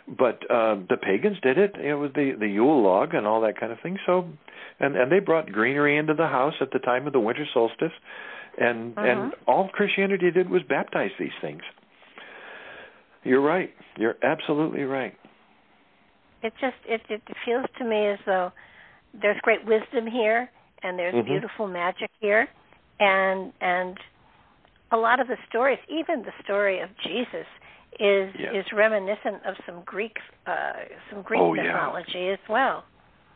But 0.07 0.39
uh, 0.51 0.75
the 0.89 0.97
pagans 1.01 1.37
did 1.41 1.57
it, 1.57 1.75
know, 1.89 1.99
with 1.99 2.13
the 2.13 2.33
the 2.37 2.47
Yule 2.47 2.83
log 2.83 3.13
and 3.13 3.25
all 3.25 3.41
that 3.41 3.59
kind 3.59 3.71
of 3.71 3.79
thing. 3.81 3.97
So, 4.05 4.27
and 4.79 4.95
and 4.97 5.11
they 5.11 5.19
brought 5.19 5.51
greenery 5.51 5.97
into 5.97 6.13
the 6.13 6.27
house 6.27 6.55
at 6.59 6.71
the 6.71 6.79
time 6.79 7.07
of 7.07 7.13
the 7.13 7.19
winter 7.19 7.45
solstice, 7.53 7.93
and 8.59 8.97
uh-huh. 8.97 9.07
and 9.07 9.33
all 9.47 9.69
Christianity 9.69 10.29
did 10.31 10.49
was 10.49 10.61
baptize 10.67 11.11
these 11.17 11.31
things. 11.41 11.61
You're 13.23 13.41
right. 13.41 13.73
You're 13.97 14.17
absolutely 14.21 14.83
right 14.83 15.15
it 16.43 16.53
just 16.59 16.75
it 16.85 17.01
it 17.09 17.21
feels 17.45 17.65
to 17.77 17.85
me 17.85 18.07
as 18.07 18.19
though 18.25 18.51
there's 19.19 19.39
great 19.41 19.65
wisdom 19.65 20.05
here 20.05 20.49
and 20.83 20.99
there's 20.99 21.15
mm-hmm. 21.15 21.27
beautiful 21.27 21.67
magic 21.67 22.11
here 22.19 22.47
and 22.99 23.53
and 23.61 23.97
a 24.91 24.97
lot 24.97 25.19
of 25.19 25.27
the 25.27 25.37
stories 25.49 25.79
even 25.89 26.21
the 26.23 26.33
story 26.43 26.81
of 26.81 26.89
Jesus 27.01 27.47
is 27.99 28.33
yeah. 28.39 28.59
is 28.59 28.65
reminiscent 28.73 29.45
of 29.45 29.55
some 29.65 29.83
Greek 29.85 30.17
uh 30.47 30.73
some 31.11 31.21
Greek 31.21 31.41
oh, 31.41 31.53
mythology 31.53 32.11
yeah. 32.15 32.33
as 32.33 32.39
well. 32.49 32.83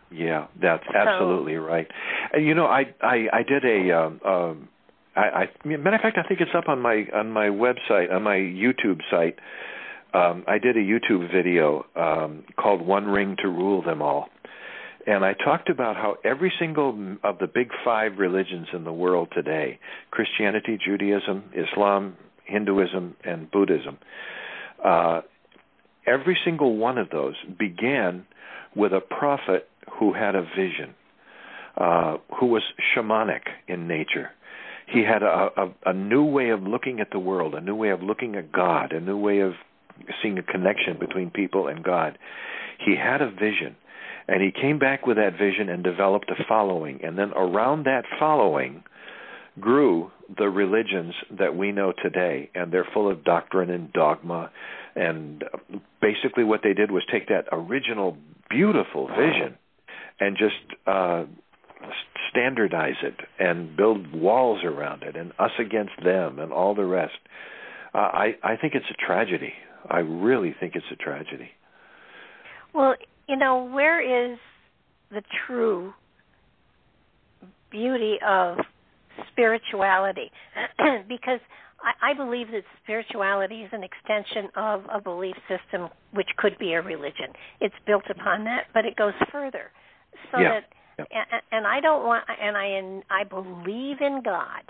Yeah, 0.09 0.47
that's 0.61 0.85
so, 0.85 0.97
absolutely 0.97 1.55
right. 1.55 1.87
And 2.33 2.45
you 2.45 2.55
know, 2.55 2.65
I 2.65 2.93
I 3.01 3.27
I 3.33 3.43
did 3.43 3.65
a 3.65 3.97
um 3.97 4.21
um 4.25 4.69
I, 5.15 5.21
I 5.21 5.67
matter 5.67 5.95
of 5.95 6.01
fact 6.01 6.17
I 6.23 6.27
think 6.27 6.41
it's 6.41 6.51
up 6.55 6.69
on 6.69 6.81
my 6.81 7.05
on 7.13 7.31
my 7.31 7.47
website 7.47 8.11
on 8.11 8.23
my 8.23 8.37
YouTube 8.37 9.01
site 9.11 9.37
um, 10.13 10.43
I 10.47 10.57
did 10.57 10.77
a 10.77 10.79
YouTube 10.79 11.31
video 11.31 11.85
um, 11.95 12.43
called 12.57 12.85
One 12.85 13.05
Ring 13.05 13.35
to 13.41 13.47
Rule 13.47 13.81
Them 13.81 14.01
All. 14.01 14.29
And 15.05 15.23
I 15.23 15.33
talked 15.33 15.69
about 15.69 15.95
how 15.95 16.17
every 16.25 16.51
single 16.59 17.17
of 17.23 17.37
the 17.39 17.47
big 17.47 17.69
five 17.85 18.17
religions 18.17 18.67
in 18.73 18.83
the 18.83 18.91
world 18.91 19.29
today 19.33 19.79
Christianity, 20.11 20.77
Judaism, 20.83 21.43
Islam, 21.53 22.17
Hinduism, 22.45 23.15
and 23.23 23.49
Buddhism 23.51 23.97
uh, 24.87 25.21
every 26.05 26.37
single 26.45 26.77
one 26.77 26.97
of 26.97 27.09
those 27.09 27.35
began 27.59 28.25
with 28.75 28.93
a 28.93 29.01
prophet 29.01 29.67
who 29.99 30.13
had 30.13 30.35
a 30.35 30.43
vision, 30.43 30.95
uh, 31.77 32.17
who 32.39 32.45
was 32.45 32.63
shamanic 32.95 33.41
in 33.67 33.87
nature. 33.87 34.29
He 34.87 35.03
had 35.03 35.23
a, 35.23 35.49
a, 35.57 35.91
a 35.91 35.93
new 35.93 36.23
way 36.23 36.49
of 36.51 36.63
looking 36.63 37.01
at 37.01 37.11
the 37.11 37.19
world, 37.19 37.53
a 37.55 37.61
new 37.61 37.75
way 37.75 37.89
of 37.89 38.01
looking 38.01 38.35
at 38.35 38.51
God, 38.51 38.93
a 38.93 39.01
new 39.01 39.17
way 39.17 39.39
of 39.39 39.53
seeing 40.21 40.37
a 40.37 40.43
connection 40.43 40.97
between 40.97 41.29
people 41.31 41.67
and 41.67 41.83
God. 41.83 42.17
He 42.85 42.95
had 42.95 43.21
a 43.21 43.29
vision, 43.29 43.75
and 44.29 44.41
he 44.41 44.51
came 44.51 44.79
back 44.79 45.05
with 45.05 45.17
that 45.17 45.33
vision 45.37 45.67
and 45.67 45.83
developed 45.83 46.29
a 46.29 46.41
following. 46.47 47.01
And 47.03 47.17
then 47.17 47.31
around 47.35 47.83
that 47.83 48.03
following 48.17 48.83
grew 49.59 50.11
the 50.37 50.49
religions 50.49 51.13
that 51.37 51.55
we 51.55 51.71
know 51.71 51.93
today, 52.03 52.49
and 52.53 52.71
they're 52.71 52.87
full 52.93 53.09
of 53.09 53.23
doctrine 53.23 53.69
and 53.69 53.91
dogma. 53.93 54.51
And 54.95 55.43
basically, 56.01 56.43
what 56.43 56.61
they 56.63 56.73
did 56.73 56.91
was 56.91 57.03
take 57.11 57.27
that 57.29 57.45
original 57.51 58.17
beautiful 58.49 59.07
vision 59.07 59.57
and 60.19 60.37
just 60.37 60.55
uh, 60.87 61.25
standardize 62.29 62.95
it 63.03 63.15
and 63.39 63.75
build 63.77 64.11
walls 64.13 64.63
around 64.63 65.03
it, 65.03 65.15
and 65.15 65.31
us 65.39 65.51
against 65.59 65.93
them, 66.03 66.39
and 66.39 66.51
all 66.51 66.75
the 66.75 66.85
rest. 66.85 67.17
Uh, 67.93 67.97
I 67.97 68.35
I 68.43 68.57
think 68.57 68.73
it's 68.73 68.85
a 68.89 69.05
tragedy. 69.05 69.53
I 69.89 69.99
really 69.99 70.55
think 70.59 70.75
it's 70.75 70.85
a 70.91 70.95
tragedy. 70.95 71.51
Well, 72.73 72.95
you 73.27 73.35
know, 73.37 73.63
where 73.63 74.01
is 74.33 74.37
the 75.11 75.21
true 75.45 75.93
beauty 77.71 78.17
of 78.27 78.57
spirituality? 79.31 80.31
because 81.07 81.39
I, 81.81 82.11
I 82.11 82.13
believe 82.13 82.47
that 82.51 82.63
spirituality 82.83 83.61
is 83.61 83.69
an 83.71 83.83
extension 83.83 84.49
of 84.55 84.83
a 84.93 85.01
belief 85.01 85.35
system 85.47 85.89
which 86.13 86.27
could 86.37 86.57
be 86.57 86.73
a 86.73 86.81
religion. 86.81 87.33
It's 87.59 87.75
built 87.85 88.05
upon 88.09 88.43
that, 88.45 88.65
but 88.73 88.85
it 88.85 88.95
goes 88.95 89.13
further. 89.31 89.71
So 90.31 90.39
yeah. 90.39 90.61
that 90.61 90.63
and, 90.97 91.41
and 91.51 91.67
I 91.67 91.79
don't 91.79 92.05
want 92.05 92.25
and 92.27 92.57
I 92.57 93.21
I 93.21 93.23
believe 93.23 93.97
in 94.01 94.21
God. 94.23 94.63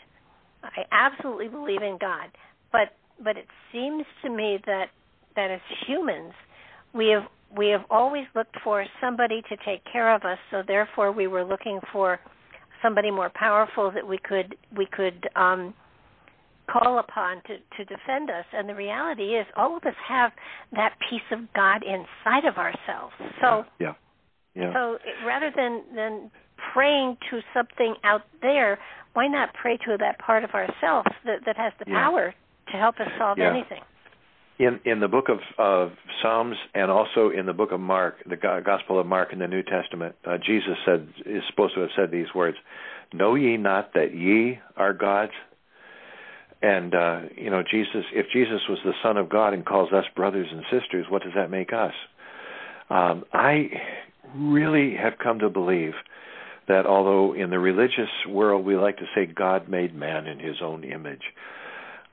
I 0.64 0.84
absolutely 0.92 1.48
believe 1.48 1.82
in 1.82 1.98
God. 2.00 2.30
But 2.72 2.96
but 3.24 3.38
it 3.38 3.48
seems 3.72 4.04
to 4.24 4.30
me 4.30 4.60
that 4.66 4.88
that 5.36 5.52
as 5.52 5.62
humans 5.88 6.34
we 6.94 7.08
have 7.10 7.24
we 7.56 7.70
have 7.70 7.86
always 7.90 8.26
looked 8.36 8.56
for 8.64 8.86
somebody 9.00 9.42
to 9.50 9.56
take 9.66 9.82
care 9.92 10.14
of 10.14 10.24
us 10.24 10.38
so 10.52 10.64
therefore 10.68 11.12
we 11.12 11.28
were 11.28 11.46
looking 11.46 11.80
for 11.94 12.20
somebody 12.82 13.12
more 13.12 13.32
powerful 13.34 13.92
that 13.92 14.08
we 14.08 14.18
could 14.18 14.56
we 14.76 14.86
could 14.86 15.28
um 15.36 15.74
call 16.70 17.00
upon 17.00 17.38
to 17.48 17.58
to 17.78 17.86
defend 17.86 18.30
us. 18.30 18.46
And 18.54 18.68
the 18.68 18.76
reality 18.76 19.36
is 19.36 19.46
all 19.56 19.78
of 19.78 19.84
us 19.84 19.96
have 20.08 20.32
that 20.74 20.96
piece 21.10 21.22
of 21.32 21.40
god 21.54 21.84
inside 21.84 22.46
of 22.46 22.58
ourselves. 22.58 23.14
So 23.42 23.66
yeah. 23.80 23.94
Yeah. 24.56 24.74
so 24.74 24.98
rather 25.26 25.52
than 25.56 25.84
than 25.96 26.32
praying 26.74 27.18
to 27.30 27.42
something 27.54 27.96
out 28.04 28.24
there 28.42 28.80
why 29.14 29.28
not 29.28 29.50
pray 29.54 29.78
to 29.78 29.98
that 30.00 30.20
part 30.20 30.44
of 30.44 30.52
ourselves 30.52 31.10
that 31.26 31.40
that 31.46 31.56
has 31.58 31.74
the 31.80 31.86
yeah. 31.88 32.04
power 32.04 32.34
to 32.72 32.78
help 32.78 33.00
us 33.00 33.08
solve 33.18 33.38
yeah. 33.38 33.52
anything 33.52 33.82
in 34.60 34.80
in 34.86 35.00
the 35.00 35.08
book 35.08 35.30
of 35.30 35.40
of 35.58 35.92
Psalms 36.22 36.56
and 36.74 36.90
also 36.90 37.30
in 37.30 37.46
the 37.46 37.54
book 37.54 37.72
of 37.72 37.80
Mark, 37.80 38.16
the 38.28 38.36
Gospel 38.36 39.00
of 39.00 39.06
Mark 39.06 39.34
in 39.34 39.40
the 39.40 39.48
New 39.48 39.64
Testament, 39.64 40.16
uh, 40.26 40.38
Jesus 40.38 40.78
said 40.86 41.08
is 41.26 41.44
supposed 41.50 41.76
to 41.76 41.82
have 41.82 41.90
said 41.96 42.12
these 42.12 42.34
words: 42.34 42.58
Know 43.14 43.36
ye 43.36 43.58
not 43.58 43.94
that 43.94 44.14
ye 44.16 44.60
are 44.76 44.94
gods? 44.94 45.34
And 46.62 46.96
uh, 46.96 47.22
you 47.36 47.52
know, 47.52 47.62
Jesus, 47.70 48.06
if 48.14 48.26
Jesus 48.34 48.62
was 48.68 48.80
the 48.84 48.94
Son 49.04 49.18
of 49.18 49.30
God 49.30 49.54
and 49.54 49.66
calls 49.66 49.94
us 49.94 50.06
brothers 50.16 50.48
and 50.52 50.64
sisters, 50.72 51.06
what 51.10 51.22
does 51.22 51.34
that 51.36 51.52
make 51.52 51.72
us? 51.72 51.94
Um, 52.90 53.26
I 53.32 53.70
really 54.36 54.96
have 54.96 55.14
come 55.22 55.40
to 55.40 55.50
believe 55.50 55.94
that 56.68 56.86
although 56.86 57.34
in 57.34 57.50
the 57.50 57.60
religious 57.60 58.10
world 58.28 58.66
we 58.66 58.76
like 58.76 58.98
to 58.98 59.06
say 59.16 59.26
God 59.26 59.70
made 59.70 59.96
man 59.96 60.26
in 60.26 60.40
his 60.40 60.58
own 60.62 60.84
image, 60.84 61.22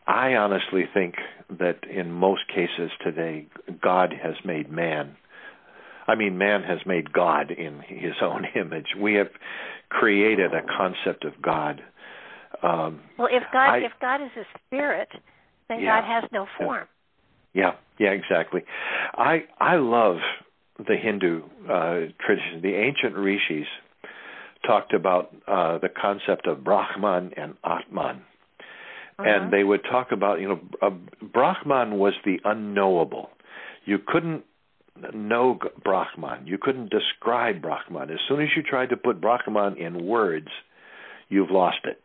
I 0.07 0.35
honestly 0.35 0.85
think 0.93 1.15
that 1.59 1.79
in 1.91 2.13
most 2.13 2.43
cases 2.49 2.91
today, 3.03 3.47
God 3.83 4.13
has 4.23 4.35
made 4.45 4.71
man. 4.71 5.17
I 6.07 6.15
mean, 6.15 6.37
man 6.37 6.63
has 6.63 6.81
made 6.85 7.13
God 7.13 7.51
in 7.51 7.81
his 7.87 8.15
own 8.23 8.45
image. 8.55 8.89
We 9.01 9.15
have 9.15 9.31
created 9.89 10.53
a 10.53 10.63
concept 10.77 11.25
of 11.25 11.41
God. 11.41 11.81
Um, 12.63 13.01
well, 13.19 13.29
if 13.31 13.43
God 13.53 13.71
I, 13.71 13.79
if 13.79 13.93
God 14.01 14.23
is 14.23 14.31
a 14.37 14.45
spirit, 14.67 15.09
then 15.69 15.81
yeah, 15.81 16.01
God 16.01 16.07
has 16.07 16.31
no 16.33 16.47
form. 16.59 16.87
Yeah, 17.53 17.73
yeah, 17.99 18.11
exactly. 18.11 18.63
I 19.15 19.45
I 19.59 19.77
love 19.77 20.17
the 20.79 20.97
Hindu 20.97 21.43
uh, 21.69 21.95
tradition. 22.25 22.61
The 22.63 22.75
ancient 22.75 23.17
rishis 23.17 23.67
talked 24.67 24.93
about 24.93 25.35
uh, 25.47 25.79
the 25.79 25.89
concept 25.89 26.47
of 26.47 26.65
Brahman 26.65 27.33
and 27.37 27.55
Atman. 27.65 28.23
Uh-huh. 29.19 29.29
And 29.29 29.53
they 29.53 29.63
would 29.63 29.83
talk 29.85 30.09
about, 30.13 30.41
you 30.41 30.49
know, 30.49 30.61
uh, 30.83 30.91
Brahman 31.33 31.99
was 31.99 32.15
the 32.25 32.39
unknowable. 32.45 33.31
You 33.85 33.99
couldn't 34.05 34.45
know 35.15 35.59
Brahman. 35.83 36.47
You 36.47 36.59
couldn't 36.59 36.91
describe 36.91 37.63
Brahman. 37.63 38.11
As 38.11 38.19
soon 38.29 38.41
as 38.41 38.49
you 38.57 38.63
tried 38.63 38.91
to 38.91 38.97
put 38.97 39.21
Brahman 39.21 39.77
in 39.77 40.05
words, 40.07 40.49
you've 41.29 41.51
lost 41.51 41.79
it. 41.85 42.01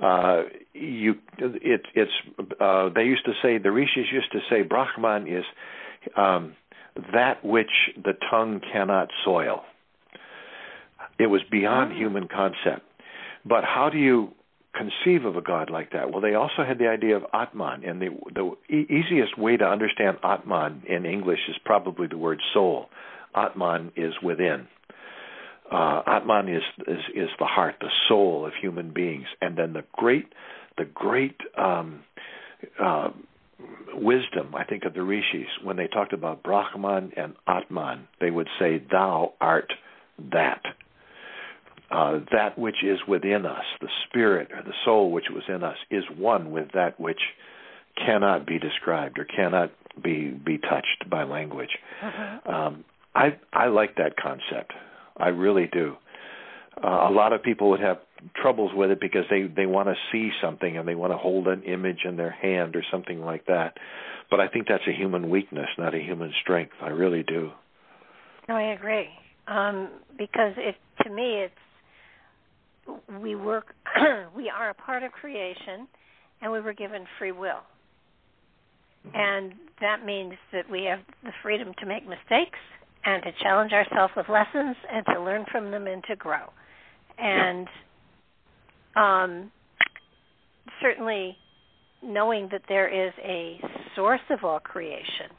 Uh, 0.00 0.42
you, 0.72 1.14
it, 1.38 1.82
it's. 1.94 2.10
Uh, 2.58 2.88
they 2.94 3.02
used 3.02 3.24
to 3.26 3.32
say 3.42 3.58
the 3.58 3.70
rishis 3.70 4.06
used 4.10 4.32
to 4.32 4.38
say 4.48 4.62
Brahman 4.62 5.26
is 5.28 5.44
um, 6.16 6.54
that 7.12 7.44
which 7.44 7.70
the 8.02 8.12
tongue 8.30 8.60
cannot 8.72 9.08
soil. 9.24 9.62
It 11.18 11.26
was 11.26 11.42
beyond 11.50 11.92
oh. 11.92 11.96
human 11.96 12.26
concept. 12.28 12.86
But 13.44 13.64
how 13.64 13.90
do 13.90 13.98
you 13.98 14.32
conceive 14.74 15.24
of 15.24 15.36
a 15.36 15.42
God 15.42 15.70
like 15.70 15.92
that? 15.92 16.10
Well, 16.10 16.20
they 16.20 16.34
also 16.34 16.64
had 16.66 16.78
the 16.78 16.88
idea 16.88 17.16
of 17.16 17.24
Atman, 17.32 17.84
and 17.84 18.00
the 18.00 18.08
the 18.34 18.74
e- 18.74 18.86
easiest 18.88 19.38
way 19.38 19.56
to 19.56 19.64
understand 19.64 20.18
Atman 20.22 20.82
in 20.88 21.04
English 21.04 21.40
is 21.48 21.56
probably 21.64 22.06
the 22.06 22.16
word 22.16 22.40
soul. 22.52 22.88
Atman 23.34 23.92
is 23.96 24.14
within. 24.22 24.68
Uh, 25.70 26.02
Atman 26.06 26.48
is, 26.48 26.62
is 26.86 26.98
is 27.14 27.28
the 27.38 27.46
heart, 27.46 27.76
the 27.80 27.90
soul 28.08 28.46
of 28.46 28.52
human 28.60 28.92
beings, 28.92 29.26
and 29.40 29.56
then 29.56 29.72
the 29.72 29.84
great 29.92 30.32
the 30.76 30.84
great 30.84 31.36
um, 31.56 32.00
uh, 32.82 33.10
wisdom, 33.94 34.54
I 34.54 34.64
think, 34.64 34.84
of 34.84 34.94
the 34.94 35.02
rishis 35.02 35.48
when 35.62 35.76
they 35.76 35.86
talked 35.86 36.12
about 36.12 36.42
Brahman 36.42 37.12
and 37.16 37.34
Atman, 37.46 38.08
they 38.20 38.30
would 38.30 38.48
say, 38.58 38.82
"Thou 38.90 39.34
art 39.40 39.72
that." 40.30 40.62
Uh, 41.92 42.20
that 42.32 42.58
which 42.58 42.82
is 42.82 42.98
within 43.06 43.44
us, 43.44 43.64
the 43.80 43.88
spirit 44.08 44.50
or 44.52 44.62
the 44.62 44.72
soul 44.84 45.10
which 45.10 45.26
was 45.30 45.42
in 45.48 45.62
us, 45.62 45.76
is 45.90 46.04
one 46.16 46.50
with 46.50 46.68
that 46.74 46.98
which 46.98 47.20
cannot 47.96 48.46
be 48.46 48.58
described 48.58 49.18
or 49.18 49.24
cannot 49.24 49.70
be 50.02 50.30
be 50.30 50.58
touched 50.58 51.10
by 51.10 51.24
language. 51.24 51.68
Uh-huh. 52.02 52.52
Um, 52.52 52.84
I 53.14 53.36
I 53.52 53.66
like 53.66 53.96
that 53.96 54.16
concept. 54.16 54.72
I 55.16 55.28
really 55.28 55.68
do. 55.70 55.96
Uh, 56.82 57.08
a 57.08 57.12
lot 57.12 57.34
of 57.34 57.42
people 57.42 57.68
would 57.70 57.80
have 57.80 57.98
troubles 58.40 58.70
with 58.74 58.90
it 58.90 59.00
because 59.00 59.24
they 59.28 59.42
they 59.42 59.66
want 59.66 59.88
to 59.88 59.94
see 60.10 60.30
something 60.42 60.78
and 60.78 60.88
they 60.88 60.94
want 60.94 61.12
to 61.12 61.18
hold 61.18 61.46
an 61.46 61.62
image 61.64 62.00
in 62.06 62.16
their 62.16 62.30
hand 62.30 62.74
or 62.74 62.82
something 62.90 63.20
like 63.20 63.46
that. 63.46 63.74
But 64.30 64.40
I 64.40 64.48
think 64.48 64.66
that's 64.66 64.86
a 64.88 64.92
human 64.92 65.28
weakness, 65.28 65.68
not 65.76 65.94
a 65.94 65.98
human 65.98 66.32
strength. 66.42 66.72
I 66.80 66.88
really 66.88 67.22
do. 67.22 67.50
No, 68.48 68.56
I 68.56 68.72
agree. 68.72 69.08
Um, 69.46 69.90
because 70.16 70.54
it 70.56 70.76
to 71.02 71.10
me 71.10 71.44
it's 71.44 71.54
we 73.20 73.34
work 73.34 73.74
we 74.36 74.50
are 74.50 74.70
a 74.70 74.74
part 74.74 75.02
of 75.02 75.12
creation 75.12 75.86
and 76.40 76.50
we 76.52 76.60
were 76.60 76.72
given 76.72 77.04
free 77.18 77.32
will. 77.32 77.60
And 79.14 79.54
that 79.80 80.04
means 80.04 80.34
that 80.52 80.70
we 80.70 80.84
have 80.84 81.00
the 81.24 81.32
freedom 81.42 81.72
to 81.80 81.86
make 81.86 82.04
mistakes 82.08 82.58
and 83.04 83.22
to 83.24 83.32
challenge 83.42 83.72
ourselves 83.72 84.12
with 84.16 84.28
lessons 84.28 84.76
and 84.90 85.04
to 85.06 85.20
learn 85.20 85.44
from 85.50 85.70
them 85.70 85.86
and 85.86 86.04
to 86.04 86.16
grow. 86.16 86.50
And 87.18 87.66
um, 88.94 89.50
certainly 90.80 91.36
knowing 92.02 92.48
that 92.52 92.62
there 92.68 92.88
is 92.88 93.12
a 93.24 93.60
source 93.96 94.20
of 94.30 94.44
all 94.44 94.60
creation 94.60 95.30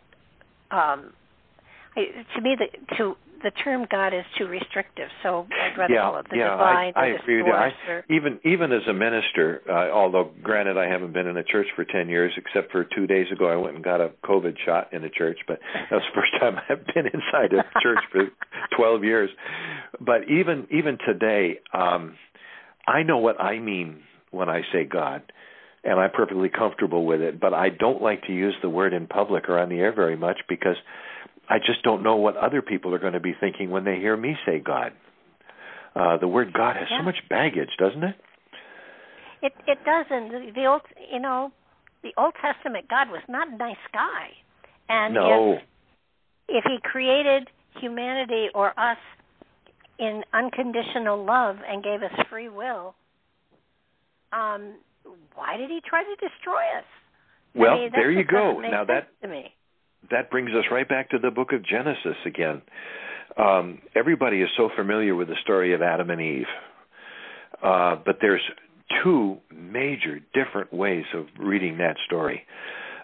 um, 0.73 1.13
I, 1.95 2.05
to 2.35 2.41
me 2.41 2.55
the 2.57 2.95
to 2.97 3.15
the 3.43 3.51
term 3.51 3.85
God 3.91 4.13
is 4.13 4.23
too 4.37 4.45
restrictive, 4.45 5.09
so 5.21 5.45
I'd 5.51 5.77
rather 5.77 5.93
yeah, 5.93 6.01
call 6.01 6.19
it 6.19 6.25
the 6.29 6.37
yeah, 6.37 6.51
divine. 6.51 6.93
I, 6.95 6.99
I 6.99 7.05
agree 7.07 7.43
with 7.43 7.47
you. 7.47 7.53
I, 7.53 7.69
even 8.09 8.39
even 8.45 8.71
as 8.71 8.81
a 8.89 8.93
minister, 8.93 9.61
uh, 9.69 9.91
although 9.91 10.31
granted 10.41 10.77
I 10.77 10.87
haven't 10.87 11.13
been 11.13 11.27
in 11.27 11.37
a 11.37 11.43
church 11.43 11.67
for 11.75 11.85
ten 11.85 12.09
years, 12.09 12.31
except 12.37 12.71
for 12.71 12.85
two 12.85 13.05
days 13.05 13.27
ago 13.31 13.47
I 13.47 13.57
went 13.57 13.75
and 13.75 13.83
got 13.83 14.01
a 14.01 14.11
COVID 14.25 14.55
shot 14.65 14.93
in 14.93 15.03
a 15.03 15.09
church, 15.09 15.39
but 15.47 15.59
that 15.73 15.91
was 15.91 16.03
the 16.13 16.21
first 16.21 16.31
time 16.39 16.55
I've 16.69 16.85
been 16.93 17.05
inside 17.05 17.53
a 17.53 17.63
church 17.81 17.99
for 18.11 18.29
twelve 18.77 19.03
years. 19.03 19.29
But 19.99 20.29
even 20.29 20.67
even 20.71 20.97
today, 21.05 21.59
um, 21.73 22.15
I 22.87 23.03
know 23.03 23.17
what 23.17 23.39
I 23.39 23.59
mean 23.59 24.01
when 24.31 24.49
I 24.49 24.61
say 24.71 24.85
God 24.85 25.21
and 25.83 25.99
I'm 25.99 26.11
perfectly 26.11 26.49
comfortable 26.49 27.05
with 27.05 27.21
it. 27.21 27.39
But 27.39 27.53
I 27.53 27.69
don't 27.69 28.01
like 28.01 28.23
to 28.23 28.33
use 28.33 28.55
the 28.61 28.69
word 28.69 28.93
in 28.93 29.07
public 29.07 29.49
or 29.49 29.59
on 29.59 29.69
the 29.69 29.79
air 29.79 29.93
very 29.93 30.15
much 30.15 30.39
because 30.47 30.77
I 31.49 31.59
just 31.59 31.83
don't 31.83 32.03
know 32.03 32.15
what 32.15 32.37
other 32.37 32.61
people 32.61 32.93
are 32.95 32.99
going 32.99 33.13
to 33.13 33.19
be 33.19 33.35
thinking 33.39 33.69
when 33.69 33.83
they 33.83 33.95
hear 33.95 34.15
me 34.15 34.35
say 34.45 34.59
God. 34.59 34.93
Uh, 35.95 36.17
the 36.17 36.27
word 36.27 36.53
God 36.53 36.75
has 36.75 36.87
yeah. 36.89 36.99
so 36.99 37.03
much 37.03 37.17
baggage, 37.29 37.69
doesn't 37.77 38.03
it? 38.03 38.15
It 39.41 39.53
it 39.67 39.77
doesn't. 39.85 40.31
The, 40.31 40.51
the 40.55 40.65
old, 40.65 40.81
you 41.11 41.19
know, 41.19 41.51
the 42.01 42.11
Old 42.17 42.33
Testament 42.41 42.87
God 42.89 43.09
was 43.09 43.21
not 43.27 43.47
a 43.49 43.57
nice 43.57 43.75
guy, 43.91 44.29
and 44.89 45.13
no. 45.13 45.53
if 45.53 45.61
if 46.47 46.63
He 46.63 46.77
created 46.81 47.49
humanity 47.79 48.47
or 48.55 48.69
us 48.79 48.97
in 49.99 50.23
unconditional 50.33 51.23
love 51.23 51.57
and 51.67 51.83
gave 51.83 52.01
us 52.01 52.25
free 52.29 52.49
will, 52.49 52.95
um, 54.31 54.75
why 55.35 55.57
did 55.57 55.69
He 55.69 55.81
try 55.87 56.03
to 56.03 56.15
destroy 56.15 56.63
us? 56.77 56.85
Well, 57.53 57.73
I 57.73 57.75
mean, 57.75 57.89
there 57.93 58.11
you 58.11 58.23
go. 58.23 58.61
Now 58.61 58.85
that 58.85 59.09
to 59.21 59.27
me 59.27 59.53
that 60.11 60.29
brings 60.29 60.51
us 60.51 60.65
right 60.71 60.87
back 60.87 61.09
to 61.11 61.19
the 61.19 61.31
book 61.31 61.53
of 61.53 61.65
Genesis 61.65 62.17
again. 62.25 62.61
Um, 63.37 63.81
everybody 63.95 64.41
is 64.41 64.49
so 64.57 64.69
familiar 64.75 65.15
with 65.15 65.27
the 65.27 65.35
story 65.43 65.73
of 65.73 65.81
Adam 65.81 66.09
and 66.09 66.21
Eve, 66.21 66.45
uh, 67.63 67.95
but 68.05 68.17
there's 68.21 68.43
two 69.03 69.37
major 69.51 70.19
different 70.33 70.71
ways 70.71 71.05
of 71.15 71.25
reading 71.39 71.77
that 71.77 71.95
story, 72.05 72.45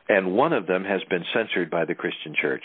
and 0.07 0.33
one 0.33 0.53
of 0.53 0.67
them 0.67 0.83
has 0.83 1.01
been 1.09 1.23
censored 1.33 1.71
by 1.71 1.85
the 1.85 1.95
Christian 1.95 2.35
Church. 2.39 2.63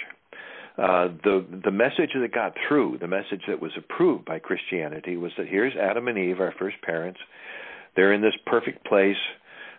Uh, 0.77 1.09
the 1.23 1.47
the 1.65 1.70
message 1.70 2.11
that 2.20 2.35
got 2.35 2.52
through, 2.66 2.98
the 3.01 3.06
message 3.06 3.43
that 3.47 3.62
was 3.62 3.70
approved 3.77 4.24
by 4.24 4.40
Christianity, 4.40 5.16
was 5.16 5.31
that 5.39 5.47
here's 5.47 5.74
Adam 5.77 6.09
and 6.09 6.19
Eve, 6.19 6.40
our 6.40 6.52
first 6.59 6.77
parents. 6.82 7.20
They're 7.94 8.12
in 8.12 8.20
this 8.20 8.35
perfect 8.44 8.85
place. 8.85 9.16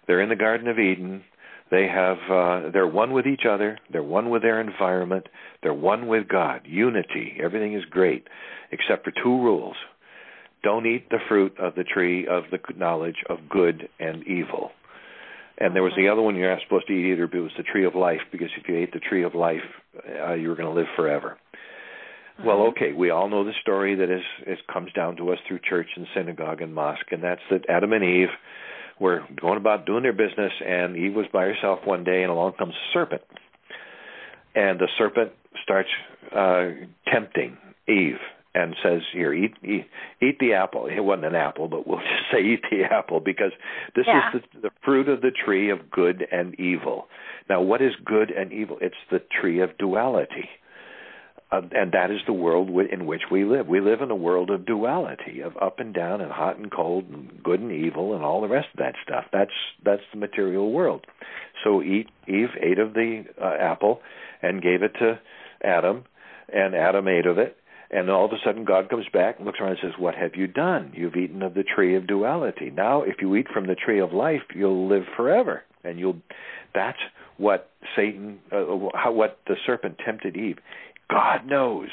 They're 0.08 0.22
in 0.22 0.30
the 0.30 0.38
Garden 0.38 0.70
of 0.70 0.80
Eden. 0.80 1.24
They 1.72 1.88
have 1.88 2.18
uh, 2.30 2.70
they're 2.72 2.88
one 2.88 3.12
with 3.12 3.26
each 3.26 3.46
other. 3.50 3.80
They're 3.92 4.04
one 4.04 4.30
with 4.30 4.44
their 4.44 4.62
environment. 4.62 5.28
They're 5.64 5.74
one 5.74 6.08
with 6.08 6.28
God. 6.28 6.62
Unity. 6.66 7.38
Everything 7.44 7.74
is 7.74 7.84
great, 7.90 8.28
except 8.72 9.04
for 9.04 9.12
two 9.12 9.42
rules: 9.42 9.76
don't 10.64 10.86
eat 10.86 11.10
the 11.10 11.20
fruit 11.28 11.56
of 11.60 11.76
the 11.76 11.84
tree 11.84 12.28
of 12.28 12.44
the 12.52 12.60
knowledge 12.78 13.24
of 13.30 13.50
good 13.50 13.90
and 14.00 14.26
evil. 14.28 14.72
And 15.58 15.74
there 15.74 15.84
was 15.84 15.94
the 15.96 16.10
other 16.10 16.22
one 16.22 16.36
you're 16.36 16.52
not 16.52 16.62
supposed 16.64 16.88
to 16.88 16.94
eat 16.94 17.14
either, 17.14 17.28
but 17.28 17.38
it 17.38 17.42
was 17.42 17.52
the 17.58 17.64
tree 17.64 17.86
of 17.86 17.96
life, 17.96 18.20
because 18.32 18.50
if 18.58 18.68
you 18.68 18.76
ate 18.76 18.92
the 18.92 19.00
tree 19.00 19.24
of 19.24 19.34
life, 19.36 19.64
uh, 20.28 20.34
you 20.34 20.50
were 20.50 20.56
going 20.56 20.68
to 20.68 20.76
live 20.76 20.90
forever. 20.98 21.38
Well, 22.44 22.58
mm-hmm. 22.58 22.70
okay, 22.70 22.92
we 22.92 23.10
all 23.10 23.30
know 23.30 23.46
the 23.46 23.54
story 23.62 23.96
that 23.96 24.10
is 24.10 24.22
it 24.46 24.60
comes 24.72 24.92
down 24.92 25.16
to 25.18 25.32
us 25.32 25.40
through 25.48 25.60
church 25.68 25.88
and 25.96 26.06
synagogue 26.14 26.62
and 26.62 26.76
mosque, 26.76 27.12
and 27.12 27.24
that's 27.24 27.42
that 27.50 27.70
Adam 27.70 27.94
and 27.94 28.04
Eve 28.04 28.30
were 29.00 29.24
going 29.40 29.58
about 29.58 29.86
doing 29.86 30.04
their 30.04 30.14
business, 30.14 30.52
and 30.66 30.96
Eve 30.96 31.16
was 31.16 31.26
by 31.32 31.44
herself 31.44 31.80
one 31.86 32.04
day, 32.04 32.22
and 32.24 32.32
along 32.32 32.54
comes 32.54 32.74
a 32.74 32.94
serpent. 32.94 33.22
And 34.56 34.80
the 34.80 34.88
serpent 34.98 35.32
starts 35.64 35.90
uh, 36.36 36.70
tempting 37.12 37.58
Eve 37.88 38.20
and 38.54 38.74
says, 38.82 39.02
"Here, 39.12 39.34
eat, 39.34 39.54
eat, 39.64 39.86
eat 40.22 40.40
the 40.40 40.54
apple." 40.54 40.88
It 40.88 41.02
wasn't 41.02 41.26
an 41.26 41.36
apple, 41.36 41.68
but 41.68 41.86
we'll 41.86 42.00
just 42.00 42.32
say 42.32 42.40
eat 42.42 42.62
the 42.72 42.84
apple 42.84 43.20
because 43.20 43.52
this 43.96 44.06
yeah. 44.08 44.30
is 44.34 44.42
the, 44.54 44.62
the 44.62 44.72
fruit 44.84 45.10
of 45.10 45.22
the 45.22 45.32
tree 45.32 45.70
of 45.70 45.92
good 45.92 46.26
and 46.32 46.58
evil. 46.60 47.08
Now, 47.50 47.62
what 47.62 47.82
is 47.82 47.92
good 48.04 48.32
and 48.32 48.54
evil? 48.54 48.78
It's 48.82 48.96
the 49.12 49.22
tree 49.42 49.60
of 49.60 49.78
duality. 49.78 50.50
Uh, 51.52 51.62
and 51.72 51.92
that 51.92 52.10
is 52.10 52.22
the 52.26 52.34
world 52.34 52.70
in 52.70 53.06
which 53.06 53.22
we 53.32 53.46
live. 53.46 53.68
We 53.68 53.80
live 53.80 54.02
in 54.02 54.10
a 54.10 54.16
world 54.16 54.50
of 54.50 54.66
duality, 54.66 55.42
of 55.42 55.56
up 55.58 55.80
and 55.80 55.94
down, 55.94 56.22
and 56.22 56.32
hot 56.32 56.58
and 56.58 56.72
cold, 56.72 57.06
and 57.06 57.44
good 57.44 57.60
and 57.60 57.72
evil, 57.72 58.16
and 58.16 58.24
all 58.24 58.42
the 58.42 58.48
rest 58.48 58.68
of 58.74 58.80
that 58.80 58.96
stuff. 59.04 59.26
That's 59.32 59.52
that's 59.84 60.02
the 60.12 60.20
material 60.20 60.72
world. 60.72 61.06
So 61.64 61.84
Eve 61.84 62.08
ate 62.28 62.80
of 62.80 62.94
the 62.94 63.26
uh, 63.42 63.56
apple 63.60 64.02
and 64.42 64.62
gave 64.62 64.82
it 64.82 64.94
to 65.00 65.20
Adam, 65.64 66.06
and 66.52 66.76
Adam 66.76 67.08
ate 67.08 67.28
of 67.28 67.38
it. 67.38 67.58
And 67.92 68.10
all 68.10 68.26
of 68.26 68.32
a 68.32 68.38
sudden, 68.44 68.66
God 68.66 68.90
comes 68.90 69.06
back 69.14 69.38
and 69.38 69.46
looks 69.46 69.60
around 69.60 69.72
and 69.72 69.80
says, 69.84 70.00
"What 70.00 70.16
have 70.16 70.36
you 70.36 70.48
done? 70.48 70.94
You've 70.96 71.16
eaten 71.16 71.44
of 71.44 71.54
the 71.54 71.64
tree 71.64 71.96
of 71.96 72.08
duality. 72.08 72.72
Now, 72.72 73.04
if 73.04 73.22
you 73.22 73.36
eat 73.36 73.48
from 73.54 73.68
the 73.68 73.76
tree 73.76 74.00
of 74.00 74.12
life, 74.12 74.42
you'll 74.56 74.88
live 74.88 75.04
forever, 75.16 75.64
and 75.84 76.00
you'll." 76.00 76.18
That's 76.74 76.98
what 77.38 77.70
Satan, 77.96 78.40
uh, 78.52 78.66
how, 78.94 79.12
what 79.12 79.40
the 79.48 79.56
serpent 79.66 80.00
tempted 80.04 80.36
Eve. 80.36 80.58
God 81.10 81.46
knows 81.46 81.90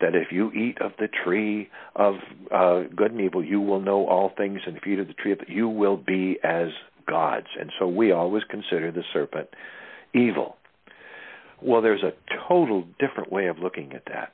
that 0.00 0.14
if 0.14 0.32
you 0.32 0.50
eat 0.52 0.80
of 0.80 0.92
the 0.98 1.08
tree 1.24 1.68
of 1.94 2.14
uh, 2.50 2.82
good 2.94 3.12
and 3.12 3.20
evil, 3.20 3.44
you 3.44 3.60
will 3.60 3.80
know 3.80 4.06
all 4.06 4.32
things, 4.36 4.60
and 4.66 4.76
if 4.76 4.84
you 4.84 4.94
eat 4.94 4.98
of 4.98 5.06
the 5.06 5.14
tree 5.14 5.32
of 5.32 5.38
you 5.48 5.68
will 5.68 5.96
be 5.96 6.38
as 6.42 6.68
gods. 7.08 7.46
And 7.58 7.70
so 7.78 7.86
we 7.86 8.12
always 8.12 8.42
consider 8.50 8.90
the 8.90 9.04
serpent 9.12 9.48
evil. 10.14 10.56
Well, 11.62 11.82
there's 11.82 12.02
a 12.02 12.12
total 12.48 12.84
different 12.98 13.32
way 13.32 13.46
of 13.46 13.58
looking 13.58 13.92
at 13.92 14.04
that. 14.06 14.32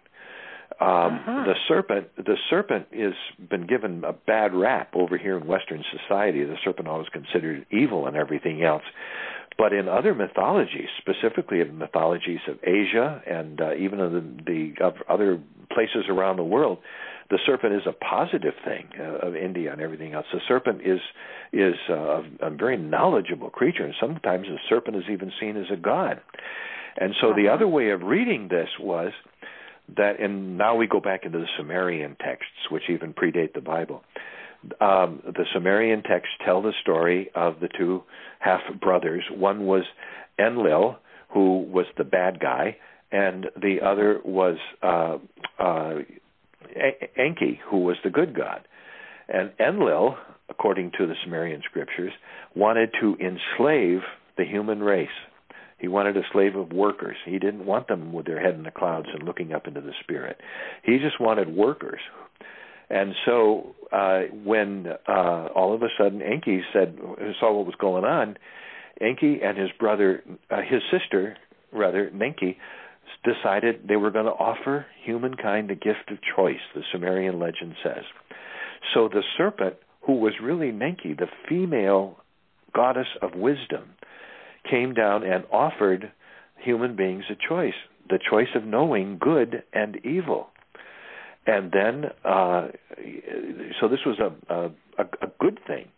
Um, 0.80 1.14
uh-huh. 1.16 1.44
The 1.44 1.54
serpent, 1.66 2.08
the 2.16 2.36
serpent 2.48 2.86
has 2.92 3.14
been 3.50 3.66
given 3.66 4.04
a 4.04 4.12
bad 4.12 4.54
rap 4.54 4.94
over 4.94 5.18
here 5.18 5.36
in 5.36 5.46
Western 5.46 5.82
society. 5.90 6.44
The 6.44 6.56
serpent 6.64 6.86
always 6.86 7.08
considered 7.08 7.66
evil 7.70 8.06
and 8.06 8.16
everything 8.16 8.62
else. 8.62 8.84
But 9.58 9.72
in 9.72 9.88
other 9.88 10.14
mythologies, 10.14 10.88
specifically 10.98 11.60
in 11.60 11.78
mythologies 11.78 12.38
of 12.46 12.58
Asia 12.62 13.20
and 13.26 13.60
uh, 13.60 13.74
even 13.74 13.98
in 13.98 14.42
the, 14.46 14.72
the 14.76 14.92
other 15.12 15.40
places 15.72 16.04
around 16.08 16.36
the 16.36 16.44
world, 16.44 16.78
the 17.28 17.38
serpent 17.44 17.74
is 17.74 17.82
a 17.84 17.92
positive 17.92 18.54
thing 18.64 18.88
uh, 18.98 19.26
of 19.26 19.34
India 19.34 19.72
and 19.72 19.80
everything 19.80 20.14
else. 20.14 20.26
The 20.32 20.40
serpent 20.46 20.80
is 20.82 21.00
is 21.52 21.74
uh, 21.90 22.22
a 22.40 22.50
very 22.50 22.76
knowledgeable 22.76 23.50
creature, 23.50 23.84
and 23.84 23.94
sometimes 24.00 24.46
the 24.46 24.58
serpent 24.68 24.96
is 24.96 25.04
even 25.10 25.32
seen 25.40 25.56
as 25.56 25.66
a 25.72 25.76
god. 25.76 26.20
And 26.96 27.14
so 27.20 27.32
the 27.34 27.48
uh-huh. 27.48 27.54
other 27.54 27.68
way 27.68 27.90
of 27.90 28.02
reading 28.02 28.48
this 28.48 28.68
was 28.80 29.12
that, 29.96 30.20
and 30.20 30.56
now 30.56 30.76
we 30.76 30.86
go 30.86 31.00
back 31.00 31.24
into 31.24 31.38
the 31.38 31.46
Sumerian 31.56 32.16
texts, 32.20 32.70
which 32.70 32.84
even 32.88 33.12
predate 33.12 33.54
the 33.54 33.60
Bible 33.60 34.04
um, 34.80 35.22
the 35.24 35.44
Sumerian 35.52 36.02
texts 36.02 36.34
tell 36.44 36.62
the 36.62 36.72
story 36.82 37.30
of 37.34 37.60
the 37.60 37.68
two 37.78 38.02
half 38.40 38.60
brothers. 38.80 39.22
One 39.30 39.66
was 39.66 39.84
Enlil, 40.38 40.96
who 41.32 41.60
was 41.62 41.86
the 41.96 42.04
bad 42.04 42.40
guy, 42.40 42.76
and 43.10 43.46
the 43.60 43.78
other 43.84 44.20
was 44.24 44.56
uh, 44.82 45.18
uh, 45.58 45.94
Enki, 47.16 47.60
who 47.70 47.78
was 47.78 47.96
the 48.04 48.10
good 48.10 48.34
god. 48.34 48.66
And 49.28 49.52
Enlil, 49.60 50.16
according 50.48 50.92
to 50.98 51.06
the 51.06 51.14
Sumerian 51.24 51.62
scriptures, 51.68 52.12
wanted 52.54 52.90
to 53.00 53.16
enslave 53.20 54.00
the 54.36 54.44
human 54.44 54.80
race. 54.80 55.08
He 55.78 55.86
wanted 55.86 56.16
a 56.16 56.22
slave 56.32 56.56
of 56.56 56.72
workers. 56.72 57.16
He 57.24 57.38
didn't 57.38 57.64
want 57.64 57.86
them 57.86 58.12
with 58.12 58.26
their 58.26 58.40
head 58.40 58.54
in 58.54 58.64
the 58.64 58.70
clouds 58.70 59.06
and 59.12 59.22
looking 59.22 59.52
up 59.52 59.68
into 59.68 59.80
the 59.80 59.92
spirit. 60.02 60.40
He 60.82 60.98
just 60.98 61.20
wanted 61.20 61.54
workers 61.54 62.00
and 62.90 63.14
so 63.24 63.74
uh, 63.92 64.20
when 64.44 64.86
uh, 65.06 65.48
all 65.54 65.74
of 65.74 65.82
a 65.82 65.88
sudden 65.98 66.22
Enki 66.22 66.62
said 66.72 66.98
saw 67.40 67.52
what 67.52 67.66
was 67.66 67.74
going 67.78 68.04
on, 68.04 68.36
Enki 69.00 69.40
and 69.42 69.58
his 69.58 69.70
brother, 69.78 70.22
uh, 70.50 70.60
his 70.62 70.82
sister 70.90 71.36
rather, 71.72 72.10
Nenki, 72.10 72.56
decided 73.24 73.86
they 73.86 73.96
were 73.96 74.10
going 74.10 74.24
to 74.24 74.30
offer 74.30 74.86
humankind 75.04 75.68
the 75.68 75.74
gift 75.74 76.10
of 76.10 76.18
choice. 76.36 76.60
The 76.74 76.82
Sumerian 76.92 77.38
legend 77.38 77.74
says. 77.82 78.04
So 78.94 79.08
the 79.08 79.22
serpent, 79.36 79.76
who 80.02 80.14
was 80.14 80.34
really 80.42 80.72
Nenki, 80.72 81.16
the 81.16 81.28
female 81.48 82.18
goddess 82.74 83.08
of 83.20 83.34
wisdom, 83.34 83.90
came 84.70 84.94
down 84.94 85.24
and 85.24 85.44
offered 85.52 86.12
human 86.56 86.96
beings 86.96 87.24
a 87.30 87.48
choice 87.48 87.74
the 88.08 88.18
choice 88.18 88.48
of 88.54 88.64
knowing 88.64 89.18
good 89.20 89.62
and 89.72 89.96
evil 90.04 90.48
and 91.48 91.72
then 91.72 92.04
uh, 92.24 92.68
so 93.80 93.88
this 93.88 94.00
was 94.06 94.20
a 94.20 94.54
a, 94.54 95.02
a 95.02 95.30
good 95.40 95.58
thing 95.66 95.88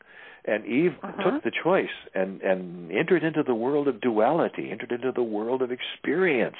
and 0.44 0.64
Eve 0.64 0.92
uh-huh. 1.02 1.22
took 1.22 1.44
the 1.44 1.52
choice 1.62 1.88
and 2.14 2.40
and 2.42 2.90
entered 2.92 3.24
into 3.24 3.42
the 3.42 3.54
world 3.54 3.88
of 3.88 4.00
duality, 4.00 4.70
entered 4.70 4.92
into 4.92 5.12
the 5.12 5.22
world 5.22 5.62
of 5.62 5.70
experience. 5.70 6.56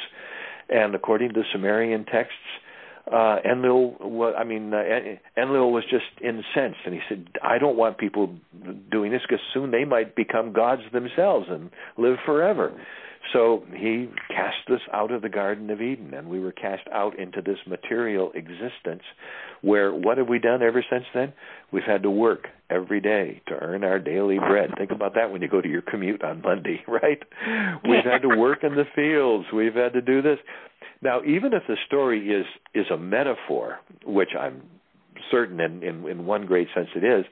And 0.68 0.94
according 0.94 1.32
to 1.32 1.42
Sumerian 1.52 2.04
texts, 2.04 2.36
uh, 3.10 3.38
Enlil, 3.44 3.96
was, 3.98 4.34
I 4.38 4.44
mean, 4.44 4.72
uh, 4.72 4.82
Enlil 5.36 5.72
was 5.72 5.82
just 5.90 6.04
incensed, 6.22 6.80
and 6.84 6.94
he 6.94 7.00
said, 7.08 7.26
"I 7.42 7.58
don't 7.58 7.76
want 7.76 7.98
people 7.98 8.34
doing 8.90 9.10
this 9.10 9.22
because 9.22 9.44
soon 9.52 9.70
they 9.70 9.84
might 9.84 10.14
become 10.14 10.52
gods 10.52 10.82
themselves 10.92 11.46
and 11.48 11.70
live 11.96 12.18
forever." 12.24 12.72
So 13.32 13.64
he 13.72 14.08
cast 14.28 14.68
us 14.70 14.80
out 14.92 15.12
of 15.12 15.22
the 15.22 15.28
Garden 15.28 15.70
of 15.70 15.80
Eden, 15.80 16.14
and 16.14 16.28
we 16.28 16.40
were 16.40 16.52
cast 16.52 16.82
out 16.92 17.18
into 17.18 17.40
this 17.42 17.58
material 17.66 18.32
existence 18.34 19.02
where 19.62 19.94
what 19.94 20.18
have 20.18 20.28
we 20.28 20.38
done 20.38 20.62
ever 20.62 20.84
since 20.90 21.04
then? 21.14 21.32
We've 21.72 21.84
had 21.84 22.02
to 22.02 22.10
work 22.10 22.48
every 22.70 23.00
day 23.00 23.42
to 23.48 23.54
earn 23.54 23.84
our 23.84 23.98
daily 23.98 24.38
bread. 24.38 24.70
Think 24.78 24.90
about 24.90 25.14
that 25.14 25.30
when 25.30 25.42
you 25.42 25.48
go 25.48 25.60
to 25.60 25.68
your 25.68 25.82
commute 25.82 26.24
on 26.24 26.40
Monday, 26.42 26.82
right? 26.88 27.22
We've 27.84 28.04
had 28.04 28.22
to 28.22 28.36
work 28.36 28.64
in 28.64 28.74
the 28.74 28.84
fields. 28.94 29.46
We've 29.52 29.74
had 29.74 29.92
to 29.92 30.00
do 30.00 30.22
this. 30.22 30.38
Now, 31.02 31.22
even 31.22 31.52
if 31.52 31.62
the 31.68 31.76
story 31.86 32.28
is 32.28 32.46
is 32.74 32.86
a 32.92 32.96
metaphor, 32.96 33.78
which 34.04 34.30
I'm 34.38 34.62
certain 35.30 35.60
in, 35.60 35.82
in, 35.82 36.08
in 36.08 36.26
one 36.26 36.46
great 36.46 36.68
sense 36.74 36.88
it 36.94 37.04
is, 37.04 37.24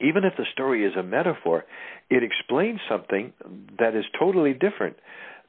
even 0.00 0.24
if 0.24 0.34
the 0.36 0.46
story 0.52 0.84
is 0.84 0.94
a 0.96 1.02
metaphor, 1.02 1.64
it 2.10 2.22
explains 2.22 2.80
something 2.88 3.32
that 3.78 3.94
is 3.94 4.04
totally 4.18 4.52
different. 4.52 4.96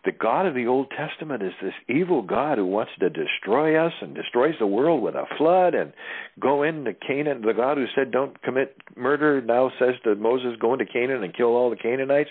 The 0.05 0.11
God 0.13 0.45
of 0.45 0.55
the 0.55 0.67
Old 0.67 0.87
Testament 0.97 1.43
is 1.43 1.51
this 1.61 1.73
evil 1.89 2.21
God 2.21 2.57
who 2.57 2.65
wants 2.65 2.93
to 2.99 3.09
destroy 3.09 3.75
us 3.75 3.91
and 4.01 4.15
destroys 4.15 4.55
the 4.57 4.65
world 4.65 5.03
with 5.03 5.15
a 5.15 5.25
flood 5.37 5.75
and 5.75 5.91
go 6.39 6.63
into 6.63 6.93
Canaan. 6.93 7.41
The 7.41 7.53
God 7.53 7.77
who 7.77 7.85
said, 7.95 8.11
Don't 8.11 8.41
commit 8.41 8.77
murder 8.95 9.41
now 9.41 9.71
says 9.77 9.95
to 10.05 10.15
Moses, 10.15 10.55
Go 10.59 10.71
into 10.71 10.85
Canaan 10.85 11.21
and 11.23 11.35
kill 11.35 11.47
all 11.47 11.69
the 11.69 11.75
Canaanites. 11.75 12.29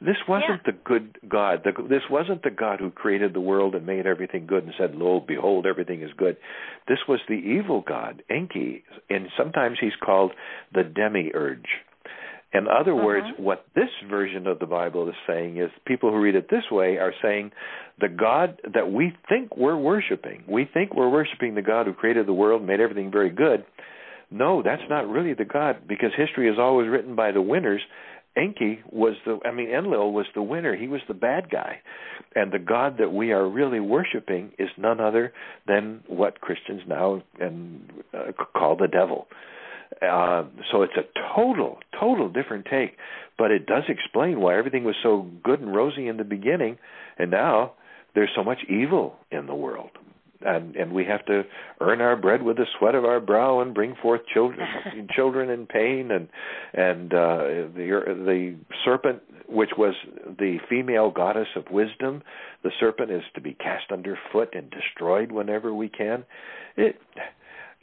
This 0.00 0.16
wasn't 0.28 0.62
yeah. 0.64 0.72
the 0.72 0.78
good 0.84 1.18
God. 1.28 1.64
The, 1.64 1.72
this 1.88 2.02
wasn't 2.08 2.42
the 2.42 2.50
God 2.50 2.78
who 2.78 2.90
created 2.90 3.34
the 3.34 3.40
world 3.40 3.74
and 3.74 3.84
made 3.84 4.06
everything 4.06 4.46
good 4.46 4.64
and 4.64 4.72
said, 4.78 4.94
"Lo, 4.94 5.20
behold, 5.26 5.66
everything 5.66 6.02
is 6.02 6.10
good." 6.16 6.36
This 6.86 6.98
was 7.08 7.20
the 7.28 7.34
evil 7.34 7.82
God, 7.86 8.22
Enki, 8.30 8.84
and 9.10 9.28
sometimes 9.36 9.78
he's 9.80 9.96
called 10.04 10.32
the 10.72 10.84
demiurge. 10.84 11.66
In 12.52 12.66
other 12.66 12.94
uh-huh. 12.94 13.04
words, 13.04 13.26
what 13.36 13.66
this 13.74 13.90
version 14.08 14.46
of 14.46 14.58
the 14.58 14.66
Bible 14.66 15.08
is 15.08 15.14
saying 15.26 15.58
is 15.58 15.70
people 15.84 16.10
who 16.10 16.20
read 16.20 16.34
it 16.34 16.48
this 16.50 16.64
way 16.70 16.96
are 16.96 17.12
saying 17.20 17.50
the 18.00 18.08
God 18.08 18.60
that 18.72 18.90
we 18.90 19.12
think 19.28 19.56
we're 19.56 19.76
worshiping, 19.76 20.44
we 20.48 20.64
think 20.72 20.94
we're 20.94 21.10
worshiping 21.10 21.54
the 21.54 21.62
God 21.62 21.86
who 21.86 21.92
created 21.92 22.26
the 22.26 22.32
world, 22.32 22.62
made 22.62 22.80
everything 22.80 23.10
very 23.10 23.30
good. 23.30 23.66
No, 24.30 24.62
that's 24.62 24.82
not 24.88 25.08
really 25.08 25.34
the 25.34 25.44
God 25.44 25.88
because 25.88 26.10
history 26.16 26.48
is 26.48 26.58
always 26.58 26.88
written 26.88 27.16
by 27.16 27.32
the 27.32 27.40
winners 27.40 27.80
Enki 28.38 28.80
was 28.90 29.14
the 29.26 29.38
I 29.44 29.50
mean 29.52 29.68
Enlil 29.68 30.12
was 30.12 30.26
the 30.34 30.42
winner. 30.42 30.76
He 30.76 30.88
was 30.88 31.00
the 31.08 31.14
bad 31.14 31.50
guy. 31.50 31.80
And 32.34 32.52
the 32.52 32.58
God 32.58 32.96
that 32.98 33.12
we 33.12 33.32
are 33.32 33.48
really 33.48 33.80
worshiping 33.80 34.52
is 34.58 34.68
none 34.76 35.00
other 35.00 35.32
than 35.66 36.02
what 36.06 36.40
Christians 36.40 36.82
now 36.86 37.22
and 37.40 37.90
uh, 38.14 38.32
call 38.56 38.76
the 38.76 38.88
devil. 38.88 39.26
Uh, 40.02 40.44
so 40.70 40.82
it's 40.82 40.92
a 40.96 41.34
total, 41.34 41.78
total 41.98 42.28
different 42.28 42.66
take, 42.70 42.96
but 43.38 43.50
it 43.50 43.66
does 43.66 43.84
explain 43.88 44.38
why 44.38 44.56
everything 44.56 44.84
was 44.84 44.94
so 45.02 45.26
good 45.42 45.60
and 45.60 45.74
rosy 45.74 46.06
in 46.06 46.18
the 46.18 46.24
beginning, 46.24 46.76
and 47.18 47.30
now 47.30 47.72
there's 48.14 48.28
so 48.36 48.44
much 48.44 48.58
evil 48.68 49.16
in 49.32 49.46
the 49.46 49.54
world 49.54 49.90
and 50.40 50.76
and 50.76 50.92
we 50.92 51.04
have 51.04 51.24
to 51.26 51.42
earn 51.80 52.00
our 52.00 52.16
bread 52.16 52.42
with 52.42 52.56
the 52.56 52.66
sweat 52.78 52.94
of 52.94 53.04
our 53.04 53.20
brow 53.20 53.60
and 53.60 53.74
bring 53.74 53.94
forth 54.00 54.20
children 54.32 54.66
children 55.14 55.50
in 55.50 55.66
pain. 55.66 56.10
And 56.10 56.28
and 56.72 57.12
uh 57.12 57.68
the 57.74 58.02
the 58.24 58.56
serpent 58.84 59.22
which 59.48 59.70
was 59.76 59.94
the 60.26 60.58
female 60.68 61.10
goddess 61.10 61.48
of 61.56 61.64
wisdom 61.70 62.22
the 62.62 62.70
serpent 62.78 63.10
is 63.10 63.22
to 63.34 63.40
be 63.40 63.54
cast 63.54 63.90
underfoot 63.90 64.50
and 64.52 64.70
destroyed 64.70 65.32
whenever 65.32 65.74
we 65.74 65.88
can. 65.88 66.24
It 66.76 67.00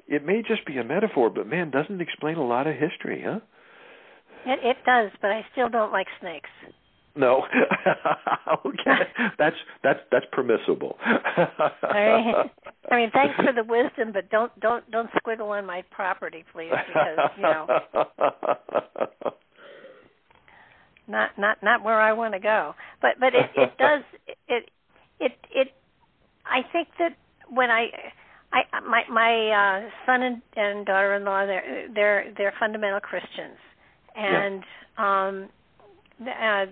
it 0.07 0.25
may 0.25 0.41
just 0.47 0.65
be 0.65 0.77
a 0.77 0.83
metaphor 0.83 1.29
but 1.29 1.47
man 1.47 1.71
doesn't 1.71 2.01
explain 2.01 2.37
a 2.37 2.45
lot 2.45 2.67
of 2.67 2.75
history 2.75 3.23
huh? 3.25 3.39
It 4.45 4.59
it 4.63 4.77
does 4.85 5.11
but 5.21 5.31
i 5.31 5.45
still 5.51 5.69
don't 5.69 5.91
like 5.91 6.07
snakes 6.21 6.49
no. 7.15 7.43
okay. 8.65 9.07
That's 9.37 9.55
that's 9.83 9.99
that's 10.11 10.25
permissible. 10.31 10.97
All 11.05 11.47
right. 11.93 12.49
I 12.91 12.95
mean, 12.95 13.11
thanks 13.11 13.35
for 13.35 13.53
the 13.53 13.63
wisdom, 13.63 14.11
but 14.13 14.29
don't 14.29 14.51
don't 14.59 14.89
don't 14.91 15.09
squiggle 15.11 15.49
on 15.57 15.65
my 15.65 15.83
property, 15.91 16.43
please, 16.51 16.71
because 16.87 17.29
you 17.37 17.43
know, 17.43 17.67
not 21.07 21.31
not 21.37 21.63
not 21.63 21.83
where 21.83 22.01
I 22.01 22.13
want 22.13 22.33
to 22.33 22.39
go. 22.39 22.75
But 23.01 23.11
but 23.19 23.33
it 23.33 23.49
it 23.55 23.77
does 23.77 24.03
it 24.47 24.69
it 25.19 25.31
it. 25.51 25.67
I 26.45 26.61
think 26.71 26.89
that 26.99 27.15
when 27.49 27.69
I 27.69 27.87
I 28.51 28.79
my 28.81 29.03
my 29.09 29.49
uh 29.49 29.89
son 30.05 30.21
and, 30.21 30.41
and 30.55 30.85
daughter-in-law 30.85 31.45
they're 31.45 31.87
they're 31.93 32.33
they're 32.37 32.53
fundamental 32.59 32.99
Christians 32.99 33.57
and 34.15 34.63
yeah. 34.97 35.27
um 35.27 35.49
uh, 36.21 36.65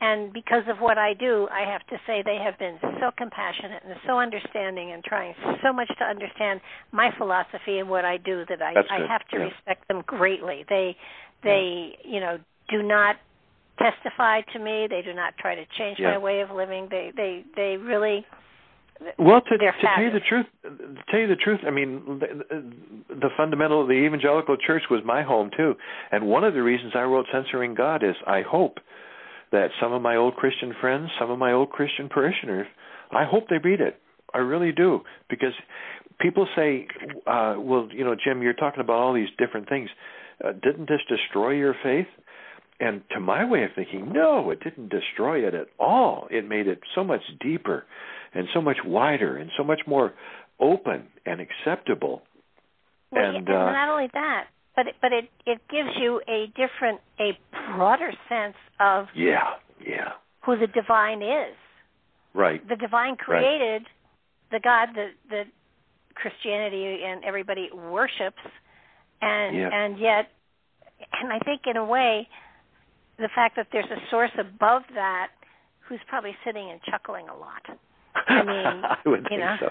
and 0.00 0.32
because 0.32 0.62
of 0.68 0.78
what 0.78 0.98
I 0.98 1.14
do, 1.14 1.48
I 1.50 1.70
have 1.70 1.86
to 1.86 1.96
say 2.06 2.22
they 2.22 2.38
have 2.42 2.58
been 2.58 2.78
so 3.00 3.10
compassionate 3.16 3.82
and 3.84 3.94
so 4.06 4.18
understanding 4.18 4.92
and 4.92 5.02
trying 5.02 5.34
so 5.62 5.72
much 5.72 5.88
to 5.98 6.04
understand 6.04 6.60
my 6.92 7.10
philosophy 7.16 7.78
and 7.78 7.88
what 7.88 8.04
I 8.04 8.18
do 8.18 8.44
that 8.48 8.60
I 8.60 8.74
I 8.90 9.06
have 9.08 9.26
to 9.28 9.38
yeah. 9.38 9.44
respect 9.44 9.88
them 9.88 10.02
greatly. 10.06 10.64
They 10.68 10.96
they 11.42 11.96
yeah. 12.04 12.14
you 12.14 12.20
know 12.20 12.38
do 12.68 12.82
not 12.82 13.16
testify 13.78 14.42
to 14.52 14.58
me. 14.58 14.86
They 14.88 15.02
do 15.02 15.14
not 15.14 15.36
try 15.38 15.54
to 15.54 15.64
change 15.78 15.98
yeah. 15.98 16.10
my 16.12 16.18
way 16.18 16.40
of 16.40 16.50
living. 16.50 16.88
They 16.90 17.12
they 17.16 17.44
they 17.54 17.76
really 17.78 18.26
well, 19.18 19.40
to, 19.42 19.58
to 19.58 19.72
tell 19.82 20.02
you 20.02 20.10
the 20.10 20.20
truth, 20.20 20.46
to 20.62 21.02
tell 21.10 21.20
you 21.20 21.26
the 21.26 21.36
truth, 21.36 21.60
I 21.66 21.70
mean, 21.70 22.02
the, 22.18 22.64
the 23.14 23.28
fundamental 23.36 23.82
of 23.82 23.88
the 23.88 23.94
evangelical 23.94 24.56
church 24.56 24.84
was 24.90 25.02
my 25.04 25.22
home 25.22 25.50
too, 25.56 25.74
and 26.12 26.26
one 26.26 26.44
of 26.44 26.54
the 26.54 26.62
reasons 26.62 26.92
I 26.94 27.02
wrote 27.02 27.26
"Censoring 27.32 27.74
God" 27.74 28.02
is 28.02 28.14
I 28.26 28.42
hope 28.42 28.78
that 29.56 29.70
some 29.80 29.92
of 29.92 30.02
my 30.02 30.16
old 30.16 30.36
Christian 30.36 30.74
friends, 30.80 31.08
some 31.18 31.30
of 31.30 31.38
my 31.38 31.52
old 31.52 31.70
Christian 31.70 32.08
parishioners, 32.08 32.66
I 33.10 33.24
hope 33.24 33.44
they 33.48 33.58
read 33.58 33.80
it. 33.80 33.98
I 34.34 34.38
really 34.38 34.72
do 34.72 35.00
because 35.30 35.54
people 36.20 36.46
say, 36.54 36.86
uh, 37.26 37.54
"Well, 37.58 37.88
you 37.90 38.04
know, 38.04 38.14
Jim, 38.14 38.42
you're 38.42 38.52
talking 38.52 38.80
about 38.80 38.98
all 38.98 39.14
these 39.14 39.30
different 39.38 39.68
things. 39.68 39.88
Uh, 40.44 40.52
didn't 40.52 40.88
this 40.88 41.00
destroy 41.08 41.50
your 41.50 41.74
faith?" 41.82 42.08
And 42.78 43.02
to 43.12 43.20
my 43.20 43.48
way 43.48 43.64
of 43.64 43.70
thinking, 43.74 44.12
no, 44.12 44.50
it 44.50 44.62
didn't 44.62 44.90
destroy 44.90 45.46
it 45.46 45.54
at 45.54 45.68
all. 45.78 46.28
It 46.30 46.46
made 46.46 46.66
it 46.66 46.80
so 46.94 47.02
much 47.02 47.22
deeper 47.40 47.86
and 48.34 48.46
so 48.52 48.60
much 48.60 48.76
wider 48.84 49.38
and 49.38 49.50
so 49.56 49.64
much 49.64 49.80
more 49.86 50.12
open 50.60 51.06
and 51.24 51.40
acceptable. 51.40 52.20
Well, 53.10 53.24
and, 53.24 53.36
and 53.36 53.48
uh, 53.48 53.72
not 53.72 53.88
only 53.88 54.10
that, 54.12 54.48
but 54.76 54.88
it, 54.88 54.94
but 55.00 55.12
it 55.12 55.24
it 55.46 55.58
gives 55.70 55.88
you 55.98 56.20
a 56.28 56.46
different, 56.48 57.00
a 57.18 57.32
broader 57.74 58.12
sense 58.28 58.56
of 58.78 59.06
yeah, 59.14 59.54
yeah, 59.84 60.12
who 60.44 60.56
the 60.58 60.66
divine 60.66 61.22
is. 61.22 61.56
Right. 62.34 62.66
The 62.68 62.76
divine 62.76 63.16
created 63.16 63.82
right. 63.82 64.52
the 64.52 64.60
God 64.60 64.88
that 64.94 65.10
that 65.30 65.46
Christianity 66.14 67.00
and 67.04 67.24
everybody 67.24 67.70
worships, 67.72 68.44
and 69.22 69.56
yeah. 69.56 69.70
and 69.72 69.98
yet, 69.98 70.28
and 71.20 71.32
I 71.32 71.38
think 71.38 71.62
in 71.66 71.78
a 71.78 71.84
way, 71.84 72.28
the 73.18 73.30
fact 73.34 73.56
that 73.56 73.68
there's 73.72 73.90
a 73.90 74.00
source 74.10 74.32
above 74.38 74.82
that 74.94 75.28
who's 75.88 76.00
probably 76.08 76.36
sitting 76.44 76.70
and 76.70 76.80
chuckling 76.90 77.28
a 77.28 77.36
lot. 77.36 77.62
I 78.28 78.42
mean, 78.42 78.82
I 78.84 78.96
would 79.06 79.20
you 79.20 79.28
think 79.28 79.40
know, 79.40 79.56
so. 79.60 79.68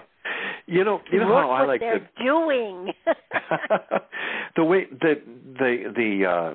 You 0.68 0.84
know, 0.84 1.00
you 1.12 1.20
know 1.20 1.28
look 1.28 1.36
how 1.36 1.52
I 1.52 1.66
like 1.66 1.80
they're 1.80 2.00
to 2.00 2.24
doing. 2.24 2.92
the 4.56 4.64
way 4.64 4.86
the 4.90 5.16
the 5.60 5.94
the 5.96 6.26
uh 6.26 6.54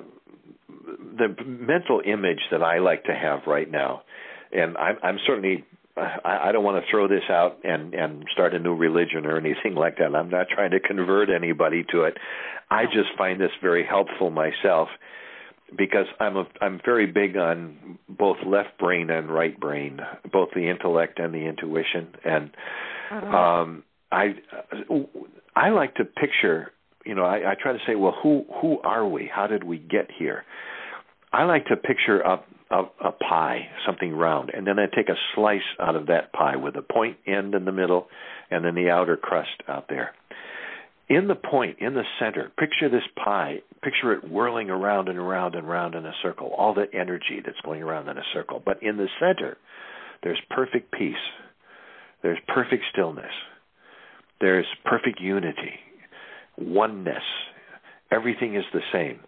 the 1.17 1.43
mental 1.45 2.01
image 2.05 2.41
that 2.51 2.61
I 2.61 2.79
like 2.79 3.05
to 3.05 3.13
have 3.13 3.41
right 3.47 3.69
now, 3.69 4.01
and 4.51 4.77
I'm, 4.77 4.97
I'm 5.03 5.17
certainly 5.25 5.63
I, 5.97 6.49
I 6.49 6.51
don't 6.51 6.63
want 6.63 6.83
to 6.83 6.91
throw 6.91 7.07
this 7.07 7.23
out 7.29 7.59
and 7.63 7.93
and 7.93 8.25
start 8.31 8.53
a 8.53 8.59
new 8.59 8.75
religion 8.75 9.25
or 9.25 9.37
anything 9.37 9.75
like 9.75 9.97
that. 9.97 10.15
I'm 10.15 10.29
not 10.29 10.47
trying 10.49 10.71
to 10.71 10.79
convert 10.79 11.29
anybody 11.29 11.85
to 11.91 12.03
it. 12.03 12.17
I 12.69 12.85
just 12.85 13.09
find 13.17 13.39
this 13.39 13.51
very 13.61 13.85
helpful 13.85 14.29
myself 14.29 14.89
because 15.77 16.05
I'm 16.19 16.37
a 16.37 16.45
I'm 16.59 16.79
very 16.83 17.07
big 17.07 17.37
on 17.37 17.97
both 18.09 18.37
left 18.45 18.77
brain 18.79 19.09
and 19.09 19.29
right 19.29 19.57
brain, 19.59 19.99
both 20.31 20.49
the 20.53 20.69
intellect 20.69 21.19
and 21.19 21.33
the 21.33 21.45
intuition, 21.47 22.09
and 22.25 22.51
uh-huh. 23.11 23.37
um, 23.37 23.83
I 24.11 24.35
I 25.55 25.69
like 25.69 25.95
to 25.95 26.05
picture. 26.05 26.71
You 27.05 27.15
know, 27.15 27.23
I, 27.23 27.51
I 27.51 27.55
try 27.59 27.73
to 27.73 27.79
say, 27.87 27.95
well, 27.95 28.15
who 28.21 28.45
who 28.61 28.79
are 28.81 29.07
we? 29.07 29.29
How 29.33 29.47
did 29.47 29.63
we 29.63 29.77
get 29.77 30.09
here? 30.17 30.43
I 31.33 31.45
like 31.45 31.65
to 31.67 31.77
picture 31.77 32.19
a, 32.21 32.43
a 32.69 32.83
a 33.03 33.11
pie, 33.11 33.69
something 33.85 34.13
round, 34.13 34.51
and 34.53 34.67
then 34.67 34.77
I 34.77 34.85
take 34.93 35.09
a 35.09 35.15
slice 35.35 35.61
out 35.79 35.95
of 35.95 36.07
that 36.07 36.33
pie 36.33 36.57
with 36.57 36.75
a 36.75 36.81
point 36.81 37.17
end 37.25 37.55
in 37.55 37.65
the 37.65 37.71
middle, 37.71 38.07
and 38.51 38.65
then 38.65 38.75
the 38.75 38.89
outer 38.89 39.17
crust 39.17 39.63
out 39.67 39.87
there 39.87 40.13
in 41.11 41.27
the 41.27 41.35
point, 41.35 41.79
in 41.79 41.93
the 41.93 42.05
center, 42.19 42.49
picture 42.57 42.89
this 42.89 43.03
pie, 43.21 43.57
picture 43.83 44.13
it 44.13 44.31
whirling 44.31 44.69
around 44.69 45.09
and 45.09 45.19
around 45.19 45.55
and 45.55 45.67
around 45.67 45.93
in 45.93 46.05
a 46.05 46.13
circle, 46.23 46.53
all 46.57 46.73
the 46.73 46.85
energy 46.97 47.41
that's 47.45 47.59
going 47.65 47.83
around 47.83 48.07
in 48.07 48.17
a 48.17 48.23
circle. 48.33 48.63
But 48.65 48.81
in 48.81 48.95
the 48.95 49.09
center, 49.19 49.57
there's 50.23 50.39
perfect 50.49 50.93
peace, 50.93 51.13
there's 52.23 52.39
perfect 52.47 52.83
stillness, 52.93 53.33
there's 54.39 54.65
perfect 54.85 55.19
unity, 55.19 55.73
oneness. 56.57 57.23
Everything 58.09 58.55
is 58.55 58.63
the 58.71 58.79
same. 58.93 59.19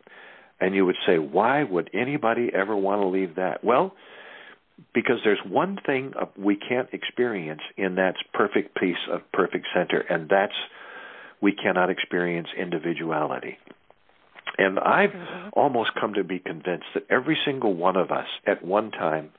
And 0.62 0.74
you 0.74 0.86
would 0.86 0.96
say, 1.06 1.18
why 1.18 1.64
would 1.64 1.90
anybody 1.94 2.50
ever 2.54 2.78
want 2.78 3.02
to 3.02 3.08
leave 3.08 3.36
that? 3.36 3.62
Well, 3.62 3.94
because 4.94 5.18
there's 5.26 5.42
one 5.46 5.78
thing 5.86 6.14
we 6.38 6.56
can't 6.56 6.88
experience 6.94 7.62
in 7.76 7.96
that 7.96 8.16
perfect 8.34 8.74
peace 8.80 8.96
of 9.12 9.20
perfect 9.34 9.68
center, 9.76 10.00
and 10.00 10.30
that's 10.30 10.54
we 11.44 11.52
cannot 11.52 11.90
experience 11.90 12.48
individuality. 12.58 13.58
And 14.58 14.80
I've 14.80 15.10
mm-hmm. 15.10 15.50
almost 15.54 15.92
come 16.00 16.14
to 16.14 16.24
be 16.24 16.40
convinced 16.40 16.86
that 16.94 17.04
every 17.10 17.38
single 17.46 17.74
one 17.74 17.98
of 17.98 18.12
us 18.12 18.28
at 18.48 18.64
one 18.64 18.92
time 18.92 19.32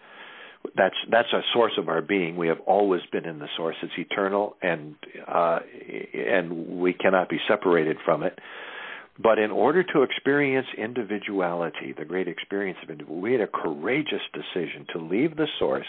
that's 0.76 0.97
that's 1.10 1.32
a 1.32 1.40
source 1.52 1.72
of 1.78 1.89
our 1.89 2.02
being. 2.02 2.36
We 2.36 2.48
have 2.48 2.60
always 2.66 3.02
been 3.10 3.24
in 3.24 3.39
the 3.39 3.48
source. 3.56 3.76
It's 3.82 3.93
eternal 3.98 4.56
and 4.62 4.97
uh 5.26 5.60
and 6.14 6.81
we 6.81 6.93
cannot 6.93 7.28
be 7.28 7.39
separated 7.48 7.97
from 8.05 8.22
it. 8.22 8.39
But 9.22 9.39
in 9.39 9.51
order 9.51 9.82
to 9.82 10.02
experience 10.02 10.66
individuality, 10.76 11.94
the 11.97 12.05
great 12.05 12.28
experience 12.28 12.78
of 12.82 12.90
individuality, 12.90 13.22
we 13.22 13.32
had 13.32 13.40
a 13.40 13.47
courageous 13.47 14.22
decision 14.32 14.86
to 14.93 14.98
leave 14.98 15.36
the 15.36 15.47
source 15.59 15.86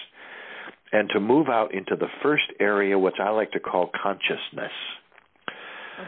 and 0.91 1.09
to 1.09 1.19
move 1.19 1.47
out 1.49 1.73
into 1.73 1.95
the 1.95 2.07
first 2.21 2.45
area, 2.59 2.97
which 2.99 3.15
I 3.19 3.31
like 3.31 3.51
to 3.51 3.59
call 3.59 3.89
consciousness. 4.01 4.71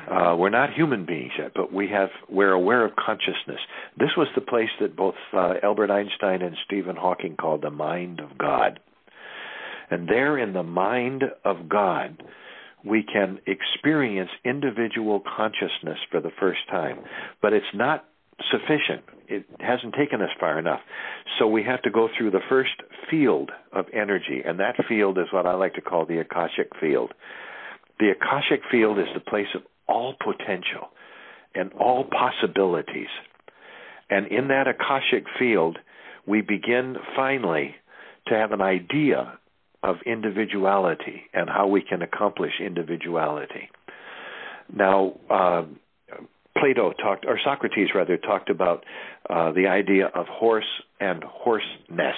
Uh, 0.10 0.36
we're 0.38 0.50
not 0.50 0.74
human 0.74 1.06
beings 1.06 1.32
yet, 1.38 1.52
but 1.56 1.72
we 1.72 1.88
have 1.90 2.10
we're 2.30 2.52
aware 2.52 2.86
of 2.86 2.96
consciousness. 2.96 3.60
This 3.98 4.10
was 4.18 4.28
the 4.36 4.42
place 4.42 4.70
that 4.82 4.96
both 4.96 5.16
uh, 5.34 5.56
Albert 5.64 5.92
Einstein 5.92 6.42
and 6.42 6.56
Stephen 6.66 6.96
Hawking 6.96 7.36
called 7.36 7.62
the 7.62 7.70
mind 7.70 8.20
of 8.20 8.38
God. 8.38 8.80
And 9.90 10.08
there 10.08 10.38
in 10.38 10.54
the 10.54 10.64
mind 10.64 11.24
of 11.46 11.70
God, 11.70 12.22
we 12.84 13.04
can 13.04 13.40
experience 13.48 14.30
individual 14.44 15.22
consciousness 15.22 15.98
for 16.12 16.20
the 16.20 16.32
first 16.40 16.60
time. 16.70 17.00
But 17.42 17.54
it's 17.54 17.66
not 17.74 18.06
sufficient. 18.52 19.04
It 19.28 19.46
hasn't 19.60 19.96
taken 19.96 20.22
us 20.22 20.30
far 20.40 20.60
enough. 20.60 20.80
So 21.40 21.48
we 21.48 21.64
have 21.64 21.82
to 21.84 21.90
go 21.90 22.08
through 22.18 22.32
the 22.32 22.42
first 22.50 22.72
field 23.10 23.52
of 23.74 23.86
energy, 23.94 24.42
and 24.46 24.60
that 24.60 24.76
field 24.88 25.18
is 25.18 25.26
what 25.32 25.46
I 25.46 25.54
like 25.56 25.74
to 25.76 25.82
call 25.82 26.06
the 26.06 26.20
Akashic 26.20 26.70
field. 26.80 27.14
The 28.00 28.12
Akashic 28.12 28.62
field 28.70 29.00
is 29.00 29.08
the 29.14 29.20
place 29.20 29.48
of 29.56 29.64
all 29.88 30.14
potential 30.14 30.90
and 31.56 31.72
all 31.74 32.06
possibilities. 32.06 33.10
And 34.10 34.28
in 34.28 34.50
that 34.50 34.68
Akashic 34.68 35.26
field, 35.40 35.78
we 36.26 36.42
begin 36.42 36.96
finally 37.16 37.76
to 38.28 38.34
have 38.34 38.52
an 38.52 38.62
idea 38.62 39.38
of 39.84 39.98
individuality 40.06 41.24
and 41.34 41.50
how 41.50 41.68
we 41.68 41.82
can 41.82 42.02
accomplish 42.02 42.54
individuality. 42.60 43.70
Now, 44.74 45.14
uh, 45.30 45.64
Plato 46.58 46.92
talked, 46.94 47.26
or 47.26 47.40
Socrates 47.44 47.90
rather, 47.94 48.18
talked 48.18 48.50
about 48.50 48.84
uh, 49.30 49.52
the 49.52 49.68
idea 49.68 50.08
of 50.08 50.26
horse 50.28 50.66
and 51.00 51.24
horseness. 51.24 52.16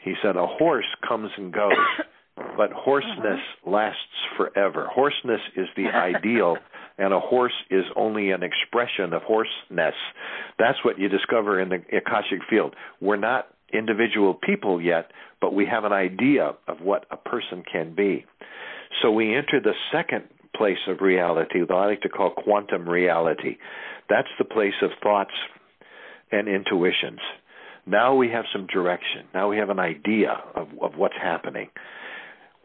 He 0.00 0.14
said 0.22 0.36
a 0.36 0.46
horse 0.46 0.86
comes 1.06 1.30
and 1.36 1.52
goes, 1.52 1.72
but 2.56 2.70
horseness 2.72 3.38
uh-huh. 3.38 3.70
lasts 3.70 3.98
forever. 4.36 4.90
Horseness 4.94 5.40
is 5.56 5.68
the 5.76 5.86
ideal, 5.94 6.56
and 6.98 7.12
a 7.12 7.20
horse 7.20 7.54
is 7.70 7.84
only 7.96 8.30
an 8.30 8.42
expression 8.42 9.12
of 9.12 9.22
horseness. 9.22 9.94
That's 10.58 10.78
what 10.84 10.98
you 10.98 11.08
discover 11.08 11.60
in 11.60 11.68
the 11.68 11.76
Akashic 11.96 12.40
field. 12.48 12.74
We're 13.00 13.16
not 13.16 13.48
individual 13.72 14.34
people 14.34 14.80
yet, 14.80 15.10
but 15.40 15.54
we 15.54 15.66
have 15.66 15.84
an 15.84 15.92
idea 15.92 16.54
of 16.68 16.80
what 16.80 17.06
a 17.10 17.16
person 17.16 17.64
can 17.70 17.94
be. 17.94 18.24
So 19.02 19.10
we 19.10 19.34
enter 19.34 19.60
the 19.60 19.74
second 19.92 20.24
place 20.56 20.78
of 20.88 21.00
reality, 21.00 21.60
what 21.60 21.72
I 21.72 21.86
like 21.86 22.02
to 22.02 22.08
call 22.08 22.30
quantum 22.30 22.88
reality. 22.88 23.58
That's 24.08 24.28
the 24.38 24.44
place 24.44 24.74
of 24.82 24.90
thoughts 25.02 25.34
and 26.30 26.48
intuitions. 26.48 27.18
Now 27.86 28.14
we 28.14 28.30
have 28.30 28.44
some 28.52 28.66
direction. 28.66 29.26
Now 29.34 29.50
we 29.50 29.58
have 29.58 29.70
an 29.70 29.80
idea 29.80 30.40
of, 30.54 30.68
of 30.80 30.96
what's 30.96 31.16
happening 31.20 31.68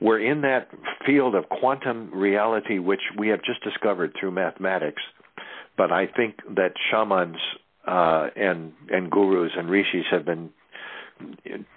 we're 0.01 0.19
in 0.19 0.41
that 0.41 0.69
field 1.05 1.35
of 1.35 1.49
quantum 1.49 2.11
reality, 2.13 2.79
which 2.79 3.01
we 3.17 3.29
have 3.29 3.41
just 3.43 3.63
discovered 3.63 4.13
through 4.19 4.31
mathematics. 4.31 5.01
But 5.77 5.91
I 5.91 6.07
think 6.07 6.37
that 6.55 6.73
shamans 6.91 7.37
uh, 7.87 8.27
and 8.35 8.73
and 8.89 9.09
gurus 9.09 9.51
and 9.57 9.69
rishis 9.69 10.05
have 10.11 10.25
been 10.25 10.51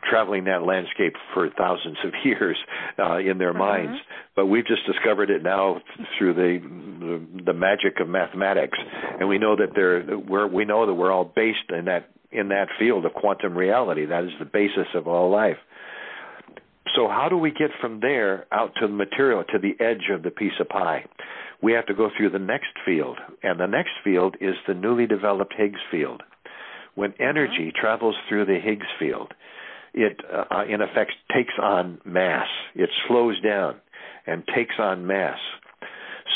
traveling 0.09 0.45
that 0.45 0.63
landscape 0.63 1.15
for 1.35 1.49
thousands 1.57 1.97
of 2.05 2.13
years 2.25 2.57
uh, 2.99 3.19
in 3.19 3.39
their 3.39 3.51
mm-hmm. 3.51 3.59
minds. 3.59 4.01
But 4.37 4.47
we've 4.47 4.67
just 4.67 4.87
discovered 4.87 5.31
it 5.31 5.43
now 5.43 5.81
through 6.19 6.35
the, 6.35 6.59
the 7.01 7.43
the 7.47 7.53
magic 7.53 8.01
of 8.01 8.09
mathematics, 8.09 8.79
and 9.19 9.29
we 9.29 9.39
know 9.39 9.57
that 9.57 9.75
they're 9.75 10.19
we're, 10.19 10.47
we 10.47 10.65
know 10.65 10.87
that 10.87 10.95
we're 10.95 11.13
all 11.13 11.25
based 11.25 11.71
in 11.77 11.87
that 11.87 12.09
in 12.31 12.49
that 12.49 12.69
field 12.79 13.05
of 13.05 13.13
quantum 13.13 13.57
reality. 13.57 14.07
That 14.07 14.25
is 14.25 14.31
the 14.39 14.47
basis 14.47 14.87
of 14.95 15.07
all 15.07 15.31
life. 15.31 15.59
So 16.95 17.09
how 17.09 17.29
do 17.29 17.37
we 17.37 17.51
get 17.51 17.71
from 17.81 18.01
there 18.01 18.47
out 18.53 18.73
to 18.81 18.87
the 18.87 18.93
material, 18.93 19.45
to 19.45 19.59
the 19.59 19.83
edge 19.83 20.11
of 20.13 20.23
the 20.23 20.31
piece 20.31 20.53
of 20.61 20.69
pie? 20.69 21.05
We 21.63 21.73
have 21.73 21.87
to 21.87 21.95
go 21.95 22.11
through 22.17 22.31
the 22.31 22.39
next 22.39 22.73
field, 22.85 23.19
and 23.43 23.61
the 23.61 23.67
next 23.67 23.93
field 24.03 24.37
is 24.41 24.55
the 24.67 24.75
newly 24.75 25.07
developed 25.07 25.55
Higgs 25.57 25.81
field. 25.91 26.23
When 26.95 27.13
mm-hmm. 27.13 27.23
energy 27.23 27.73
travels 27.79 28.17
through 28.29 28.47
the 28.47 28.59
Higgs 28.59 28.87
field, 28.99 29.33
it 29.95 30.21
uh, 30.31 30.65
in 30.69 30.81
effect 30.81 31.13
takes 31.35 31.55
on 31.61 32.01
mass. 32.05 32.49
It 32.75 32.91
slows 33.07 33.41
down 33.43 33.77
and 34.27 34.43
takes 34.55 34.75
on 34.79 35.07
mass. 35.07 35.39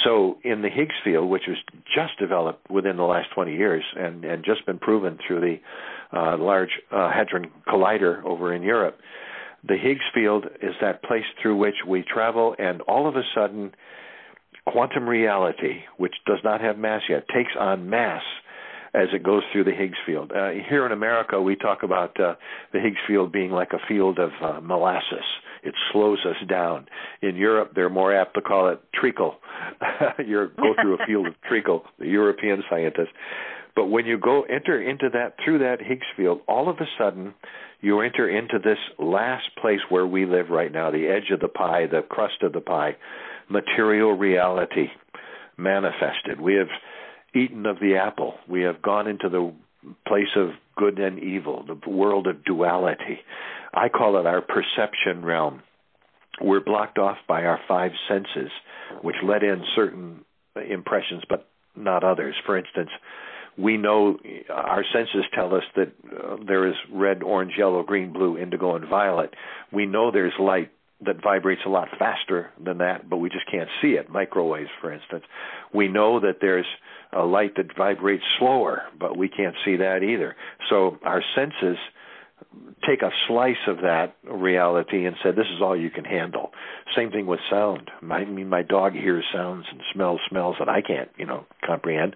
So 0.05 0.39
in 0.45 0.63
the 0.63 0.69
Higgs 0.69 0.95
field, 1.05 1.29
which 1.29 1.45
was 1.49 1.57
just 1.95 2.19
developed 2.19 2.71
within 2.71 2.97
the 2.97 3.05
last 3.05 3.29
20 3.35 3.55
years 3.55 3.83
and, 3.97 4.25
and 4.25 4.45
just 4.45 4.65
been 4.67 4.79
proven 4.79 5.19
through 5.27 5.41
the 5.41 6.17
uh, 6.17 6.37
Large 6.37 6.71
uh, 6.93 7.11
Hadron 7.11 7.51
Collider 7.67 8.23
over 8.25 8.53
in 8.53 8.63
Europe, 8.63 8.99
the 9.67 9.77
Higgs 9.77 10.05
field 10.15 10.47
is 10.63 10.75
that 10.81 11.03
place 11.03 11.25
through 11.41 11.57
which 11.57 11.75
we 11.87 12.03
travel, 12.03 12.55
and 12.59 12.81
all 12.83 13.09
of 13.09 13.17
a 13.17 13.23
sudden, 13.35 13.73
quantum 14.67 15.09
reality, 15.09 15.83
which 15.97 16.15
does 16.27 16.39
not 16.45 16.61
have 16.61 16.79
mass 16.79 17.03
yet, 17.09 17.25
takes 17.35 17.53
on 17.59 17.89
mass 17.89 18.23
as 18.95 19.09
it 19.13 19.23
goes 19.23 19.43
through 19.53 19.65
the 19.65 19.73
Higgs 19.73 19.99
field. 20.07 20.33
Uh, 20.33 20.51
here 20.69 20.87
in 20.87 20.93
America, 20.93 21.41
we 21.41 21.55
talk 21.55 21.83
about 21.83 22.19
uh, 22.19 22.35
the 22.73 22.81
Higgs 22.81 23.01
field 23.07 23.31
being 23.31 23.51
like 23.51 23.73
a 23.73 23.87
field 23.89 24.19
of 24.19 24.31
uh, 24.43 24.61
molasses. 24.61 25.25
It 25.63 25.75
slows 25.93 26.19
us 26.25 26.37
down. 26.49 26.87
In 27.23 27.37
Europe, 27.37 27.73
they're 27.75 27.91
more 27.91 28.15
apt 28.15 28.35
to 28.35 28.41
call 28.41 28.69
it 28.69 28.81
treacle. 28.95 29.37
you 30.19 30.51
go 30.57 30.75
through 30.81 30.95
a 30.95 31.07
field 31.07 31.27
of 31.27 31.35
treacle, 31.49 31.83
the 31.99 32.07
European 32.07 32.63
scientists. 32.71 33.13
But 33.77 33.87
when 33.87 34.07
you 34.07 34.19
go 34.19 34.43
enter 34.43 34.81
into 34.81 35.11
that 35.13 35.35
through 35.45 35.59
that 35.59 35.83
Higgs 35.83 36.07
field, 36.17 36.41
all 36.49 36.69
of 36.69 36.79
a 36.79 36.87
sudden 36.99 37.35
you 37.83 38.01
enter 38.01 38.29
into 38.29 38.59
this 38.59 38.79
last 38.99 39.45
place 39.61 39.81
where 39.91 40.07
we 40.07 40.25
live 40.25 40.49
right 40.51 40.73
now, 40.73 40.91
the 40.91 41.07
edge 41.07 41.31
of 41.31 41.41
the 41.41 41.49
pie, 41.49 41.87
the 41.87 42.01
crust 42.01 42.43
of 42.43 42.55
the 42.55 42.61
pie, 42.61 42.97
material 43.51 44.17
reality 44.17 44.87
manifested. 45.59 46.41
We 46.41 46.55
have 46.55 46.69
eaten 47.35 47.67
of 47.67 47.79
the 47.79 47.97
apple. 47.97 48.35
We 48.49 48.63
have 48.63 48.81
gone 48.81 49.07
into 49.07 49.29
the 49.29 49.53
place 50.09 50.35
of 50.37 50.51
good 50.77 50.99
and 50.99 51.19
evil, 51.19 51.65
the 51.67 51.91
world 51.91 52.27
of 52.27 52.45
duality. 52.45 53.21
I 53.75 53.89
call 53.91 54.19
it 54.19 54.27
our 54.27 54.41
perception 54.41 55.23
realm. 55.23 55.63
We're 56.41 56.61
blocked 56.61 56.99
off 56.99 57.19
by 57.29 57.45
our 57.45 57.61
five 57.69 57.93
senses, 58.09 58.51
which 59.03 59.17
let 59.23 59.43
in 59.43 59.63
certain 59.75 60.25
impressions, 60.69 61.23
but 61.29 61.49
not 61.75 62.05
others. 62.05 62.35
For 62.47 62.59
instance, 62.59 62.91
we 63.59 63.77
know 63.77 64.19
our 64.51 64.85
senses 64.93 65.25
tell 65.35 65.55
us 65.55 65.63
that 65.77 65.93
uh, 66.13 66.37
there 66.47 66.67
is 66.67 66.75
red, 66.93 67.23
orange, 67.23 67.53
yellow, 67.57 67.83
green, 67.83 68.13
blue, 68.13 68.39
indigo, 68.39 68.77
and 68.77 68.89
violet. 68.89 69.35
We 69.73 69.87
know 69.87 70.11
there's 70.11 70.35
light 70.39 70.71
that 71.05 71.23
vibrates 71.23 71.63
a 71.67 71.69
lot 71.69 71.89
faster 71.99 72.51
than 72.63 72.79
that, 72.79 73.09
but 73.09 73.19
we 73.19 73.29
just 73.29 73.51
can't 73.51 73.69
see 73.83 73.93
it. 73.93 74.11
Microwaves, 74.11 74.71
for 74.81 74.93
instance. 74.93 75.25
We 75.75 75.89
know 75.89 76.21
that 76.21 76.39
there's 76.41 76.67
a 77.13 77.25
light 77.25 77.57
that 77.57 77.77
vibrates 77.77 78.25
slower, 78.39 78.83
but 78.99 79.17
we 79.17 79.29
can't 79.29 79.55
see 79.65 79.77
that 79.77 80.03
either. 80.03 80.37
So 80.71 80.99
our 81.03 81.23
senses 81.35 81.77
take 82.89 83.03
a 83.03 83.11
slice 83.29 83.57
of 83.67 83.79
that 83.79 84.17
reality 84.25 85.07
and 85.07 85.17
say 85.23 85.31
this 85.31 85.47
is 85.55 85.61
all 85.63 85.77
you 85.77 85.91
can 85.91 86.05
handle. 86.05 86.53
Same 86.97 87.11
thing 87.11 87.27
with 87.27 87.41
sound. 87.51 87.91
I 88.11 88.25
mean, 88.25 88.49
my 88.49 88.63
dog 88.63 88.93
hears 88.93 89.25
sounds 89.33 89.67
and 89.71 89.81
smells 89.93 90.21
smells 90.29 90.57
that 90.59 90.69
I 90.69 90.81
can't, 90.83 91.11
you 91.17 91.27
know, 91.27 91.47
comprehend. 91.67 92.15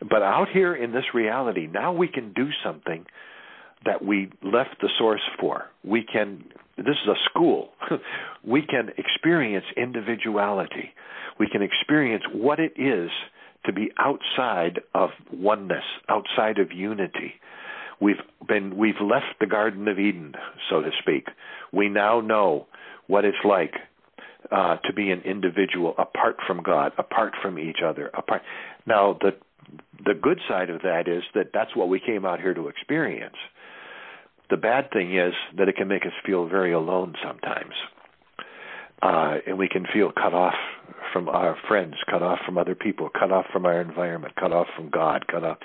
But 0.00 0.22
out 0.22 0.48
here 0.52 0.74
in 0.74 0.92
this 0.92 1.04
reality, 1.14 1.66
now 1.66 1.92
we 1.92 2.08
can 2.08 2.32
do 2.32 2.48
something 2.64 3.04
that 3.84 4.04
we 4.04 4.30
left 4.42 4.80
the 4.80 4.88
source 4.98 5.22
for. 5.40 5.64
We 5.84 6.04
can. 6.04 6.44
This 6.76 6.96
is 7.02 7.08
a 7.08 7.28
school. 7.28 7.70
we 8.44 8.62
can 8.62 8.90
experience 8.96 9.66
individuality. 9.76 10.92
We 11.38 11.48
can 11.48 11.62
experience 11.62 12.24
what 12.32 12.60
it 12.60 12.72
is 12.76 13.10
to 13.66 13.72
be 13.72 13.90
outside 13.98 14.80
of 14.94 15.10
oneness, 15.32 15.84
outside 16.08 16.58
of 16.58 16.72
unity. 16.72 17.34
We've 18.00 18.16
been 18.46 18.76
we've 18.76 19.00
left 19.00 19.40
the 19.40 19.46
Garden 19.46 19.88
of 19.88 19.98
Eden, 19.98 20.34
so 20.70 20.80
to 20.80 20.90
speak. 21.00 21.26
We 21.72 21.88
now 21.88 22.20
know 22.20 22.66
what 23.08 23.24
it's 23.24 23.36
like 23.44 23.74
uh, 24.52 24.76
to 24.76 24.92
be 24.92 25.10
an 25.10 25.20
individual 25.22 25.94
apart 25.98 26.36
from 26.46 26.62
God, 26.62 26.92
apart 26.98 27.34
from 27.42 27.58
each 27.58 27.78
other. 27.84 28.10
Apart. 28.14 28.42
Now 28.86 29.18
the 29.20 29.32
the 30.04 30.14
good 30.14 30.40
side 30.48 30.70
of 30.70 30.82
that 30.82 31.08
is 31.08 31.22
that 31.34 31.50
that's 31.52 31.74
what 31.76 31.88
we 31.88 32.00
came 32.00 32.24
out 32.24 32.40
here 32.40 32.54
to 32.54 32.68
experience. 32.68 33.36
The 34.50 34.56
bad 34.56 34.90
thing 34.92 35.16
is 35.16 35.34
that 35.56 35.68
it 35.68 35.76
can 35.76 35.88
make 35.88 36.06
us 36.06 36.12
feel 36.24 36.46
very 36.46 36.72
alone 36.72 37.14
sometimes 37.22 37.74
uh, 39.02 39.36
and 39.46 39.58
we 39.58 39.68
can 39.68 39.86
feel 39.92 40.10
cut 40.12 40.34
off 40.34 40.54
from 41.12 41.28
our 41.28 41.56
friends, 41.68 41.94
cut 42.10 42.22
off 42.22 42.38
from 42.44 42.58
other 42.58 42.74
people, 42.74 43.08
cut 43.08 43.32
off 43.32 43.46
from 43.52 43.64
our 43.64 43.80
environment, 43.80 44.34
cut 44.36 44.52
off 44.52 44.66
from 44.76 44.90
God, 44.90 45.26
cut 45.28 45.44
off. 45.44 45.58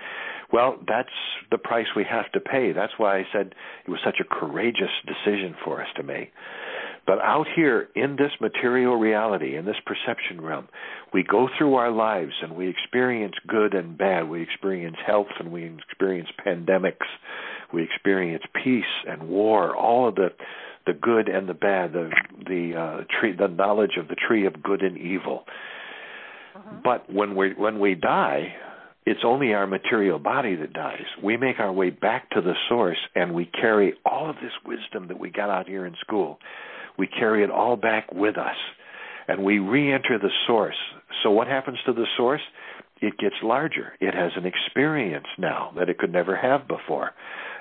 Well, 0.52 0.78
that's 0.88 1.10
the 1.50 1.58
price 1.58 1.88
we 1.96 2.06
have 2.10 2.32
to 2.34 2.40
pay. 2.40 2.72
That's 2.72 2.94
why 2.98 3.18
I 3.18 3.24
said 3.34 3.56
it 3.86 3.90
was 3.90 4.00
such 4.06 4.18
a 4.22 4.24
courageous 4.24 4.92
decision 5.06 5.56
for 5.66 5.82
us 5.82 5.88
to 5.96 6.04
make. 6.04 6.32
But 7.06 7.20
out 7.20 7.48
here 7.54 7.90
in 7.96 8.16
this 8.16 8.32
material 8.40 8.96
reality, 8.96 9.58
in 9.58 9.66
this 9.66 9.76
perception 9.86 10.40
realm, 10.40 10.70
we 11.14 11.24
go 11.24 11.50
through 11.58 11.76
our 11.76 11.92
lives 11.92 12.32
and 12.42 12.56
we 12.56 12.70
experience 12.70 13.34
good 13.48 13.74
and 13.74 13.98
bad. 13.98 14.30
We 14.30 14.42
experience 14.42 14.96
health 15.06 15.28
and 15.40 15.52
we 15.52 15.66
experience 15.66 16.30
pandemics. 16.46 17.06
We 17.74 17.84
experience 17.84 18.44
peace 18.64 18.84
and 19.08 19.28
war, 19.28 19.76
all 19.76 20.08
of 20.08 20.16
the 20.16 20.30
the 20.86 20.94
good 20.94 21.30
and 21.30 21.48
the 21.48 21.54
bad, 21.54 21.94
the 21.94 22.10
the 22.46 22.76
uh, 22.78 23.20
tree, 23.20 23.34
the 23.38 23.48
knowledge 23.48 23.98
of 23.98 24.08
the 24.08 24.16
tree 24.16 24.46
of 24.46 24.62
good 24.62 24.82
and 24.82 24.98
evil. 24.98 25.44
Uh-huh. 26.56 26.76
But 26.84 27.12
when 27.14 27.36
we 27.36 27.54
when 27.54 27.80
we 27.80 27.96
die, 27.96 28.54
it's 29.06 29.22
only 29.26 29.54
our 29.54 29.68
material 29.68 30.20
body 30.20 30.56
that 30.56 30.74
dies. 30.74 31.06
We 31.22 31.36
make 31.38 31.60
our 31.60 31.72
way 31.72 31.90
back 31.90 32.30
to 32.32 32.42
the 32.42 32.54
source, 32.70 32.98
and 33.16 33.34
we 33.34 33.46
carry 33.46 33.94
all 34.06 34.30
of 34.30 34.38
this 34.38 34.54
wisdom 34.66 35.08
that 35.10 35.20
we 35.20 35.30
got 35.30 35.50
out 35.50 35.68
here 35.68 35.86
in 35.86 35.96
school. 36.00 36.40
We 36.98 37.08
carry 37.08 37.44
it 37.44 37.52
all 37.52 37.76
back 37.76 38.12
with 38.14 38.38
us, 38.38 38.56
and 39.28 39.44
we 39.44 39.60
re-enter 39.60 40.20
the 40.20 40.32
source. 40.48 40.76
So 41.24 41.32
what 41.32 41.48
happens 41.48 41.78
to 41.86 41.94
the 41.94 42.06
source? 42.18 42.42
It 43.02 43.18
gets 43.18 43.36
larger. 43.44 43.94
It 44.00 44.14
has 44.14 44.32
an 44.36 44.46
experience 44.46 45.28
now 45.38 45.74
that 45.78 45.90
it 45.90 45.98
could 45.98 46.14
never 46.14 46.36
have 46.36 46.68
before 46.68 47.12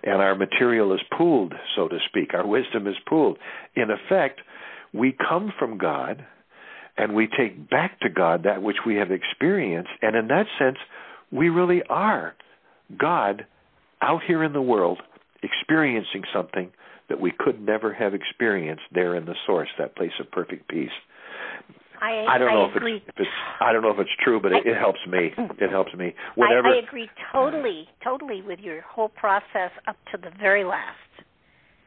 and 0.02 0.20
our 0.20 0.34
material 0.34 0.92
is 0.94 1.00
pooled, 1.16 1.54
so 1.76 1.88
to 1.88 1.98
speak. 2.08 2.34
Our 2.34 2.46
wisdom 2.46 2.86
is 2.86 2.96
pooled. 3.08 3.38
In 3.76 3.88
effect, 3.90 4.40
we 4.92 5.16
come 5.28 5.52
from 5.58 5.78
God 5.78 6.24
and 6.96 7.14
we 7.14 7.26
take 7.26 7.70
back 7.70 8.00
to 8.00 8.10
God 8.10 8.42
that 8.44 8.62
which 8.62 8.76
we 8.84 8.96
have 8.96 9.10
experienced, 9.10 9.90
and 10.02 10.14
in 10.14 10.28
that 10.28 10.46
sense, 10.58 10.76
we 11.30 11.48
really 11.48 11.82
are 11.88 12.34
God 12.98 13.46
out 14.02 14.20
here 14.26 14.44
in 14.44 14.52
the 14.52 14.60
world 14.60 15.00
experiencing 15.42 16.24
something 16.34 16.70
that 17.12 17.20
we 17.20 17.30
could 17.38 17.60
never 17.60 17.92
have 17.92 18.14
experienced 18.14 18.84
there 18.90 19.14
in 19.16 19.26
the 19.26 19.34
source, 19.46 19.68
that 19.78 19.94
place 19.94 20.12
of 20.18 20.30
perfect 20.30 20.66
peace. 20.66 20.88
I, 22.00 22.24
I 22.26 22.38
don't 22.38 22.48
I 22.48 22.54
know 22.54 22.70
agree. 22.74 22.96
if 22.96 23.02
it's, 23.02 23.08
if 23.10 23.20
it's 23.20 23.30
I 23.60 23.70
don't 23.70 23.82
know 23.82 23.90
if 23.90 23.98
it's 23.98 24.10
true, 24.24 24.40
but 24.40 24.50
it, 24.50 24.66
it 24.66 24.78
helps 24.78 24.98
me. 25.06 25.30
It 25.60 25.70
helps 25.70 25.92
me. 25.92 26.14
Whatever. 26.36 26.68
I, 26.72 26.76
I 26.76 26.78
agree 26.78 27.10
totally, 27.30 27.86
totally 28.02 28.40
with 28.40 28.60
your 28.60 28.80
whole 28.80 29.10
process 29.10 29.70
up 29.86 29.96
to 30.10 30.18
the 30.18 30.30
very 30.40 30.64
last. 30.64 30.96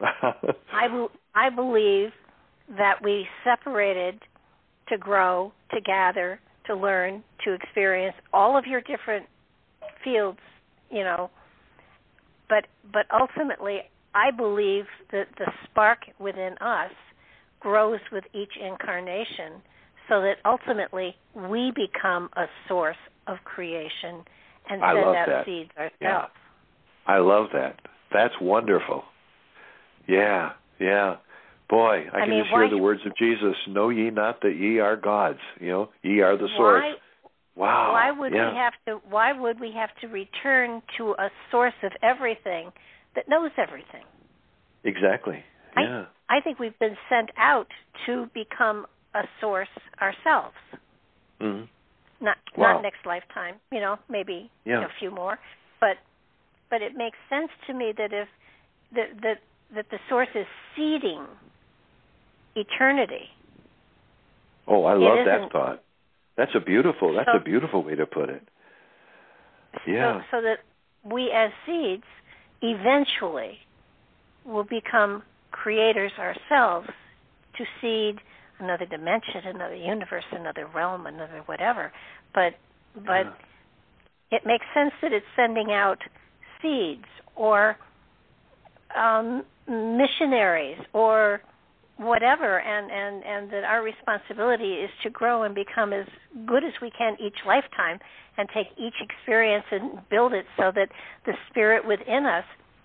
I 0.00 0.86
be, 0.86 1.06
I 1.34 1.50
believe 1.50 2.10
that 2.78 3.02
we 3.02 3.26
separated 3.42 4.22
to 4.90 4.96
grow, 4.96 5.52
to 5.74 5.80
gather, 5.80 6.38
to 6.66 6.76
learn, 6.76 7.24
to 7.44 7.52
experience 7.52 8.14
all 8.32 8.56
of 8.56 8.64
your 8.64 8.80
different 8.82 9.26
fields, 10.04 10.38
you 10.88 11.02
know. 11.02 11.30
But 12.48 12.68
but 12.92 13.06
ultimately, 13.12 13.80
I 14.16 14.30
believe 14.30 14.86
that 15.12 15.26
the 15.36 15.52
spark 15.64 15.98
within 16.18 16.56
us 16.58 16.90
grows 17.60 18.00
with 18.10 18.24
each 18.32 18.52
incarnation 18.58 19.60
so 20.08 20.22
that 20.22 20.36
ultimately 20.46 21.14
we 21.34 21.70
become 21.74 22.30
a 22.34 22.46
source 22.66 22.96
of 23.26 23.36
creation 23.44 24.24
and 24.70 24.82
I 24.82 24.94
send 24.94 25.06
out 25.06 25.26
that. 25.28 25.44
seeds 25.44 25.70
ourselves. 25.76 26.00
Yeah. 26.00 26.24
I 27.06 27.18
love 27.18 27.48
that. 27.52 27.80
That's 28.12 28.34
wonderful. 28.40 29.02
Yeah, 30.08 30.52
yeah. 30.80 31.16
Boy, 31.68 32.06
I, 32.12 32.16
I 32.16 32.20
can 32.20 32.30
mean, 32.30 32.44
just 32.44 32.54
hear 32.54 32.70
the 32.70 32.78
words 32.78 33.00
of 33.04 33.12
Jesus. 33.18 33.54
Know 33.68 33.90
ye 33.90 34.10
not 34.10 34.40
that 34.42 34.56
ye 34.56 34.78
are 34.78 34.96
gods. 34.96 35.40
You 35.60 35.68
know, 35.68 35.88
ye 36.02 36.20
are 36.20 36.36
the 36.36 36.48
source. 36.56 36.84
Why, 37.54 37.66
wow. 37.66 37.92
Why 37.92 38.18
would 38.18 38.32
yeah. 38.32 38.50
we 38.50 38.56
have 38.56 38.72
to? 38.86 39.00
Why 39.10 39.38
would 39.38 39.60
we 39.60 39.72
have 39.76 39.90
to 40.00 40.06
return 40.06 40.80
to 40.96 41.10
a 41.18 41.28
source 41.50 41.74
of 41.82 41.92
everything 42.02 42.70
that 43.16 43.28
knows 43.28 43.50
everything? 43.58 44.04
Exactly. 44.84 45.42
Yeah. 45.76 46.06
I, 46.28 46.38
I 46.38 46.40
think 46.40 46.58
we've 46.58 46.78
been 46.78 46.96
sent 47.10 47.30
out 47.36 47.66
to 48.06 48.30
become 48.34 48.86
a 49.14 49.22
source 49.40 49.68
ourselves. 50.00 50.54
Mm-hmm. 51.40 51.64
Not 52.24 52.36
Wow. 52.56 52.74
not 52.74 52.82
next 52.82 53.04
lifetime, 53.04 53.56
you 53.70 53.80
know, 53.80 53.98
maybe 54.08 54.50
Yeah. 54.64 54.84
a 54.84 54.88
few 54.98 55.10
more, 55.10 55.38
but 55.80 55.96
but 56.70 56.80
it 56.82 56.92
makes 56.96 57.18
sense 57.28 57.50
to 57.66 57.74
me 57.74 57.92
that 57.96 58.12
if 58.12 58.28
that 58.94 59.08
that 59.22 59.38
that 59.74 59.86
the 59.90 59.98
source 60.08 60.28
is 60.34 60.46
seeding 60.74 61.26
eternity. 62.54 63.28
Oh, 64.66 64.84
I 64.84 64.94
love 64.94 65.26
that 65.26 65.52
thought. 65.52 65.82
That's 66.36 66.54
a 66.54 66.60
beautiful. 66.60 67.14
That's 67.14 67.28
So- 67.30 67.38
a 67.38 67.40
beautiful 67.44 67.82
way 67.82 67.94
to 67.96 68.06
put 68.06 68.30
it. 68.30 68.42
Yeah. 69.86 70.20
So, 70.30 70.38
so 70.38 70.42
that 70.42 70.60
we 71.04 71.30
as 71.30 71.50
seeds 71.66 72.04
eventually 72.62 73.58
will 74.44 74.64
become 74.64 75.22
creators 75.50 76.12
ourselves 76.18 76.88
to 77.56 77.64
seed 77.80 78.20
another 78.58 78.86
dimension, 78.86 79.42
another 79.44 79.74
universe, 79.74 80.24
another 80.32 80.66
realm, 80.74 81.06
another 81.06 81.42
whatever. 81.46 81.92
But 82.34 82.54
but 82.94 83.26
Yeah. 83.26 83.32
it 84.30 84.46
makes 84.46 84.64
sense 84.74 84.92
that 85.02 85.12
it's 85.12 85.26
sending 85.36 85.72
out 85.72 85.98
seeds 86.62 87.04
or 87.34 87.76
um, 88.94 89.44
missionaries 89.68 90.78
or 90.92 91.42
whatever 91.98 92.60
and, 92.60 92.90
and, 92.90 93.24
and 93.24 93.50
that 93.50 93.64
our 93.64 93.82
responsibility 93.82 94.74
is 94.74 94.90
to 95.02 95.10
grow 95.10 95.44
and 95.44 95.54
become 95.54 95.92
as 95.92 96.06
good 96.46 96.62
as 96.62 96.72
we 96.82 96.90
can 96.90 97.16
each 97.20 97.36
lifetime 97.46 97.98
and 98.36 98.48
take 98.54 98.66
each 98.78 98.94
experience 99.00 99.64
and 99.70 99.98
build 100.10 100.32
it 100.34 100.44
so 100.58 100.70
that 100.74 100.88
the 101.24 101.32
spirit 101.48 101.86
within 101.86 102.26
us 102.26 102.44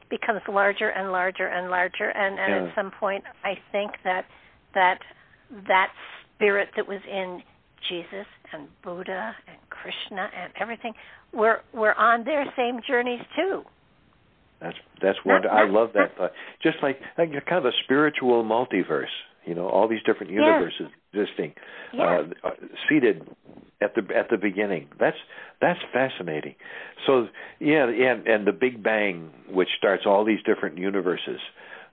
becomes 0.10 0.42
larger 0.48 0.90
and 0.90 1.12
larger 1.12 1.48
and 1.48 1.70
larger 1.70 2.10
and, 2.10 2.40
and 2.40 2.66
Yeah. 2.66 2.70
at 2.70 2.76
some 2.76 2.92
point 2.92 3.24
I 3.44 3.56
think 3.72 3.92
that 4.04 4.26
that 4.74 5.00
that 5.68 5.92
spirit 6.36 6.70
that 6.78 6.88
was 6.88 7.02
in 7.10 7.44
Jesus 7.90 8.28
and 8.54 8.68
Buddha 8.84 9.36
and 9.48 9.58
Krishna 9.70 10.30
and 10.38 10.54
everything 10.60 10.94
we're 11.34 11.60
we're 11.74 11.94
on 11.94 12.24
their 12.24 12.46
same 12.56 12.80
journeys 12.88 13.22
too. 13.36 13.64
That's 14.62 14.78
that's 15.02 15.18
wonderful. 15.26 15.58
I 15.58 15.66
love 15.68 15.90
that 15.94 16.16
thought. 16.18 16.32
Just 16.62 16.78
like 16.84 17.00
like 17.18 17.32
kind 17.46 17.58
of 17.58 17.66
a 17.66 17.72
spiritual 17.84 18.44
multiverse. 18.44 19.12
You 19.46 19.56
know, 19.56 19.68
all 19.68 19.88
these 19.88 20.04
different 20.06 20.32
Yes. 20.32 20.42
universes 20.46 20.88
existing, 21.12 21.54
Yes. 21.94 22.26
uh, 22.44 22.48
uh, 22.48 22.52
seeded 22.88 23.28
at 23.82 23.96
the 23.96 24.04
at 24.16 24.30
the 24.30 24.38
beginning. 24.38 24.88
That's 25.00 25.18
that's 25.60 25.80
fascinating. 25.92 26.54
So 27.08 27.28
yeah, 27.60 27.88
and 27.88 28.28
and 28.28 28.46
the 28.46 28.52
Big 28.52 28.84
Bang, 28.84 29.32
which 29.50 29.70
starts 29.78 30.04
all 30.06 30.24
these 30.26 30.44
different 30.44 30.78
universes, 30.78 31.40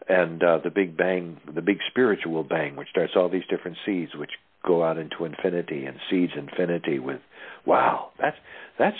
and 0.09 0.43
uh, 0.45 0.59
the 0.59 0.71
Big 0.71 0.95
Bang, 0.95 1.41
the 1.53 1.63
big 1.63 1.79
spiritual 1.89 2.45
bang, 2.45 2.77
which 2.77 2.89
starts 2.91 3.15
all 3.17 3.31
these 3.31 3.47
different 3.49 3.79
seeds, 3.87 4.15
which 4.15 4.33
go 4.67 4.83
out 4.85 4.99
into 4.99 5.25
infinity 5.25 5.87
and 5.87 5.97
seeds 6.11 6.33
infinity. 6.37 6.99
With 6.99 7.21
wow, 7.65 8.11
that's 8.21 8.37
that's 8.79 8.99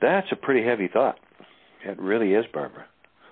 that's 0.00 0.28
a 0.32 0.36
pretty 0.36 0.66
heavy 0.66 0.88
thought. 0.88 1.18
It 1.88 1.98
really 1.98 2.34
is, 2.34 2.44
Barbara. 2.52 2.84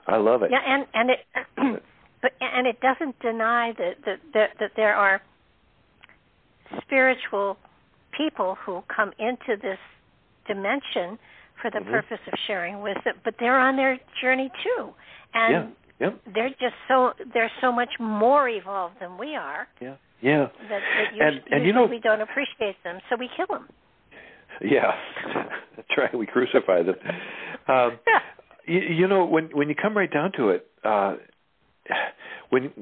I 0.06 0.16
love 0.16 0.42
it. 0.42 0.50
Yeah, 0.50 0.60
and 0.66 0.86
and 0.94 1.10
it 1.10 1.20
but 2.22 2.32
and 2.40 2.66
it 2.66 2.80
doesn't 2.80 3.18
deny 3.20 3.72
that 3.78 3.94
that 4.06 4.18
that, 4.34 4.50
that 4.60 4.70
there 4.76 4.94
are 4.94 5.20
spiritual 6.82 7.56
people 8.16 8.56
who 8.64 8.82
come 8.94 9.12
into 9.18 9.60
this 9.60 9.78
dimension 10.46 11.18
for 11.60 11.70
the 11.70 11.78
Mhm. 11.80 11.90
purpose 11.90 12.20
of 12.26 12.38
sharing 12.46 12.80
wisdom, 12.82 13.16
but 13.24 13.34
they're 13.38 13.58
on 13.58 13.76
their 13.76 13.98
journey 14.20 14.50
too. 14.62 14.94
And 15.34 15.74
Yeah. 15.98 16.10
They're 16.26 16.50
just 16.50 16.74
so 16.88 17.14
they're 17.32 17.50
so 17.60 17.72
much 17.72 17.98
more 17.98 18.48
evolved 18.48 19.00
than 19.00 19.16
we 19.18 19.34
are 19.34 19.66
Yeah. 19.80 19.94
Yeah. 20.20 20.46
that, 20.68 20.68
that 20.68 21.12
usually, 21.12 21.20
And- 21.20 21.52
and 21.52 21.66
you 21.66 21.72
know- 21.72 21.86
we 21.86 21.98
don't 21.98 22.20
appreciate 22.20 22.82
them, 22.84 23.00
so 23.08 23.16
we 23.16 23.28
kill 23.28 23.46
them. 23.46 23.68
Yeah. 24.60 24.94
That's 25.76 25.96
right. 25.98 26.14
We 26.14 26.26
crucify 26.26 26.82
them. 26.82 26.96
Um. 27.68 27.98
You, 28.66 28.80
you 28.80 29.08
know, 29.08 29.24
when 29.24 29.50
when 29.52 29.68
you 29.68 29.74
come 29.74 29.96
right 29.96 30.12
down 30.12 30.32
to 30.36 30.50
it, 30.50 30.66
uh, 30.84 31.16
when 32.50 32.72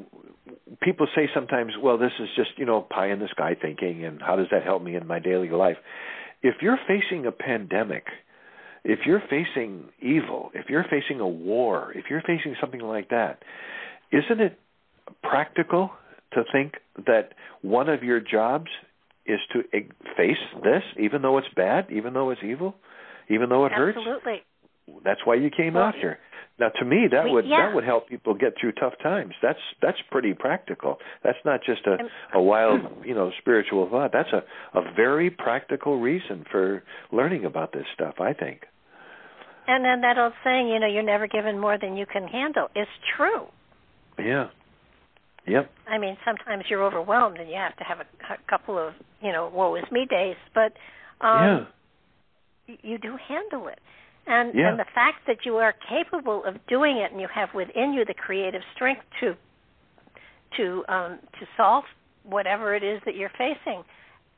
people 0.83 1.07
say 1.15 1.29
sometimes, 1.35 1.73
"Well, 1.81 1.99
this 1.99 2.13
is 2.19 2.29
just 2.37 2.51
you 2.57 2.67
know 2.67 2.81
pie 2.83 3.11
in 3.11 3.19
the 3.19 3.29
sky 3.29 3.57
thinking," 3.61 4.05
and 4.05 4.21
how 4.21 4.37
does 4.37 4.49
that 4.51 4.63
help 4.63 4.83
me 4.83 4.97
in 4.97 5.07
my 5.07 5.19
daily 5.19 5.51
life? 5.51 5.77
If 6.43 6.57
you're 6.61 6.79
facing 6.87 7.27
a 7.27 7.33
pandemic, 7.33 8.05
if 8.85 9.01
you're 9.07 9.23
facing 9.31 9.89
evil, 10.01 10.51
if 10.55 10.69
you're 10.69 10.85
facing 10.85 11.21
a 11.21 11.29
war, 11.29 11.93
if 11.95 12.05
you're 12.11 12.23
facing 12.23 12.55
something 12.61 12.81
like 12.81 13.09
that, 13.09 13.43
isn't 14.13 14.41
it 14.41 14.59
practical 15.23 15.91
to 16.33 16.45
think 16.53 16.75
that 17.07 17.33
one 17.63 17.89
of 17.89 18.03
your 18.03 18.21
jobs 18.21 18.71
is 19.27 19.41
to 19.53 19.63
face 20.17 20.37
this, 20.63 20.83
even 20.99 21.23
though 21.23 21.39
it's 21.39 21.49
bad, 21.57 21.87
even 21.91 22.13
though 22.13 22.31
it's 22.31 22.43
evil, 22.45 22.75
even 23.31 23.49
though 23.49 23.65
it 23.65 23.73
hurts? 23.73 23.97
Absolutely. 23.97 24.43
That's 25.05 25.21
why 25.25 25.35
you 25.37 25.51
came 25.51 25.75
Well, 25.75 25.85
out 25.85 25.95
here. 25.95 26.19
Now, 26.59 26.69
to 26.69 26.85
me, 26.85 27.09
that 27.11 27.25
we- 27.25 27.33
would 27.33 27.47
yeah. 27.47 27.67
that 27.67 27.75
would 27.75 27.85
help 27.85 28.09
people 28.09 28.35
get 28.35 28.55
through 28.61 28.73
tough 28.73 28.95
times. 29.03 29.35
That's 29.43 29.59
that's 29.83 29.99
pretty 30.11 30.35
practical. 30.35 30.99
That's 31.25 31.39
not 31.45 31.61
just 31.65 31.87
a 31.87 31.97
a 32.33 32.41
wild, 32.41 32.81
you 33.05 33.15
know, 33.15 33.33
spiritual 33.41 33.89
thought. 33.91 34.13
That's 34.13 34.33
a 34.33 34.45
a 34.79 34.93
very 34.95 35.31
practical 35.31 35.99
reason 36.01 36.45
for 36.51 36.83
learning 37.11 37.45
about 37.45 37.73
this 37.73 37.87
stuff. 37.95 38.21
I 38.21 38.33
think. 38.35 38.67
And 39.67 39.85
then 39.85 40.03
that 40.03 40.19
old 40.19 40.35
saying, 40.45 40.69
you 40.69 40.79
know, 40.79 40.87
you're 40.87 41.03
never 41.03 41.27
given 41.27 41.59
more 41.59 41.79
than 41.81 41.97
you 41.97 42.05
can 42.07 42.29
handle, 42.29 42.69
is 42.77 42.87
true. 43.17 43.47
Yeah. 44.19 44.49
Yep. 45.47 45.71
I 45.89 45.99
mean, 45.99 46.17
sometimes 46.25 46.65
you're 46.69 46.83
overwhelmed 46.85 47.39
and 47.39 47.49
you 47.49 47.57
have 47.57 47.75
to 47.77 47.85
have 47.85 47.99
a, 48.01 48.33
a 48.33 48.37
couple 48.49 48.79
of, 48.79 48.93
you 49.23 49.33
know, 49.33 49.51
woe 49.53 49.75
is 49.75 49.85
me 49.91 50.07
days, 50.09 50.37
but 50.55 50.73
um 51.27 51.67
y- 52.69 52.79
you 52.83 52.99
do 52.99 53.17
handle 53.29 53.69
it. 53.69 53.79
And 54.27 54.55
Yeah. 54.55 54.71
and 54.71 54.79
the 54.79 54.87
fact 54.95 55.27
that 55.27 55.45
you 55.45 55.57
are 55.57 55.75
capable 55.89 56.45
of 56.45 56.55
doing 56.67 56.97
it 56.99 57.13
and 57.13 57.21
you 57.21 57.29
have 57.35 57.49
within 57.55 57.93
you 57.93 58.05
the 58.05 58.15
creative 58.15 58.63
strength 58.75 59.03
to 59.21 59.37
to 60.57 60.85
um 60.89 61.19
to 61.41 61.47
solve 61.57 61.85
whatever 62.23 62.75
it 62.75 62.83
is 62.83 63.01
that 63.05 63.15
you're 63.17 63.31
facing. 63.37 63.85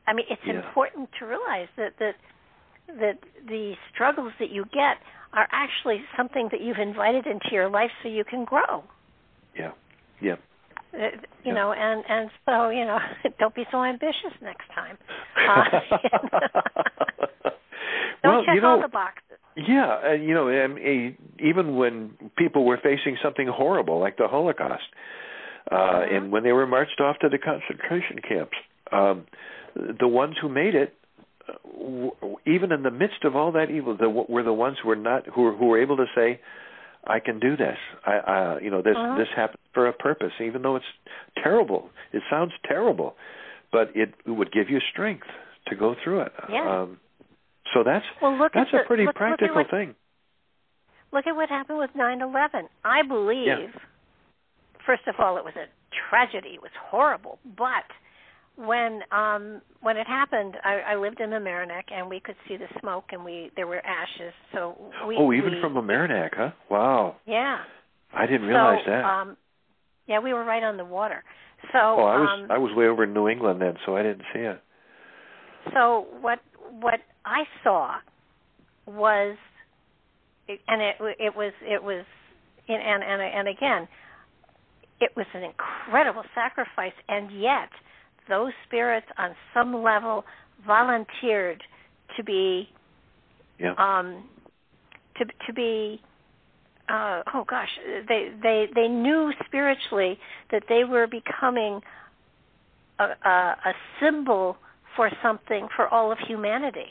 I 0.06 0.12
mean, 0.12 0.26
it's 0.30 0.42
Yeah. 0.46 0.54
important 0.66 1.08
to 1.18 1.26
realize 1.26 1.68
that 1.76 1.92
that 1.98 2.16
that 2.88 3.18
the 3.46 3.74
struggles 3.92 4.32
that 4.38 4.50
you 4.50 4.64
get 4.72 4.98
are 5.32 5.48
actually 5.52 6.02
something 6.16 6.48
that 6.50 6.60
you've 6.60 6.78
invited 6.78 7.26
into 7.26 7.48
your 7.52 7.68
life 7.68 7.90
so 8.02 8.08
you 8.08 8.24
can 8.24 8.44
grow. 8.44 8.84
Yeah. 9.58 9.72
Yeah. 10.20 10.36
Uh, 10.94 11.10
you 11.44 11.52
Yeah. 11.52 11.54
know 11.54 11.72
and 11.72 12.04
and 12.08 12.30
so 12.46 12.70
you 12.70 12.84
know 12.84 12.98
don't 13.38 13.54
be 13.54 13.64
so 13.70 13.84
ambitious 13.84 14.32
next 14.40 14.66
time 14.74 14.96
uh, 15.48 15.64
don't 18.22 18.32
well, 18.32 18.44
check 18.46 18.54
you 18.54 18.60
know, 18.62 18.68
all 18.76 18.80
the 18.82 18.88
boxes 18.88 19.25
Yeah, 19.56 19.98
and 20.12 20.22
you 20.22 20.34
know, 20.34 20.48
and 20.48 20.74
uh, 20.78 21.16
even 21.44 21.76
when 21.76 22.10
people 22.36 22.64
were 22.64 22.76
facing 22.76 23.16
something 23.22 23.46
horrible 23.48 23.98
like 23.98 24.18
the 24.18 24.28
Holocaust, 24.28 24.84
uh, 25.70 25.76
Mhm. 25.76 26.14
and 26.16 26.32
when 26.32 26.42
they 26.42 26.52
were 26.52 26.66
marched 26.66 27.00
off 27.00 27.18
to 27.20 27.28
the 27.28 27.38
concentration 27.38 28.18
camps, 28.20 28.56
um, 28.92 29.26
the 29.74 30.06
ones 30.08 30.36
who 30.38 30.48
made 30.50 30.74
it, 30.74 30.94
w- 31.64 32.12
even 32.44 32.70
in 32.70 32.82
the 32.82 32.90
midst 32.90 33.24
of 33.24 33.34
all 33.34 33.50
that 33.52 33.70
evil, 33.70 33.94
the, 33.94 34.10
were 34.10 34.42
the 34.42 34.52
ones 34.52 34.78
who 34.82 34.88
were 34.88 34.96
not 34.96 35.26
who 35.26 35.42
were, 35.42 35.52
who 35.52 35.66
were 35.66 35.78
able 35.80 35.96
to 35.96 36.06
say, 36.14 36.38
"I 37.06 37.18
can 37.20 37.38
do 37.38 37.56
this. 37.56 37.78
I, 38.04 38.16
uh, 38.18 38.58
you 38.60 38.70
know, 38.70 38.82
this 38.82 38.96
Uh-huh. 38.96 39.16
this 39.16 39.28
happened 39.34 39.58
for 39.72 39.86
a 39.86 39.92
purpose, 39.94 40.32
even 40.40 40.62
though 40.62 40.76
it's 40.76 40.92
terrible. 41.42 41.90
It 42.12 42.22
sounds 42.28 42.52
terrible, 42.64 43.16
but 43.72 43.90
it, 43.96 44.12
it 44.26 44.30
would 44.30 44.52
give 44.52 44.68
you 44.68 44.80
strength 44.80 45.28
to 45.68 45.74
go 45.74 45.94
through 45.94 46.20
it. 46.22 46.32
Yeah. 46.48 46.82
Um, 46.82 47.00
so 47.74 47.82
that's 47.84 48.04
well 48.20 48.36
look 48.36 48.52
that's 48.52 48.70
at 48.72 48.80
a 48.80 48.82
the, 48.82 48.86
pretty 48.86 49.04
look, 49.06 49.14
practical 49.14 49.56
look 49.56 49.66
what, 49.66 49.70
thing. 49.70 49.94
look 51.12 51.26
at 51.26 51.34
what 51.34 51.48
happened 51.48 51.78
with 51.78 51.90
nine 51.94 52.20
eleven 52.20 52.68
i 52.84 53.02
believe 53.06 53.70
first 54.84 55.02
of 55.06 55.14
all 55.18 55.36
it 55.36 55.44
was 55.44 55.54
a 55.56 55.66
tragedy 56.10 56.50
it 56.54 56.62
was 56.62 56.70
horrible 56.90 57.38
but 57.56 57.86
when 58.56 59.00
um 59.12 59.60
when 59.80 59.96
it 59.96 60.06
happened 60.06 60.54
i 60.64 60.92
i 60.92 60.94
lived 60.96 61.20
in 61.20 61.30
Mamaroneck 61.30 61.92
and 61.92 62.08
we 62.08 62.20
could 62.20 62.36
see 62.48 62.56
the 62.56 62.66
smoke 62.80 63.04
and 63.12 63.24
we 63.24 63.50
there 63.56 63.66
were 63.66 63.82
ashes 63.84 64.32
so 64.52 64.76
we 65.06 65.16
oh, 65.18 65.32
even 65.32 65.54
we, 65.54 65.60
from 65.60 65.74
Amernac, 65.74 66.30
huh? 66.34 66.50
Wow, 66.70 67.16
yeah 67.26 67.58
I 68.14 68.26
didn't 68.26 68.46
realize 68.46 68.80
so, 68.84 68.90
that. 68.90 69.04
um 69.04 69.36
yeah 70.06 70.20
we 70.20 70.32
were 70.32 70.44
right 70.44 70.62
on 70.62 70.76
the 70.76 70.84
water 70.84 71.22
so 71.72 71.78
oh, 71.78 72.04
I 72.04 72.18
was 72.18 72.40
um 72.42 72.50
I 72.50 72.58
was 72.58 72.70
way 72.74 72.86
over 72.86 73.04
in 73.04 73.14
New 73.14 73.28
England 73.28 73.60
then, 73.60 73.74
so 73.84 73.96
I 73.96 74.02
didn't 74.02 74.22
see 74.32 74.40
it. 74.40 74.60
so 75.72 76.06
what 76.20 76.38
what 76.80 77.00
I 77.26 77.44
saw 77.62 77.96
was 78.86 79.36
and 80.48 80.80
it 80.80 80.96
it 81.18 81.36
was 81.36 81.52
it 81.62 81.82
was 81.82 82.04
and 82.68 82.82
and 82.82 83.22
and, 83.22 83.48
again 83.48 83.88
it 85.00 85.10
was 85.16 85.26
an 85.34 85.42
incredible 85.42 86.22
sacrifice 86.34 86.94
and 87.08 87.30
yet 87.40 87.68
those 88.28 88.52
spirits 88.66 89.06
on 89.18 89.34
some 89.52 89.82
level 89.82 90.24
volunteered 90.66 91.62
to 92.16 92.24
be 92.24 92.68
Yeah. 93.58 93.74
um 93.78 94.28
to 95.18 95.24
to 95.46 95.52
be 95.52 96.00
uh, 96.88 97.22
oh 97.34 97.44
gosh, 97.48 97.68
they 98.08 98.30
they 98.42 98.66
they 98.74 98.88
knew 98.88 99.32
spiritually 99.46 100.18
that 100.52 100.62
they 100.68 100.84
were 100.84 101.06
becoming 101.06 101.80
a, 102.98 103.04
a, 103.04 103.56
a 103.64 103.72
symbol 104.00 104.56
for 104.96 105.10
something 105.22 105.68
for 105.76 105.88
all 105.88 106.10
of 106.10 106.18
humanity. 106.26 106.90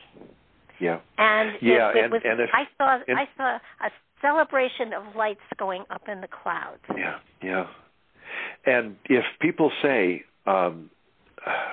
Yeah. 0.80 1.00
And 1.18 1.54
yeah, 1.62 1.90
it, 1.90 1.98
it 1.98 2.04
and, 2.04 2.12
was, 2.12 2.22
and 2.24 2.40
if, 2.40 2.50
I 2.54 2.64
saw 2.78 3.00
and, 3.08 3.18
I 3.18 3.28
saw 3.38 3.58
a 3.86 3.90
celebration 4.22 4.94
of 4.94 5.16
lights 5.16 5.40
going 5.58 5.84
up 5.90 6.04
in 6.08 6.22
the 6.22 6.28
clouds. 6.28 6.82
Yeah, 6.96 7.18
yeah. 7.44 7.66
And 8.66 8.96
if 9.06 9.24
people 9.40 9.72
say, 9.82 10.24
um, 10.46 10.90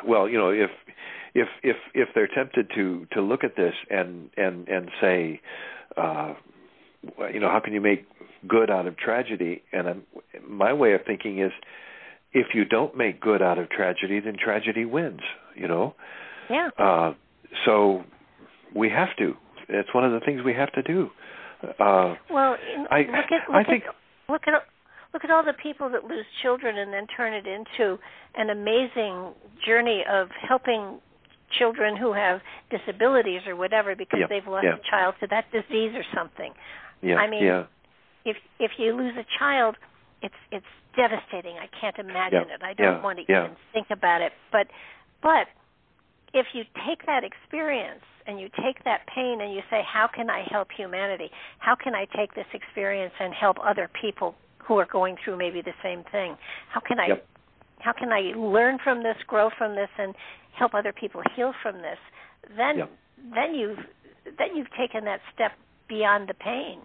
well, 0.07 0.29
you 0.29 0.39
know, 0.39 0.51
if 0.51 0.71
if 1.35 1.49
if 1.63 1.77
if 1.95 2.09
they're 2.15 2.29
tempted 2.29 2.71
to 2.75 3.07
to 3.13 3.21
look 3.21 3.45
at 3.45 3.57
this 3.57 3.75
and 3.91 4.31
and 4.37 4.69
and 4.69 4.91
say, 5.01 5.41
uh, 5.97 6.35
you 7.33 7.41
know, 7.41 7.49
how 7.49 7.61
can 7.61 7.73
you 7.73 7.81
make 7.81 8.07
good 8.47 8.71
out 8.71 8.87
of 8.87 8.97
tragedy? 8.97 9.63
And 9.73 9.89
I'm, 9.89 10.03
my 10.47 10.73
way 10.73 10.93
of 10.93 11.01
thinking 11.07 11.41
is, 11.41 11.53
if 12.33 12.49
you 12.55 12.65
don't 12.65 12.97
make 12.97 13.21
good 13.21 13.43
out 13.43 13.59
of 13.59 13.69
tragedy, 13.71 14.21
then 14.21 14.37
tragedy 14.43 14.85
wins. 14.85 15.21
You 15.55 15.69
know. 15.69 15.95
Yeah. 16.51 16.71
Uh, 16.79 17.13
so 17.65 18.05
we 18.75 18.91
have 18.91 19.15
to. 19.19 19.35
It's 19.69 19.93
one 19.95 20.05
of 20.05 20.13
the 20.13 20.21
things 20.21 20.43
we 20.45 20.55
have 20.55 20.73
to 20.73 20.83
do. 20.83 21.11
Uh, 21.63 22.15
well, 22.31 22.57
I, 22.91 23.01
look 23.01 23.31
at 23.31 23.49
look 23.49 23.55
I 23.55 23.65
think, 23.65 23.85
at 23.85 23.95
look 24.33 24.43
at 24.47 24.55
look 25.15 25.25
at 25.25 25.31
all 25.31 25.45
the 25.45 25.55
people 25.63 25.91
that 25.91 26.05
lose 26.05 26.25
children 26.43 26.79
and 26.79 26.93
then 26.93 27.07
turn 27.17 27.33
it 27.33 27.47
into 27.47 27.99
an 28.35 28.51
amazing 28.51 29.33
journey 29.65 30.03
of 30.11 30.29
helping 30.49 31.01
children 31.59 31.97
who 31.97 32.13
have 32.13 32.41
disabilities 32.71 33.43
or 33.47 33.55
whatever 33.55 33.95
because 33.95 34.21
yeah, 34.21 34.27
they've 34.29 34.47
lost 34.47 34.65
yeah. 34.65 34.75
a 34.75 34.91
child 34.91 35.15
to 35.21 35.27
that 35.29 35.45
disease 35.53 35.93
or 35.95 36.05
something. 36.15 36.53
Yeah, 37.03 37.17
I 37.17 37.29
mean, 37.29 37.45
yeah. 37.45 37.65
if 38.25 38.37
if 38.59 38.73
you 38.79 38.97
lose 38.97 39.15
a 39.17 39.27
child, 39.39 39.77
it's 40.23 40.35
it's 40.51 40.67
devastating. 40.97 41.57
I 41.59 41.69
can't 41.81 41.99
imagine 41.99 42.49
yeah, 42.49 42.55
it. 42.55 42.63
I 42.63 42.75
don't 42.75 42.97
yeah, 42.97 43.03
want 43.03 43.19
to 43.19 43.25
yeah. 43.29 43.45
even 43.45 43.57
think 43.73 43.87
about 43.91 44.23
it. 44.23 44.33
But 44.51 44.69
but 45.23 45.47
if 46.35 46.47
you 46.55 46.65
take 46.87 47.07
that 47.07 47.23
experience 47.25 48.03
and 48.27 48.41
you 48.41 48.49
take 48.63 48.85
that 48.85 49.01
pain 49.13 49.41
and 49.41 49.53
you 49.53 49.61
say, 49.71 49.83
how 49.85 50.09
can 50.13 50.31
I 50.31 50.45
help 50.51 50.69
humanity? 50.77 51.31
How 51.59 51.75
can 51.75 51.95
I 51.95 52.07
take 52.17 52.35
this 52.35 52.47
experience 52.55 53.13
and 53.21 53.35
help 53.35 53.57
other 53.63 53.91
people 54.01 54.35
who 54.59 54.79
are 54.79 54.87
going 54.91 55.17
through 55.23 55.37
maybe 55.37 55.61
the 55.63 55.75
same 55.83 56.05
thing? 56.11 56.37
How 56.73 56.81
can 56.81 56.99
I 57.01 57.09
yep. 57.09 57.27
how 57.81 57.93
can 57.93 58.13
I 58.13 58.33
learn 58.37 58.79
from 58.83 59.03
this, 59.03 59.17
grow 59.27 59.51
from 59.57 59.75
this, 59.75 59.91
and 59.99 60.15
help 60.57 60.75
other 60.75 60.93
people 60.93 61.23
heal 61.35 61.53
from 61.63 61.77
this? 61.77 61.99
Then 62.57 62.79
yep. 62.79 62.91
then 63.35 63.55
you've 63.55 63.79
then 64.39 64.57
you've 64.57 64.73
taken 64.79 65.05
that 65.05 65.21
step 65.35 65.53
beyond 65.89 66.29
the 66.29 66.35
pain. 66.35 66.81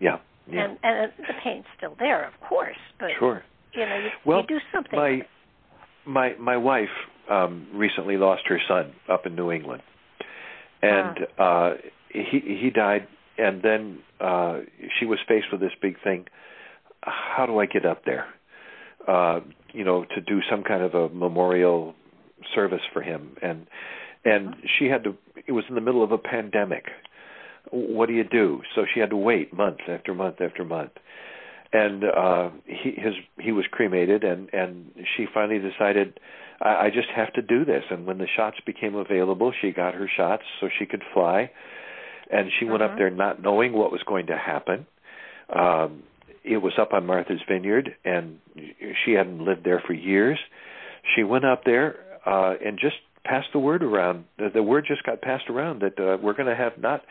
Yeah. 0.00 0.18
Yeah. 0.50 0.64
And 0.64 0.78
and 0.82 1.12
the 1.18 1.34
pain's 1.42 1.64
still 1.76 1.96
there, 1.98 2.26
of 2.26 2.34
course, 2.46 2.76
but 2.98 3.10
sure. 3.18 3.42
you 3.72 3.86
know 3.86 3.96
you, 3.96 4.08
well, 4.24 4.40
you 4.40 4.46
do 4.46 4.60
something. 4.72 4.98
My 4.98 5.22
my 6.06 6.34
my 6.38 6.56
wife 6.56 6.88
um 7.30 7.66
recently 7.72 8.16
lost 8.16 8.42
her 8.48 8.60
son 8.68 8.92
up 9.08 9.26
in 9.26 9.34
New 9.34 9.50
England. 9.50 9.82
And 10.82 11.18
uh 11.38 11.74
he 12.10 12.40
he 12.40 12.70
died 12.70 13.06
and 13.38 13.62
then 13.62 14.00
uh 14.20 14.60
she 14.98 15.06
was 15.06 15.18
faced 15.26 15.46
with 15.50 15.60
this 15.60 15.72
big 15.80 15.96
thing. 16.02 16.26
How 17.02 17.46
do 17.46 17.58
I 17.58 17.66
get 17.66 17.86
up 17.86 18.04
there? 18.04 18.26
Uh 19.08 19.40
you 19.72 19.84
know, 19.84 20.04
to 20.14 20.20
do 20.20 20.40
some 20.48 20.62
kind 20.62 20.82
of 20.82 20.94
a 20.94 21.08
memorial 21.08 21.94
service 22.54 22.82
for 22.92 23.02
him 23.02 23.36
and 23.42 23.66
and 24.24 24.56
she 24.78 24.86
had 24.86 25.04
to 25.04 25.16
it 25.46 25.52
was 25.52 25.64
in 25.68 25.74
the 25.74 25.80
middle 25.80 26.04
of 26.04 26.12
a 26.12 26.18
pandemic 26.18 26.84
what 27.70 28.08
do 28.08 28.14
you 28.14 28.24
do? 28.24 28.62
So 28.74 28.84
she 28.92 29.00
had 29.00 29.10
to 29.10 29.16
wait 29.16 29.52
month 29.52 29.78
after 29.88 30.14
month 30.14 30.40
after 30.40 30.64
month 30.64 30.92
and 31.74 32.04
uh 32.04 32.50
he 32.66 32.92
his 32.92 33.14
he 33.38 33.52
was 33.52 33.66
cremated 33.70 34.24
and 34.24 34.48
and 34.54 34.92
she 35.16 35.26
finally 35.34 35.58
decided 35.58 36.18
I, 36.60 36.86
I 36.86 36.90
just 36.94 37.08
have 37.14 37.32
to 37.34 37.42
do 37.42 37.64
this. 37.64 37.82
And 37.90 38.06
when 38.06 38.18
the 38.18 38.28
shots 38.34 38.56
became 38.64 38.94
available 38.94 39.52
she 39.60 39.72
got 39.72 39.94
her 39.94 40.08
shots 40.16 40.44
so 40.60 40.68
she 40.78 40.86
could 40.86 41.02
fly. 41.12 41.50
And 42.30 42.48
she 42.58 42.64
uh-huh. 42.64 42.72
went 42.72 42.82
up 42.84 42.96
there 42.96 43.10
not 43.10 43.42
knowing 43.42 43.74
what 43.74 43.92
was 43.92 44.02
going 44.06 44.28
to 44.28 44.38
happen. 44.38 44.86
Um 45.54 46.04
it 46.44 46.58
was 46.58 46.74
up 46.78 46.92
on 46.92 47.06
Martha's 47.06 47.40
Vineyard 47.48 47.96
and 48.04 48.38
she 49.04 49.12
hadn't 49.12 49.44
lived 49.44 49.64
there 49.64 49.82
for 49.84 49.92
years. 49.92 50.38
She 51.16 51.24
went 51.24 51.44
up 51.44 51.64
there 51.64 51.96
uh 52.24 52.54
and 52.64 52.78
just 52.78 52.96
passed 53.24 53.48
the 53.52 53.58
word 53.58 53.82
around. 53.82 54.26
The, 54.38 54.50
the 54.54 54.62
word 54.62 54.84
just 54.86 55.02
got 55.02 55.22
passed 55.22 55.50
around 55.50 55.82
that 55.82 55.98
uh, 55.98 56.18
we're 56.22 56.34
going 56.34 56.48
to 56.48 56.54
have 56.54 56.78
not 56.78 57.02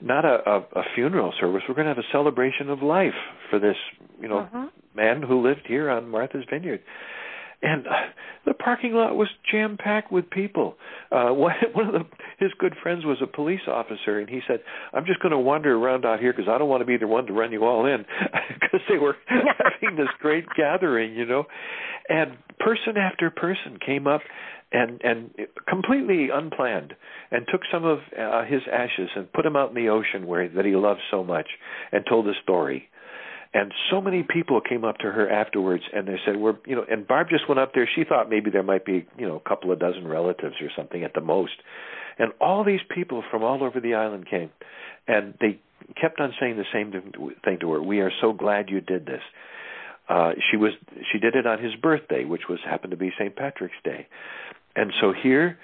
not 0.00 0.24
a, 0.24 0.38
a, 0.46 0.58
a 0.80 0.82
funeral 0.94 1.32
service. 1.40 1.62
We're 1.68 1.74
going 1.74 1.86
to 1.86 1.94
have 1.94 1.98
a 1.98 2.12
celebration 2.12 2.70
of 2.70 2.82
life 2.82 3.18
for 3.50 3.58
this, 3.58 3.76
you 4.20 4.28
know, 4.28 4.40
uh-huh. 4.40 4.68
man 4.94 5.22
who 5.22 5.46
lived 5.46 5.62
here 5.66 5.90
on 5.90 6.08
Martha's 6.08 6.44
Vineyard. 6.50 6.80
And 7.60 7.88
uh, 7.88 7.90
the 8.46 8.54
parking 8.54 8.92
lot 8.92 9.16
was 9.16 9.28
jam 9.50 9.76
packed 9.82 10.12
with 10.12 10.30
people. 10.30 10.76
Uh, 11.10 11.30
one, 11.32 11.54
one 11.72 11.86
of 11.88 11.92
the, 11.92 12.04
his 12.38 12.52
good 12.58 12.74
friends 12.82 13.04
was 13.04 13.18
a 13.22 13.26
police 13.26 13.66
officer, 13.66 14.20
and 14.20 14.28
he 14.28 14.40
said, 14.46 14.60
"I'm 14.92 15.04
just 15.06 15.20
going 15.20 15.32
to 15.32 15.38
wander 15.38 15.76
around 15.76 16.06
out 16.06 16.20
here 16.20 16.32
because 16.32 16.48
I 16.48 16.58
don't 16.58 16.68
want 16.68 16.82
to 16.82 16.86
be 16.86 16.96
the 16.96 17.08
one 17.08 17.26
to 17.26 17.32
run 17.32 17.50
you 17.50 17.64
all 17.64 17.86
in," 17.86 18.04
because 18.60 18.80
they 18.88 18.98
were 18.98 19.16
having 19.26 19.96
this 19.96 20.08
great 20.20 20.44
gathering, 20.56 21.14
you 21.14 21.26
know. 21.26 21.44
And 22.08 22.38
person 22.60 22.96
after 22.96 23.30
person 23.30 23.78
came 23.84 24.06
up 24.06 24.20
and 24.72 25.00
and 25.02 25.30
completely 25.68 26.28
unplanned 26.32 26.94
and 27.30 27.46
took 27.50 27.62
some 27.72 27.84
of 27.84 27.98
uh, 28.18 28.44
his 28.44 28.62
ashes 28.70 29.08
and 29.16 29.32
put 29.32 29.44
them 29.44 29.56
out 29.56 29.70
in 29.70 29.74
the 29.74 29.88
ocean 29.88 30.26
where 30.26 30.48
that 30.48 30.64
he 30.64 30.76
loved 30.76 31.00
so 31.10 31.24
much 31.24 31.46
and 31.92 32.04
told 32.08 32.26
a 32.28 32.32
story. 32.42 32.88
And 33.54 33.72
so 33.90 34.02
many 34.02 34.26
people 34.28 34.60
came 34.60 34.84
up 34.84 34.98
to 34.98 35.10
her 35.10 35.28
afterwards 35.30 35.82
and 35.94 36.06
they 36.06 36.16
said 36.24 36.36
we're 36.36 36.56
you 36.66 36.76
know 36.76 36.84
and 36.90 37.06
barb 37.06 37.28
just 37.30 37.48
went 37.48 37.58
up 37.58 37.72
there. 37.74 37.88
She 37.94 38.04
thought 38.04 38.28
maybe 38.28 38.50
there 38.50 38.62
might 38.62 38.84
be 38.84 39.06
you 39.18 39.26
know 39.26 39.36
a 39.36 39.48
couple 39.48 39.72
of 39.72 39.78
dozen 39.78 40.06
relatives 40.06 40.56
or 40.60 40.68
something 40.76 41.02
at 41.02 41.14
the 41.14 41.22
most. 41.22 41.54
And 42.18 42.32
all 42.40 42.64
these 42.64 42.80
people 42.94 43.22
from 43.30 43.42
all 43.42 43.62
over 43.62 43.80
the 43.80 43.94
island 43.94 44.28
came 44.28 44.50
and 45.06 45.34
they 45.40 45.60
kept 45.98 46.20
on 46.20 46.34
saying 46.38 46.56
the 46.56 46.64
same 46.72 46.92
thing 47.44 47.58
to 47.60 47.72
her. 47.72 47.82
We 47.82 48.00
are 48.00 48.12
so 48.20 48.32
glad 48.34 48.68
you 48.68 48.82
did 48.82 49.06
this. 49.06 49.22
Uh 50.10 50.32
she 50.50 50.58
was 50.58 50.72
she 51.10 51.18
did 51.18 51.34
it 51.34 51.46
on 51.46 51.62
his 51.62 51.74
birthday 51.76 52.26
which 52.26 52.42
was 52.50 52.58
happened 52.68 52.90
to 52.90 52.98
be 52.98 53.12
St. 53.18 53.34
Patrick's 53.34 53.80
Day 53.82 54.06
and 54.78 54.92
so 55.00 55.12
here 55.12 55.58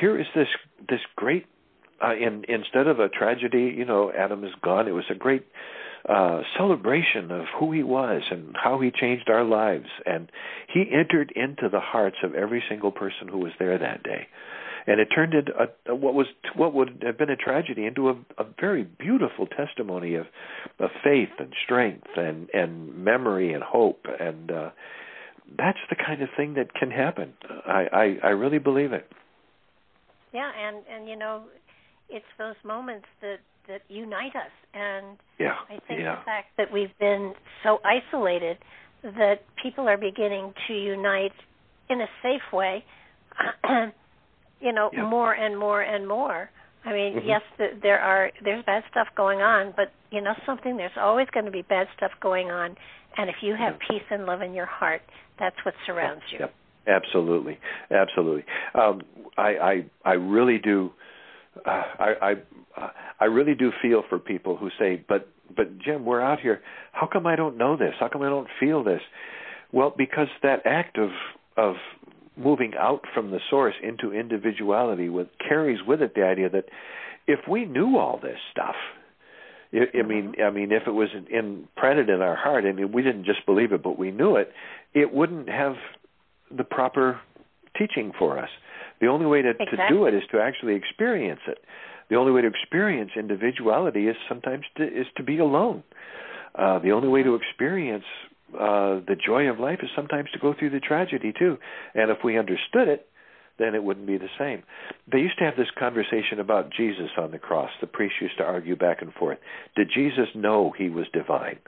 here 0.00 0.18
is 0.18 0.26
this 0.34 0.48
this 0.88 1.00
great 1.16 1.46
uh, 2.04 2.14
in 2.14 2.44
instead 2.48 2.86
of 2.86 3.00
a 3.00 3.08
tragedy 3.08 3.74
you 3.76 3.84
know 3.84 4.12
adam 4.16 4.44
is 4.44 4.52
gone 4.62 4.86
it 4.88 4.92
was 4.92 5.04
a 5.10 5.14
great 5.14 5.44
uh 6.08 6.40
celebration 6.56 7.30
of 7.30 7.44
who 7.58 7.72
he 7.72 7.82
was 7.82 8.22
and 8.30 8.56
how 8.62 8.80
he 8.80 8.90
changed 8.90 9.28
our 9.28 9.44
lives. 9.44 9.88
And 10.06 10.30
he 10.72 10.84
entered 10.92 11.32
into 11.36 11.68
the 11.68 11.80
hearts 11.80 12.16
of 12.22 12.34
every 12.34 12.62
single 12.68 12.90
person 12.90 13.28
who 13.28 13.38
was 13.38 13.52
there 13.58 13.78
that 13.78 14.02
day. 14.02 14.26
And 14.86 14.98
it 14.98 15.08
turned 15.14 15.34
into 15.34 15.52
a, 15.52 15.94
what 15.94 16.14
was 16.14 16.26
what 16.56 16.72
would 16.72 17.02
have 17.04 17.18
been 17.18 17.28
a 17.28 17.36
tragedy 17.36 17.84
into 17.84 18.08
a, 18.08 18.12
a 18.38 18.46
very 18.58 18.84
beautiful 18.84 19.46
testimony 19.46 20.14
of 20.14 20.26
of 20.78 20.90
faith 21.04 21.28
and 21.38 21.52
strength 21.64 22.08
and 22.16 22.48
and 22.54 22.94
memory 22.94 23.52
and 23.52 23.62
hope. 23.62 24.06
And 24.18 24.50
uh 24.50 24.70
that's 25.56 25.78
the 25.88 25.96
kind 25.96 26.22
of 26.22 26.28
thing 26.36 26.54
that 26.54 26.74
can 26.74 26.90
happen. 26.90 27.34
I, 27.66 27.86
I, 27.92 28.28
I 28.28 28.30
really 28.30 28.58
believe 28.58 28.92
it. 28.92 29.10
Yeah, 30.32 30.50
and 30.56 30.84
and 30.88 31.08
you 31.08 31.16
know, 31.16 31.44
it's 32.08 32.24
those 32.38 32.54
moments 32.64 33.06
that 33.20 33.38
that 33.68 33.82
unite 33.88 34.34
us, 34.36 34.52
and 34.74 35.16
yeah, 35.38 35.54
I 35.68 35.78
think 35.88 36.00
yeah. 36.00 36.16
the 36.16 36.24
fact 36.24 36.48
that 36.56 36.72
we've 36.72 36.96
been 37.00 37.34
so 37.64 37.78
isolated 37.84 38.58
that 39.02 39.42
people 39.62 39.88
are 39.88 39.96
beginning 39.96 40.52
to 40.68 40.74
unite 40.74 41.32
in 41.88 42.00
a 42.00 42.06
safe 42.22 42.52
way. 42.52 42.84
you 44.60 44.72
know, 44.72 44.90
yeah. 44.92 45.02
more 45.02 45.32
and 45.32 45.58
more 45.58 45.82
and 45.82 46.06
more. 46.06 46.50
I 46.84 46.92
mean, 46.92 47.14
mm-hmm. 47.16 47.28
yes, 47.28 47.42
the, 47.58 47.68
there 47.82 48.00
are 48.00 48.30
there's 48.42 48.64
bad 48.64 48.84
stuff 48.90 49.08
going 49.16 49.40
on, 49.40 49.72
but 49.76 49.92
you 50.10 50.20
know 50.20 50.34
something. 50.46 50.76
There's 50.76 50.92
always 50.98 51.26
going 51.32 51.46
to 51.46 51.52
be 51.52 51.62
bad 51.62 51.88
stuff 51.96 52.12
going 52.22 52.50
on, 52.50 52.76
and 53.16 53.28
if 53.28 53.36
you 53.42 53.54
have 53.54 53.74
peace 53.88 54.02
and 54.10 54.26
love 54.26 54.42
in 54.42 54.54
your 54.54 54.66
heart, 54.66 55.02
that's 55.38 55.56
what 55.64 55.74
surrounds 55.86 56.22
you. 56.32 56.38
Yep. 56.40 56.54
Absolutely, 56.86 57.58
absolutely. 57.90 58.44
Um, 58.74 59.02
I, 59.36 59.48
I 59.58 59.84
I 60.04 60.12
really 60.14 60.58
do. 60.58 60.90
Uh, 61.64 61.82
I 61.98 62.34
I 62.76 62.90
I 63.20 63.24
really 63.26 63.54
do 63.54 63.70
feel 63.82 64.02
for 64.08 64.18
people 64.18 64.56
who 64.56 64.70
say, 64.78 65.04
"But 65.06 65.28
but 65.54 65.78
Jim, 65.78 66.04
we're 66.06 66.22
out 66.22 66.40
here. 66.40 66.62
How 66.92 67.06
come 67.06 67.26
I 67.26 67.36
don't 67.36 67.58
know 67.58 67.76
this? 67.76 67.94
How 68.00 68.08
come 68.08 68.22
I 68.22 68.30
don't 68.30 68.48
feel 68.58 68.82
this?" 68.82 69.02
Well, 69.72 69.94
because 69.96 70.28
that 70.42 70.62
act 70.64 70.98
of 70.98 71.10
of 71.56 71.76
moving 72.36 72.72
out 72.78 73.02
from 73.14 73.30
the 73.30 73.40
source 73.50 73.74
into 73.82 74.12
individuality 74.12 75.10
with 75.10 75.28
carries 75.46 75.80
with 75.86 76.00
it 76.00 76.14
the 76.14 76.24
idea 76.24 76.48
that 76.48 76.64
if 77.26 77.40
we 77.48 77.66
knew 77.66 77.98
all 77.98 78.18
this 78.20 78.38
stuff, 78.50 78.76
I, 79.72 79.98
I 79.98 80.02
mean, 80.02 80.34
I 80.44 80.50
mean, 80.50 80.72
if 80.72 80.82
it 80.86 80.90
was 80.92 81.08
imprinted 81.30 82.08
in 82.08 82.20
our 82.20 82.36
heart, 82.36 82.64
I 82.64 82.72
mean, 82.72 82.92
we 82.92 83.02
didn't 83.02 83.24
just 83.24 83.44
believe 83.46 83.72
it, 83.72 83.82
but 83.82 83.98
we 83.98 84.10
knew 84.10 84.36
it, 84.36 84.52
it 84.94 85.12
wouldn't 85.12 85.48
have 85.48 85.74
the 86.56 86.64
proper 86.64 87.20
teaching 87.78 88.12
for 88.18 88.38
us. 88.38 88.50
The 89.00 89.06
only 89.06 89.26
way 89.26 89.42
to, 89.42 89.50
exactly. 89.50 89.76
to 89.76 89.88
do 89.88 90.06
it 90.06 90.14
is 90.14 90.22
to 90.32 90.40
actually 90.40 90.74
experience 90.74 91.40
it. 91.46 91.58
The 92.10 92.16
only 92.16 92.32
way 92.32 92.42
to 92.42 92.48
experience 92.48 93.12
individuality 93.16 94.08
is 94.08 94.16
sometimes 94.28 94.64
to, 94.76 94.84
is 94.84 95.06
to 95.16 95.22
be 95.22 95.38
alone. 95.38 95.84
uh, 96.54 96.78
the 96.80 96.92
only 96.92 97.08
way 97.08 97.22
to 97.22 97.34
experience 97.34 98.04
uh, 98.54 99.00
the 99.06 99.16
joy 99.24 99.48
of 99.48 99.60
life 99.60 99.78
is 99.82 99.90
sometimes 99.94 100.30
to 100.32 100.38
go 100.38 100.54
through 100.58 100.70
the 100.70 100.80
tragedy 100.80 101.32
too. 101.38 101.58
And 101.94 102.10
if 102.10 102.18
we 102.24 102.38
understood 102.38 102.88
it, 102.88 103.06
then 103.60 103.74
it 103.74 103.84
wouldn't 103.84 104.06
be 104.06 104.18
the 104.18 104.28
same. 104.38 104.62
They 105.10 105.18
used 105.18 105.38
to 105.38 105.44
have 105.44 105.56
this 105.56 105.70
conversation 105.78 106.40
about 106.40 106.72
Jesus 106.72 107.10
on 107.18 107.30
the 107.30 107.38
cross. 107.38 107.70
The 107.80 107.86
priests 107.86 108.16
used 108.20 108.38
to 108.38 108.44
argue 108.44 108.76
back 108.76 109.02
and 109.02 109.12
forth. 109.12 109.38
Did 109.76 109.90
Jesus 109.94 110.28
know 110.34 110.72
he 110.76 110.88
was 110.88 111.06
divine? 111.12 111.58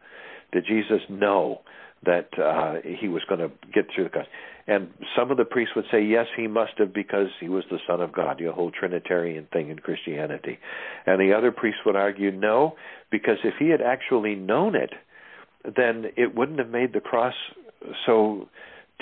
Did 0.53 0.65
Jesus 0.67 1.01
know 1.09 1.61
that 2.05 2.29
uh, 2.39 2.77
he 2.99 3.09
was 3.09 3.23
going 3.29 3.41
to 3.41 3.51
get 3.73 3.87
through 3.95 4.05
the 4.05 4.11
cross? 4.11 4.27
And 4.67 4.89
some 5.17 5.31
of 5.31 5.37
the 5.37 5.45
priests 5.45 5.75
would 5.75 5.87
say, 5.91 6.05
yes, 6.05 6.27
he 6.37 6.47
must 6.47 6.73
have 6.79 6.95
because 6.95 7.29
he 7.41 7.49
was 7.49 7.65
the 7.71 7.79
Son 7.87 8.01
of 8.01 8.13
God, 8.13 8.39
the 8.39 8.53
whole 8.53 8.71
Trinitarian 8.71 9.49
thing 9.53 9.71
in 9.71 9.79
Christianity. 9.79 10.59
And 11.05 11.21
the 11.21 11.37
other 11.37 11.51
priests 11.51 11.81
would 11.85 11.97
argue, 11.97 12.31
no, 12.31 12.77
because 13.11 13.39
if 13.45 13.55
he 13.59 13.71
had 13.71 13.81
actually 13.81 14.37
known 14.37 14.77
it, 14.77 14.91
then 15.65 16.07
it 16.17 16.35
wouldn't 16.35 16.59
have 16.59 16.69
made 16.69 16.93
the 16.93 17.01
cross 17.01 17.35
so 18.07 18.49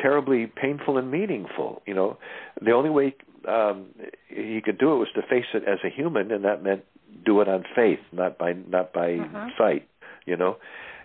terribly 0.00 0.46
painful 0.46 0.96
and 0.96 1.10
meaningful. 1.10 1.82
You 1.86 1.94
know, 1.94 2.18
the 2.62 2.72
only 2.72 2.90
way 2.90 3.14
um, 3.48 3.86
he 4.28 4.60
could 4.64 4.78
do 4.78 4.92
it 4.92 4.96
was 4.96 5.08
to 5.14 5.22
face 5.22 5.46
it 5.54 5.64
as 5.66 5.78
a 5.84 5.88
human, 5.88 6.30
and 6.30 6.44
that 6.44 6.62
meant 6.62 6.84
do 7.24 7.40
it 7.40 7.48
on 7.48 7.64
faith, 7.74 8.00
not 8.12 8.38
by 8.38 8.52
not 8.52 8.92
by 8.92 9.14
uh-huh. 9.14 9.48
sight. 9.58 9.88
You 10.26 10.36
know, 10.36 10.56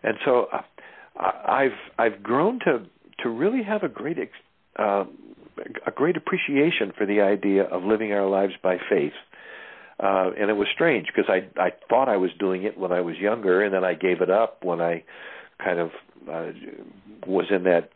and 0.04 0.18
so 0.26 0.48
uh, 0.52 0.62
I've 1.20 1.78
I've 1.98 2.22
grown 2.22 2.60
to 2.66 2.86
to 3.24 3.30
really 3.30 3.64
have 3.64 3.84
a 3.84 3.90
great 3.90 4.20
ex, 4.20 4.32
uh, 4.78 5.06
a 5.86 5.92
great 5.92 6.18
appreciation 6.18 6.92
for 6.98 7.06
the 7.06 7.22
idea 7.22 7.64
of 7.64 7.84
living 7.84 8.12
our 8.12 8.28
lives 8.28 8.54
by 8.62 8.78
faith. 8.90 9.14
Uh, 9.98 10.32
and 10.38 10.50
it 10.50 10.56
was 10.58 10.68
strange 10.74 11.08
because 11.08 11.30
I 11.30 11.48
I 11.60 11.72
thought 11.90 12.10
I 12.10 12.18
was 12.18 12.32
doing 12.38 12.64
it 12.64 12.78
when 12.78 12.92
I 12.92 13.02
was 13.02 13.16
younger, 13.18 13.64
and 13.64 13.74
then 13.74 13.86
I 13.86 13.94
gave 13.94 14.22
it 14.22 14.30
up 14.30 14.64
when 14.64 14.82
I 14.82 15.04
kind 15.64 15.80
of 15.80 15.92
uh, 16.30 16.52
was 17.26 17.46
in 17.50 17.64
that 17.64 17.92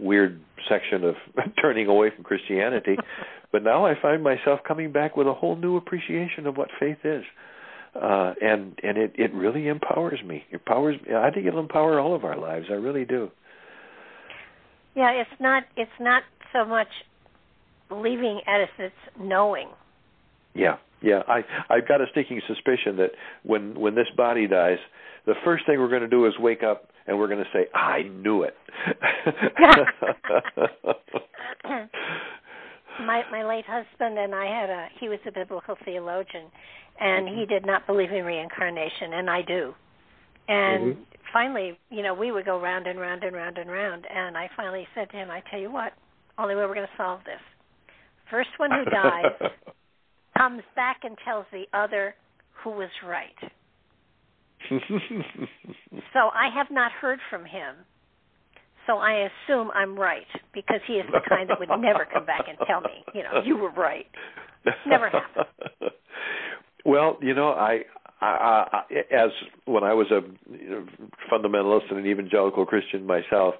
weird 0.00 0.40
section 0.68 1.04
of 1.04 1.14
turning 1.60 1.86
away 1.88 2.10
from 2.14 2.24
Christianity. 2.24 2.96
but 3.52 3.62
now 3.62 3.86
I 3.86 3.94
find 4.00 4.22
myself 4.22 4.60
coming 4.66 4.92
back 4.92 5.16
with 5.16 5.26
a 5.26 5.34
whole 5.34 5.56
new 5.56 5.76
appreciation 5.76 6.46
of 6.46 6.56
what 6.56 6.68
faith 6.78 6.98
is. 7.04 7.24
Uh, 7.94 8.34
and 8.40 8.76
and 8.82 8.98
it 8.98 9.12
it 9.14 9.32
really 9.32 9.68
empowers 9.68 10.18
me. 10.26 10.44
It 10.50 10.54
empowers. 10.54 10.96
I 11.16 11.30
think 11.30 11.46
it'll 11.46 11.60
empower 11.60 12.00
all 12.00 12.12
of 12.16 12.24
our 12.24 12.36
lives. 12.36 12.66
I 12.68 12.74
really 12.74 13.04
do. 13.04 13.30
Yeah, 14.96 15.12
it's 15.12 15.40
not 15.40 15.62
it's 15.76 15.90
not 16.00 16.24
so 16.52 16.64
much 16.64 16.88
believing 17.88 18.40
as 18.48 18.68
it's 18.78 18.94
knowing. 19.20 19.68
Yeah, 20.54 20.78
yeah. 21.02 21.22
I 21.28 21.42
I've 21.70 21.86
got 21.86 22.00
a 22.00 22.06
stinking 22.10 22.40
suspicion 22.48 22.96
that 22.96 23.10
when 23.44 23.78
when 23.78 23.94
this 23.94 24.08
body 24.16 24.48
dies, 24.48 24.78
the 25.24 25.34
first 25.44 25.64
thing 25.64 25.78
we're 25.78 25.88
going 25.88 26.02
to 26.02 26.08
do 26.08 26.26
is 26.26 26.32
wake 26.38 26.64
up 26.64 26.88
and 27.06 27.18
we're 27.18 27.28
going 27.28 27.44
to 27.44 27.50
say, 27.52 27.66
"I 27.74 28.02
knew 28.02 28.42
it." 28.42 28.56
my 33.00 33.22
my 33.30 33.44
late 33.44 33.64
husband 33.66 34.18
and 34.18 34.34
I 34.34 34.46
had 34.46 34.70
a 34.70 34.88
he 35.00 35.08
was 35.08 35.18
a 35.26 35.32
biblical 35.32 35.76
theologian, 35.84 36.46
and 37.00 37.28
he 37.28 37.46
did 37.46 37.66
not 37.66 37.86
believe 37.86 38.12
in 38.12 38.24
reincarnation, 38.24 39.14
and 39.14 39.30
I 39.30 39.42
do. 39.42 39.74
And 40.48 40.94
mm-hmm. 40.94 41.02
finally, 41.32 41.78
you 41.90 42.02
know, 42.02 42.14
we 42.14 42.30
would 42.30 42.44
go 42.44 42.60
round 42.60 42.86
and 42.86 42.98
round 42.98 43.24
and 43.24 43.34
round 43.34 43.58
and 43.58 43.70
round, 43.70 44.06
and 44.10 44.36
I 44.36 44.48
finally 44.56 44.86
said 44.94 45.10
to 45.10 45.16
him, 45.16 45.30
"I 45.30 45.42
tell 45.50 45.60
you 45.60 45.70
what, 45.70 45.92
only 46.38 46.54
way 46.54 46.62
we're 46.62 46.74
going 46.74 46.86
to 46.86 46.96
solve 46.96 47.20
this: 47.24 47.40
first 48.30 48.50
one 48.58 48.70
who 48.70 48.90
dies 48.90 49.40
comes 50.38 50.62
back 50.74 51.00
and 51.04 51.16
tells 51.24 51.46
the 51.52 51.64
other 51.72 52.14
who 52.62 52.70
was 52.70 52.90
right." 53.06 53.52
so 56.12 56.30
I 56.34 56.48
have 56.54 56.70
not 56.70 56.92
heard 56.92 57.18
from 57.30 57.44
him. 57.44 57.76
So 58.86 58.98
I 58.98 59.28
assume 59.46 59.70
I'm 59.74 59.98
right 59.98 60.26
because 60.52 60.80
he 60.86 60.94
is 60.94 61.06
the 61.10 61.20
kind 61.26 61.48
that 61.48 61.58
would 61.58 61.70
never 61.80 62.06
come 62.12 62.26
back 62.26 62.44
and 62.48 62.58
tell 62.66 62.82
me, 62.82 63.02
you 63.14 63.22
know, 63.22 63.40
you 63.44 63.56
were 63.56 63.70
right. 63.70 64.06
Never 64.86 65.08
happened. 65.08 65.46
Well, 66.84 67.16
you 67.22 67.34
know, 67.34 67.48
I, 67.48 67.80
I, 68.20 68.82
I 68.90 68.94
as 69.10 69.30
when 69.64 69.84
I 69.84 69.94
was 69.94 70.06
a 70.10 70.20
fundamentalist 71.32 71.90
and 71.90 71.98
an 71.98 72.06
evangelical 72.06 72.66
Christian 72.66 73.06
myself, 73.06 73.54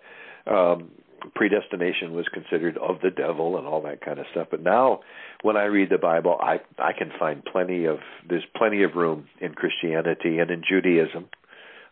um, 0.46 0.90
predestination 1.34 2.12
was 2.12 2.26
considered 2.32 2.76
of 2.78 3.00
the 3.02 3.10
devil 3.10 3.56
and 3.56 3.66
all 3.66 3.80
that 3.82 4.00
kind 4.00 4.18
of 4.18 4.26
stuff. 4.30 4.48
But 4.50 4.62
now, 4.62 5.00
when 5.42 5.56
I 5.56 5.64
read 5.64 5.90
the 5.90 5.98
Bible, 5.98 6.38
I 6.40 6.60
I 6.78 6.92
can 6.92 7.10
find 7.18 7.44
plenty 7.44 7.84
of 7.84 7.98
there's 8.28 8.44
plenty 8.56 8.82
of 8.82 8.94
room 8.94 9.26
in 9.40 9.54
Christianity 9.54 10.38
and 10.38 10.50
in 10.50 10.62
Judaism. 10.68 11.28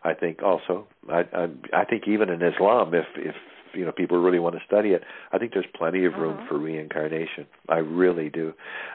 I 0.03 0.13
think 0.13 0.43
also 0.43 0.87
I 1.09 1.21
I, 1.33 1.47
I 1.81 1.85
think 1.85 2.07
even 2.07 2.29
in 2.29 2.41
Islam, 2.41 2.93
if 2.93 3.05
if 3.15 3.35
you 3.73 3.85
know 3.85 3.91
people 3.91 4.21
really 4.21 4.39
want 4.39 4.55
to 4.55 4.61
study 4.65 4.89
it, 4.89 5.03
I 5.31 5.37
think 5.37 5.53
there's 5.53 5.65
plenty 5.75 6.05
of 6.05 6.13
room 6.13 6.37
uh-huh. 6.37 6.47
for 6.49 6.57
reincarnation. 6.57 7.47
I 7.69 7.77
really 7.77 8.29
do. 8.29 8.53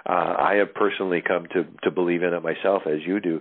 Uh, 0.09 0.35
I 0.39 0.55
have 0.57 0.75
personally 0.75 1.23
come 1.27 1.47
to 1.53 1.65
to 1.83 1.91
believe 1.91 2.23
in 2.23 2.35
it 2.35 2.43
myself, 2.43 2.83
as 2.87 3.01
you 3.07 3.21
do 3.21 3.41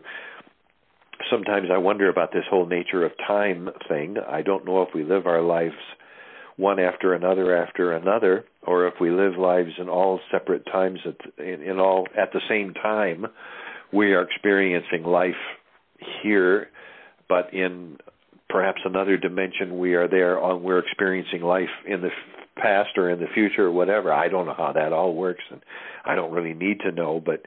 sometimes 1.31 1.69
I 1.73 1.77
wonder 1.77 2.09
about 2.09 2.31
this 2.31 2.43
whole 2.49 2.65
nature 2.65 3.05
of 3.05 3.11
time 3.17 3.69
thing. 3.87 4.17
I 4.29 4.41
don't 4.41 4.65
know 4.65 4.81
if 4.83 4.89
we 4.93 5.03
live 5.03 5.25
our 5.25 5.41
lives 5.41 5.75
one 6.57 6.79
after 6.79 7.13
another 7.13 7.55
after 7.55 7.93
another, 7.93 8.43
or 8.65 8.87
if 8.87 8.95
we 8.99 9.11
live 9.11 9.37
lives 9.37 9.71
in 9.79 9.87
all 9.87 10.19
separate 10.31 10.65
times 10.65 10.99
at 11.05 11.43
in, 11.43 11.61
in 11.61 11.79
all 11.79 12.07
at 12.17 12.33
the 12.33 12.41
same 12.49 12.73
time, 12.73 13.27
we 13.93 14.13
are 14.13 14.23
experiencing 14.23 15.03
life 15.03 15.35
here, 16.21 16.69
but 17.29 17.53
in 17.53 17.97
perhaps 18.49 18.81
another 18.85 19.17
dimension 19.17 19.77
we 19.77 19.93
are 19.93 20.07
there 20.07 20.39
on 20.39 20.63
we're 20.63 20.79
experiencing 20.79 21.41
life 21.41 21.69
in 21.87 22.01
the 22.01 22.09
past 22.55 22.97
or 22.97 23.11
in 23.11 23.19
the 23.19 23.27
future 23.33 23.65
or 23.65 23.71
whatever. 23.71 24.11
I 24.11 24.27
don't 24.27 24.47
know 24.47 24.55
how 24.57 24.73
that 24.73 24.93
all 24.93 25.13
works 25.13 25.43
and 25.51 25.61
I 26.05 26.15
don't 26.15 26.31
really 26.31 26.53
need 26.53 26.79
to 26.81 26.91
know, 26.91 27.21
but 27.23 27.43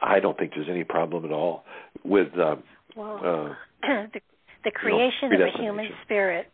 I 0.00 0.20
don't 0.20 0.38
think 0.38 0.52
there's 0.54 0.68
any 0.70 0.84
problem 0.84 1.24
at 1.26 1.32
all 1.32 1.64
with 2.02 2.28
uh, 2.38 2.56
well, 2.96 3.16
uh, 3.16 3.54
the, 4.12 4.20
the 4.64 4.70
creation 4.70 5.30
you 5.30 5.38
know, 5.38 5.48
of 5.48 5.54
a 5.54 5.62
human 5.62 5.88
spirit 6.04 6.50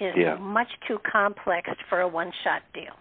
is 0.00 0.14
yeah. 0.16 0.36
much 0.36 0.68
too 0.88 0.98
complex 1.10 1.70
for 1.88 2.00
a 2.00 2.08
one-shot 2.08 2.62
deal. 2.72 2.94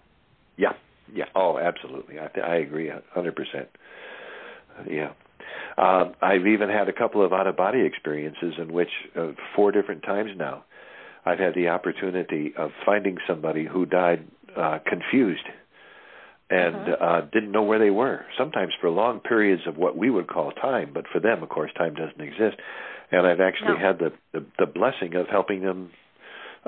Yeah, 0.57 0.73
yeah. 1.13 1.25
Oh, 1.35 1.57
absolutely. 1.57 2.19
I 2.19 2.27
I 2.39 2.55
agree 2.55 2.91
hundred 3.13 3.35
percent. 3.35 3.69
Yeah. 4.89 5.11
Uh, 5.77 6.11
I've 6.21 6.45
even 6.45 6.69
had 6.69 6.89
a 6.89 6.93
couple 6.93 7.25
of 7.25 7.33
out-of-body 7.33 7.81
experiences 7.81 8.53
in 8.57 8.71
which, 8.73 8.89
uh, 9.15 9.31
four 9.55 9.71
different 9.71 10.03
times 10.03 10.31
now, 10.35 10.65
I've 11.25 11.39
had 11.39 11.55
the 11.55 11.69
opportunity 11.69 12.53
of 12.57 12.71
finding 12.85 13.17
somebody 13.27 13.65
who 13.65 13.85
died 13.85 14.27
uh, 14.55 14.79
confused 14.85 15.45
and 16.49 16.75
uh-huh. 16.75 17.05
uh, 17.05 17.21
didn't 17.31 17.51
know 17.51 17.63
where 17.63 17.79
they 17.79 17.89
were. 17.89 18.25
Sometimes 18.37 18.73
for 18.79 18.89
long 18.89 19.19
periods 19.19 19.63
of 19.67 19.77
what 19.77 19.95
we 19.95 20.09
would 20.09 20.27
call 20.27 20.51
time, 20.51 20.91
but 20.93 21.05
for 21.11 21.19
them, 21.19 21.43
of 21.43 21.49
course, 21.49 21.71
time 21.77 21.93
doesn't 21.93 22.21
exist. 22.21 22.57
And 23.11 23.25
I've 23.25 23.39
actually 23.39 23.73
no. 23.73 23.79
had 23.79 23.99
the, 23.99 24.11
the 24.33 24.45
the 24.59 24.65
blessing 24.65 25.15
of 25.15 25.27
helping 25.27 25.61
them 25.61 25.91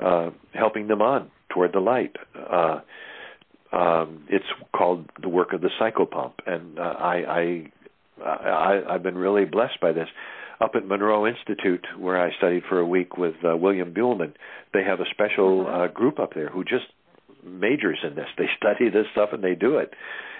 uh, 0.04 0.30
helping 0.54 0.88
them 0.88 1.02
on 1.02 1.30
toward 1.50 1.72
the 1.72 1.80
light. 1.80 2.16
Uh, 2.34 2.80
um, 3.72 4.24
it's 4.28 4.44
called 4.76 5.08
the 5.20 5.28
work 5.28 5.52
of 5.52 5.60
the 5.62 5.70
psychopomp, 5.80 6.32
and 6.46 6.78
uh, 6.78 6.82
I, 6.82 7.70
I, 8.22 8.24
I, 8.24 8.94
I've 8.94 9.02
been 9.02 9.16
really 9.16 9.44
blessed 9.44 9.80
by 9.80 9.92
this. 9.92 10.08
Up 10.60 10.72
at 10.76 10.86
Monroe 10.86 11.26
Institute, 11.26 11.84
where 11.98 12.22
I 12.22 12.36
studied 12.36 12.62
for 12.68 12.78
a 12.78 12.86
week 12.86 13.16
with 13.16 13.34
uh, 13.44 13.56
William 13.56 13.92
Buhlman, 13.92 14.34
they 14.72 14.84
have 14.84 15.00
a 15.00 15.04
special 15.10 15.62
uh-huh. 15.66 15.78
uh, 15.78 15.86
group 15.88 16.20
up 16.20 16.34
there 16.34 16.48
who 16.50 16.62
just 16.62 16.84
majors 17.44 17.98
in 18.06 18.14
this. 18.14 18.28
They 18.38 18.48
study 18.56 18.88
this 18.88 19.06
stuff 19.12 19.30
and 19.32 19.42
they 19.42 19.54
do 19.54 19.78
it, 19.78 19.92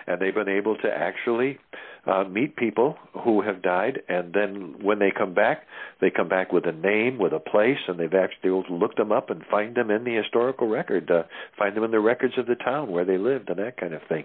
and 0.07 0.21
they've 0.21 0.35
been 0.35 0.49
able 0.49 0.77
to 0.77 0.89
actually 0.89 1.59
uh, 2.07 2.25
meet 2.25 2.57
people 2.57 2.97
who 3.25 3.43
have 3.43 3.63
died, 3.63 4.01
and 4.09 4.33
then 4.33 4.75
when 4.83 4.99
they 4.99 5.13
come 5.17 5.35
back, 5.35 5.63
they 6.01 6.11
come 6.11 6.29
back 6.29 6.53
with 6.53 6.67
a 6.67 6.73
name, 6.73 7.19
with 7.19 7.33
a 7.33 7.39
place, 7.39 7.79
and 7.87 7.99
they've 7.99 8.15
actually 8.15 8.51
able 8.51 8.65
to 8.65 8.75
look 8.75 8.97
them 8.97 9.13
up 9.13 9.31
and 9.31 9.43
find 9.51 9.77
them 9.77 9.91
in 9.91 10.03
the 10.05 10.15
historical 10.15 10.69
record, 10.69 11.11
uh, 11.11 11.23
find 11.57 11.77
them 11.77 11.85
in 11.85 11.93
the 11.93 12.01
records 12.01 12.35
of 12.39 12.47
the 12.47 12.57
town 12.57 12.91
where 12.91 13.05
they 13.05 13.19
lived, 13.19 13.49
and 13.51 13.59
that 13.59 13.77
kind 13.77 13.95
of 13.95 14.03
thing. 14.09 14.25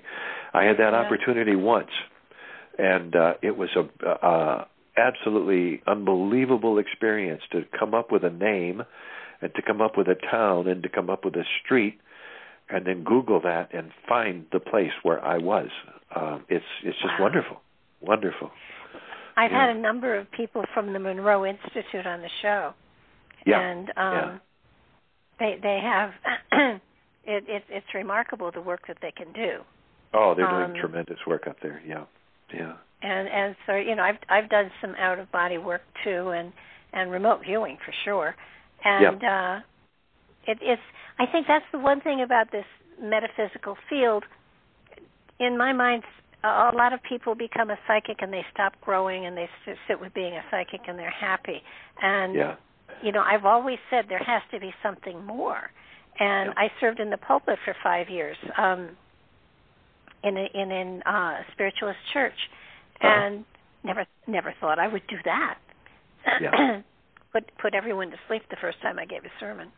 I 0.54 0.64
had 0.64 0.78
that 0.78 0.94
yeah. 0.94 1.00
opportunity 1.00 1.56
once, 1.56 1.92
and 2.80 3.16
uh, 3.16 3.34
it 3.44 3.56
was 3.56 3.70
a 3.76 4.08
uh, 4.08 4.66
absolutely 4.98 5.84
unbelievable 5.86 6.80
experience 6.80 7.44
to 7.52 7.62
come 7.78 7.94
up 7.94 8.12
with 8.12 8.24
a 8.24 8.32
name, 8.32 8.82
and 9.40 9.54
to 9.54 9.62
come 9.62 9.82
up 9.82 9.98
with 9.98 10.08
a 10.08 10.16
town, 10.16 10.68
and 10.68 10.82
to 10.82 10.90
come 10.90 11.12
up 11.12 11.24
with 11.26 11.36
a 11.36 11.44
street 11.64 12.00
and 12.70 12.86
then 12.86 13.04
Google 13.04 13.42
that 13.42 13.74
and 13.74 13.92
find 14.08 14.46
the 14.52 14.60
place 14.60 14.92
where 15.04 15.24
I 15.24 15.38
was. 15.38 15.70
Uh, 16.14 16.40
it's 16.50 16.66
it's 16.84 16.98
just 16.98 17.14
wow. 17.18 17.26
wonderful, 17.26 17.62
wonderful. 18.02 18.52
I've 19.36 19.52
yeah. 19.52 19.68
had 19.68 19.76
a 19.76 19.80
number 19.80 20.16
of 20.16 20.32
people 20.32 20.64
from 20.74 20.94
the 20.94 21.00
Monroe 21.00 21.46
Institute 21.46 22.06
on 22.06 22.22
the 22.22 22.30
show, 22.42 22.74
yeah. 23.46 23.60
and 23.60 23.90
um, 23.90 23.96
yeah. 23.98 24.38
they 25.40 25.60
they 25.62 25.80
have 25.84 26.12
it, 27.26 27.44
it 27.48 27.64
it's 27.70 27.88
remarkable 27.94 28.52
the 28.52 28.62
work 28.62 28.88
that 28.88 28.98
they 29.02 29.12
can 29.12 29.32
do. 29.34 29.60
Oh, 30.14 30.34
they're 30.36 30.50
doing 30.50 30.72
um, 30.72 30.76
tremendous 30.80 31.20
work 31.28 31.48
up 31.48 31.58
there. 31.62 31.82
Yeah, 31.86 32.06
yeah. 32.54 32.74
And 33.02 33.28
and 33.28 33.56
so 33.66 33.76
you 33.76 33.96
know 33.96 34.04
I've 34.04 34.20
I've 34.30 34.50
done 34.50 34.72
some 34.82 34.96
out 34.96 35.20
of 35.20 35.32
body 35.32 35.58
work 35.58 35.82
too, 36.04 36.30
and 36.30 36.54
and 36.94 37.12
remote 37.12 37.42
viewing 37.46 37.78
for 37.86 37.94
sure 38.06 38.36
and 38.84 39.24
uh, 39.24 39.60
it, 40.46 40.58
it's. 40.62 40.82
I 41.20 41.26
think 41.26 41.48
that's 41.48 41.66
the 41.72 41.80
one 41.80 42.02
thing 42.02 42.22
about 42.22 42.52
this 42.52 42.66
metaphysical 43.02 43.78
field. 43.90 44.24
In 45.40 45.58
my 45.58 45.74
mind, 45.74 46.04
a 46.44 46.72
lot 46.76 46.94
of 46.94 47.00
people 47.04 47.36
become 47.36 47.70
a 47.70 47.78
psychic 47.88 48.18
and 48.22 48.32
they 48.32 48.46
stop 48.54 48.74
growing 48.82 49.26
and 49.26 49.36
they 49.36 49.50
sit 49.88 50.00
with 50.00 50.14
being 50.14 50.34
a 50.34 50.44
psychic 50.52 50.82
and 50.88 50.98
they're 50.98 51.10
happy. 51.10 51.62
And 52.02 52.36
yeah. 52.36 52.56
you 53.04 53.12
know, 53.12 53.22
I've 53.22 53.46
always 53.46 53.80
said 53.90 54.06
there 54.10 54.24
has 54.24 54.42
to 54.52 54.60
be 54.60 54.74
something 54.84 55.26
more. 55.26 55.72
And 56.20 56.54
yeah. 56.56 56.64
I 56.64 56.72
served 56.80 57.00
in 57.00 57.10
the 57.10 57.18
pulpit 57.18 57.58
for 57.66 57.76
five 57.84 58.10
years 58.10 58.38
um, 58.58 58.90
in 60.24 60.38
a, 60.38 60.48
in 60.54 60.72
an 60.72 61.02
uh, 61.04 61.38
spiritualist 61.54 62.00
church, 62.14 62.34
uh-huh. 63.02 63.08
and 63.08 63.46
never 63.84 64.06
never 64.26 64.54
thought 64.60 64.80
I 64.80 64.88
would 64.88 65.06
do 65.08 65.18
that. 65.26 65.58
Yeah. 66.42 66.82
put 67.34 67.52
put 67.62 67.76
everyone 67.76 68.10
to 68.10 68.18
sleep 68.28 68.44
the 68.50 68.58
first 68.60 68.82
time 68.82 68.98
I 68.98 69.06
gave 69.06 69.26
a 69.26 69.32
sermon. 69.40 69.72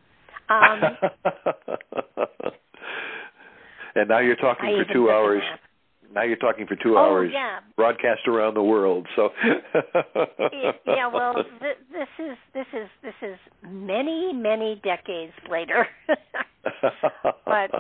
Um, 0.49 0.81
and 3.95 4.09
now 4.09 4.19
you're 4.19 4.35
talking 4.35 4.69
I 4.69 4.84
for 4.84 4.93
two 4.93 5.09
hours. 5.09 5.43
Now 6.13 6.23
you're 6.23 6.38
talking 6.38 6.65
for 6.65 6.76
two 6.76 6.95
oh, 6.97 6.99
hours. 6.99 7.31
Yeah. 7.34 7.59
Broadcast 7.76 8.27
around 8.27 8.55
the 8.55 8.63
world. 8.63 9.07
So. 9.15 9.30
yeah. 10.88 11.07
Well, 11.13 11.35
th- 11.35 11.77
this 11.91 12.07
is 12.17 12.38
this 12.53 12.65
is 12.73 12.89
this 13.03 13.13
is 13.21 13.38
many 13.63 14.34
many 14.34 14.81
decades 14.84 15.34
later. 15.49 15.88
but 17.45 17.71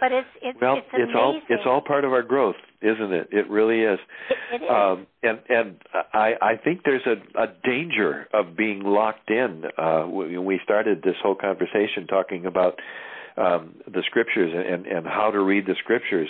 but 0.00 0.12
it's 0.12 0.28
it's 0.42 0.58
well, 0.60 0.76
it's, 0.76 0.86
amazing. 0.92 1.08
it's 1.08 1.16
all 1.16 1.40
it's 1.48 1.62
all 1.66 1.80
part 1.80 2.04
of 2.04 2.12
our 2.12 2.22
growth, 2.22 2.56
isn't 2.84 3.12
it? 3.12 3.28
It 3.32 3.48
really 3.48 3.80
is. 3.80 3.98
It, 4.30 4.36
it 4.54 4.62
is. 4.62 4.70
Um, 4.70 5.06
and 5.22 5.38
and 5.48 5.76
I 6.12 6.34
I 6.40 6.56
think 6.62 6.82
there's 6.84 7.06
a 7.06 7.42
a 7.42 7.46
danger 7.64 8.28
of 8.32 8.56
being 8.56 8.82
locked 8.82 9.30
in. 9.30 9.64
Uh, 9.76 10.02
when 10.02 10.44
we 10.44 10.60
started 10.62 11.02
this 11.02 11.16
whole 11.22 11.34
conversation 11.34 12.06
talking 12.08 12.46
about 12.46 12.78
um, 13.36 13.76
the 13.86 14.02
scriptures 14.06 14.52
and 14.54 14.86
and 14.86 15.06
how 15.06 15.30
to 15.30 15.40
read 15.40 15.66
the 15.66 15.74
scriptures. 15.82 16.28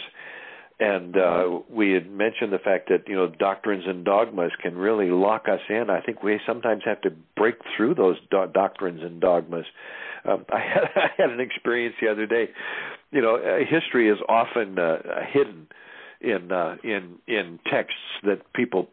And 0.81 1.17
uh, 1.17 1.61
we 1.71 1.93
had 1.93 2.11
mentioned 2.11 2.53
the 2.53 2.59
fact 2.59 2.89
that 2.89 3.07
you 3.07 3.15
know 3.15 3.29
doctrines 3.29 3.85
and 3.87 4.05
dogmas 4.05 4.51
can 4.61 4.77
really 4.77 5.09
lock 5.09 5.45
us 5.49 5.61
in. 5.69 5.89
I 5.89 6.01
think 6.01 6.23
we 6.23 6.41
sometimes 6.47 6.83
have 6.85 7.01
to 7.03 7.11
break 7.37 7.55
through 7.77 7.95
those 7.95 8.17
do- 8.31 8.51
doctrines 8.53 9.01
and 9.03 9.21
dogmas. 9.21 9.67
Um, 10.25 10.45
I, 10.53 10.59
had, 10.59 10.85
I 10.97 11.09
had 11.17 11.31
an 11.31 11.41
experience 11.41 11.95
the 12.03 12.09
other 12.09 12.27
day. 12.27 12.49
You 13.13 13.23
know, 13.23 13.37
uh, 13.37 13.59
history 13.71 14.11
is 14.11 14.19
often 14.29 14.77
uh, 14.79 14.99
hidden 15.33 15.69
in 16.25 16.51
uh, 16.51 16.77
in 16.83 17.17
in 17.27 17.59
texts 17.71 18.01
that 18.25 18.53
people 18.55 18.89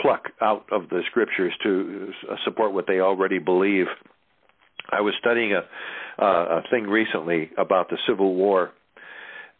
pluck 0.00 0.28
out 0.40 0.64
of 0.72 0.88
the 0.88 1.02
scriptures 1.10 1.52
to 1.62 2.12
support 2.44 2.72
what 2.72 2.86
they 2.86 3.00
already 3.00 3.38
believe. 3.38 3.86
I 4.90 5.02
was 5.02 5.14
studying 5.20 5.52
a 5.52 5.62
uh, 6.22 6.60
a 6.60 6.62
thing 6.70 6.84
recently 6.84 7.50
about 7.56 7.90
the 7.90 7.98
Civil 8.08 8.34
War, 8.34 8.72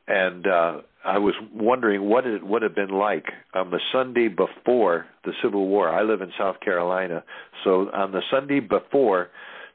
and 0.08 0.46
uh, 0.46 0.80
I 1.04 1.18
was 1.18 1.34
wondering 1.54 2.02
what 2.02 2.26
it 2.26 2.44
would 2.44 2.62
have 2.62 2.74
been 2.74 2.90
like 2.90 3.26
on 3.54 3.70
the 3.70 3.80
Sunday 3.92 4.28
before 4.28 5.06
the 5.24 5.32
Civil 5.42 5.66
War. 5.68 5.88
I 5.88 6.02
live 6.02 6.20
in 6.20 6.32
South 6.38 6.60
Carolina, 6.60 7.24
so 7.64 7.90
on 7.92 8.12
the 8.12 8.22
Sunday 8.30 8.60
before 8.60 9.28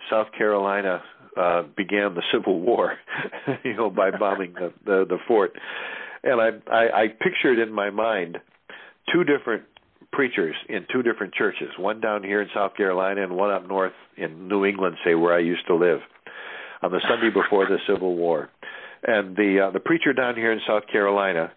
South 0.09 0.27
Carolina 0.37 1.01
uh, 1.37 1.63
began 1.75 2.13
the 2.13 2.23
Civil 2.31 2.59
War, 2.61 2.97
you 3.63 3.73
know, 3.73 3.89
by 3.89 4.11
bombing 4.11 4.53
the, 4.53 4.71
the 4.85 5.05
the 5.07 5.17
fort, 5.27 5.53
and 6.25 6.41
I, 6.41 6.49
I 6.71 7.01
I 7.03 7.07
pictured 7.07 7.59
in 7.59 7.71
my 7.71 7.89
mind 7.89 8.39
two 9.13 9.23
different 9.23 9.63
preachers 10.11 10.55
in 10.67 10.85
two 10.91 11.03
different 11.03 11.33
churches, 11.33 11.69
one 11.77 12.01
down 12.01 12.23
here 12.23 12.41
in 12.41 12.49
South 12.53 12.75
Carolina 12.75 13.23
and 13.23 13.35
one 13.35 13.51
up 13.51 13.67
north 13.67 13.93
in 14.17 14.47
New 14.47 14.65
England, 14.65 14.97
say 15.05 15.15
where 15.15 15.33
I 15.33 15.39
used 15.39 15.67
to 15.67 15.75
live, 15.75 15.99
on 16.81 16.91
the 16.91 17.01
Sunday 17.07 17.29
before 17.29 17.65
the 17.65 17.77
Civil 17.87 18.15
War 18.15 18.49
and 19.05 19.35
the 19.35 19.67
uh, 19.67 19.71
the 19.71 19.79
preacher 19.79 20.13
down 20.13 20.35
here 20.35 20.51
in 20.51 20.59
South 20.67 20.83
Carolina 20.91 21.51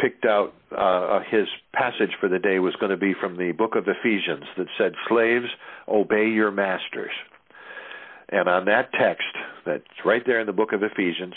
picked 0.00 0.24
out 0.24 0.54
uh, 0.76 1.20
his 1.30 1.46
passage 1.72 2.10
for 2.20 2.28
the 2.28 2.38
day 2.38 2.58
was 2.58 2.74
going 2.76 2.90
to 2.90 2.96
be 2.96 3.14
from 3.20 3.36
the 3.36 3.52
book 3.52 3.74
of 3.74 3.84
Ephesians 3.86 4.44
that 4.56 4.66
said, 4.78 4.92
"Slaves, 5.08 5.48
obey 5.86 6.28
your 6.28 6.50
masters." 6.50 7.12
And 8.30 8.48
on 8.48 8.66
that 8.66 8.90
text, 8.92 9.26
that's 9.64 9.84
right 10.04 10.22
there 10.24 10.40
in 10.40 10.46
the 10.46 10.52
book 10.52 10.72
of 10.72 10.82
Ephesians, 10.82 11.34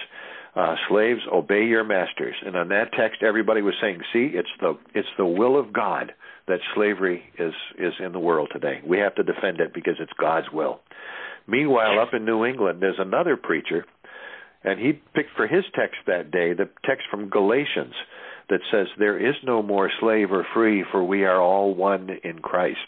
uh, 0.55 0.75
slaves, 0.89 1.21
obey 1.31 1.65
your 1.65 1.83
masters. 1.83 2.35
And 2.45 2.55
on 2.55 2.69
that 2.69 2.91
text, 2.97 3.23
everybody 3.23 3.61
was 3.61 3.73
saying, 3.81 4.01
"See, 4.13 4.31
it's 4.33 4.49
the 4.59 4.77
it's 4.93 5.07
the 5.17 5.25
will 5.25 5.57
of 5.57 5.73
God 5.73 6.13
that 6.47 6.59
slavery 6.75 7.23
is 7.37 7.53
is 7.77 7.93
in 8.03 8.11
the 8.11 8.19
world 8.19 8.49
today. 8.51 8.81
We 8.85 8.99
have 8.99 9.15
to 9.15 9.23
defend 9.23 9.59
it 9.59 9.73
because 9.73 9.95
it's 9.99 10.13
God's 10.19 10.47
will." 10.51 10.81
Meanwhile, 11.47 11.99
up 11.99 12.13
in 12.13 12.25
New 12.25 12.45
England, 12.45 12.81
there's 12.81 12.99
another 12.99 13.35
preacher 13.35 13.85
and 14.63 14.79
he 14.79 14.93
picked 15.15 15.35
for 15.35 15.47
his 15.47 15.63
text 15.75 15.97
that 16.07 16.31
day 16.31 16.53
the 16.53 16.69
text 16.85 17.05
from 17.09 17.29
Galatians 17.29 17.93
that 18.49 18.59
says, 18.71 18.87
There 18.97 19.17
is 19.17 19.35
no 19.43 19.63
more 19.63 19.89
slave 19.99 20.31
or 20.31 20.45
free, 20.53 20.83
for 20.91 21.03
we 21.03 21.23
are 21.23 21.41
all 21.41 21.73
one 21.73 22.09
in 22.23 22.39
Christ. 22.39 22.79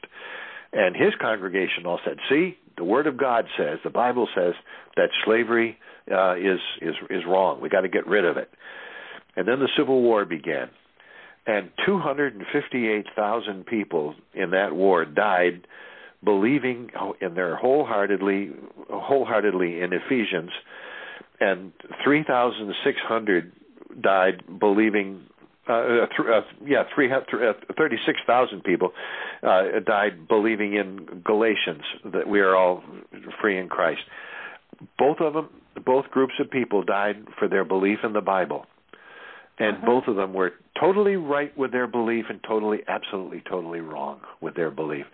And 0.72 0.96
his 0.96 1.14
congregation 1.20 1.86
all 1.86 2.00
said, 2.06 2.18
See, 2.30 2.58
the 2.78 2.84
Word 2.84 3.08
of 3.08 3.18
God 3.18 3.46
says, 3.58 3.80
the 3.84 3.90
Bible 3.90 4.28
says 4.36 4.54
that 4.96 5.10
slavery 5.26 5.78
uh, 6.12 6.36
is, 6.36 6.60
is, 6.82 6.96
is 7.10 7.24
wrong. 7.28 7.62
we 7.62 7.70
got 7.70 7.82
to 7.82 7.90
get 7.90 8.08
rid 8.08 8.26
of 8.26 8.38
it. 8.38 8.50
And 9.36 9.48
then 9.48 9.60
the 9.60 9.70
Civil 9.78 10.02
War 10.02 10.26
began. 10.26 10.70
And 11.46 11.72
258,000 11.86 13.66
people 13.66 14.16
in 14.34 14.52
that 14.52 14.74
war 14.74 15.06
died 15.06 15.68
believing 16.24 16.90
in 17.20 17.34
their 17.36 17.56
wholeheartedly, 17.56 18.52
wholeheartedly 18.90 19.82
in 19.82 19.92
Ephesians 19.92 20.52
and 21.40 21.74
3,600 22.04 23.52
died 24.02 24.44
believing. 24.60 25.24
Uh, 25.68 25.74
uh, 25.74 26.08
th- 26.08 26.30
uh, 26.30 26.42
yeah, 26.66 26.84
three, 26.94 27.12
uh, 27.12 27.22
36,000 27.78 28.64
people 28.64 28.92
uh, 29.44 29.64
died 29.86 30.28
believing 30.28 30.74
in 30.74 31.22
Galatians 31.24 31.84
that 32.14 32.28
we 32.28 32.42
are 32.42 32.56
all 32.56 32.84
free 33.42 33.58
in 33.58 33.70
Christ. 33.70 34.02
Both 34.98 35.22
of 35.22 35.34
them, 35.34 35.50
both 35.86 36.06
groups 36.12 36.34
of 36.40 36.50
people 36.50 36.84
died 36.84 37.26
for 37.40 37.48
their 37.48 37.66
belief 37.66 38.00
in 38.04 38.14
the 38.14 38.22
Bible, 38.22 38.66
and 39.60 39.78
uh-huh. 39.78 39.86
both 39.86 40.04
of 40.08 40.16
them 40.16 40.34
were 40.34 40.54
totally 40.80 41.16
right 41.16 41.56
with 41.58 41.72
their 41.72 41.88
belief 41.88 42.26
and 42.30 42.40
totally, 42.48 42.80
absolutely, 42.88 43.42
totally 43.50 43.80
wrong 43.80 44.22
with 44.42 44.56
their 44.56 44.72
belief. 44.72 45.06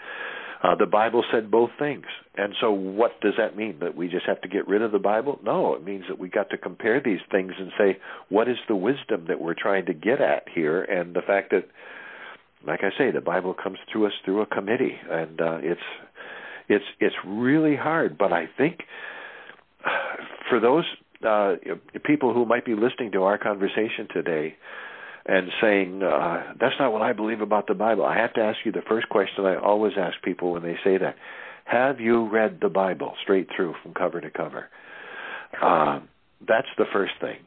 Uh, 0.61 0.75
the 0.75 0.85
Bible 0.85 1.23
said 1.31 1.49
both 1.49 1.69
things. 1.79 2.05
And 2.35 2.53
so, 2.59 2.71
what 2.71 3.21
does 3.21 3.33
that 3.37 3.55
mean? 3.55 3.77
That 3.79 3.95
we 3.95 4.09
just 4.09 4.25
have 4.25 4.41
to 4.41 4.49
get 4.49 4.67
rid 4.67 4.81
of 4.81 4.91
the 4.91 4.99
Bible? 4.99 5.39
No, 5.41 5.73
it 5.73 5.85
means 5.85 6.03
that 6.09 6.19
we 6.19 6.27
got 6.27 6.49
to 6.49 6.57
compare 6.57 7.01
these 7.03 7.21
things 7.31 7.53
and 7.57 7.71
say, 7.77 7.97
what 8.27 8.49
is 8.49 8.57
the 8.67 8.75
wisdom 8.75 9.25
that 9.29 9.39
we're 9.39 9.55
trying 9.57 9.85
to 9.85 9.93
get 9.93 10.19
at 10.19 10.47
here? 10.53 10.83
And 10.83 11.15
the 11.15 11.21
fact 11.21 11.51
that, 11.51 11.65
like 12.67 12.81
I 12.83 12.89
say, 12.97 13.11
the 13.11 13.21
Bible 13.21 13.53
comes 13.53 13.77
to 13.93 14.05
us 14.05 14.11
through 14.25 14.41
a 14.41 14.45
committee, 14.45 14.97
and 15.09 15.39
uh, 15.39 15.59
it's 15.61 15.81
it's 16.67 16.85
it's 16.99 17.15
really 17.25 17.77
hard. 17.77 18.17
But 18.17 18.33
I 18.33 18.49
think 18.57 18.81
for 20.49 20.59
those 20.59 20.85
uh, 21.25 21.55
people 22.05 22.33
who 22.33 22.45
might 22.45 22.65
be 22.65 22.73
listening 22.73 23.11
to 23.13 23.23
our 23.23 23.37
conversation 23.37 24.07
today, 24.13 24.55
and 25.25 25.49
saying 25.61 26.01
uh, 26.01 26.53
that's 26.59 26.75
not 26.79 26.91
what 26.91 27.01
I 27.01 27.13
believe 27.13 27.41
about 27.41 27.67
the 27.67 27.73
Bible. 27.73 28.05
I 28.05 28.17
have 28.17 28.33
to 28.33 28.41
ask 28.41 28.57
you 28.65 28.71
the 28.71 28.81
first 28.87 29.09
question 29.09 29.45
I 29.45 29.57
always 29.57 29.93
ask 29.97 30.15
people 30.23 30.51
when 30.51 30.63
they 30.63 30.77
say 30.83 30.97
that: 30.97 31.15
Have 31.65 31.99
you 31.99 32.27
read 32.27 32.59
the 32.61 32.69
Bible 32.69 33.13
straight 33.23 33.47
through 33.55 33.75
from 33.83 33.93
cover 33.93 34.21
to 34.21 34.29
cover? 34.29 34.69
Uh, 35.61 35.99
that's 36.47 36.67
the 36.77 36.85
first 36.91 37.13
thing. 37.19 37.37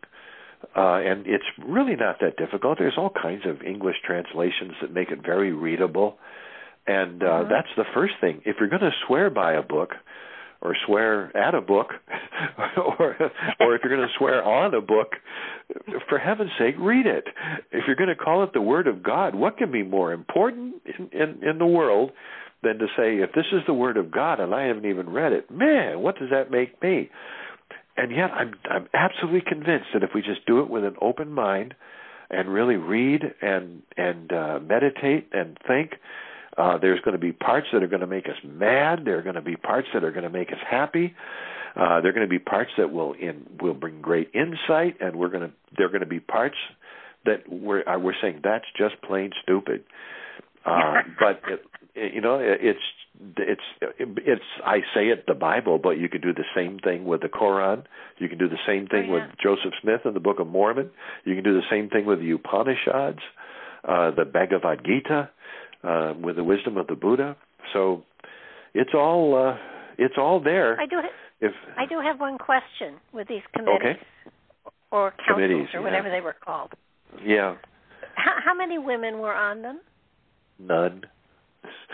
Uh, 0.77 1.01
and 1.05 1.27
it's 1.27 1.45
really 1.59 1.97
not 1.97 2.21
that 2.21 2.37
difficult. 2.37 2.79
There's 2.79 2.97
all 2.97 3.11
kinds 3.11 3.43
of 3.47 3.63
English 3.63 3.97
translations 4.07 4.73
that 4.81 4.93
make 4.93 5.11
it 5.11 5.21
very 5.25 5.53
readable. 5.53 6.19
And 6.87 7.23
uh, 7.23 7.27
mm-hmm. 7.27 7.51
that's 7.51 7.69
the 7.77 7.85
first 7.95 8.15
thing. 8.21 8.43
If 8.45 8.57
you're 8.59 8.69
going 8.69 8.83
to 8.83 8.93
swear 9.07 9.31
by 9.31 9.55
a 9.55 9.63
book, 9.63 9.91
or 10.63 10.77
swear 10.87 11.37
at 11.37 11.55
a 11.55 11.61
book 11.61 11.89
or 12.99 13.17
or 13.61 13.75
if 13.75 13.83
you're 13.85 13.95
going 13.95 14.07
to 14.07 14.15
swear 14.19 14.43
on 14.45 14.75
a 14.75 14.81
book 14.81 15.13
for 16.09 16.19
heaven's 16.19 16.51
sake 16.59 16.77
read 16.79 17.07
it. 17.07 17.25
If 17.73 17.85
you're 17.87 17.97
going 17.97 18.09
to 18.09 18.17
call 18.17 18.45
it 18.45 18.51
the 18.55 18.63
word 18.63 18.87
of 18.87 19.03
god 19.03 19.35
what 19.35 19.59
can 19.59 19.71
be 19.73 19.83
more 19.83 20.13
important 20.13 20.77
in 20.87 21.09
in, 21.13 21.49
in 21.49 21.59
the 21.59 21.67
world 21.67 22.13
than 22.63 22.79
to 22.79 22.87
say 22.97 23.17
if 23.17 23.33
this 23.35 23.47
is 23.53 23.61
the 23.67 23.75
word 23.75 23.97
of 23.97 24.11
god 24.11 24.41
and 24.41 24.55
i 24.55 24.65
haven't 24.65 24.87
even 24.87 25.11
read 25.11 25.33
it 25.33 25.51
man 25.51 26.01
what 26.01 26.19
does 26.19 26.31
that 26.31 26.51
make 26.51 26.81
me? 26.83 27.11
And 27.97 28.11
yet 28.13 28.31
i'm 28.31 28.55
i'm 28.71 28.89
absolutely 28.95 29.43
convinced 29.47 29.89
that 29.95 30.03
if 30.03 30.11
we 30.15 30.23
just 30.23 30.47
do 30.47 30.61
it 30.61 30.71
with 30.71 30.85
an 30.85 30.97
open 31.01 31.33
mind 31.33 31.75
and 32.31 32.49
really 32.49 32.77
read 32.77 33.23
and 33.43 33.83
and 33.97 34.33
uh 34.33 34.59
meditate 34.61 35.29
and 35.33 35.59
think 35.67 35.93
uh, 36.57 36.79
there's 36.79 37.01
going 37.01 37.13
to 37.13 37.19
be 37.19 37.33
parts 37.33 37.67
that 37.73 37.83
are 37.83 37.89
going 37.89 38.01
to 38.01 38.07
make 38.07 38.27
us 38.27 38.37
mad. 38.45 39.01
There 39.05 39.19
are 39.19 39.23
going 39.23 39.37
to 39.37 39.43
be 39.43 39.57
parts 39.57 39.89
that 39.95 40.05
are 40.05 40.11
going 40.11 40.25
to 40.25 40.31
make 40.31 40.49
us 40.49 40.59
happy. 40.69 41.15
Uh, 41.75 42.01
there 42.01 42.11
are 42.11 42.13
going 42.13 42.27
to 42.27 42.31
be 42.31 42.39
parts 42.39 42.71
that 42.77 42.93
will 42.93 43.15
in 43.15 43.47
will 43.61 43.75
bring 43.75 44.03
great 44.03 44.31
insight, 44.35 44.97
and 45.01 45.17
we're 45.17 45.31
going 45.31 45.49
to 45.49 45.53
there 45.77 45.87
are 45.87 45.91
going 45.91 46.01
to 46.01 46.07
be 46.07 46.21
parts 46.21 46.57
that 47.25 47.49
we're 47.49 47.87
uh, 47.89 47.99
we're 47.99 48.15
saying 48.21 48.41
that's 48.45 48.67
just 48.77 49.01
plain 49.03 49.31
stupid. 49.43 49.83
Uh, 50.67 50.95
but 51.19 51.41
it, 51.51 51.63
it, 51.95 52.15
you 52.15 52.21
know, 52.21 52.39
it, 52.39 52.59
it's 52.61 52.81
it's 53.39 53.97
it's 53.99 54.45
I 54.65 54.81
say 54.95 55.07
it 55.07 55.25
the 55.27 55.35
Bible, 55.35 55.79
but 55.83 55.93
you 55.93 56.09
can 56.09 56.21
do 56.21 56.35
the 56.35 56.45
same 56.55 56.79
thing 56.79 57.05
with 57.05 57.23
the 57.23 57.29
Quran. 57.29 57.85
You 58.19 58.29
can 58.29 58.39
do 58.39 58.49
the 58.49 58.61
same 58.67 58.87
thing 58.87 59.09
oh, 59.11 59.17
yeah. 59.17 59.27
with 59.27 59.39
Joseph 59.43 59.73
Smith 59.81 60.01
and 60.05 60.15
the 60.15 60.21
Book 60.21 60.41
of 60.41 60.47
Mormon. 60.47 60.91
You 61.25 61.35
can 61.35 61.45
do 61.45 61.55
the 61.55 61.67
same 61.71 61.89
thing 61.89 62.05
with 62.05 62.21
the 62.21 62.33
Upanishads, 62.33 63.21
uh, 63.89 64.11
the 64.11 64.25
Bhagavad 64.25 64.85
Gita, 64.85 65.31
uh, 65.85 66.15
with 66.21 66.37
the 66.37 66.45
wisdom 66.45 66.77
of 66.77 66.87
the 66.87 66.95
Buddha. 66.95 67.37
So 67.73 68.03
it's 68.75 68.93
all 68.95 69.35
uh, 69.35 69.57
it's 69.99 70.15
all 70.19 70.41
there. 70.41 70.81
I 70.81 70.87
do. 70.87 70.97
Ha- 70.97 71.09
if 71.41 71.53
I 71.77 71.87
do 71.87 72.01
have 72.01 72.21
one 72.21 72.39
question 72.39 72.95
with 73.13 73.27
these 73.29 73.43
committees 73.55 73.81
okay. 73.81 74.01
or 74.93 75.11
councils 75.11 75.35
committees, 75.35 75.67
or 75.75 75.81
yeah. 75.81 75.85
whatever 75.85 76.11
they 76.11 76.21
were 76.21 76.37
called. 76.45 76.73
Yeah. 77.25 77.57
How, 78.15 78.35
how 78.45 78.55
many 78.55 78.79
women 78.79 79.19
were 79.19 79.35
on 79.35 79.63
them? 79.63 79.81
None. 80.59 81.03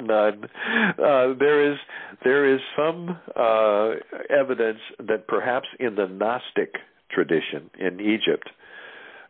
None. 0.00 0.44
Uh, 0.44 1.34
there 1.38 1.72
is 1.72 1.78
there 2.22 2.54
is 2.54 2.60
some 2.76 3.18
uh, 3.34 3.90
evidence 4.28 4.78
that 4.98 5.26
perhaps 5.26 5.68
in 5.80 5.94
the 5.94 6.06
Gnostic 6.06 6.74
tradition 7.10 7.70
in 7.78 8.00
Egypt 8.00 8.48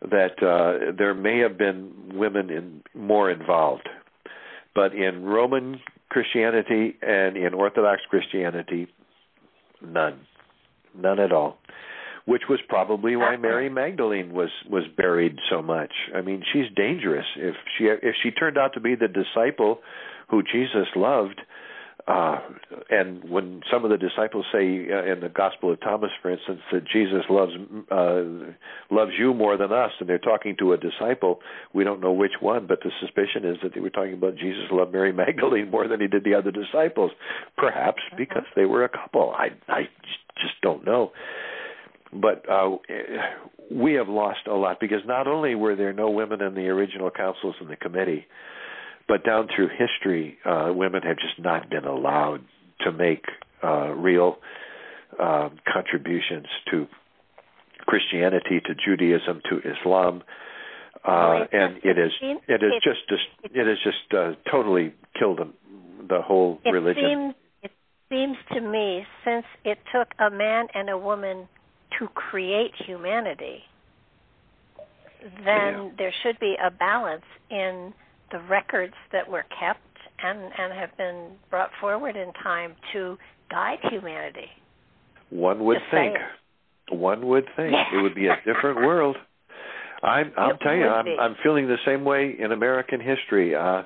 that 0.01 0.41
uh, 0.43 0.91
there 0.97 1.13
may 1.13 1.39
have 1.39 1.57
been 1.57 2.11
women 2.13 2.49
in, 2.49 2.81
more 2.93 3.31
involved, 3.31 3.87
but 4.75 4.93
in 4.93 5.23
Roman 5.23 5.79
Christianity 6.09 6.97
and 7.01 7.35
in 7.37 7.53
Orthodox 7.53 8.01
Christianity, 8.09 8.87
none, 9.81 10.21
none 10.95 11.19
at 11.19 11.31
all 11.31 11.57
which 12.27 12.43
was 12.49 12.59
probably 12.67 13.15
why 13.15 13.37
Mary 13.37 13.69
Magdalene 13.69 14.33
was 14.33 14.49
was 14.69 14.83
buried 14.97 15.37
so 15.49 15.61
much. 15.61 15.93
I 16.13 16.19
mean, 16.19 16.43
she's 16.51 16.65
dangerous. 16.75 17.25
If 17.37 17.55
she 17.77 17.85
if 17.85 18.15
she 18.21 18.31
turned 18.31 18.57
out 18.57 18.73
to 18.73 18.81
be 18.81 18.95
the 18.95 19.07
disciple 19.07 19.79
who 20.29 20.43
Jesus 20.43 20.87
loved, 20.97 21.39
uh, 22.07 22.39
and 22.89 23.29
when 23.29 23.61
some 23.69 23.83
of 23.83 23.91
the 23.91 23.97
disciples 23.97 24.45
say 24.51 24.87
uh, 24.89 25.11
in 25.11 25.19
the 25.19 25.31
Gospel 25.33 25.73
of 25.73 25.81
Thomas, 25.81 26.09
for 26.21 26.31
instance, 26.31 26.61
that 26.71 26.83
Jesus 26.87 27.23
loves 27.29 27.51
uh, 27.91 28.23
loves 28.89 29.11
you 29.19 29.33
more 29.33 29.57
than 29.57 29.73
us, 29.73 29.91
and 29.99 30.07
they're 30.07 30.17
talking 30.17 30.55
to 30.59 30.71
a 30.71 30.77
disciple, 30.77 31.39
we 31.73 31.83
don't 31.83 31.99
know 31.99 32.13
which 32.13 32.31
one, 32.39 32.65
but 32.65 32.79
the 32.81 32.91
suspicion 33.01 33.43
is 33.43 33.57
that 33.61 33.73
they 33.73 33.81
were 33.81 33.89
talking 33.89 34.13
about 34.13 34.35
Jesus 34.37 34.63
loved 34.71 34.93
Mary 34.93 35.11
Magdalene 35.13 35.69
more 35.69 35.87
than 35.87 35.99
he 35.99 36.07
did 36.07 36.23
the 36.23 36.33
other 36.33 36.51
disciples, 36.51 37.11
perhaps 37.57 38.01
because 38.17 38.45
they 38.55 38.65
were 38.65 38.85
a 38.85 38.89
couple. 38.89 39.33
I 39.37 39.49
I 39.67 39.81
just 40.41 40.61
don't 40.61 40.85
know 40.85 41.11
but 42.13 42.49
uh, 42.49 42.77
we 43.69 43.93
have 43.95 44.07
lost 44.07 44.47
a 44.47 44.53
lot 44.53 44.79
because 44.79 45.01
not 45.05 45.27
only 45.27 45.55
were 45.55 45.75
there 45.75 45.91
no 45.91 46.09
women 46.09 46.41
in 46.41 46.55
the 46.55 46.67
original 46.67 47.11
councils 47.11 47.55
and 47.59 47.69
the 47.69 47.75
committee, 47.75 48.25
but 49.07 49.23
down 49.23 49.47
through 49.53 49.69
history, 49.69 50.37
uh, 50.45 50.71
women 50.73 51.01
have 51.03 51.17
just 51.17 51.39
not 51.39 51.69
been 51.69 51.85
allowed 51.85 52.41
to 52.81 52.91
make 52.91 53.25
uh, 53.63 53.89
real 53.93 54.37
uh, 55.19 55.49
contributions 55.71 56.47
to 56.71 56.87
Christianity, 57.85 58.61
to 58.65 58.75
Judaism, 58.75 59.41
to 59.49 59.59
Islam, 59.59 60.23
uh, 61.07 61.45
and 61.51 61.77
it 61.83 61.97
is 61.97 62.11
it 62.21 62.61
is 62.63 62.73
just, 62.83 62.99
just 63.07 63.55
it 63.55 63.77
just 63.83 64.13
uh, 64.13 64.33
totally 64.51 64.93
killed 65.17 65.39
the, 65.39 65.47
the 66.07 66.21
whole 66.21 66.59
it 66.65 66.71
religion. 66.71 67.33
Seems, 67.33 67.35
it 67.63 67.71
seems 68.09 68.37
to 68.53 68.61
me, 68.61 69.05
since 69.23 69.45
it 69.63 69.77
took 69.93 70.09
a 70.19 70.29
man 70.29 70.67
and 70.73 70.89
a 70.89 70.97
woman 70.97 71.47
to 71.97 72.07
create 72.09 72.71
humanity, 72.85 73.63
then 75.21 75.37
yeah. 75.45 75.89
there 75.97 76.13
should 76.23 76.39
be 76.39 76.55
a 76.61 76.69
balance 76.69 77.25
in 77.49 77.93
the 78.31 78.39
records 78.49 78.93
that 79.11 79.29
were 79.29 79.45
kept 79.59 79.79
and, 80.23 80.39
and 80.39 80.73
have 80.73 80.95
been 80.97 81.31
brought 81.49 81.69
forward 81.79 82.15
in 82.15 82.33
time 82.43 82.75
to 82.93 83.17
guide 83.49 83.79
humanity. 83.89 84.47
One 85.29 85.63
would 85.65 85.75
Just 85.75 85.91
think. 85.91 86.15
saying. 86.15 86.99
One 87.01 87.27
would 87.27 87.45
think 87.55 87.73
it 87.93 88.01
would 88.01 88.15
be 88.15 88.27
a 88.27 88.37
different 88.45 88.77
world. 88.77 89.17
I'm, 90.01 90.31
I'll 90.37 90.57
tell 90.57 90.75
you, 90.75 90.87
I'm. 90.87 91.05
I'm 91.19 91.35
feeling 91.43 91.67
the 91.67 91.77
same 91.85 92.05
way 92.05 92.33
in 92.39 92.51
American 92.51 93.01
history. 93.01 93.55
Uh, 93.55 93.83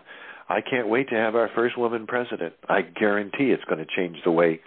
I 0.49 0.59
can't 0.69 0.87
wait 0.89 1.09
to 1.09 1.15
have 1.15 1.35
our 1.35 1.49
first 1.55 1.77
woman 1.77 2.05
president. 2.05 2.53
I 2.67 2.81
guarantee 2.81 3.45
it's 3.51 3.63
going 3.63 3.79
to 3.79 3.87
change 3.95 4.17
the 4.23 4.31
way, 4.31 4.59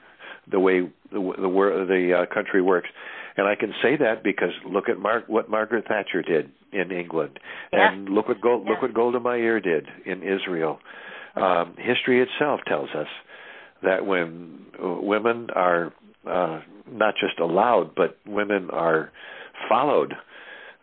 the 0.51 0.59
way 0.59 0.81
the 1.13 1.33
the, 1.41 1.49
wor- 1.49 1.85
the 1.87 2.25
uh, 2.29 2.35
country 2.35 2.63
works. 2.63 2.89
And 3.37 3.49
I 3.49 3.55
can 3.57 3.73
say 3.83 3.97
that 3.97 4.23
because 4.23 4.51
look 4.65 4.89
at 4.89 4.97
what 5.29 5.51
Margaret 5.51 5.87
Thatcher 5.89 6.23
did 6.23 6.51
in 6.73 6.93
England, 6.93 7.39
Yeah. 7.73 7.93
and 7.93 8.09
look 8.09 8.29
what 8.29 8.41
Gold- 8.41 8.67
look 8.69 8.81
what 8.83 8.95
Golda 8.95 9.19
Meir 9.21 9.61
did 9.61 9.89
in 10.05 10.23
Israel. 10.23 10.81
Um, 11.37 11.75
history 11.77 12.21
itself 12.21 12.61
tells 12.67 12.91
us 12.95 13.09
that 13.83 14.07
when 14.07 14.67
uh, 14.83 14.89
women 15.01 15.51
are 15.55 15.93
uh, 16.27 16.61
not 16.91 17.15
just 17.17 17.39
allowed, 17.41 17.95
but 17.95 18.17
women 18.27 18.71
are 18.71 19.11
followed, 19.69 20.15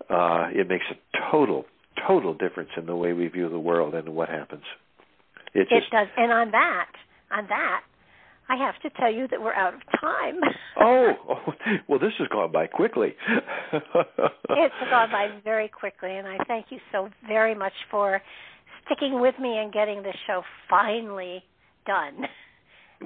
uh, 0.10 0.50
it 0.54 0.68
makes 0.68 0.86
a 0.92 0.96
total, 1.32 1.66
total 2.08 2.34
difference 2.34 2.70
in 2.78 2.86
the 2.86 2.96
way 2.96 3.14
we 3.14 3.28
view 3.28 3.50
the 3.50 3.60
world 3.60 3.96
and 3.96 4.10
what 4.10 4.30
happens. 4.30 4.64
It 5.54 5.68
It 5.72 5.84
does. 5.92 6.08
And 6.18 6.32
on 6.32 6.52
that, 6.52 6.90
on 7.32 7.48
that, 7.48 7.82
I 8.52 8.58
have 8.58 8.78
to 8.82 8.90
tell 9.00 9.12
you 9.12 9.30
that 9.30 9.42
we're 9.42 9.54
out 9.54 9.74
of 9.74 9.80
time. 10.02 10.36
oh, 10.80 11.14
oh, 11.30 11.54
well, 11.88 12.00
this 12.00 12.12
has 12.20 12.28
gone 12.28 12.52
by 12.52 12.68
quickly. 12.68 13.14
it's 13.74 14.76
gone 14.90 15.10
by 15.10 15.30
very 15.44 15.70
quickly, 15.70 16.18
and 16.18 16.28
I 16.28 16.38
thank 16.48 16.66
you 16.70 16.80
so 16.92 17.08
very 17.28 17.56
much 17.56 17.72
for 17.90 18.22
sticking 18.86 19.22
with 19.22 19.36
me 19.40 19.58
and 19.58 19.72
getting 19.72 20.04
this 20.04 20.16
show 20.28 20.42
finally 20.70 21.44
done. 21.86 22.26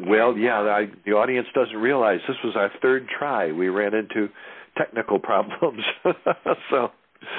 Well, 0.07 0.35
yeah, 0.35 0.61
I, 0.61 0.87
the 1.05 1.11
audience 1.11 1.47
doesn't 1.53 1.77
realize 1.77 2.19
this 2.27 2.37
was 2.43 2.55
our 2.55 2.71
third 2.81 3.07
try. 3.19 3.51
We 3.51 3.69
ran 3.69 3.93
into 3.93 4.29
technical 4.77 5.19
problems, 5.19 5.83
so 6.71 6.89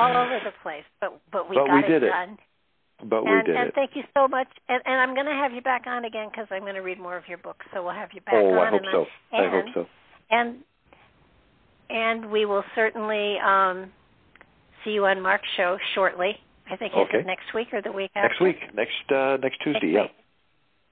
all 0.00 0.16
over 0.16 0.38
the 0.44 0.52
place, 0.62 0.84
but 1.00 1.20
but 1.32 1.50
we 1.50 1.56
But 1.56 1.66
got 1.66 1.74
we 1.74 1.80
it 1.80 1.88
did 1.88 2.02
it. 2.04 2.10
done. 2.10 2.38
But 3.04 3.24
we 3.24 3.30
and 3.30 3.46
did 3.46 3.56
and 3.56 3.68
it. 3.68 3.74
thank 3.74 3.90
you 3.94 4.02
so 4.14 4.26
much. 4.26 4.48
And, 4.68 4.82
and 4.86 5.00
I'm 5.00 5.14
going 5.14 5.26
to 5.26 5.32
have 5.32 5.52
you 5.52 5.60
back 5.60 5.86
on 5.86 6.04
again 6.04 6.28
because 6.30 6.46
I'm 6.50 6.62
going 6.62 6.74
to 6.74 6.80
read 6.80 6.98
more 6.98 7.16
of 7.16 7.24
your 7.28 7.38
books. 7.38 7.66
So 7.74 7.82
we'll 7.82 7.94
have 7.94 8.10
you 8.14 8.20
back 8.22 8.34
oh, 8.34 8.58
on. 8.58 8.66
I 8.66 8.70
hope 8.70 8.82
so. 8.92 9.06
I 9.32 9.42
and, 9.42 9.52
hope 9.52 9.74
so. 9.74 9.86
And 10.30 10.56
and 11.88 12.30
we 12.30 12.46
will 12.46 12.64
certainly 12.74 13.36
um, 13.44 13.92
see 14.84 14.90
you 14.92 15.06
on 15.06 15.20
Mark's 15.20 15.48
show 15.56 15.78
shortly. 15.94 16.32
I 16.70 16.76
think 16.76 16.94
Okay. 16.94 17.22
next 17.24 17.54
week 17.54 17.68
or 17.72 17.80
the 17.80 17.92
week 17.92 18.10
after? 18.16 18.28
Next 18.28 18.40
week, 18.40 18.74
next 18.74 19.12
uh, 19.12 19.36
next 19.40 19.58
Tuesday. 19.62 19.92
Next 19.92 20.12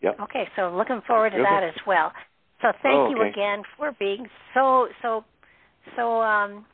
Yeah. 0.00 0.10
Yep. 0.10 0.20
Okay, 0.20 0.48
so 0.54 0.70
looking 0.76 1.00
forward 1.06 1.30
to 1.30 1.36
Okay. 1.36 1.44
that 1.44 1.64
as 1.64 1.86
well. 1.86 2.12
So 2.60 2.72
thank 2.82 2.94
Oh, 2.94 3.10
you 3.10 3.22
again 3.22 3.62
for 3.76 3.92
being 3.98 4.28
so 4.52 4.88
so 5.02 5.24
so 5.96 6.20
um 6.20 6.66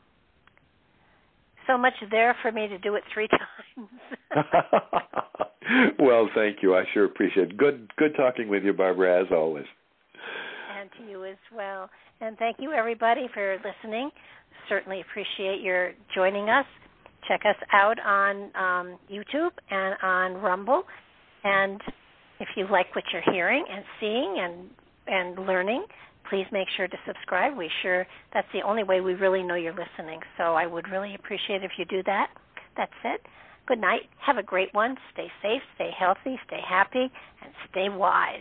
so 1.67 1.77
much 1.77 1.93
there 2.09 2.35
for 2.41 2.51
me 2.51 2.67
to 2.67 2.77
do 2.77 2.95
it 2.95 3.03
three 3.13 3.27
times. 3.77 3.89
well, 5.99 6.29
thank 6.35 6.57
you. 6.61 6.75
I 6.75 6.83
sure 6.93 7.05
appreciate 7.05 7.51
it. 7.51 7.57
Good 7.57 7.91
good 7.97 8.15
talking 8.15 8.49
with 8.49 8.63
you, 8.63 8.73
Barbara, 8.73 9.21
as 9.21 9.27
always. 9.31 9.65
and 10.79 10.89
to 10.97 11.11
you 11.11 11.25
as 11.25 11.37
well. 11.55 11.89
And 12.19 12.37
thank 12.37 12.57
you 12.59 12.71
everybody 12.71 13.27
for 13.33 13.57
listening. 13.57 14.09
Certainly 14.69 15.01
appreciate 15.01 15.61
your 15.61 15.91
joining 16.13 16.49
us. 16.49 16.65
Check 17.27 17.41
us 17.47 17.55
out 17.73 17.97
on 17.99 18.35
um, 18.55 18.99
YouTube 19.11 19.51
and 19.69 19.95
on 20.03 20.41
Rumble. 20.41 20.83
And 21.43 21.81
if 22.39 22.47
you 22.55 22.67
like 22.71 22.93
what 22.95 23.03
you're 23.13 23.33
hearing 23.33 23.65
and 23.69 23.83
seeing 23.99 24.35
and 24.39 24.69
and 25.07 25.47
learning, 25.47 25.83
please 26.29 26.45
make 26.51 26.67
sure 26.75 26.87
to 26.87 26.97
subscribe. 27.05 27.57
We 27.57 27.69
sure 27.81 28.05
that's 28.33 28.47
the 28.53 28.61
only 28.61 28.83
way 28.83 29.01
we 29.01 29.13
really 29.13 29.43
know 29.43 29.55
you're 29.55 29.73
listening. 29.73 30.19
So 30.37 30.55
I 30.55 30.65
would 30.65 30.89
really 30.89 31.15
appreciate 31.15 31.63
if 31.63 31.71
you 31.77 31.85
do 31.85 32.03
that. 32.03 32.27
That's 32.77 32.91
it. 33.03 33.21
Good 33.67 33.79
night. 33.79 34.09
Have 34.25 34.37
a 34.37 34.43
great 34.43 34.73
one. 34.73 34.95
Stay 35.13 35.27
safe, 35.41 35.61
stay 35.75 35.91
healthy, 35.97 36.39
stay 36.47 36.61
happy, 36.67 37.11
and 37.43 37.53
stay 37.69 37.89
wise. 37.89 38.39